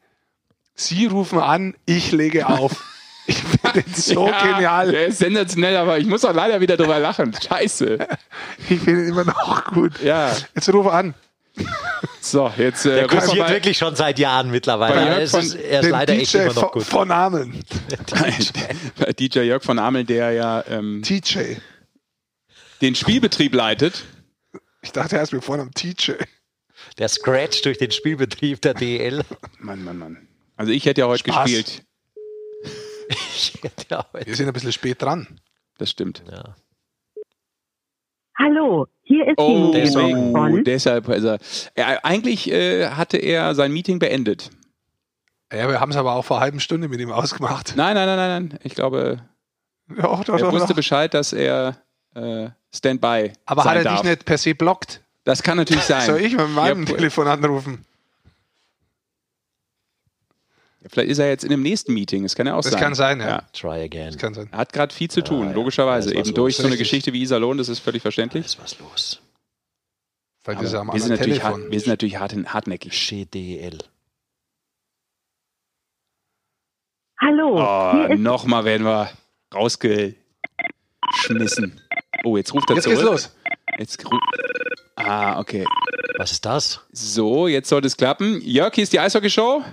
Sie 0.75 1.07
rufen 1.07 1.39
an, 1.39 1.75
ich 1.87 2.13
lege 2.13 2.47
auf. 2.47 2.85
Ich 3.27 3.39
finde 3.39 3.83
den 3.83 3.95
so 3.95 4.29
ja, 4.29 4.53
genial. 4.53 4.93
Der 4.93 5.07
ist 5.07 5.17
sensationell, 5.17 5.79
aber 5.79 5.97
ich 5.97 6.05
muss 6.05 6.27
auch 6.27 6.35
leider 6.35 6.61
wieder 6.61 6.77
drüber 6.77 6.99
lachen. 6.99 7.33
Scheiße. 7.33 8.07
Ich 8.69 8.81
finde 8.83 9.05
ihn 9.05 9.09
immer 9.09 9.25
noch 9.25 9.65
gut. 9.73 9.99
Ja. 10.03 10.31
Jetzt 10.55 10.71
rufe 10.71 10.93
an. 10.93 11.15
So, 12.21 12.53
jetzt. 12.59 12.85
Äh, 12.85 12.97
der 12.97 13.07
kursiert 13.07 13.49
wirklich 13.49 13.79
schon 13.79 13.97
seit 13.97 14.19
Jahren 14.19 14.51
mittlerweile. 14.51 14.95
Er 14.95 15.21
ist, 15.21 15.35
er 15.55 15.81
ist 15.81 15.89
leider 15.89 16.15
DJ 16.15 16.21
echt 16.21 16.35
immer 16.35 16.53
noch 16.53 16.73
gut. 16.73 16.83
Von 16.83 17.11
Ameln. 17.11 17.65
DJ 19.19 19.41
Jörg 19.41 19.63
von 19.63 19.79
Ameln, 19.79 20.07
der 20.07 20.33
ja 20.33 20.65
ähm, 20.69 21.03
TJ. 21.03 21.57
den 22.83 22.95
Spielbetrieb 22.95 23.55
leitet. 23.55 24.05
Ich 24.83 24.93
dachte 24.93 25.17
erst, 25.17 25.33
wir 25.33 25.41
vorne 25.41 25.63
am 25.63 25.73
TJ. 25.73 26.13
Der 26.99 27.09
Scratch 27.09 27.63
durch 27.63 27.79
den 27.79 27.91
Spielbetrieb 27.91 28.61
der 28.63 28.75
DL. 28.75 29.23
Mann, 29.59 29.83
Mann, 29.83 29.99
Mann. 29.99 30.29
Also 30.57 30.71
ich 30.71 30.87
hätte 30.87 31.01
ja 31.01 31.09
heute 31.09 31.31
Spaß. 31.31 31.45
gespielt. 31.45 31.85
ich 33.09 33.55
hätte 33.63 33.87
ja 33.91 34.07
heute. 34.13 34.27
Wir 34.27 34.37
sind 34.37 34.47
ein 34.47 34.53
bisschen 34.53 34.73
spät 34.73 35.03
dran. 35.03 35.41
Das 35.79 35.91
stimmt. 35.91 36.23
Ja. 36.31 36.55
Hallo, 38.39 38.87
hier 39.03 39.29
ist 39.29 39.39
oh, 39.39 39.71
die 39.73 39.81
deswegen, 39.81 40.33
von. 40.33 40.65
Deshalb, 40.65 41.09
also, 41.09 41.37
er, 41.75 42.05
eigentlich 42.05 42.51
äh, 42.51 42.91
hatte 42.91 43.17
er 43.17 43.55
sein 43.55 43.73
Meeting 43.73 44.01
beendet. 44.01 44.51
Ja, 45.53 45.69
wir 45.69 45.79
haben 45.79 45.93
es 45.93 45.97
aber 45.97 46.15
auch 46.15 46.25
vor 46.25 46.39
einer 46.39 46.45
halben 46.45 46.61
Stunde 46.61 46.89
mit 46.89 47.01
ihm 47.01 47.13
ausgemacht. 47.13 47.75
Nein, 47.77 47.95
nein, 47.95 48.07
nein, 48.07 48.17
nein, 48.17 48.49
nein. 48.49 48.59
Ich 48.65 48.75
glaube, 48.75 49.23
ja, 49.89 50.03
doch, 50.03 50.29
er 50.29 50.39
doch, 50.39 50.53
wusste 50.53 50.69
doch. 50.69 50.77
Bescheid, 50.77 51.15
dass 51.15 51.33
er 51.33 51.77
äh, 52.15 52.51
Standby 52.75 53.33
Aber 53.45 53.65
hat 53.65 53.77
er 53.77 53.85
darf. 53.85 54.01
dich 54.01 54.11
nicht 54.11 54.25
per 54.25 54.39
se 54.39 54.55
blockt? 54.55 55.04
Das 55.25 55.43
kann 55.43 55.57
natürlich 55.57 55.83
sein. 55.85 56.07
Soll 56.07 56.21
ich 56.21 56.37
mit 56.37 56.51
meinem 56.51 56.85
ja, 56.85 56.95
Telefon 56.95 57.27
anrufen? 57.27 57.85
Vielleicht 60.87 61.11
ist 61.11 61.19
er 61.19 61.31
jetzt 61.31 61.45
in 61.45 61.51
dem 61.51 61.63
nächsten 61.63 61.95
Meeting. 61.95 62.25
Das 62.25 62.35
kann 62.35 62.47
ja 62.47 62.53
auch 62.55 62.59
das 62.59 62.67
sein. 62.67 62.73
Das 62.73 62.83
kann 62.83 62.95
sein, 62.95 63.21
ja. 63.21 63.29
ja. 63.29 63.43
Try 63.55 63.85
again. 63.85 64.09
Das 64.09 64.19
kann 64.19 64.35
sein. 64.35 64.51
Er 64.53 64.59
hat 64.59 64.75
gerade 64.75 64.95
viel 64.95 65.11
zu 65.11 65.23
tun, 65.23 65.47
ja, 65.49 65.55
logischerweise. 65.55 66.11
Eben 66.11 66.25
los. 66.25 66.35
durch 66.35 66.57
so 66.57 66.67
eine 66.67 66.77
Geschichte 66.77 67.15
wie 67.15 67.23
Iserlohn, 67.23 67.57
das 67.57 67.71
ist 67.71 67.79
völlig 67.79 68.03
verständlich. 68.03 68.45
Da 68.45 68.47
ist 68.47 68.63
was 68.63 68.79
los. 68.79 69.23
Vielleicht 70.43 70.61
ist 70.61 70.75
er 70.75 70.81
am 70.81 70.93
wir, 70.93 71.01
sind 71.01 71.09
natürlich 71.09 71.43
hart, 71.43 71.71
wir 71.71 71.81
sind 71.81 71.89
natürlich 71.89 72.19
hart, 72.19 72.35
hartnäckig. 72.35 72.93
GDL. 72.93 73.79
Hallo. 77.19 77.57
Oh, 77.57 78.15
Nochmal 78.15 78.67
werden 78.67 78.85
wir 78.85 79.09
rausgeschmissen. 79.55 81.81
Oh, 82.25 82.37
jetzt 82.37 82.53
ruft 82.53 82.69
er 82.69 82.77
jetzt 82.77 82.85
zurück. 82.85 82.99
Jetzt 82.99 83.01
geht's 83.01 83.03
los. 83.03 83.35
Jetzt 83.79 84.05
Ah, 84.97 85.39
okay. 85.41 85.65
Was 86.19 86.33
ist 86.33 86.45
das? 86.45 86.87
So, 86.93 87.49
jetzt 87.49 87.69
sollte 87.69 87.87
es 87.87 87.97
klappen. 87.97 88.41
Jörg, 88.43 88.75
hier 88.75 88.85
ist 88.85 88.93
die 88.93 89.01
Eishockey-Show. 89.01 89.65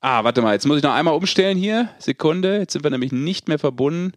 Ah, 0.00 0.24
warte 0.24 0.42
mal, 0.42 0.54
jetzt 0.54 0.66
muss 0.66 0.78
ich 0.78 0.82
noch 0.82 0.94
einmal 0.94 1.14
umstellen 1.14 1.58
hier. 1.58 1.90
Sekunde, 1.98 2.58
jetzt 2.58 2.72
sind 2.72 2.82
wir 2.84 2.90
nämlich 2.90 3.12
nicht 3.12 3.48
mehr 3.48 3.58
verbunden. 3.58 4.12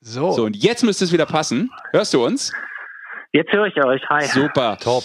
So. 0.00 0.32
So, 0.32 0.44
und 0.44 0.56
jetzt 0.56 0.82
müsste 0.84 1.04
es 1.04 1.12
wieder 1.12 1.26
passen. 1.26 1.70
Hörst 1.92 2.12
du 2.12 2.24
uns? 2.24 2.52
Jetzt 3.32 3.52
höre 3.52 3.66
ich 3.66 3.76
euch. 3.82 4.02
Hi. 4.08 4.26
Super. 4.26 4.78
Top. 4.78 5.04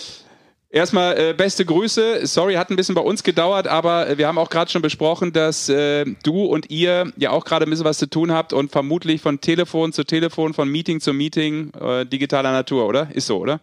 Erstmal 0.74 1.17
äh, 1.17 1.34
beste 1.34 1.65
Grüße. 1.65 2.26
Sorry, 2.26 2.53
hat 2.53 2.69
ein 2.69 2.78
bisschen 2.78 2.95
bei 2.95 3.01
uns 3.01 3.24
gedauert, 3.24 3.67
aber 3.67 4.07
äh, 4.07 4.17
wir 4.17 4.28
haben 4.28 4.38
auch 4.38 4.49
gerade 4.49 4.72
schon 4.72 4.82
besprochen, 4.82 5.34
dass 5.34 5.67
äh, 5.67 6.05
du 6.24 6.45
und 6.45 6.69
ihr 6.69 7.11
ja 7.17 7.32
auch 7.32 7.43
gerade 7.43 7.65
ein 7.65 7.69
bisschen 7.69 7.84
was 7.84 7.97
zu 7.97 8.09
tun 8.09 8.32
habt 8.32 8.53
und 8.53 8.72
vermutlich 8.72 9.22
von 9.22 9.41
Telefon 9.41 9.91
zu 9.91 10.05
Telefon, 10.05 10.53
von 10.53 10.69
Meeting 10.69 11.01
zu 11.01 11.11
Meeting 11.11 11.74
äh, 11.74 12.05
digitaler 12.05 12.53
Natur, 12.53 12.88
oder? 12.88 13.09
Ist 13.13 13.28
so, 13.28 13.39
oder? 13.39 13.59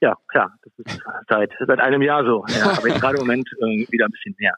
Ja, 0.00 0.16
klar. 0.28 0.56
Das 0.62 0.72
ist 0.86 1.00
seit, 1.28 1.50
seit 1.66 1.80
einem 1.80 2.02
Jahr 2.02 2.24
so. 2.24 2.44
Ja, 2.48 2.70
aber 2.70 2.86
jetzt 2.86 3.00
gerade 3.00 3.16
im 3.16 3.22
Moment 3.26 3.48
äh, 3.60 3.90
wieder 3.90 4.04
ein 4.04 4.12
bisschen 4.12 4.36
mehr. 4.38 4.54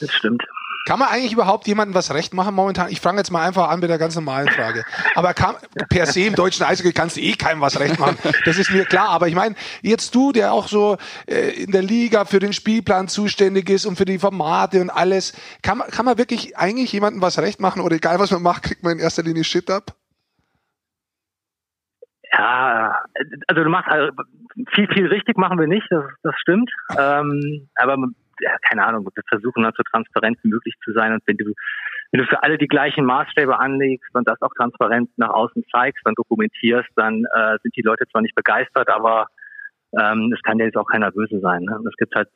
Das 0.00 0.12
stimmt. 0.12 0.42
Kann 0.84 0.98
man 0.98 1.08
eigentlich 1.08 1.32
überhaupt 1.32 1.66
jemandem 1.68 1.94
was 1.94 2.12
recht 2.12 2.34
machen 2.34 2.54
momentan? 2.54 2.90
Ich 2.90 3.00
fange 3.00 3.18
jetzt 3.18 3.30
mal 3.30 3.46
einfach 3.46 3.68
an 3.68 3.80
mit 3.80 3.88
der 3.88 3.98
ganz 3.98 4.16
normalen 4.16 4.48
Frage. 4.48 4.84
Aber 5.14 5.32
kann, 5.32 5.54
per 5.88 6.06
se 6.06 6.22
im 6.22 6.34
deutschen 6.34 6.64
Eishockey 6.66 6.92
kannst 6.92 7.16
du 7.16 7.20
eh 7.20 7.32
keinem 7.32 7.60
was 7.60 7.78
recht 7.78 8.00
machen. 8.00 8.18
Das 8.44 8.58
ist 8.58 8.70
mir 8.70 8.84
klar. 8.84 9.10
Aber 9.10 9.28
ich 9.28 9.34
meine, 9.34 9.54
jetzt 9.82 10.14
du, 10.14 10.32
der 10.32 10.52
auch 10.52 10.66
so 10.66 10.96
äh, 11.26 11.50
in 11.50 11.70
der 11.70 11.82
Liga 11.82 12.24
für 12.24 12.40
den 12.40 12.52
Spielplan 12.52 13.06
zuständig 13.08 13.70
ist 13.70 13.86
und 13.86 13.96
für 13.96 14.04
die 14.04 14.18
Formate 14.18 14.80
und 14.80 14.90
alles, 14.90 15.34
kann 15.62 15.78
man, 15.78 15.88
kann 15.88 16.04
man 16.04 16.18
wirklich 16.18 16.56
eigentlich 16.56 16.92
jemandem 16.92 17.22
was 17.22 17.38
recht 17.38 17.60
machen? 17.60 17.82
Oder 17.82 17.96
egal 17.96 18.18
was 18.18 18.32
man 18.32 18.42
macht, 18.42 18.64
kriegt 18.64 18.82
man 18.82 18.94
in 18.94 18.98
erster 18.98 19.22
Linie 19.22 19.44
Shit 19.44 19.70
ab? 19.70 19.94
Ja, 22.32 22.98
also 23.46 23.62
du 23.62 23.70
machst 23.70 23.88
also 23.88 24.10
viel, 24.74 24.88
viel 24.92 25.06
richtig 25.06 25.36
machen 25.36 25.58
wir 25.58 25.66
nicht, 25.66 25.86
das, 25.90 26.04
das 26.22 26.34
stimmt. 26.38 26.70
Ähm, 26.98 27.68
aber 27.76 27.96
ja, 28.42 28.56
keine 28.68 28.84
Ahnung, 28.84 29.04
wir 29.04 29.22
versuchen 29.28 29.62
dann 29.62 29.72
so 29.76 29.82
transparent 29.84 30.38
wie 30.42 30.48
möglich 30.48 30.74
zu 30.84 30.92
sein. 30.92 31.12
Und 31.12 31.22
wenn 31.26 31.36
du, 31.36 31.52
wenn 32.10 32.20
du 32.20 32.26
für 32.26 32.42
alle 32.42 32.58
die 32.58 32.68
gleichen 32.68 33.04
Maßstäbe 33.04 33.58
anlegst 33.58 34.14
und 34.14 34.28
das 34.28 34.40
auch 34.42 34.52
transparent 34.56 35.10
nach 35.16 35.30
außen 35.30 35.64
zeigst, 35.70 36.02
dann 36.04 36.14
dokumentierst, 36.14 36.88
dann 36.96 37.24
äh, 37.34 37.56
sind 37.62 37.76
die 37.76 37.82
Leute 37.82 38.04
zwar 38.10 38.22
nicht 38.22 38.34
begeistert, 38.34 38.88
aber 38.88 39.28
ähm, 39.98 40.32
es 40.34 40.42
kann 40.42 40.58
ja 40.58 40.66
jetzt 40.66 40.76
auch 40.76 40.86
keiner 40.86 41.10
böse 41.10 41.40
sein. 41.40 41.62
Ne? 41.62 41.78
Es 41.88 41.96
gibt 41.96 42.14
halt 42.14 42.28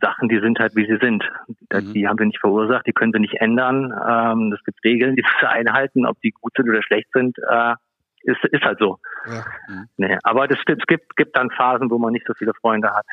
Sachen, 0.00 0.28
die 0.28 0.40
sind 0.40 0.58
halt 0.58 0.74
wie 0.76 0.86
sie 0.86 0.98
sind. 1.00 1.24
Mhm. 1.72 1.92
Die 1.92 2.08
haben 2.08 2.18
wir 2.18 2.26
nicht 2.26 2.40
verursacht, 2.40 2.86
die 2.86 2.92
können 2.92 3.12
wir 3.12 3.20
nicht 3.20 3.40
ändern. 3.40 3.92
Ähm, 4.08 4.52
es 4.52 4.64
gibt 4.64 4.82
Regeln, 4.84 5.16
die 5.16 5.22
wir 5.40 5.50
einhalten, 5.50 6.06
ob 6.06 6.20
die 6.20 6.30
gut 6.30 6.52
sind 6.56 6.68
oder 6.68 6.82
schlecht 6.82 7.08
sind. 7.12 7.36
Äh, 7.38 7.74
ist, 8.22 8.42
ist 8.44 8.64
halt 8.64 8.78
so. 8.78 8.98
Ja. 9.26 9.44
Mhm. 9.68 9.88
Nee, 9.98 10.18
aber 10.22 10.48
das, 10.48 10.58
es 10.66 10.86
gibt, 10.86 11.14
gibt 11.16 11.36
dann 11.36 11.50
Phasen, 11.50 11.90
wo 11.90 11.98
man 11.98 12.12
nicht 12.12 12.26
so 12.26 12.32
viele 12.34 12.54
Freunde 12.54 12.90
hat. 12.90 13.04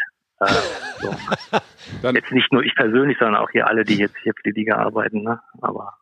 Äh, 0.41 0.45
so. 0.99 2.09
jetzt 2.13 2.31
nicht 2.31 2.51
nur 2.51 2.63
ich 2.63 2.75
persönlich, 2.75 3.17
sondern 3.19 3.41
auch 3.41 3.49
hier 3.51 3.67
alle, 3.67 3.83
die 3.83 3.97
jetzt 3.97 4.15
hier 4.23 4.33
für 4.35 4.43
die 4.43 4.59
Liga 4.59 4.77
arbeiten. 4.77 5.23
Ne? 5.23 5.39
Aber 5.61 5.93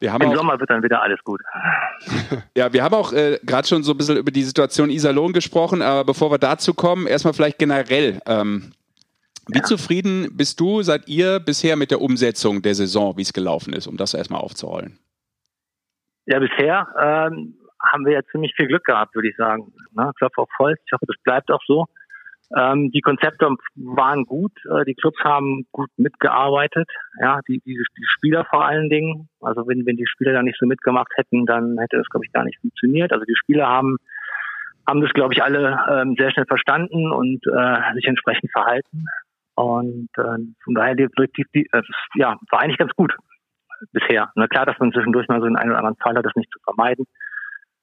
ja. 0.00 0.16
Im 0.16 0.28
auch, 0.28 0.36
Sommer 0.36 0.60
wird 0.60 0.70
dann 0.70 0.82
wieder 0.82 1.02
alles 1.02 1.18
gut. 1.24 1.40
ja, 2.56 2.72
wir 2.72 2.84
haben 2.84 2.94
auch 2.94 3.12
äh, 3.12 3.38
gerade 3.42 3.66
schon 3.66 3.82
so 3.82 3.92
ein 3.92 3.98
bisschen 3.98 4.16
über 4.16 4.30
die 4.30 4.44
Situation 4.44 4.90
Iserlohn 4.90 5.32
gesprochen, 5.32 5.82
aber 5.82 6.04
bevor 6.04 6.30
wir 6.30 6.38
dazu 6.38 6.72
kommen, 6.72 7.06
erstmal 7.06 7.34
vielleicht 7.34 7.58
generell. 7.58 8.20
Ähm, 8.26 8.72
wie 9.48 9.58
ja. 9.58 9.64
zufrieden 9.64 10.36
bist 10.36 10.60
du, 10.60 10.82
seid 10.82 11.08
ihr 11.08 11.40
bisher 11.40 11.74
mit 11.74 11.90
der 11.90 12.00
Umsetzung 12.00 12.62
der 12.62 12.74
Saison, 12.74 13.16
wie 13.16 13.22
es 13.22 13.32
gelaufen 13.32 13.72
ist, 13.72 13.88
um 13.88 13.96
das 13.96 14.14
erstmal 14.14 14.40
aufzurollen? 14.40 14.98
Ja, 16.26 16.38
bisher 16.38 16.86
ähm, 17.00 17.56
haben 17.82 18.06
wir 18.06 18.12
ja 18.12 18.20
ziemlich 18.30 18.52
viel 18.54 18.68
Glück 18.68 18.84
gehabt, 18.84 19.14
würde 19.16 19.28
ich 19.28 19.36
sagen. 19.36 19.72
Ne? 19.92 20.12
Klopf 20.18 20.38
auf 20.38 20.48
Holz. 20.60 20.78
Ich 20.86 20.92
hoffe, 20.92 21.06
das 21.06 21.16
bleibt 21.24 21.50
auch 21.50 21.62
so. 21.66 21.86
Ähm, 22.56 22.90
die 22.90 23.00
Konzepte 23.00 23.48
waren 23.76 24.24
gut, 24.24 24.52
äh, 24.66 24.84
die 24.84 24.94
Clubs 24.94 25.18
haben 25.22 25.66
gut 25.70 25.90
mitgearbeitet, 25.96 26.88
ja, 27.20 27.40
die, 27.46 27.60
die, 27.64 27.76
die 27.76 28.06
Spieler 28.06 28.44
vor 28.44 28.64
allen 28.64 28.88
Dingen. 28.88 29.28
Also 29.40 29.68
wenn, 29.68 29.86
wenn 29.86 29.96
die 29.96 30.06
Spieler 30.06 30.32
da 30.32 30.42
nicht 30.42 30.58
so 30.58 30.66
mitgemacht 30.66 31.12
hätten, 31.16 31.46
dann 31.46 31.78
hätte 31.78 31.98
das, 31.98 32.08
glaube 32.08 32.26
ich, 32.26 32.32
gar 32.32 32.44
nicht 32.44 32.58
funktioniert. 32.60 33.12
Also 33.12 33.24
die 33.24 33.36
Spieler 33.36 33.68
haben, 33.68 33.98
haben 34.88 35.00
das, 35.00 35.12
glaube 35.12 35.32
ich, 35.32 35.42
alle 35.42 35.78
ähm, 35.90 36.16
sehr 36.18 36.32
schnell 36.32 36.46
verstanden 36.46 37.12
und 37.12 37.46
äh, 37.46 37.94
sich 37.94 38.06
entsprechend 38.06 38.50
verhalten. 38.50 39.04
Und 39.54 40.08
äh, 40.16 40.38
von 40.64 40.74
daher, 40.74 40.96
die, 40.96 41.06
die, 41.36 41.44
die, 41.54 41.68
äh, 41.70 41.82
ja, 42.16 42.36
war 42.50 42.60
eigentlich 42.60 42.78
ganz 42.78 42.92
gut 42.94 43.14
bisher. 43.92 44.30
Na 44.34 44.48
klar, 44.48 44.66
dass 44.66 44.78
man 44.78 44.92
zwischendurch 44.92 45.28
mal 45.28 45.40
so 45.40 45.46
einen 45.46 45.56
einen 45.56 45.70
oder 45.70 45.78
anderen 45.78 45.96
Fall 45.98 46.16
hat, 46.16 46.24
das 46.24 46.34
nicht 46.34 46.50
zu 46.52 46.58
vermeiden. 46.64 47.06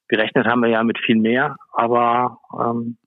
Gerechnet 0.10 0.46
haben 0.48 0.62
wir 0.62 0.70
ja 0.70 0.84
mit 0.84 0.98
viel 1.00 1.18
mehr, 1.18 1.56
aber 1.74 2.40
ähm, 2.54 2.98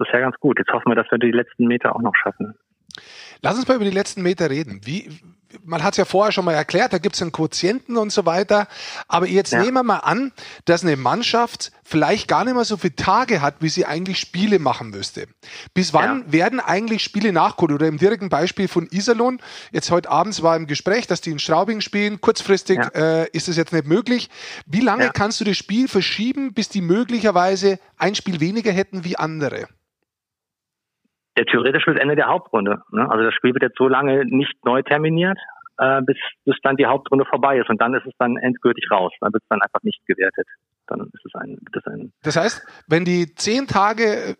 bisher 0.00 0.20
ganz 0.20 0.36
gut. 0.40 0.58
Jetzt 0.58 0.72
hoffen 0.72 0.90
wir, 0.90 0.96
dass 0.96 1.10
wir 1.10 1.18
die 1.18 1.30
letzten 1.30 1.66
Meter 1.66 1.94
auch 1.94 2.02
noch 2.02 2.16
schaffen. 2.16 2.54
Lass 3.42 3.56
uns 3.56 3.68
mal 3.68 3.76
über 3.76 3.84
die 3.84 3.90
letzten 3.90 4.22
Meter 4.22 4.50
reden. 4.50 4.80
Wie, 4.84 5.08
man 5.64 5.82
hat 5.82 5.94
es 5.94 5.96
ja 5.96 6.04
vorher 6.04 6.32
schon 6.32 6.44
mal 6.44 6.52
erklärt, 6.52 6.92
da 6.92 6.98
gibt 6.98 7.14
es 7.14 7.22
einen 7.22 7.32
Quotienten 7.32 7.96
und 7.96 8.12
so 8.12 8.26
weiter. 8.26 8.68
Aber 9.08 9.26
jetzt 9.26 9.52
ja. 9.52 9.60
nehmen 9.62 9.74
wir 9.74 9.82
mal 9.82 9.98
an, 9.98 10.32
dass 10.66 10.84
eine 10.84 10.96
Mannschaft 10.96 11.72
vielleicht 11.82 12.28
gar 12.28 12.44
nicht 12.44 12.54
mehr 12.54 12.64
so 12.64 12.76
viele 12.76 12.96
Tage 12.96 13.40
hat, 13.40 13.56
wie 13.60 13.70
sie 13.70 13.86
eigentlich 13.86 14.18
Spiele 14.18 14.58
machen 14.58 14.90
müsste. 14.90 15.26
Bis 15.72 15.94
wann 15.94 16.24
ja. 16.26 16.32
werden 16.32 16.60
eigentlich 16.60 17.02
Spiele 17.02 17.32
nachgeholt? 17.32 17.72
Oder 17.72 17.88
im 17.88 17.96
direkten 17.96 18.28
Beispiel 18.28 18.68
von 18.68 18.88
Iserlohn, 18.90 19.40
jetzt 19.72 19.90
heute 19.90 20.10
abends 20.10 20.42
war 20.42 20.56
im 20.56 20.66
Gespräch, 20.66 21.06
dass 21.06 21.22
die 21.22 21.30
in 21.30 21.38
Straubing 21.38 21.80
spielen. 21.80 22.20
Kurzfristig 22.20 22.78
ja. 22.78 23.22
äh, 23.22 23.28
ist 23.32 23.48
es 23.48 23.56
jetzt 23.56 23.72
nicht 23.72 23.86
möglich. 23.86 24.28
Wie 24.66 24.80
lange 24.80 25.10
kannst 25.12 25.40
du 25.40 25.44
das 25.44 25.56
Spiel 25.56 25.88
verschieben, 25.88 26.52
bis 26.52 26.68
die 26.68 26.82
möglicherweise 26.82 27.78
ein 27.96 28.14
Spiel 28.14 28.40
weniger 28.40 28.72
hätten 28.72 29.04
wie 29.04 29.16
andere? 29.16 29.66
Ja, 31.40 31.44
theoretisch 31.44 31.84
bis 31.84 31.98
Ende 31.98 32.16
der 32.16 32.26
Hauptrunde. 32.26 32.82
Ne? 32.90 33.10
Also 33.10 33.24
das 33.24 33.34
Spiel 33.34 33.54
wird 33.54 33.62
jetzt 33.62 33.78
so 33.78 33.88
lange 33.88 34.24
nicht 34.26 34.64
neu 34.64 34.82
terminiert, 34.82 35.38
äh, 35.78 36.02
bis, 36.02 36.16
bis 36.44 36.56
dann 36.62 36.76
die 36.76 36.86
Hauptrunde 36.86 37.24
vorbei 37.24 37.58
ist. 37.58 37.70
Und 37.70 37.80
dann 37.80 37.94
ist 37.94 38.06
es 38.06 38.12
dann 38.18 38.36
endgültig 38.36 38.90
raus. 38.90 39.12
Dann 39.20 39.32
wird 39.32 39.42
es 39.42 39.48
dann 39.48 39.62
einfach 39.62 39.82
nicht 39.82 40.04
gewertet. 40.06 40.46
Dann 40.86 41.00
ist 41.00 41.24
es 41.24 41.34
ein, 41.34 41.58
das 41.72 41.86
ein. 41.86 42.12
Das 42.22 42.36
heißt, 42.36 42.66
wenn 42.88 43.04
die 43.04 43.34
zehn 43.34 43.66
Tage 43.66 44.04
äh, 44.04 44.34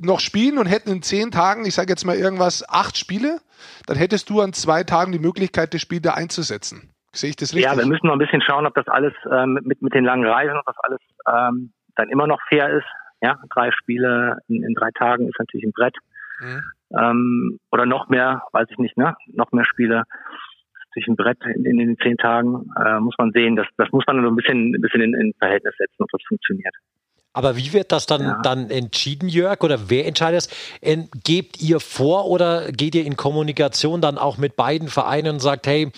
noch 0.00 0.20
spielen 0.20 0.58
und 0.58 0.66
hätten 0.66 0.90
in 0.90 1.02
zehn 1.02 1.30
Tagen, 1.30 1.64
ich 1.66 1.74
sage 1.74 1.90
jetzt 1.90 2.04
mal 2.04 2.16
irgendwas, 2.16 2.64
acht 2.68 2.96
Spiele, 2.96 3.38
dann 3.86 3.96
hättest 3.96 4.30
du 4.30 4.40
an 4.40 4.52
zwei 4.52 4.84
Tagen 4.84 5.12
die 5.12 5.18
Möglichkeit, 5.18 5.74
das 5.74 5.80
Spiel 5.80 6.00
da 6.00 6.14
einzusetzen. 6.14 6.92
Sehe 7.12 7.30
ich 7.30 7.36
das 7.36 7.54
richtig? 7.54 7.70
Ja, 7.70 7.78
wir 7.78 7.86
müssen 7.86 8.06
noch 8.06 8.14
ein 8.14 8.18
bisschen 8.18 8.42
schauen, 8.42 8.66
ob 8.66 8.74
das 8.74 8.88
alles 8.88 9.14
ähm, 9.32 9.58
mit, 9.62 9.80
mit 9.80 9.94
den 9.94 10.04
langen 10.04 10.26
Reisen, 10.26 10.56
ob 10.56 10.66
das 10.66 10.76
alles 10.82 11.00
ähm, 11.26 11.72
dann 11.96 12.10
immer 12.10 12.26
noch 12.26 12.40
fair 12.48 12.70
ist. 12.70 12.86
Ja, 13.22 13.38
drei 13.54 13.70
Spiele 13.72 14.38
in, 14.48 14.62
in 14.62 14.74
drei 14.74 14.90
Tagen 14.90 15.26
ist 15.26 15.38
natürlich 15.38 15.64
ein 15.64 15.72
Brett. 15.72 15.96
Mhm. 16.40 16.62
Ähm, 16.98 17.60
oder 17.72 17.86
noch 17.86 18.08
mehr, 18.08 18.42
weiß 18.52 18.68
ich 18.70 18.78
nicht, 18.78 18.96
ne? 18.96 19.16
Noch 19.32 19.52
mehr 19.52 19.64
Spiele 19.64 20.04
durch 20.94 21.06
ein 21.08 21.16
Brett 21.16 21.38
in, 21.54 21.64
in 21.66 21.76
den 21.76 21.96
zehn 21.98 22.16
Tagen, 22.16 22.70
äh, 22.82 22.98
muss 23.00 23.14
man 23.18 23.30
sehen. 23.32 23.54
Das, 23.54 23.66
das 23.76 23.90
muss 23.92 24.04
man 24.06 24.22
so 24.22 24.28
ein 24.28 24.36
bisschen, 24.36 24.74
ein 24.74 24.80
bisschen 24.80 25.02
in, 25.02 25.14
in 25.14 25.34
Verhältnis 25.38 25.74
setzen, 25.76 26.02
ob 26.02 26.10
das 26.10 26.22
funktioniert. 26.26 26.74
Aber 27.34 27.54
wie 27.58 27.74
wird 27.74 27.92
das 27.92 28.06
dann, 28.06 28.22
ja. 28.22 28.40
dann 28.42 28.70
entschieden, 28.70 29.28
Jörg? 29.28 29.60
Oder 29.60 29.90
wer 29.90 30.06
entscheidet 30.06 30.48
es? 30.48 31.10
Gebt 31.22 31.60
ihr 31.60 31.80
vor 31.80 32.30
oder 32.30 32.72
geht 32.72 32.94
ihr 32.94 33.04
in 33.04 33.16
Kommunikation 33.16 34.00
dann 34.00 34.16
auch 34.16 34.38
mit 34.38 34.56
beiden 34.56 34.88
Vereinen 34.88 35.34
und 35.34 35.40
sagt, 35.40 35.66
hey, 35.66 35.92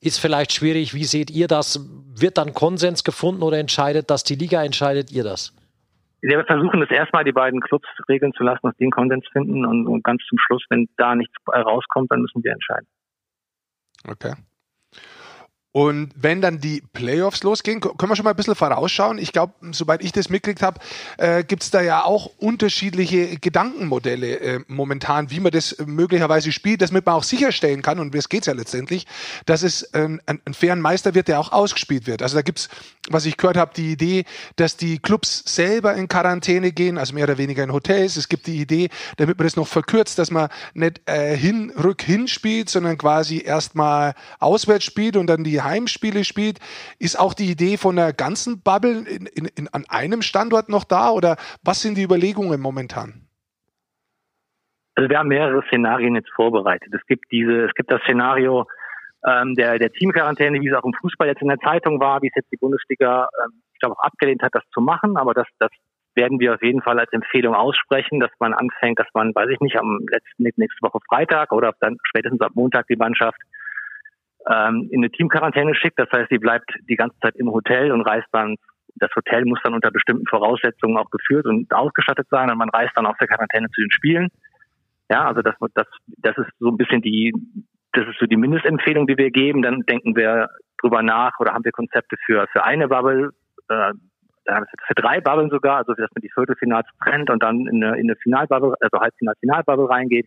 ist 0.00 0.20
vielleicht 0.20 0.52
schwierig, 0.52 0.92
wie 0.92 1.04
seht 1.04 1.30
ihr 1.30 1.48
das? 1.48 1.80
Wird 2.14 2.36
dann 2.36 2.52
Konsens 2.52 3.04
gefunden 3.04 3.42
oder 3.42 3.58
entscheidet 3.58 4.10
das 4.10 4.22
die 4.22 4.34
Liga, 4.34 4.62
entscheidet 4.62 5.10
ihr 5.10 5.24
das? 5.24 5.54
Wir 6.22 6.44
versuchen 6.44 6.82
es 6.82 6.90
erstmal, 6.90 7.24
die 7.24 7.32
beiden 7.32 7.60
Clubs 7.60 7.88
regeln 8.08 8.32
zu 8.32 8.44
lassen, 8.44 8.60
dass 8.62 8.76
die 8.76 8.84
einen 8.84 8.92
Konsens 8.92 9.26
finden 9.32 9.66
und, 9.66 9.86
und 9.86 10.04
ganz 10.04 10.22
zum 10.28 10.38
Schluss, 10.38 10.64
wenn 10.70 10.88
da 10.96 11.14
nichts 11.14 11.34
rauskommt, 11.48 12.10
dann 12.10 12.22
müssen 12.22 12.42
wir 12.44 12.52
entscheiden. 12.52 12.86
Okay. 14.08 14.34
Und 15.72 16.10
wenn 16.14 16.42
dann 16.42 16.60
die 16.60 16.82
Playoffs 16.92 17.42
losgehen, 17.42 17.80
können 17.80 17.96
wir 17.98 18.14
schon 18.14 18.24
mal 18.24 18.30
ein 18.30 18.36
bisschen 18.36 18.54
vorausschauen. 18.54 19.16
Ich 19.16 19.32
glaube, 19.32 19.54
soweit 19.72 20.04
ich 20.04 20.12
das 20.12 20.28
mitgekriegt 20.28 20.60
habe, 20.60 20.78
äh, 21.16 21.44
gibt 21.44 21.62
es 21.62 21.70
da 21.70 21.80
ja 21.80 22.04
auch 22.04 22.30
unterschiedliche 22.36 23.38
Gedankenmodelle 23.38 24.38
äh, 24.38 24.60
momentan, 24.68 25.30
wie 25.30 25.40
man 25.40 25.50
das 25.50 25.74
möglicherweise 25.86 26.52
spielt, 26.52 26.82
damit 26.82 27.06
man 27.06 27.14
auch 27.14 27.22
sicherstellen 27.22 27.80
kann, 27.80 27.98
und 27.98 28.14
es 28.14 28.28
geht 28.28 28.44
ja 28.44 28.52
letztendlich, 28.52 29.06
dass 29.46 29.62
es 29.62 29.82
äh, 29.94 30.08
ein, 30.26 30.40
ein 30.44 30.52
fairen 30.52 30.82
Meister 30.82 31.14
wird, 31.14 31.28
der 31.28 31.40
auch 31.40 31.52
ausgespielt 31.52 32.06
wird. 32.06 32.20
Also 32.20 32.36
da 32.36 32.42
gibt's, 32.42 32.68
was 33.08 33.24
ich 33.24 33.38
gehört 33.38 33.56
habe, 33.56 33.72
die 33.74 33.92
Idee, 33.92 34.24
dass 34.56 34.76
die 34.76 34.98
Clubs 34.98 35.42
selber 35.46 35.94
in 35.94 36.06
Quarantäne 36.06 36.72
gehen, 36.72 36.98
also 36.98 37.14
mehr 37.14 37.24
oder 37.24 37.38
weniger 37.38 37.64
in 37.64 37.72
Hotels. 37.72 38.18
Es 38.18 38.28
gibt 38.28 38.46
die 38.46 38.60
Idee, 38.60 38.90
damit 39.16 39.38
man 39.38 39.46
das 39.46 39.56
noch 39.56 39.68
verkürzt, 39.68 40.18
dass 40.18 40.30
man 40.30 40.50
nicht 40.74 41.00
äh, 41.06 41.34
hin, 41.34 41.72
rück 41.82 42.02
hin 42.02 42.28
spielt, 42.28 42.68
sondern 42.68 42.98
quasi 42.98 43.42
erstmal 43.42 44.12
auswärts 44.38 44.84
spielt 44.84 45.16
und 45.16 45.28
dann 45.28 45.44
die 45.44 45.61
Heimspiele 45.64 46.24
spielt. 46.24 46.58
Ist 46.98 47.18
auch 47.18 47.34
die 47.34 47.50
Idee 47.50 47.76
von 47.76 47.96
der 47.96 48.12
ganzen 48.12 48.62
Bubble 48.62 49.04
in, 49.08 49.26
in, 49.26 49.46
in, 49.56 49.68
an 49.68 49.84
einem 49.88 50.22
Standort 50.22 50.68
noch 50.68 50.84
da 50.84 51.10
oder 51.10 51.36
was 51.64 51.82
sind 51.82 51.96
die 51.96 52.02
Überlegungen 52.02 52.60
momentan? 52.60 53.28
Also 54.94 55.08
wir 55.08 55.18
haben 55.18 55.28
mehrere 55.28 55.62
Szenarien 55.68 56.14
jetzt 56.14 56.30
vorbereitet. 56.34 56.92
Es 56.92 57.04
gibt 57.06 57.24
diese, 57.32 57.64
es 57.64 57.74
gibt 57.74 57.90
das 57.90 58.02
Szenario 58.02 58.66
ähm, 59.26 59.54
der, 59.54 59.78
der 59.78 59.92
Teamquarantäne, 59.92 60.60
wie 60.60 60.68
es 60.68 60.74
auch 60.74 60.84
im 60.84 60.94
Fußball 61.00 61.28
jetzt 61.28 61.42
in 61.42 61.48
der 61.48 61.58
Zeitung 61.58 62.00
war, 62.00 62.20
wie 62.22 62.28
es 62.28 62.34
jetzt 62.34 62.50
die 62.52 62.56
Bundesliga, 62.56 63.28
ähm, 63.44 63.62
ich 63.72 63.80
glaube, 63.80 63.96
auch 63.96 64.02
abgelehnt 64.02 64.42
hat, 64.42 64.54
das 64.54 64.64
zu 64.74 64.80
machen. 64.80 65.16
Aber 65.16 65.32
das, 65.32 65.46
das 65.58 65.70
werden 66.14 66.40
wir 66.40 66.54
auf 66.54 66.62
jeden 66.62 66.82
Fall 66.82 66.98
als 66.98 67.12
Empfehlung 67.12 67.54
aussprechen, 67.54 68.20
dass 68.20 68.30
man 68.38 68.52
anfängt, 68.52 68.98
dass 68.98 69.06
man, 69.14 69.34
weiß 69.34 69.48
ich 69.50 69.60
nicht, 69.60 69.78
am 69.78 70.00
letzten 70.10 70.60
nächste 70.60 70.82
Woche 70.82 70.98
Freitag 71.08 71.52
oder 71.52 71.72
dann 71.80 71.96
spätestens 72.02 72.40
ab 72.40 72.52
Montag 72.54 72.86
die 72.88 72.96
Mannschaft 72.96 73.40
ähm, 74.50 74.88
in 74.90 75.00
eine 75.00 75.10
Teamquarantäne 75.10 75.74
schickt. 75.74 75.98
Das 75.98 76.10
heißt, 76.12 76.28
sie 76.30 76.38
bleibt 76.38 76.70
die 76.88 76.96
ganze 76.96 77.18
Zeit 77.20 77.36
im 77.36 77.50
Hotel 77.50 77.92
und 77.92 78.02
reist 78.02 78.28
dann, 78.32 78.56
das 78.96 79.10
Hotel 79.16 79.44
muss 79.44 79.60
dann 79.62 79.74
unter 79.74 79.90
bestimmten 79.90 80.26
Voraussetzungen 80.26 80.96
auch 80.96 81.10
geführt 81.10 81.46
und 81.46 81.72
ausgestattet 81.72 82.26
sein 82.30 82.50
und 82.50 82.58
man 82.58 82.70
reist 82.70 82.92
dann 82.94 83.06
aus 83.06 83.16
der 83.20 83.28
Quarantäne 83.28 83.68
zu 83.70 83.80
den 83.80 83.90
Spielen. 83.90 84.28
Ja, 85.10 85.26
also 85.26 85.42
das, 85.42 85.54
das, 85.74 85.86
das 86.18 86.36
ist 86.38 86.50
so 86.58 86.68
ein 86.68 86.76
bisschen 86.76 87.02
die, 87.02 87.32
das 87.92 88.06
ist 88.08 88.18
so 88.18 88.26
die 88.26 88.36
Mindestempfehlung, 88.36 89.06
die 89.06 89.16
wir 89.16 89.30
geben. 89.30 89.62
Dann 89.62 89.82
denken 89.82 90.16
wir 90.16 90.48
drüber 90.80 91.02
nach 91.02 91.38
oder 91.38 91.52
haben 91.52 91.64
wir 91.64 91.72
Konzepte 91.72 92.16
für, 92.24 92.46
für 92.52 92.64
eine 92.64 92.88
Bubble, 92.88 93.30
äh, 93.68 93.92
für 94.44 94.94
drei 94.94 95.20
Bubblen 95.20 95.50
sogar, 95.50 95.78
also 95.78 95.94
dass 95.94 96.10
man 96.14 96.22
die 96.22 96.30
Viertelfinals 96.34 96.88
trennt 97.02 97.30
und 97.30 97.42
dann 97.42 97.66
in 97.66 97.82
eine, 97.82 97.96
in 97.98 98.10
eine 98.10 98.16
Finalbubble, 98.16 98.74
also 98.80 99.00
Halbfinal, 99.00 99.34
Finalbubble 99.40 99.88
reingeht. 99.88 100.26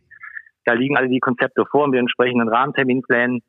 Da 0.63 0.73
liegen 0.73 0.97
alle 0.97 1.09
die 1.09 1.19
Konzepte 1.19 1.65
vor 1.69 1.87
mit 1.87 1.99
entsprechenden 1.99 2.47
Rahmenterminplänen 2.47 3.41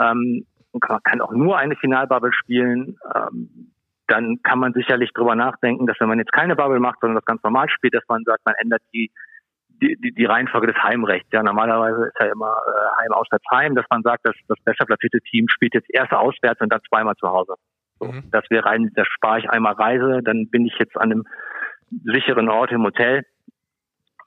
ähm, 0.00 0.46
man 0.72 1.02
kann 1.02 1.20
auch 1.20 1.32
nur 1.32 1.56
eine 1.56 1.76
Finalbubble 1.76 2.32
spielen, 2.32 2.96
ähm, 3.14 3.72
dann 4.06 4.42
kann 4.42 4.58
man 4.58 4.72
sicherlich 4.72 5.12
drüber 5.14 5.34
nachdenken, 5.34 5.86
dass 5.86 5.98
wenn 6.00 6.08
man 6.08 6.18
jetzt 6.18 6.32
keine 6.32 6.56
Bubble 6.56 6.80
macht, 6.80 7.00
sondern 7.00 7.16
das 7.16 7.24
ganz 7.24 7.42
normal 7.42 7.68
spielt, 7.70 7.94
dass 7.94 8.04
man 8.08 8.22
sagt, 8.24 8.44
man 8.44 8.54
ändert 8.58 8.82
die 8.92 9.10
die, 9.82 9.96
die, 9.96 10.12
die 10.12 10.24
Reihenfolge 10.24 10.68
des 10.68 10.82
Heimrechts. 10.82 11.28
Ja, 11.32 11.42
normalerweise 11.42 12.06
ist 12.06 12.16
ja 12.20 12.26
immer 12.26 12.56
äh, 12.66 13.02
Heim 13.02 13.12
auswärts 13.12 13.44
Heim, 13.50 13.74
dass 13.74 13.86
man 13.90 14.02
sagt, 14.02 14.26
dass 14.26 14.34
das 14.48 14.58
besser 14.64 14.84
platzierte 14.86 15.20
Team 15.20 15.48
spielt 15.48 15.74
jetzt 15.74 15.92
erst 15.92 16.12
auswärts 16.12 16.60
und 16.60 16.72
dann 16.72 16.80
zweimal 16.88 17.16
zu 17.16 17.28
Hause. 17.28 17.54
So, 17.98 18.06
mhm. 18.06 18.30
Das 18.30 18.44
wäre 18.50 18.68
ein, 18.68 18.92
da 18.94 19.04
spare 19.04 19.40
ich 19.40 19.50
einmal 19.50 19.74
Reise, 19.74 20.20
dann 20.22 20.48
bin 20.48 20.66
ich 20.66 20.74
jetzt 20.78 20.96
an 20.96 21.10
einem 21.10 21.24
sicheren 22.04 22.48
Ort 22.48 22.72
im 22.72 22.84
Hotel 22.84 23.24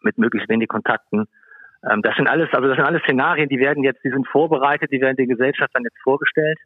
mit 0.01 0.17
möglichst 0.17 0.49
wenig 0.49 0.67
Kontakten 0.67 1.27
ähm, 1.89 2.01
das 2.01 2.15
sind 2.15 2.27
alles, 2.27 2.49
also 2.53 2.67
das 2.67 2.77
sind 2.77 2.85
alles 2.85 3.01
Szenarien, 3.03 3.49
die 3.49 3.59
werden 3.59 3.83
jetzt, 3.83 4.03
die 4.03 4.09
sind 4.09 4.27
vorbereitet, 4.27 4.91
die 4.91 5.01
werden 5.01 5.17
den 5.17 5.29
Gesellschaftern 5.29 5.83
jetzt 5.83 6.01
vorgestellt, 6.03 6.57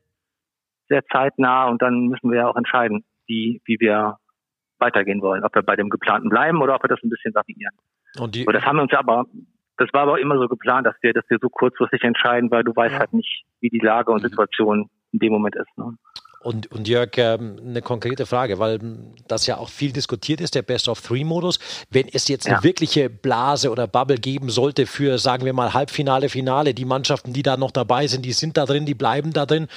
sehr 0.89 1.05
zeitnah 1.05 1.67
und 1.67 1.81
dann 1.81 2.07
müssen 2.07 2.31
wir 2.31 2.39
ja 2.39 2.47
auch 2.47 2.55
entscheiden, 2.55 3.03
wie, 3.27 3.61
wie 3.65 3.77
wir 3.79 4.17
weitergehen 4.79 5.21
wollen, 5.21 5.43
ob 5.43 5.55
wir 5.55 5.61
bei 5.61 5.75
dem 5.75 5.89
geplanten 5.89 6.29
bleiben 6.29 6.61
oder 6.61 6.75
ob 6.75 6.83
wir 6.83 6.89
das 6.89 6.99
ein 7.03 7.09
bisschen 7.09 7.33
variieren. 7.33 7.75
Und, 8.19 8.35
die, 8.35 8.45
das 8.45 8.65
haben 8.65 8.77
wir 8.77 8.83
uns 8.83 8.93
aber, 8.93 9.25
das 9.77 9.89
war 9.93 10.01
aber 10.01 10.19
immer 10.19 10.37
so 10.37 10.47
geplant, 10.47 10.85
dass 10.85 10.95
wir, 11.01 11.13
dass 11.13 11.23
wir 11.29 11.37
so 11.41 11.49
kurzfristig 11.49 12.03
entscheiden, 12.03 12.51
weil 12.51 12.63
du 12.63 12.75
weißt 12.75 12.93
ja. 12.93 12.99
halt 12.99 13.13
nicht, 13.13 13.45
wie 13.61 13.69
die 13.69 13.79
Lage 13.79 14.11
und 14.11 14.19
Situation 14.19 14.89
in 15.11 15.19
dem 15.19 15.31
Moment 15.31 15.55
ist. 15.55 15.77
Ne? 15.77 15.95
Und, 16.43 16.71
und 16.71 16.87
Jörg, 16.87 17.17
ähm, 17.17 17.59
eine 17.63 17.81
konkrete 17.81 18.25
Frage, 18.25 18.57
weil 18.57 18.79
das 19.27 19.45
ja 19.45 19.57
auch 19.57 19.69
viel 19.69 19.91
diskutiert 19.91 20.41
ist, 20.41 20.55
der 20.55 20.63
Best-of-Three-Modus. 20.63 21.59
Wenn 21.91 22.07
es 22.07 22.27
jetzt 22.27 22.47
ja. 22.47 22.53
eine 22.53 22.63
wirkliche 22.63 23.09
Blase 23.09 23.71
oder 23.71 23.87
Bubble 23.87 24.17
geben 24.17 24.49
sollte 24.49 24.87
für, 24.87 25.19
sagen 25.19 25.45
wir 25.45 25.53
mal, 25.53 25.73
Halbfinale, 25.73 26.29
Finale, 26.29 26.73
die 26.73 26.85
Mannschaften, 26.85 27.31
die 27.31 27.43
da 27.43 27.57
noch 27.57 27.71
dabei 27.71 28.07
sind, 28.07 28.25
die 28.25 28.33
sind 28.33 28.57
da 28.57 28.65
drin, 28.65 28.85
die 28.85 28.95
bleiben 28.95 29.33
da 29.33 29.45
drin. 29.45 29.67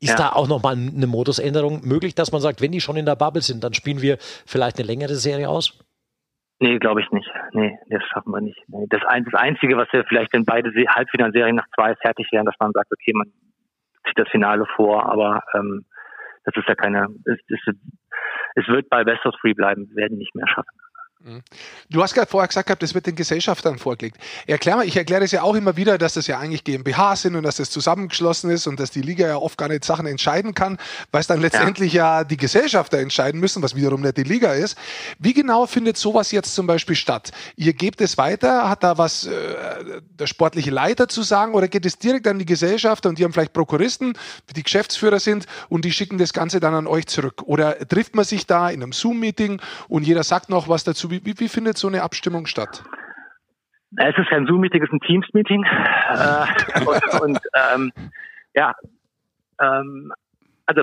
Ist 0.00 0.10
ja. 0.10 0.16
da 0.16 0.32
auch 0.32 0.48
nochmal 0.48 0.74
eine 0.74 1.06
Modusänderung 1.06 1.86
möglich, 1.86 2.16
dass 2.16 2.32
man 2.32 2.40
sagt, 2.40 2.60
wenn 2.60 2.72
die 2.72 2.80
schon 2.80 2.96
in 2.96 3.06
der 3.06 3.14
Bubble 3.14 3.40
sind, 3.40 3.62
dann 3.62 3.72
spielen 3.72 4.02
wir 4.02 4.16
vielleicht 4.18 4.78
eine 4.78 4.86
längere 4.86 5.14
Serie 5.14 5.48
aus? 5.48 5.78
Nee, 6.58 6.78
glaube 6.78 7.00
ich 7.00 7.10
nicht. 7.12 7.28
Nee, 7.52 7.78
das 7.88 8.02
schaffen 8.12 8.32
wir 8.32 8.40
nicht. 8.40 8.58
Nee. 8.66 8.86
Das, 8.88 9.00
das 9.02 9.34
Einzige, 9.34 9.76
was 9.76 9.88
wir 9.92 10.04
vielleicht, 10.04 10.32
wenn 10.32 10.44
beide 10.44 10.70
Halbfinalserien 10.88 11.54
nach 11.54 11.66
zwei 11.76 11.94
fertig 11.94 12.26
wären, 12.32 12.46
dass 12.46 12.56
man 12.58 12.72
sagt, 12.72 12.90
okay, 12.92 13.12
man 13.14 13.32
zieht 14.06 14.18
das 14.18 14.28
Finale 14.28 14.66
vor, 14.74 15.06
aber 15.06 15.42
ähm, 15.54 15.84
das 16.44 16.54
ist 16.56 16.68
ja 16.68 16.74
keine, 16.74 17.06
es, 17.24 17.38
es, 17.48 17.74
es 18.54 18.68
wird 18.68 18.88
bei 18.88 19.04
Best 19.04 19.24
of 19.26 19.34
Three 19.40 19.54
bleiben, 19.54 19.88
werden 19.94 20.18
nicht 20.18 20.34
mehr 20.34 20.46
schaffen. 20.46 20.76
Du 21.88 22.02
hast 22.02 22.14
gerade 22.14 22.28
vorher 22.28 22.48
gesagt 22.48 22.66
gehabt, 22.66 22.82
das 22.82 22.94
wird 22.94 23.06
den 23.06 23.14
Gesellschaftern 23.14 23.78
vorgelegt. 23.78 24.16
Erklär 24.46 24.76
mal, 24.76 24.86
ich 24.86 24.96
erkläre 24.96 25.22
es 25.22 25.30
ja 25.30 25.42
auch 25.42 25.54
immer 25.54 25.76
wieder, 25.76 25.96
dass 25.96 26.14
das 26.14 26.26
ja 26.26 26.38
eigentlich 26.38 26.64
GmbH 26.64 27.14
sind 27.14 27.36
und 27.36 27.44
dass 27.44 27.56
das 27.56 27.70
zusammengeschlossen 27.70 28.50
ist 28.50 28.66
und 28.66 28.80
dass 28.80 28.90
die 28.90 29.02
Liga 29.02 29.28
ja 29.28 29.36
oft 29.36 29.56
gar 29.56 29.68
nicht 29.68 29.84
Sachen 29.84 30.06
entscheiden 30.06 30.54
kann, 30.54 30.78
weil 31.12 31.20
es 31.20 31.28
dann 31.28 31.40
letztendlich 31.40 31.92
ja. 31.92 32.18
ja 32.20 32.24
die 32.24 32.36
Gesellschafter 32.36 32.98
entscheiden 32.98 33.40
müssen, 33.40 33.62
was 33.62 33.76
wiederum 33.76 34.00
nicht 34.00 34.16
die 34.16 34.24
Liga 34.24 34.52
ist. 34.52 34.76
Wie 35.20 35.32
genau 35.32 35.66
findet 35.66 35.96
sowas 35.96 36.32
jetzt 36.32 36.54
zum 36.54 36.66
Beispiel 36.66 36.96
statt? 36.96 37.30
Ihr 37.54 37.72
gebt 37.72 38.00
es 38.00 38.18
weiter, 38.18 38.68
hat 38.68 38.82
da 38.82 38.98
was 38.98 39.26
äh, 39.26 40.00
der 40.18 40.26
sportliche 40.26 40.70
Leiter 40.70 41.06
zu 41.06 41.22
sagen 41.22 41.54
oder 41.54 41.68
geht 41.68 41.86
es 41.86 41.98
direkt 41.98 42.26
an 42.26 42.40
die 42.40 42.46
Gesellschafter 42.46 43.08
und 43.08 43.18
die 43.18 43.24
haben 43.24 43.32
vielleicht 43.32 43.52
Prokuristen, 43.52 44.18
die 44.56 44.62
Geschäftsführer 44.62 45.20
sind 45.20 45.46
und 45.68 45.84
die 45.84 45.92
schicken 45.92 46.18
das 46.18 46.32
Ganze 46.32 46.58
dann 46.58 46.74
an 46.74 46.88
euch 46.88 47.06
zurück? 47.06 47.42
Oder 47.44 47.78
trifft 47.86 48.16
man 48.16 48.24
sich 48.24 48.46
da 48.46 48.70
in 48.70 48.82
einem 48.82 48.92
Zoom-Meeting 48.92 49.60
und 49.88 50.04
jeder 50.04 50.24
sagt 50.24 50.48
noch 50.48 50.68
was 50.68 50.82
dazu? 50.82 51.11
Wie, 51.12 51.20
wie, 51.26 51.38
wie 51.38 51.48
findet 51.48 51.76
so 51.76 51.88
eine 51.88 52.02
Abstimmung 52.02 52.46
statt? 52.46 52.82
Es 53.98 54.16
ist 54.16 54.30
kein 54.30 54.46
Zoom-Meeting, 54.46 54.82
es 54.82 54.88
ist 54.88 54.94
ein 54.94 55.00
Teams-Meeting. 55.00 55.62
äh, 55.62 56.80
und, 56.86 57.20
und 57.22 57.38
ähm, 57.54 57.92
ja, 58.54 58.72
ähm, 59.60 60.10
also 60.64 60.82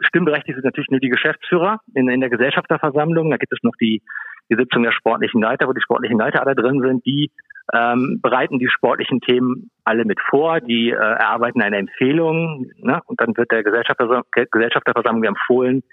stimmberechtigt 0.00 0.56
sind 0.56 0.64
natürlich 0.64 0.90
nur 0.90 0.98
die 0.98 1.08
Geschäftsführer 1.08 1.78
in, 1.94 2.08
in 2.08 2.20
der 2.20 2.28
Gesellschafterversammlung. 2.28 3.30
Da 3.30 3.36
gibt 3.36 3.52
es 3.52 3.60
noch 3.62 3.76
die, 3.80 4.02
die 4.50 4.56
Sitzung 4.56 4.82
der 4.82 4.90
sportlichen 4.90 5.40
Leiter, 5.40 5.68
wo 5.68 5.72
die 5.72 5.80
sportlichen 5.80 6.18
Leiter 6.18 6.44
alle 6.44 6.56
drin 6.56 6.80
sind. 6.80 7.06
Die 7.06 7.30
ähm, 7.72 8.18
bereiten 8.20 8.58
die 8.58 8.68
sportlichen 8.68 9.20
Themen 9.20 9.70
alle 9.84 10.04
mit 10.04 10.18
vor. 10.28 10.60
Die 10.60 10.90
äh, 10.90 10.94
erarbeiten 10.94 11.62
eine 11.62 11.76
Empfehlung 11.76 12.66
ne? 12.78 13.00
und 13.06 13.20
dann 13.20 13.36
wird 13.36 13.52
der 13.52 13.62
Gesellschafter, 13.62 14.24
Gesellschafterversammlung 14.32 15.22
empfohlen, 15.22 15.84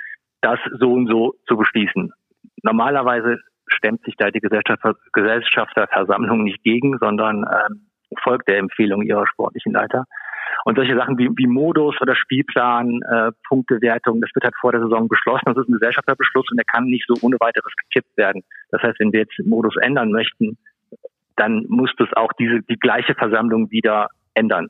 das 0.41 0.59
so 0.79 0.91
und 0.91 1.07
so 1.07 1.35
zu 1.47 1.55
beschließen. 1.55 2.11
Normalerweise 2.63 3.37
stemmt 3.67 4.03
sich 4.03 4.15
da 4.17 4.31
die 4.31 4.39
Gesellschafterversammlung 4.39 6.43
nicht 6.43 6.63
gegen, 6.63 6.97
sondern 6.99 7.43
ähm, 7.43 7.87
folgt 8.23 8.47
der 8.47 8.59
Empfehlung 8.59 9.01
ihrer 9.01 9.27
sportlichen 9.27 9.73
Leiter. 9.73 10.05
Und 10.63 10.77
solche 10.77 10.95
Sachen 10.95 11.17
wie, 11.17 11.29
wie 11.35 11.47
Modus 11.47 11.99
oder 12.01 12.15
Spielplan, 12.15 13.01
äh, 13.03 13.31
Punktewertung, 13.47 14.21
das 14.21 14.31
wird 14.33 14.45
halt 14.45 14.55
vor 14.59 14.71
der 14.71 14.81
Saison 14.81 15.07
beschlossen. 15.07 15.45
Das 15.45 15.57
ist 15.57 15.69
ein 15.69 15.73
Gesellschafterbeschluss 15.73 16.49
und 16.49 16.57
der 16.57 16.65
kann 16.65 16.85
nicht 16.85 17.05
so 17.07 17.15
ohne 17.21 17.37
weiteres 17.39 17.73
gekippt 17.75 18.17
werden. 18.17 18.43
Das 18.71 18.81
heißt, 18.81 18.99
wenn 18.99 19.11
wir 19.11 19.21
jetzt 19.21 19.37
Modus 19.45 19.75
ändern 19.77 20.11
möchten, 20.11 20.57
dann 21.35 21.65
muss 21.67 21.91
das 21.97 22.11
auch 22.13 22.31
diese, 22.39 22.61
die 22.61 22.77
gleiche 22.77 23.13
Versammlung 23.15 23.69
wieder 23.69 24.07
ändern. 24.33 24.67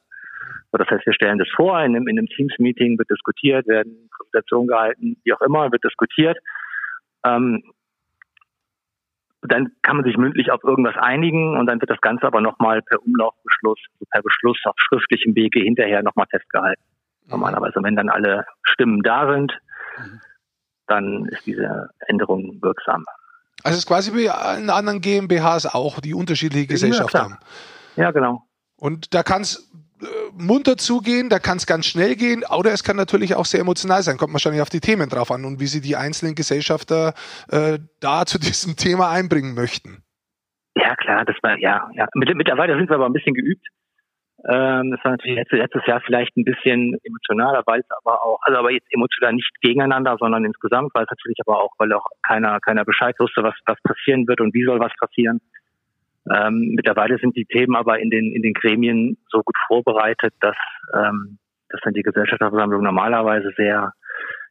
So, 0.72 0.78
das 0.78 0.89
heißt, 0.89 1.06
wir 1.06 1.14
stellen 1.14 1.39
das 1.39 1.50
vor, 1.56 1.80
in 1.80 1.96
einem, 1.96 2.08
in 2.08 2.18
einem 2.18 2.28
Teams-Meeting 2.28 2.98
wird 2.98 3.10
diskutiert, 3.10 3.68
werden 3.68 4.10
Präsentationen 4.18 4.68
gehalten, 4.68 5.18
wie 5.24 5.34
auch 5.34 5.41
immer, 5.41 5.72
wird 5.72 5.84
diskutiert. 5.84 6.38
Ähm, 7.26 7.64
dann 9.52 9.72
kann 9.82 9.98
man 9.98 10.06
sich 10.06 10.18
mündlich 10.18 10.52
auf 10.52 10.64
irgendwas 10.64 10.96
einigen 10.98 11.58
und 11.58 11.66
dann 11.68 11.82
wird 11.82 11.89
das 11.89 12.02
Ganze 12.02 12.26
aber 12.26 12.41
nochmal 12.41 12.82
per 12.82 13.02
Umlaufbeschluss, 13.02 13.80
also 13.93 14.06
per 14.10 14.22
Beschluss 14.22 14.58
auf 14.66 14.76
schriftlichem 14.78 15.36
Wege 15.36 15.60
hinterher 15.60 16.04
nochmal 16.04 16.28
festgehalten. 16.30 16.82
Mhm. 17.26 17.32
Normalerweise, 17.32 17.80
wenn 17.82 17.96
dann 17.96 18.10
alle 18.10 18.46
Stimmen 18.64 19.02
da 19.04 19.32
sind, 19.32 19.58
mhm. 19.98 20.22
dann 20.88 21.26
ist 21.26 21.46
diese 21.46 21.89
Änderung 22.08 22.60
wirksam. 22.62 23.04
Also 23.64 23.78
es 23.78 23.80
ist 23.80 23.88
quasi 23.88 24.14
wie 24.14 24.26
in 24.26 24.70
anderen 24.70 25.02
GmbHs 25.02 25.66
auch, 25.66 26.00
die 26.00 26.14
unterschiedliche 26.14 26.68
Gesellschaft 26.68 27.14
ja, 27.14 27.24
haben. 27.24 27.38
Ja, 27.96 28.12
genau. 28.12 28.43
Und 28.78 29.14
da 29.14 29.24
kann 29.24 29.41
es 29.41 29.72
munter 30.38 30.78
zugehen, 30.78 31.30
da 31.30 31.39
kann 31.39 31.58
es 31.58 31.66
ganz 31.66 31.86
schnell 31.86 32.16
gehen, 32.16 32.43
oder 32.50 32.72
es 32.72 32.84
kann 32.84 32.96
natürlich 32.96 33.36
auch 33.36 33.46
sehr 33.46 33.62
emotional 33.62 34.02
sein. 34.04 34.18
Kommt 34.18 34.34
wahrscheinlich 34.34 34.62
auf 34.62 34.70
die 34.70 34.82
Themen 34.82 35.10
drauf 35.10 35.32
an 35.32 35.46
und 35.46 35.60
wie 35.60 35.68
sie 35.68 35.82
die 35.82 35.96
einzelnen 35.96 36.36
Gesellschafter 36.36 37.14
äh, 37.50 37.80
da 38.00 38.26
zu 38.26 38.39
diesem 38.39 38.76
Thema 38.76 39.12
einbringen 39.12 39.56
möchten. 39.56 40.04
Ja, 40.76 40.96
klar, 40.96 41.24
das 41.24 41.36
war, 41.41 41.58
ja, 41.58 41.89
ja. 41.93 42.06
Mittlerweile 42.16 42.76
sind 42.78 42.89
wir 42.89 42.96
aber 42.96 43.06
ein 43.06 43.14
bisschen 43.14 43.34
geübt. 43.34 43.66
Ähm, 44.48 44.91
das 44.91 45.04
war 45.04 45.12
natürlich 45.12 45.38
letztes, 45.38 45.58
letztes 45.58 45.86
Jahr 45.88 46.02
vielleicht 46.06 46.36
ein 46.36 46.43
bisschen 46.43 46.98
emotionaler, 47.04 47.64
weil 47.66 47.80
es 47.80 47.89
aber 48.04 48.22
auch, 48.22 48.39
also 48.41 48.60
aber 48.60 48.72
jetzt 48.72 48.88
emotional 48.91 49.34
nicht 49.34 49.50
gegeneinander, 49.62 50.18
sondern 50.20 50.46
insgesamt, 50.46 50.91
weil 50.93 51.06
es 51.06 51.10
natürlich 51.10 51.39
aber 51.46 51.64
auch, 51.64 51.72
weil 51.80 51.91
auch 51.93 52.06
keiner, 52.28 52.60
keiner 52.60 52.84
Bescheid 52.84 53.16
wusste, 53.18 53.41
was, 53.41 53.56
was 53.66 53.82
passieren 53.82 54.28
wird 54.28 54.41
und 54.41 54.54
wie 54.54 54.66
soll 54.66 54.80
was 54.80 54.93
passieren. 55.00 55.39
Ähm, 56.34 56.73
mittlerweile 56.76 57.17
sind 57.17 57.36
die 57.36 57.45
Themen 57.45 57.76
aber 57.76 57.99
in 57.99 58.09
den, 58.09 58.34
in 58.34 58.41
den 58.41 58.53
Gremien 58.53 59.17
so 59.30 59.41
gut 59.43 59.55
vorbereitet, 59.67 60.34
dass, 60.39 60.57
ähm, 60.93 61.38
dass 61.69 61.82
dann 61.82 61.93
die 61.93 62.01
Gesellschaftsversammlung 62.01 62.84
normalerweise 62.84 63.51
sehr, 63.55 63.93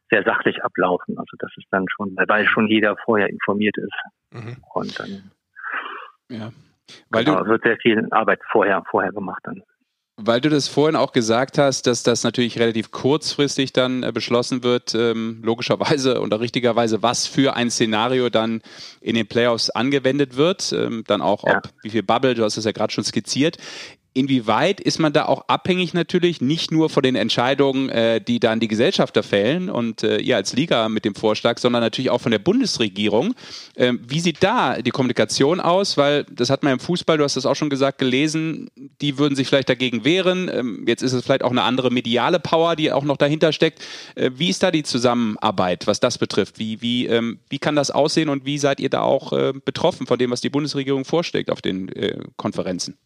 sehr 0.09 0.23
sachlich 0.23 0.63
ablaufen. 0.63 1.17
Also 1.17 1.35
das 1.39 1.51
ist 1.57 1.67
dann 1.71 1.85
schon, 1.89 2.15
weil 2.15 2.45
schon 2.47 2.67
jeder 2.67 2.95
vorher 2.97 3.29
informiert 3.29 3.77
ist. 3.77 3.93
Mhm. 4.31 4.57
Und 4.73 4.99
dann 4.99 5.31
ja. 6.29 6.51
Weil 7.09 7.23
genau, 7.23 7.43
du, 7.43 7.49
wird 7.49 7.63
sehr 7.63 7.77
viel 7.77 8.07
Arbeit 8.11 8.39
vorher, 8.51 8.83
vorher 8.89 9.11
gemacht 9.11 9.41
dann. 9.43 9.63
Weil 10.17 10.39
du 10.39 10.49
das 10.49 10.69
vorhin 10.69 10.95
auch 10.95 11.11
gesagt 11.11 11.57
hast, 11.57 11.87
dass 11.87 12.01
das 12.03 12.23
natürlich 12.23 12.57
relativ 12.57 12.91
kurzfristig 12.91 13.73
dann 13.73 14.01
äh, 14.01 14.13
beschlossen 14.13 14.63
wird, 14.63 14.95
ähm, 14.95 15.41
logischerweise 15.43 16.21
oder 16.21 16.39
richtigerweise, 16.39 17.03
was 17.03 17.27
für 17.27 17.55
ein 17.55 17.69
Szenario 17.69 18.29
dann 18.29 18.61
in 19.01 19.15
den 19.15 19.27
Playoffs 19.27 19.69
angewendet 19.69 20.37
wird, 20.37 20.71
ähm, 20.71 21.03
dann 21.05 21.21
auch 21.21 21.43
ob, 21.43 21.49
ja. 21.49 21.61
wie 21.81 21.89
viel 21.89 22.03
Bubble, 22.03 22.33
du 22.33 22.43
hast 22.43 22.55
es 22.55 22.63
ja 22.63 22.71
gerade 22.71 22.93
schon 22.93 23.03
skizziert 23.03 23.57
inwieweit 24.15 24.79
ist 24.79 24.97
man 24.97 25.13
da 25.13 25.25
auch 25.25 25.47
abhängig 25.49 25.93
natürlich, 25.93 26.39
nicht 26.39 26.71
nur 26.71 26.89
von 26.89 27.03
den 27.03 27.15
Entscheidungen, 27.15 27.89
äh, 27.89 28.21
die 28.21 28.39
dann 28.39 28.61
die 28.61 28.69
Gesellschafter 28.69 29.23
fällen 29.23 29.69
und 29.69 30.03
äh, 30.03 30.17
ihr 30.17 30.37
als 30.37 30.53
Liga 30.53 30.87
mit 30.89 31.03
dem 31.03 31.15
Vorschlag, 31.15 31.59
sondern 31.59 31.81
natürlich 31.81 32.09
auch 32.09 32.21
von 32.21 32.31
der 32.31 32.39
Bundesregierung. 32.39 33.35
Ähm, 33.75 33.99
wie 34.07 34.21
sieht 34.21 34.41
da 34.41 34.81
die 34.81 34.91
Kommunikation 34.91 35.59
aus? 35.59 35.97
Weil 35.97 36.23
das 36.31 36.49
hat 36.49 36.63
man 36.63 36.73
im 36.73 36.79
Fußball, 36.79 37.17
du 37.17 37.25
hast 37.25 37.35
das 37.35 37.45
auch 37.45 37.55
schon 37.55 37.69
gesagt, 37.69 37.97
gelesen, 37.97 38.71
die 39.01 39.17
würden 39.17 39.35
sich 39.35 39.47
vielleicht 39.47 39.69
dagegen 39.69 40.05
wehren. 40.05 40.49
Ähm, 40.51 40.85
jetzt 40.87 41.03
ist 41.03 41.11
es 41.11 41.23
vielleicht 41.23 41.43
auch 41.43 41.51
eine 41.51 41.63
andere 41.63 41.91
mediale 41.91 42.39
Power, 42.39 42.77
die 42.77 42.93
auch 42.93 43.03
noch 43.03 43.17
dahinter 43.17 43.51
steckt. 43.51 43.83
Äh, 44.15 44.31
wie 44.35 44.49
ist 44.49 44.63
da 44.63 44.71
die 44.71 44.83
Zusammenarbeit, 44.83 45.87
was 45.87 45.99
das 45.99 46.17
betrifft? 46.17 46.57
Wie, 46.57 46.81
wie, 46.81 47.05
ähm, 47.07 47.39
wie 47.49 47.59
kann 47.59 47.75
das 47.75 47.91
aussehen 47.91 48.29
und 48.29 48.45
wie 48.45 48.57
seid 48.57 48.79
ihr 48.79 48.89
da 48.89 49.01
auch 49.01 49.33
äh, 49.33 49.51
betroffen 49.53 50.07
von 50.07 50.17
dem, 50.17 50.31
was 50.31 50.39
die 50.39 50.49
Bundesregierung 50.49 51.03
vorschlägt 51.03 51.51
auf 51.51 51.61
den 51.61 51.89
äh, 51.89 52.17
Konferenzen? 52.37 52.97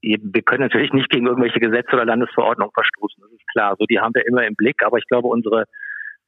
Wir 0.00 0.42
können 0.42 0.62
natürlich 0.62 0.92
nicht 0.92 1.10
gegen 1.10 1.26
irgendwelche 1.26 1.60
Gesetze 1.60 1.94
oder 1.94 2.04
Landesverordnungen 2.04 2.72
verstoßen, 2.72 3.22
das 3.22 3.32
ist 3.32 3.48
klar. 3.52 3.76
So, 3.78 3.84
die 3.86 4.00
haben 4.00 4.14
wir 4.14 4.26
immer 4.26 4.46
im 4.46 4.54
Blick, 4.54 4.82
aber 4.84 4.98
ich 4.98 5.06
glaube, 5.06 5.28
unsere, 5.28 5.64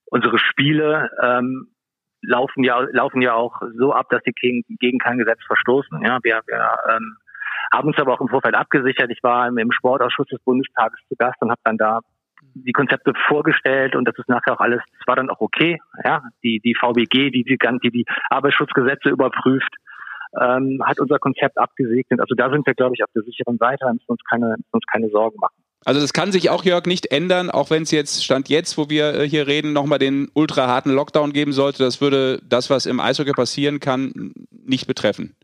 unsere 0.06 0.38
Spiele 0.38 1.10
ähm, 1.22 1.68
laufen 2.22 2.64
ja 2.64 2.80
laufen 2.92 3.22
ja 3.22 3.34
auch 3.34 3.60
so 3.76 3.92
ab, 3.92 4.08
dass 4.10 4.22
sie 4.24 4.32
gegen, 4.32 4.64
gegen 4.78 4.98
kein 4.98 5.18
Gesetz 5.18 5.40
verstoßen. 5.46 6.02
Ja, 6.02 6.18
wir, 6.22 6.40
wir 6.46 6.76
ähm, 6.90 7.16
haben 7.72 7.88
uns 7.88 7.98
aber 7.98 8.14
auch 8.14 8.20
im 8.20 8.28
Vorfeld 8.28 8.54
abgesichert. 8.54 9.10
Ich 9.10 9.22
war 9.22 9.48
im, 9.48 9.72
Sportausschuss 9.72 10.26
des 10.28 10.42
Bundestages 10.42 10.98
zu 11.08 11.16
Gast 11.16 11.40
und 11.40 11.50
habe 11.50 11.60
dann 11.64 11.76
da 11.76 12.00
die 12.54 12.72
Konzepte 12.72 13.12
vorgestellt 13.26 13.94
und 13.94 14.06
das 14.06 14.16
ist 14.16 14.28
nachher 14.28 14.54
auch 14.54 14.60
alles, 14.60 14.80
das 14.98 15.06
war 15.06 15.16
dann 15.16 15.30
auch 15.30 15.40
okay. 15.40 15.78
Ja, 16.04 16.22
die 16.42 16.60
die 16.60 16.74
VBG, 16.74 17.30
die 17.30 17.44
die, 17.44 17.58
die, 17.58 17.90
die 17.90 18.04
Arbeitsschutzgesetze 18.30 19.10
überprüft, 19.10 19.74
ähm, 20.40 20.82
hat 20.84 21.00
unser 21.00 21.18
Konzept 21.18 21.58
abgesegnet. 21.58 22.20
Also 22.20 22.34
da 22.34 22.50
sind 22.50 22.66
wir, 22.66 22.74
glaube 22.74 22.94
ich, 22.96 23.04
auf 23.04 23.10
der 23.14 23.22
sicheren 23.22 23.58
Seite, 23.58 23.78
da 23.80 23.92
müssen 23.92 24.08
uns 24.08 24.22
keine, 24.28 24.56
müssen 24.56 24.72
uns 24.72 24.84
keine 24.90 25.08
Sorgen 25.08 25.36
machen. 25.40 25.54
Also 25.84 26.00
das 26.00 26.12
kann 26.12 26.32
sich 26.32 26.50
auch, 26.50 26.64
Jörg, 26.64 26.86
nicht 26.86 27.12
ändern, 27.12 27.50
auch 27.50 27.70
wenn 27.70 27.84
es 27.84 27.92
jetzt, 27.92 28.24
Stand 28.24 28.48
jetzt, 28.48 28.76
wo 28.76 28.90
wir 28.90 29.14
äh, 29.14 29.28
hier 29.28 29.46
reden, 29.46 29.72
nochmal 29.72 29.98
den 29.98 30.28
ultra 30.34 30.66
harten 30.66 30.90
Lockdown 30.90 31.32
geben 31.32 31.52
sollte. 31.52 31.82
Das 31.82 32.00
würde 32.00 32.40
das, 32.44 32.68
was 32.68 32.86
im 32.86 33.00
Eishockey 33.00 33.32
passieren 33.32 33.80
kann, 33.80 34.32
nicht 34.50 34.86
betreffen 34.86 35.36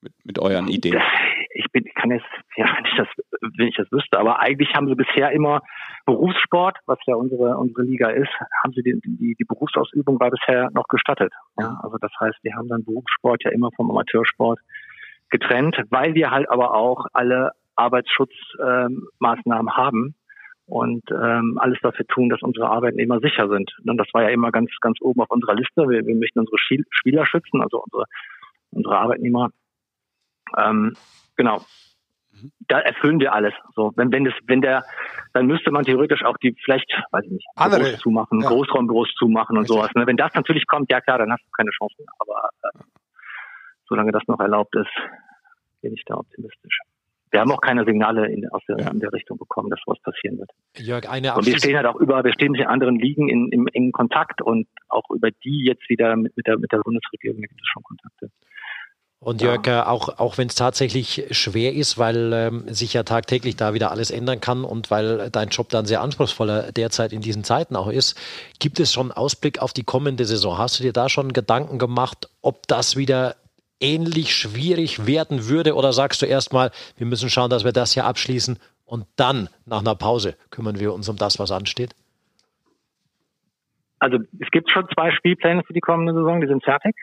mit, 0.00 0.12
mit 0.24 0.38
euren 0.38 0.68
Ideen. 0.68 1.00
Ich 1.54 1.70
bin, 1.70 1.84
ich 1.86 1.94
kann 1.94 2.10
jetzt, 2.10 2.26
ja, 2.56 2.66
wenn 2.76 2.84
ich 2.84 2.96
das, 2.96 3.08
wenn 3.40 3.68
ich 3.68 3.76
das 3.76 3.90
wüsste, 3.90 4.18
aber 4.18 4.40
eigentlich 4.40 4.74
haben 4.74 4.88
sie 4.88 4.94
bisher 4.94 5.30
immer 5.32 5.60
Berufssport, 6.06 6.78
was 6.86 6.98
ja 7.06 7.14
unsere, 7.14 7.56
unsere 7.56 7.82
Liga 7.82 8.10
ist, 8.10 8.30
haben 8.62 8.72
sie 8.74 8.82
die, 8.82 9.00
die, 9.04 9.34
die 9.38 9.44
Berufsausübung 9.44 10.20
war 10.20 10.30
bisher 10.30 10.70
noch 10.72 10.88
gestattet. 10.88 11.32
Ja, 11.58 11.78
also 11.82 11.96
das 12.00 12.12
heißt, 12.20 12.38
wir 12.42 12.54
haben 12.54 12.68
dann 12.68 12.84
Berufssport 12.84 13.42
ja 13.44 13.50
immer 13.50 13.70
vom 13.76 13.90
Amateursport 13.90 14.58
getrennt, 15.30 15.76
weil 15.90 16.14
wir 16.14 16.30
halt 16.30 16.48
aber 16.50 16.74
auch 16.74 17.06
alle 17.12 17.52
Arbeitsschutzmaßnahmen 17.76 19.68
ähm, 19.68 19.76
haben 19.76 20.14
und 20.66 21.02
ähm, 21.10 21.58
alles 21.58 21.78
dafür 21.82 22.06
tun, 22.06 22.28
dass 22.28 22.42
unsere 22.42 22.68
Arbeitnehmer 22.68 23.20
sicher 23.20 23.48
sind. 23.48 23.70
Und 23.86 23.96
das 23.96 24.08
war 24.12 24.22
ja 24.22 24.28
immer 24.28 24.50
ganz, 24.52 24.70
ganz 24.80 24.98
oben 25.00 25.20
auf 25.20 25.30
unserer 25.30 25.54
Liste. 25.54 25.88
Wir, 25.88 26.06
wir 26.06 26.16
möchten 26.16 26.40
unsere 26.40 26.58
Spieler 26.58 27.26
schützen, 27.26 27.62
also 27.62 27.82
unsere, 27.82 28.04
unsere 28.70 28.98
Arbeitnehmer. 28.98 29.50
Ähm, 30.56 30.94
genau 31.36 31.62
da 32.68 32.80
erfüllen 32.80 33.20
wir 33.20 33.32
alles. 33.32 33.54
So, 33.74 33.92
wenn, 33.96 34.12
wenn 34.12 34.24
das, 34.24 34.34
wenn 34.46 34.60
der, 34.60 34.84
dann 35.32 35.46
müsste 35.46 35.70
man 35.70 35.84
theoretisch 35.84 36.24
auch 36.24 36.36
die 36.38 36.54
vielleicht, 36.64 36.90
weiß 37.10 37.24
ich 37.24 37.32
nicht, 37.32 37.46
Andere. 37.56 37.80
Büros 37.80 38.00
zumachen, 38.00 38.40
ja. 38.40 38.48
Großraumbüros 38.48 39.12
zumachen 39.18 39.56
und 39.56 39.62
Richtig. 39.62 39.76
sowas. 39.76 39.90
Ne? 39.94 40.06
Wenn 40.06 40.16
das 40.16 40.34
natürlich 40.34 40.66
kommt, 40.66 40.90
ja 40.90 41.00
klar, 41.00 41.18
dann 41.18 41.32
hast 41.32 41.44
du 41.44 41.50
keine 41.56 41.70
Chance 41.70 41.94
mehr. 41.98 42.08
Aber 42.18 42.48
äh, 42.62 42.84
solange 43.88 44.12
das 44.12 44.22
noch 44.26 44.40
erlaubt 44.40 44.74
ist, 44.76 44.90
bin 45.82 45.94
ich 45.94 46.02
da 46.06 46.16
optimistisch. 46.16 46.78
wir 47.30 47.40
haben 47.40 47.52
auch 47.52 47.60
keine 47.60 47.84
Signale 47.84 48.30
in, 48.30 48.48
aus 48.50 48.62
der, 48.68 48.78
ja. 48.78 48.90
in 48.90 49.00
der 49.00 49.12
Richtung 49.12 49.36
bekommen, 49.38 49.70
dass 49.70 49.80
was 49.86 50.00
passieren 50.00 50.38
wird. 50.38 50.50
Jörg, 50.76 51.08
eine 51.08 51.34
Und 51.34 51.46
wir 51.46 51.58
stehen 51.58 51.76
halt 51.76 51.86
auch 51.86 51.96
über, 51.96 52.24
wir 52.24 52.32
stehen 52.32 52.52
mit 52.52 52.66
anderen 52.66 52.96
Ligen 52.96 53.28
in, 53.28 53.48
im 53.50 53.68
engen 53.68 53.92
Kontakt 53.92 54.40
und 54.40 54.66
auch 54.88 55.10
über 55.10 55.30
die 55.30 55.64
jetzt 55.64 55.88
wieder 55.88 56.16
mit, 56.16 56.36
mit, 56.36 56.46
der, 56.46 56.58
mit 56.58 56.72
der 56.72 56.78
Bundesregierung 56.78 57.40
gibt 57.40 57.60
es 57.60 57.68
schon 57.68 57.82
Kontakte. 57.82 58.30
Und 59.24 59.40
Jörg, 59.40 59.66
ja. 59.66 59.86
auch, 59.86 60.18
auch 60.18 60.36
wenn 60.36 60.48
es 60.48 60.54
tatsächlich 60.54 61.24
schwer 61.30 61.72
ist, 61.72 61.96
weil 61.96 62.30
ähm, 62.34 62.64
sich 62.68 62.92
ja 62.92 63.04
tagtäglich 63.04 63.56
da 63.56 63.72
wieder 63.72 63.90
alles 63.90 64.10
ändern 64.10 64.38
kann 64.38 64.64
und 64.64 64.90
weil 64.90 65.30
dein 65.30 65.48
Job 65.48 65.70
dann 65.70 65.86
sehr 65.86 66.02
anspruchsvoller 66.02 66.72
derzeit 66.72 67.14
in 67.14 67.22
diesen 67.22 67.42
Zeiten 67.42 67.74
auch 67.74 67.88
ist, 67.88 68.20
gibt 68.58 68.80
es 68.80 68.92
schon 68.92 69.12
Ausblick 69.12 69.60
auf 69.60 69.72
die 69.72 69.82
kommende 69.82 70.26
Saison? 70.26 70.58
Hast 70.58 70.78
du 70.78 70.82
dir 70.82 70.92
da 70.92 71.08
schon 71.08 71.32
Gedanken 71.32 71.78
gemacht, 71.78 72.28
ob 72.42 72.66
das 72.66 72.96
wieder 72.96 73.36
ähnlich 73.80 74.36
schwierig 74.36 75.06
werden 75.06 75.48
würde 75.48 75.74
oder 75.74 75.94
sagst 75.94 76.20
du 76.20 76.26
erstmal, 76.26 76.70
wir 76.98 77.06
müssen 77.06 77.30
schauen, 77.30 77.48
dass 77.48 77.64
wir 77.64 77.72
das 77.72 77.94
hier 77.94 78.04
abschließen 78.04 78.58
und 78.84 79.06
dann 79.16 79.48
nach 79.64 79.80
einer 79.80 79.94
Pause 79.94 80.36
kümmern 80.50 80.78
wir 80.80 80.92
uns 80.92 81.08
um 81.08 81.16
das, 81.16 81.38
was 81.38 81.50
ansteht? 81.50 81.96
Also 84.00 84.18
es 84.38 84.50
gibt 84.50 84.70
schon 84.70 84.86
zwei 84.92 85.12
Spielpläne 85.12 85.62
für 85.66 85.72
die 85.72 85.80
kommende 85.80 86.12
Saison, 86.12 86.42
die 86.42 86.46
sind 86.46 86.62
fertig 86.62 86.94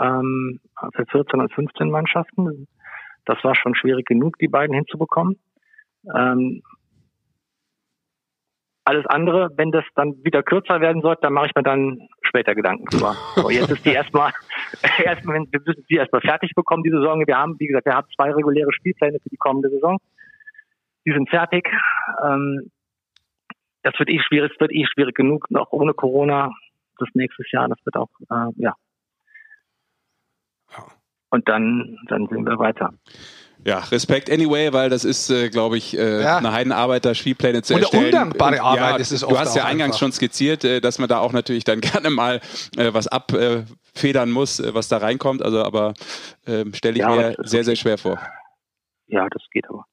ähm, 0.00 0.60
für 0.94 1.06
14 1.06 1.40
und 1.40 1.52
15 1.52 1.90
Mannschaften. 1.90 2.68
Das 3.24 3.42
war 3.44 3.54
schon 3.54 3.74
schwierig 3.74 4.06
genug, 4.06 4.38
die 4.38 4.48
beiden 4.48 4.74
hinzubekommen. 4.74 5.38
Ähm, 6.14 6.62
alles 8.84 9.06
andere, 9.06 9.50
wenn 9.56 9.70
das 9.70 9.84
dann 9.94 10.24
wieder 10.24 10.42
kürzer 10.42 10.80
werden 10.80 11.02
sollte, 11.02 11.22
dann 11.22 11.34
mache 11.34 11.46
ich 11.46 11.54
mir 11.54 11.62
dann 11.62 12.08
später 12.22 12.54
Gedanken 12.54 12.84
drüber. 12.86 13.16
Aber 13.36 13.52
jetzt 13.52 13.70
ist 13.70 13.84
die 13.84 13.92
erstmal, 13.92 14.32
erstmal, 15.04 15.46
wir 15.50 15.60
müssen 15.64 15.84
die 15.88 15.96
erstmal 15.96 16.20
fertig 16.20 16.52
bekommen, 16.54 16.82
diese 16.82 16.96
Saison. 16.96 17.24
Wir 17.26 17.36
haben, 17.36 17.58
wie 17.60 17.68
gesagt, 17.68 17.86
wir 17.86 17.94
haben 17.94 18.08
zwei 18.16 18.32
reguläre 18.32 18.72
Spielpläne 18.72 19.18
für 19.22 19.28
die 19.28 19.36
kommende 19.36 19.70
Saison. 19.70 19.98
Die 21.06 21.12
sind 21.12 21.30
fertig. 21.30 21.68
Ähm, 22.24 22.70
das 23.82 23.98
wird 23.98 24.08
eh 24.08 24.20
schwierig, 24.20 24.52
es 24.52 24.60
wird 24.60 24.72
eh 24.72 24.86
schwierig 24.86 25.14
genug, 25.14 25.50
noch 25.50 25.72
ohne 25.72 25.94
Corona. 25.94 26.52
Das 26.98 27.08
nächste 27.14 27.42
Jahr, 27.50 27.68
das 27.68 27.78
wird 27.84 27.96
auch, 27.96 28.10
äh, 28.30 28.52
ja, 28.56 28.74
und 31.32 31.48
dann, 31.48 31.98
dann 32.08 32.28
sehen 32.28 32.44
wir 32.46 32.58
weiter. 32.58 32.92
Ja, 33.64 33.78
Respekt 33.78 34.30
anyway, 34.30 34.72
weil 34.72 34.90
das 34.90 35.04
ist, 35.04 35.30
äh, 35.30 35.48
glaube 35.48 35.78
ich, 35.78 35.96
äh, 35.96 36.22
ja. 36.22 36.36
eine 36.36 36.52
Heidenarbeit, 36.52 37.04
da 37.04 37.14
Spielpläne 37.14 37.62
zu 37.62 37.74
Und 37.74 37.80
erstellen. 37.80 38.02
Und 38.02 38.12
undankbare 38.12 38.60
Arbeit 38.60 38.90
ja, 38.90 38.96
ist 38.96 39.12
es 39.12 39.20
Du 39.20 39.38
hast 39.38 39.54
ja 39.54 39.64
eingangs 39.64 39.94
einfach. 39.94 39.98
schon 40.00 40.12
skizziert, 40.12 40.64
äh, 40.64 40.80
dass 40.80 40.98
man 40.98 41.08
da 41.08 41.18
auch 41.18 41.32
natürlich 41.32 41.64
dann 41.64 41.80
gerne 41.80 42.10
mal 42.10 42.40
äh, 42.76 42.92
was 42.92 43.06
abfedern 43.08 44.30
muss, 44.30 44.60
äh, 44.60 44.74
was 44.74 44.88
da 44.88 44.98
reinkommt. 44.98 45.42
Also, 45.42 45.62
aber 45.64 45.94
ähm, 46.46 46.74
stelle 46.74 46.94
ich 46.94 47.00
ja, 47.00 47.08
mir 47.08 47.36
sehr, 47.44 47.64
sehr 47.64 47.76
schwer 47.76 47.98
vor. 47.98 48.18
Ja, 49.06 49.28
das 49.30 49.42
geht 49.52 49.68
aber. 49.68 49.86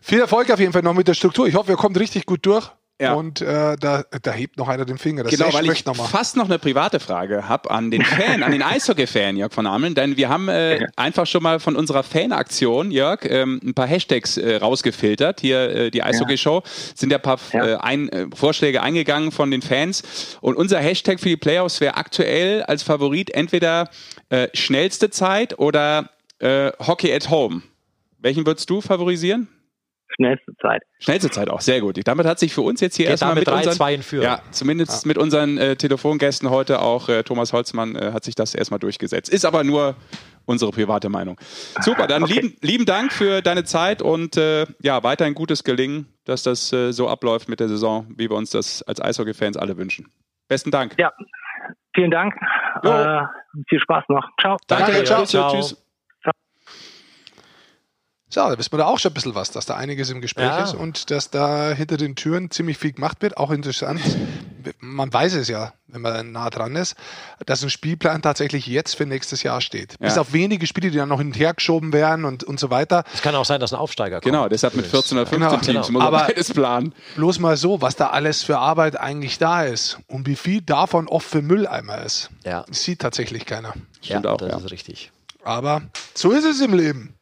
Viel 0.00 0.20
Erfolg 0.20 0.50
auf 0.50 0.60
jeden 0.60 0.72
Fall 0.72 0.82
noch 0.82 0.94
mit 0.94 1.08
der 1.08 1.14
Struktur. 1.14 1.46
Ich 1.48 1.56
hoffe, 1.56 1.72
ihr 1.72 1.76
kommt 1.76 1.98
richtig 1.98 2.26
gut 2.26 2.46
durch. 2.46 2.70
Ja. 3.02 3.14
Und 3.14 3.40
äh, 3.40 3.76
da, 3.76 4.04
da 4.22 4.32
hebt 4.32 4.58
noch 4.58 4.68
einer 4.68 4.84
den 4.84 4.96
Finger. 4.96 5.24
Das 5.24 5.32
genau, 5.32 5.52
weil 5.52 5.68
ich 5.70 5.84
noch 5.84 5.96
fast 6.08 6.36
noch 6.36 6.44
eine 6.44 6.60
private 6.60 7.00
Frage 7.00 7.48
habe 7.48 7.68
an 7.70 7.90
den 7.90 8.04
Fan, 8.04 8.44
an 8.44 8.52
den 8.52 8.62
Eishockey-Fan, 8.62 9.36
Jörg 9.36 9.52
von 9.52 9.66
Ameln. 9.66 9.96
Denn 9.96 10.16
wir 10.16 10.28
haben 10.28 10.48
äh, 10.48 10.86
einfach 10.94 11.26
schon 11.26 11.42
mal 11.42 11.58
von 11.58 11.74
unserer 11.74 12.04
Fanaktion, 12.04 12.92
Jörg, 12.92 13.24
ähm, 13.24 13.60
ein 13.64 13.74
paar 13.74 13.88
Hashtags 13.88 14.36
äh, 14.36 14.56
rausgefiltert. 14.56 15.40
Hier 15.40 15.70
äh, 15.70 15.90
die 15.90 16.04
Eishockey-Show. 16.04 16.62
Sind 16.94 17.10
ja 17.10 17.18
ein 17.18 17.22
paar 17.22 17.40
ja. 17.52 17.66
Äh, 17.66 17.76
ein, 17.78 18.08
äh, 18.08 18.26
Vorschläge 18.34 18.82
eingegangen 18.82 19.32
von 19.32 19.50
den 19.50 19.62
Fans. 19.62 20.04
Und 20.40 20.56
unser 20.56 20.78
Hashtag 20.78 21.18
für 21.18 21.28
die 21.28 21.36
Playoffs 21.36 21.80
wäre 21.80 21.96
aktuell 21.96 22.62
als 22.62 22.84
Favorit 22.84 23.34
entweder 23.34 23.90
äh, 24.28 24.46
schnellste 24.54 25.10
Zeit 25.10 25.58
oder 25.58 26.10
äh, 26.38 26.70
Hockey 26.78 27.12
at 27.12 27.30
Home. 27.30 27.62
Welchen 28.18 28.46
würdest 28.46 28.70
du 28.70 28.80
favorisieren? 28.80 29.48
Schnellste 30.14 30.52
Zeit. 30.60 30.82
Schnellste 31.00 31.30
Zeit 31.30 31.48
auch, 31.48 31.60
sehr 31.60 31.80
gut. 31.80 31.98
Damit 32.04 32.26
hat 32.26 32.38
sich 32.38 32.52
für 32.52 32.62
uns 32.62 32.80
jetzt 32.80 32.96
hier 32.96 33.06
Geht 33.06 33.12
erstmal 33.12 33.34
mit 33.34 33.46
3, 33.46 33.56
unseren, 33.56 33.72
2 33.74 33.94
in 33.94 34.02
Führung. 34.02 34.24
Ja, 34.24 34.40
zumindest 34.50 35.04
ja. 35.04 35.08
mit 35.08 35.18
unseren 35.18 35.58
äh, 35.58 35.76
Telefongästen 35.76 36.50
heute 36.50 36.80
auch 36.80 37.08
äh, 37.08 37.22
Thomas 37.22 37.52
Holzmann 37.52 37.96
äh, 37.96 38.12
hat 38.12 38.24
sich 38.24 38.34
das 38.34 38.54
erstmal 38.54 38.80
durchgesetzt. 38.80 39.30
Ist 39.30 39.44
aber 39.44 39.64
nur 39.64 39.96
unsere 40.44 40.70
private 40.70 41.08
Meinung. 41.08 41.38
Super, 41.80 42.06
dann 42.06 42.22
okay. 42.24 42.34
lieben, 42.34 42.56
lieben 42.60 42.86
Dank 42.86 43.12
für 43.12 43.42
deine 43.42 43.64
Zeit 43.64 44.02
und 44.02 44.36
äh, 44.36 44.66
ja, 44.82 45.02
weiterhin 45.02 45.34
gutes 45.34 45.64
Gelingen, 45.64 46.06
dass 46.24 46.42
das 46.42 46.72
äh, 46.72 46.92
so 46.92 47.08
abläuft 47.08 47.48
mit 47.48 47.60
der 47.60 47.68
Saison, 47.68 48.06
wie 48.16 48.28
wir 48.28 48.36
uns 48.36 48.50
das 48.50 48.82
als 48.82 49.00
Eishockey-Fans 49.00 49.56
alle 49.56 49.76
wünschen. 49.76 50.10
Besten 50.48 50.70
Dank. 50.70 50.94
Ja, 50.98 51.12
vielen 51.94 52.10
Dank. 52.10 52.34
Äh, 52.82 53.22
viel 53.68 53.80
Spaß 53.80 54.04
noch. 54.08 54.28
Ciao. 54.40 54.56
Danke, 54.66 54.92
Danke 54.92 55.04
ciao. 55.04 55.24
ciao. 55.24 55.52
Tschüss. 55.52 55.91
So, 58.32 58.40
da 58.40 58.56
wissen 58.56 58.72
wir 58.72 58.78
da 58.78 58.86
auch 58.86 58.98
schon 58.98 59.10
ein 59.10 59.14
bisschen 59.14 59.34
was, 59.34 59.50
dass 59.50 59.66
da 59.66 59.74
einiges 59.74 60.08
im 60.08 60.22
Gespräch 60.22 60.46
ja. 60.46 60.64
ist 60.64 60.72
und 60.72 61.10
dass 61.10 61.28
da 61.28 61.72
hinter 61.72 61.98
den 61.98 62.16
Türen 62.16 62.50
ziemlich 62.50 62.78
viel 62.78 62.92
gemacht 62.92 63.20
wird. 63.20 63.36
Auch 63.36 63.50
interessant, 63.50 64.00
man 64.80 65.12
weiß 65.12 65.34
es 65.34 65.48
ja, 65.48 65.74
wenn 65.86 66.00
man 66.00 66.32
nah 66.32 66.48
dran 66.48 66.74
ist, 66.74 66.96
dass 67.44 67.62
ein 67.62 67.68
Spielplan 67.68 68.22
tatsächlich 68.22 68.66
jetzt 68.66 68.96
für 68.96 69.04
nächstes 69.04 69.42
Jahr 69.42 69.60
steht. 69.60 69.96
Ja. 70.00 70.06
Bis 70.06 70.16
auf 70.16 70.32
wenige 70.32 70.66
Spiele, 70.66 70.90
die 70.90 70.96
dann 70.96 71.10
noch 71.10 71.18
hin 71.18 71.26
und 71.26 71.38
her 71.38 71.52
geschoben 71.52 71.92
werden 71.92 72.24
und, 72.24 72.42
und 72.42 72.58
so 72.58 72.70
weiter. 72.70 73.04
Es 73.12 73.20
kann 73.20 73.34
auch 73.34 73.44
sein, 73.44 73.60
dass 73.60 73.74
ein 73.74 73.78
Aufsteiger 73.78 74.22
kommt. 74.22 74.24
Genau, 74.24 74.48
deshalb 74.48 74.76
mit 74.76 74.86
14 74.86 75.18
oder 75.18 75.26
15 75.26 75.38
genau. 75.38 75.60
Teams 75.60 75.88
genau. 75.88 75.98
muss 76.00 76.10
man 76.10 76.26
beides 76.26 76.50
planen. 76.54 76.94
Bloß 77.16 77.38
mal 77.38 77.58
so, 77.58 77.82
was 77.82 77.96
da 77.96 78.06
alles 78.06 78.42
für 78.42 78.56
Arbeit 78.56 78.98
eigentlich 78.98 79.36
da 79.36 79.64
ist 79.64 79.98
und 80.06 80.26
wie 80.26 80.36
viel 80.36 80.62
davon 80.62 81.06
oft 81.06 81.28
für 81.28 81.42
Mülleimer 81.42 82.00
ist. 82.02 82.30
Ja. 82.46 82.64
Das 82.66 82.82
sieht 82.82 83.00
tatsächlich 83.00 83.44
keiner. 83.44 83.74
Stimmt 84.00 84.24
ja, 84.24 84.32
auch, 84.32 84.38
das 84.38 84.52
ja. 84.52 84.56
ist 84.56 84.70
richtig. 84.70 85.12
Aber 85.44 85.82
so 86.14 86.30
ist 86.30 86.46
es 86.46 86.62
im 86.62 86.72
Leben. 86.72 87.14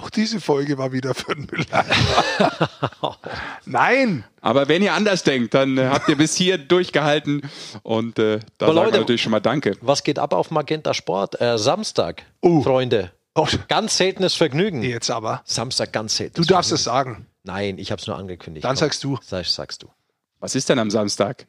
Auch 0.00 0.10
diese 0.10 0.40
Folge 0.40 0.78
war 0.78 0.92
wieder 0.92 1.14
für 1.14 1.34
den 1.34 1.46
Mülleimer. 1.50 1.94
Nein! 3.66 4.24
Aber 4.40 4.68
wenn 4.68 4.82
ihr 4.82 4.94
anders 4.94 5.22
denkt, 5.22 5.54
dann 5.54 5.76
äh, 5.78 5.88
habt 5.88 6.08
ihr 6.08 6.16
bis 6.16 6.34
hier 6.34 6.58
durchgehalten 6.58 7.42
und 7.82 8.18
äh, 8.18 8.40
da 8.58 8.66
sagen 8.66 8.76
Leute, 8.76 8.92
wir 8.92 9.00
natürlich 9.00 9.22
schon 9.22 9.32
mal 9.32 9.40
Danke. 9.40 9.76
Was 9.80 10.02
geht 10.02 10.18
ab 10.18 10.32
auf 10.32 10.50
Magenta 10.50 10.94
Sport? 10.94 11.40
Äh, 11.40 11.58
Samstag, 11.58 12.24
uh. 12.42 12.62
Freunde. 12.62 13.12
Oh. 13.34 13.46
Ganz 13.68 13.96
seltenes 13.96 14.34
Vergnügen. 14.34 14.82
Jetzt 14.82 15.10
aber. 15.10 15.42
Samstag, 15.44 15.92
ganz 15.92 16.16
selten. 16.16 16.40
Du 16.40 16.46
darfst 16.46 16.72
es 16.72 16.84
sagen. 16.84 17.26
Nein, 17.44 17.78
ich 17.78 17.90
habe 17.90 18.00
es 18.00 18.06
nur 18.06 18.16
angekündigt. 18.16 18.64
Dann 18.64 18.72
Komm, 18.72 18.80
sagst 18.80 19.02
du. 19.04 19.18
Sag, 19.22 19.46
sagst 19.46 19.82
du. 19.82 19.90
Was 20.38 20.54
ist 20.54 20.68
denn 20.68 20.78
am 20.78 20.90
Samstag? 20.90 21.46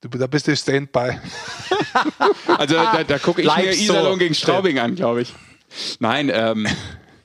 Du, 0.00 0.08
da 0.08 0.26
bist 0.26 0.48
du 0.48 0.56
Standby. 0.56 1.18
also 2.58 2.74
da, 2.74 3.04
da 3.04 3.18
gucke 3.18 3.42
ich 3.42 3.56
mir 3.56 3.70
Iserlohn 3.70 4.12
so. 4.12 4.18
gegen 4.18 4.34
Straubing 4.34 4.78
an, 4.78 4.96
glaube 4.96 5.22
ich. 5.22 5.32
Nein, 5.98 6.30
ähm, 6.32 6.66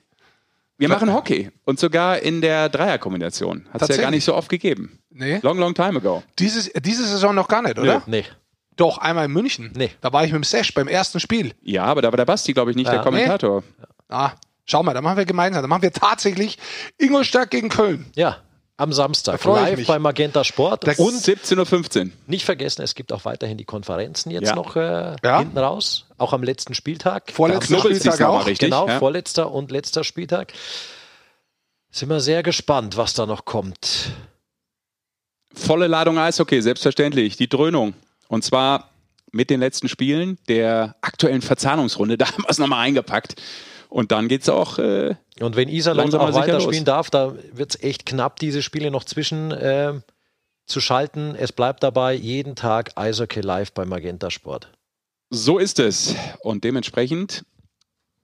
wir 0.77 0.89
machen 0.89 1.13
Hockey 1.13 1.51
und 1.65 1.79
sogar 1.79 2.19
in 2.19 2.41
der 2.41 2.69
Dreierkombination. 2.69 3.67
Hat 3.71 3.81
es 3.81 3.89
ja 3.89 3.97
gar 3.97 4.11
nicht 4.11 4.23
so 4.23 4.35
oft 4.35 4.49
gegeben. 4.49 4.99
Nee. 5.09 5.39
Long, 5.41 5.57
long 5.57 5.73
time 5.73 5.97
ago. 5.97 6.23
Dieses, 6.39 6.71
diese 6.73 7.05
Saison 7.05 7.33
noch 7.33 7.47
gar 7.47 7.61
nicht, 7.61 7.79
oder? 7.79 8.03
Nee. 8.05 8.25
Doch, 8.75 8.99
einmal 8.99 9.25
in 9.25 9.31
München. 9.31 9.71
Nee. 9.75 9.91
Da 10.01 10.13
war 10.13 10.23
ich 10.23 10.31
mit 10.31 10.41
dem 10.41 10.43
Sesh 10.43 10.73
beim 10.73 10.87
ersten 10.87 11.19
Spiel. 11.19 11.53
Ja, 11.61 11.85
aber 11.85 12.03
da 12.03 12.11
war 12.11 12.17
der 12.17 12.25
Basti, 12.25 12.53
glaube 12.53 12.69
ich, 12.71 12.77
nicht 12.77 12.85
ja. 12.85 12.93
der 12.93 13.01
Kommentator. 13.01 13.63
Nee. 13.79 13.85
Ah, 14.09 14.31
schau 14.65 14.83
mal, 14.83 14.93
da 14.93 15.01
machen 15.01 15.17
wir 15.17 15.25
gemeinsam. 15.25 15.63
Da 15.63 15.67
machen 15.67 15.81
wir 15.81 15.91
tatsächlich 15.91 16.59
Ingolstadt 16.99 17.49
gegen 17.49 17.69
Köln. 17.69 18.05
Ja. 18.15 18.37
Am 18.79 18.93
Samstag 18.93 19.43
live 19.43 19.87
bei 19.87 19.97
Magenta 19.97 20.43
Sport. 20.43 20.85
und 20.99 21.15
17.15 21.15 22.05
Uhr. 22.05 22.11
Nicht 22.27 22.45
vergessen, 22.45 22.83
es 22.83 22.93
gibt 22.93 23.11
auch 23.11 23.25
weiterhin 23.25 23.57
die 23.57 23.65
Konferenzen 23.65 24.29
jetzt 24.29 24.49
ja. 24.49 24.55
noch 24.55 24.75
äh, 24.75 25.15
ja. 25.23 25.39
hinten 25.39 25.57
raus. 25.57 26.05
Auch 26.19 26.31
am 26.31 26.43
letzten 26.43 26.75
Spieltag. 26.75 27.31
Vorletzter 27.31 27.79
Spieltag 27.79 28.21
auch. 28.21 28.45
Richtig, 28.45 28.69
genau, 28.69 28.87
ja. 28.87 28.99
vorletzter 28.99 29.51
und 29.51 29.71
letzter 29.71 30.03
Spieltag. 30.03 30.53
Sind 31.89 32.09
wir 32.09 32.19
sehr 32.19 32.43
gespannt, 32.43 32.97
was 32.97 33.15
da 33.15 33.25
noch 33.25 33.45
kommt. 33.45 34.11
Volle 35.55 35.87
Ladung 35.87 36.19
Eishockey, 36.19 36.61
selbstverständlich. 36.61 37.35
Die 37.35 37.49
Dröhnung. 37.49 37.95
Und 38.27 38.43
zwar 38.43 38.91
mit 39.31 39.49
den 39.49 39.59
letzten 39.59 39.89
Spielen 39.89 40.37
der 40.47 40.95
aktuellen 41.01 41.41
Verzahnungsrunde. 41.41 42.17
Da 42.17 42.27
haben 42.27 42.43
wir 42.43 42.49
es 42.49 42.59
nochmal 42.59 42.85
eingepackt. 42.85 43.41
Und 43.89 44.11
dann 44.11 44.27
geht 44.27 44.41
es 44.41 44.49
auch. 44.49 44.79
Äh, 44.79 45.15
und 45.39 45.55
wenn 45.55 45.69
Iserlohn 45.69 46.13
auch 46.13 46.33
weiterspielen 46.33 46.85
darf, 46.85 47.09
da 47.09 47.35
wird 47.53 47.75
es 47.75 47.83
echt 47.83 48.05
knapp, 48.05 48.37
diese 48.39 48.61
Spiele 48.61 48.91
noch 48.91 49.03
zwischen 49.03 49.51
äh, 49.51 49.93
zu 50.65 50.81
schalten. 50.81 51.35
Es 51.37 51.51
bleibt 51.51 51.83
dabei 51.83 52.13
jeden 52.13 52.55
Tag 52.55 52.91
Eishockey 52.95 53.41
live 53.41 53.71
bei 53.71 53.85
Magenta 53.85 54.29
Sport. 54.29 54.71
So 55.29 55.57
ist 55.57 55.79
es. 55.79 56.15
Und 56.41 56.63
dementsprechend 56.63 57.45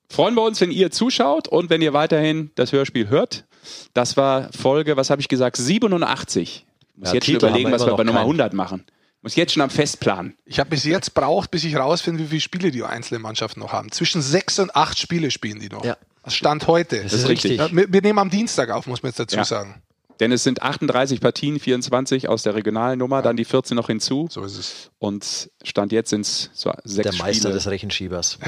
freuen 0.09 0.35
wir 0.35 0.43
uns, 0.43 0.61
wenn 0.61 0.71
ihr 0.71 0.91
zuschaut 0.91 1.47
und 1.47 1.69
wenn 1.69 1.81
ihr 1.81 1.93
weiterhin 1.93 2.51
das 2.55 2.71
Hörspiel 2.71 3.09
hört. 3.09 3.45
Das 3.93 4.17
war 4.17 4.51
Folge, 4.53 4.97
was 4.97 5.09
habe 5.09 5.21
ich 5.21 5.27
gesagt, 5.27 5.57
87. 5.57 6.65
Ich 6.65 6.97
muss 6.97 7.09
ja, 7.09 7.15
jetzt 7.15 7.25
Titel 7.25 7.39
schon 7.39 7.49
überlegen, 7.49 7.71
was 7.71 7.85
wir 7.85 7.95
bei 7.95 8.03
Nummer 8.03 8.21
100 8.21 8.53
machen. 8.53 8.85
Muss 9.23 9.35
jetzt 9.35 9.53
schon 9.53 9.61
am 9.61 9.69
Festplan. 9.69 10.35
Ich 10.45 10.59
habe 10.59 10.69
bis 10.69 10.83
jetzt 10.83 11.13
braucht, 11.13 11.49
bis 11.49 11.63
ich 11.63 11.77
rausfinde, 11.77 12.23
wie 12.25 12.27
viele 12.27 12.41
Spiele 12.41 12.71
die 12.71 12.83
einzelnen 12.83 13.21
Mannschaften 13.21 13.61
noch 13.61 13.71
haben. 13.71 13.89
Zwischen 13.89 14.21
sechs 14.21 14.59
und 14.59 14.75
acht 14.75 14.99
Spiele 14.99 15.31
spielen 15.31 15.59
die 15.59 15.69
noch. 15.69 15.85
Ja. 15.85 15.95
Das 16.23 16.35
stand 16.35 16.67
heute. 16.67 17.01
Das 17.01 17.13
ist 17.13 17.29
richtig. 17.29 17.57
Ja, 17.57 17.71
wir, 17.71 17.91
wir, 17.91 18.01
nehmen 18.01 18.19
am 18.19 18.29
Dienstag 18.29 18.69
auf, 18.69 18.85
muss 18.85 19.01
man 19.01 19.11
jetzt 19.11 19.19
dazu 19.19 19.37
ja. 19.37 19.45
sagen. 19.45 19.81
Denn 20.23 20.31
es 20.31 20.45
sind 20.45 20.61
38 20.61 21.19
Partien, 21.19 21.59
24 21.59 22.29
aus 22.29 22.43
der 22.43 22.55
regionalen 22.55 22.97
Nummer, 22.97 23.21
dann 23.21 23.35
die 23.35 23.43
14 23.43 23.75
noch 23.75 23.87
hinzu. 23.87 24.27
So 24.31 24.41
ist 24.45 24.57
es. 24.57 24.89
Und 24.97 25.51
Stand 25.65 25.91
jetzt 25.91 26.11
sind 26.11 26.21
es 26.21 26.49
so 26.53 26.71
sechs 26.85 27.09
Der 27.09 27.19
Meister 27.19 27.41
Spiele. 27.41 27.53
des 27.55 27.67
Rechenschiebers. 27.67 28.39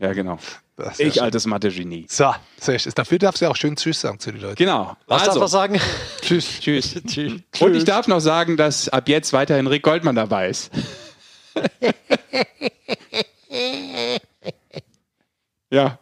Ja, 0.00 0.14
genau. 0.14 0.38
Das 0.76 0.92
ist 0.92 0.96
sehr 0.96 1.06
Ich 1.08 1.14
schön. 1.14 1.22
altes 1.24 1.46
Mathe-Genie. 1.46 2.06
So, 2.08 2.34
sehr 2.58 2.78
schön. 2.78 2.92
Dafür 2.96 3.18
darfst 3.18 3.42
du 3.42 3.50
auch 3.50 3.54
schön 3.54 3.76
Tschüss 3.76 4.00
sagen 4.00 4.18
zu 4.18 4.32
den 4.32 4.40
Leuten. 4.40 4.56
Genau. 4.56 4.96
Was 5.06 5.20
darf 5.24 5.28
also, 5.28 5.40
man 5.40 5.48
sagen? 5.48 5.80
Tschüss. 6.22 6.48
Tschüss. 6.60 6.94
Tschüss. 7.06 7.42
Und 7.60 7.74
ich 7.74 7.84
darf 7.84 8.08
noch 8.08 8.20
sagen, 8.20 8.56
dass 8.56 8.88
ab 8.88 9.08
jetzt 9.10 9.34
weiterhin 9.34 9.66
Rick 9.66 9.82
Goldmann 9.82 10.16
dabei 10.16 10.48
ist. 10.48 10.70
ja. 15.70 15.98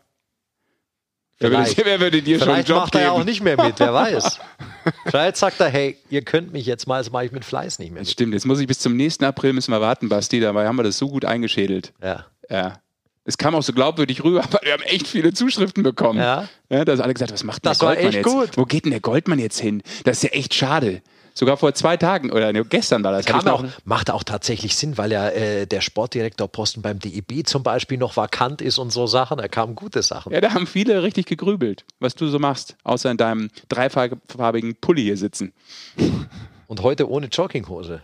Wer 1.42 1.50
würde, 1.50 1.64
Vielleicht. 1.64 1.86
wer 1.86 2.00
würde 2.00 2.22
dir 2.22 2.38
schon 2.38 2.48
einen 2.48 2.54
Vielleicht 2.56 2.68
Job 2.68 2.78
macht 2.78 2.94
er 2.94 3.02
ja 3.02 3.10
auch 3.10 3.24
nicht 3.24 3.42
mehr 3.42 3.62
mit, 3.62 3.78
wer 3.80 3.92
weiß. 3.92 4.38
Vielleicht 5.06 5.36
sagt 5.36 5.60
er, 5.60 5.68
hey, 5.68 5.96
ihr 6.10 6.22
könnt 6.22 6.52
mich 6.52 6.66
jetzt 6.66 6.86
mal, 6.86 6.98
das 6.98 7.10
mache 7.10 7.26
ich 7.26 7.32
mit 7.32 7.44
Fleiß 7.44 7.78
nicht 7.78 7.90
mehr 7.92 8.00
Das 8.00 8.08
mit. 8.08 8.12
stimmt, 8.12 8.34
jetzt 8.34 8.46
muss 8.46 8.60
ich 8.60 8.66
bis 8.66 8.78
zum 8.78 8.96
nächsten 8.96 9.24
April 9.24 9.52
müssen 9.52 9.72
wir 9.72 9.80
warten, 9.80 10.08
Basti, 10.08 10.40
dabei 10.40 10.66
haben 10.66 10.76
wir 10.76 10.82
das 10.84 10.98
so 10.98 11.08
gut 11.08 11.24
eingeschädelt. 11.24 11.92
Ja. 12.02 12.26
Ja. 12.48 12.74
Es 13.24 13.38
kam 13.38 13.54
auch 13.54 13.62
so 13.62 13.72
glaubwürdig 13.72 14.24
rüber, 14.24 14.42
aber 14.44 14.60
wir 14.62 14.72
haben 14.72 14.82
echt 14.82 15.06
viele 15.06 15.32
Zuschriften 15.32 15.82
bekommen. 15.82 16.18
Ja. 16.18 16.48
ja 16.68 16.84
da 16.84 16.92
haben 16.92 17.00
alle 17.02 17.14
gesagt, 17.14 17.32
was 17.32 17.44
macht 17.44 17.64
denn 17.64 17.70
Das 17.70 17.78
der 17.78 17.88
Goldmann 17.88 18.06
echt 18.06 18.14
jetzt? 18.16 18.24
gut. 18.24 18.50
Wo 18.56 18.64
geht 18.64 18.84
denn 18.84 18.90
der 18.92 19.00
Goldmann 19.00 19.38
jetzt 19.38 19.60
hin? 19.60 19.82
Das 20.04 20.18
ist 20.18 20.22
ja 20.24 20.30
echt 20.30 20.54
schade. 20.54 21.02
Sogar 21.34 21.56
vor 21.56 21.74
zwei 21.74 21.96
Tagen 21.96 22.30
oder 22.30 22.52
ne, 22.52 22.64
gestern 22.64 23.02
war 23.04 23.12
das. 23.12 23.24
Kam 23.24 23.46
auch, 23.48 23.64
macht 23.84 24.10
auch 24.10 24.22
tatsächlich 24.22 24.76
Sinn, 24.76 24.98
weil 24.98 25.12
ja 25.12 25.28
äh, 25.30 25.66
der 25.66 25.80
Sportdirektorposten 25.80 26.82
beim 26.82 26.98
DEB 26.98 27.46
zum 27.46 27.62
Beispiel 27.62 27.98
noch 27.98 28.16
vakant 28.16 28.60
ist 28.60 28.78
und 28.78 28.90
so 28.90 29.06
Sachen. 29.06 29.38
Da 29.38 29.48
kamen 29.48 29.74
gute 29.74 30.02
Sachen. 30.02 30.32
ja, 30.32 30.40
da 30.40 30.52
haben 30.52 30.66
viele 30.66 31.02
richtig 31.02 31.26
gegrübelt, 31.26 31.84
was 32.00 32.14
du 32.14 32.28
so 32.28 32.38
machst, 32.38 32.76
außer 32.84 33.10
in 33.10 33.16
deinem 33.16 33.50
dreifarbigen 33.68 34.76
Pulli 34.76 35.02
hier 35.02 35.16
sitzen. 35.16 35.52
Und 36.66 36.82
heute 36.82 37.08
ohne 37.08 37.26
Jogginghose. 37.26 38.02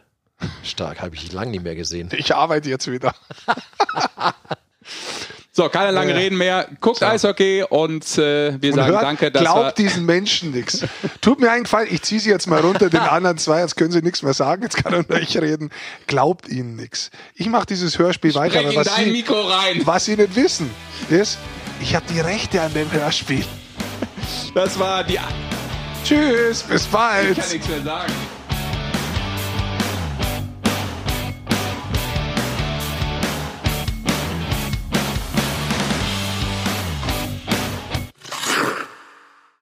Stark, 0.63 1.01
habe 1.01 1.15
ich 1.15 1.33
lange 1.33 1.51
nicht 1.51 1.65
mehr 1.65 1.75
gesehen. 1.75 2.11
Ich 2.17 2.35
arbeite 2.35 2.69
jetzt 2.69 2.91
wieder. 2.91 3.15
So, 5.59 5.69
keine 5.69 5.91
langen 5.91 6.11
Ja. 6.11 6.17
Reden 6.19 6.39
mehr. 6.39 6.69
Guckt 6.81 7.03
Eishockey 7.03 7.65
und 7.69 8.05
äh, 8.17 8.63
wir 8.63 8.71
Und 8.71 8.77
sagen 8.79 8.93
hört, 8.93 9.03
danke, 9.03 9.33
dass 9.33 9.43
glaubt 9.43 9.79
diesen 9.79 10.07
Menschen 10.07 10.53
nichts. 10.53 10.85
Tut 11.21 11.41
mir 11.41 11.51
einen 11.51 11.65
Gefallen, 11.65 11.89
ich 11.91 12.03
ziehe 12.03 12.21
sie 12.21 12.31
jetzt 12.31 12.47
mal 12.47 12.61
runter, 12.61 12.89
den 12.89 13.01
anderen 13.01 13.39
zwei, 13.39 13.59
jetzt 13.59 13.77
können 13.77 13.91
sie 13.91 14.01
nichts 14.01 14.23
mehr 14.23 14.35
sagen, 14.35 14.63
jetzt 14.63 14.77
kann 14.77 14.93
er 14.93 15.05
nur 15.09 15.19
ich 15.21 15.37
reden. 15.37 15.71
Glaubt 16.07 16.49
ihnen 16.49 16.77
nichts. 16.77 17.11
Ich 17.35 17.49
mache 17.49 17.67
dieses 17.67 17.99
Hörspiel 17.99 18.37
weiter, 18.37 18.61
Sprech 18.61 18.67
aber 18.67 18.73
in 18.73 18.79
was 18.79 18.95
dein 18.95 19.05
sie, 19.07 19.11
Mikro 19.11 19.41
rein. 19.49 19.83
was 19.85 20.05
sie 20.05 20.15
nicht 20.15 20.37
wissen, 20.37 20.71
ist, 21.11 21.39
ich 21.81 21.97
habe 21.97 22.07
die 22.09 22.21
Rechte 22.21 22.63
an 22.63 22.73
dem 22.73 22.93
Hörspiel. 22.93 23.45
Das 24.55 24.79
war 24.79 25.03
die. 25.03 25.19
Tschüss, 26.05 26.63
bis 26.63 26.85
bald. 26.87 27.33
Ich 27.33 27.39
kann 27.39 27.51
nichts 27.51 27.69
mehr 27.69 27.83
sagen. 27.83 28.13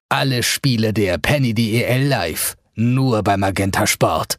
Alle 0.09 0.41
Spiele 0.41 0.93
der 0.93 1.17
Penny 1.17 1.53
DEL 1.53 2.07
live. 2.07 2.55
Nur 2.75 3.23
bei 3.23 3.35
Magenta 3.35 3.85
Sport. 3.85 4.37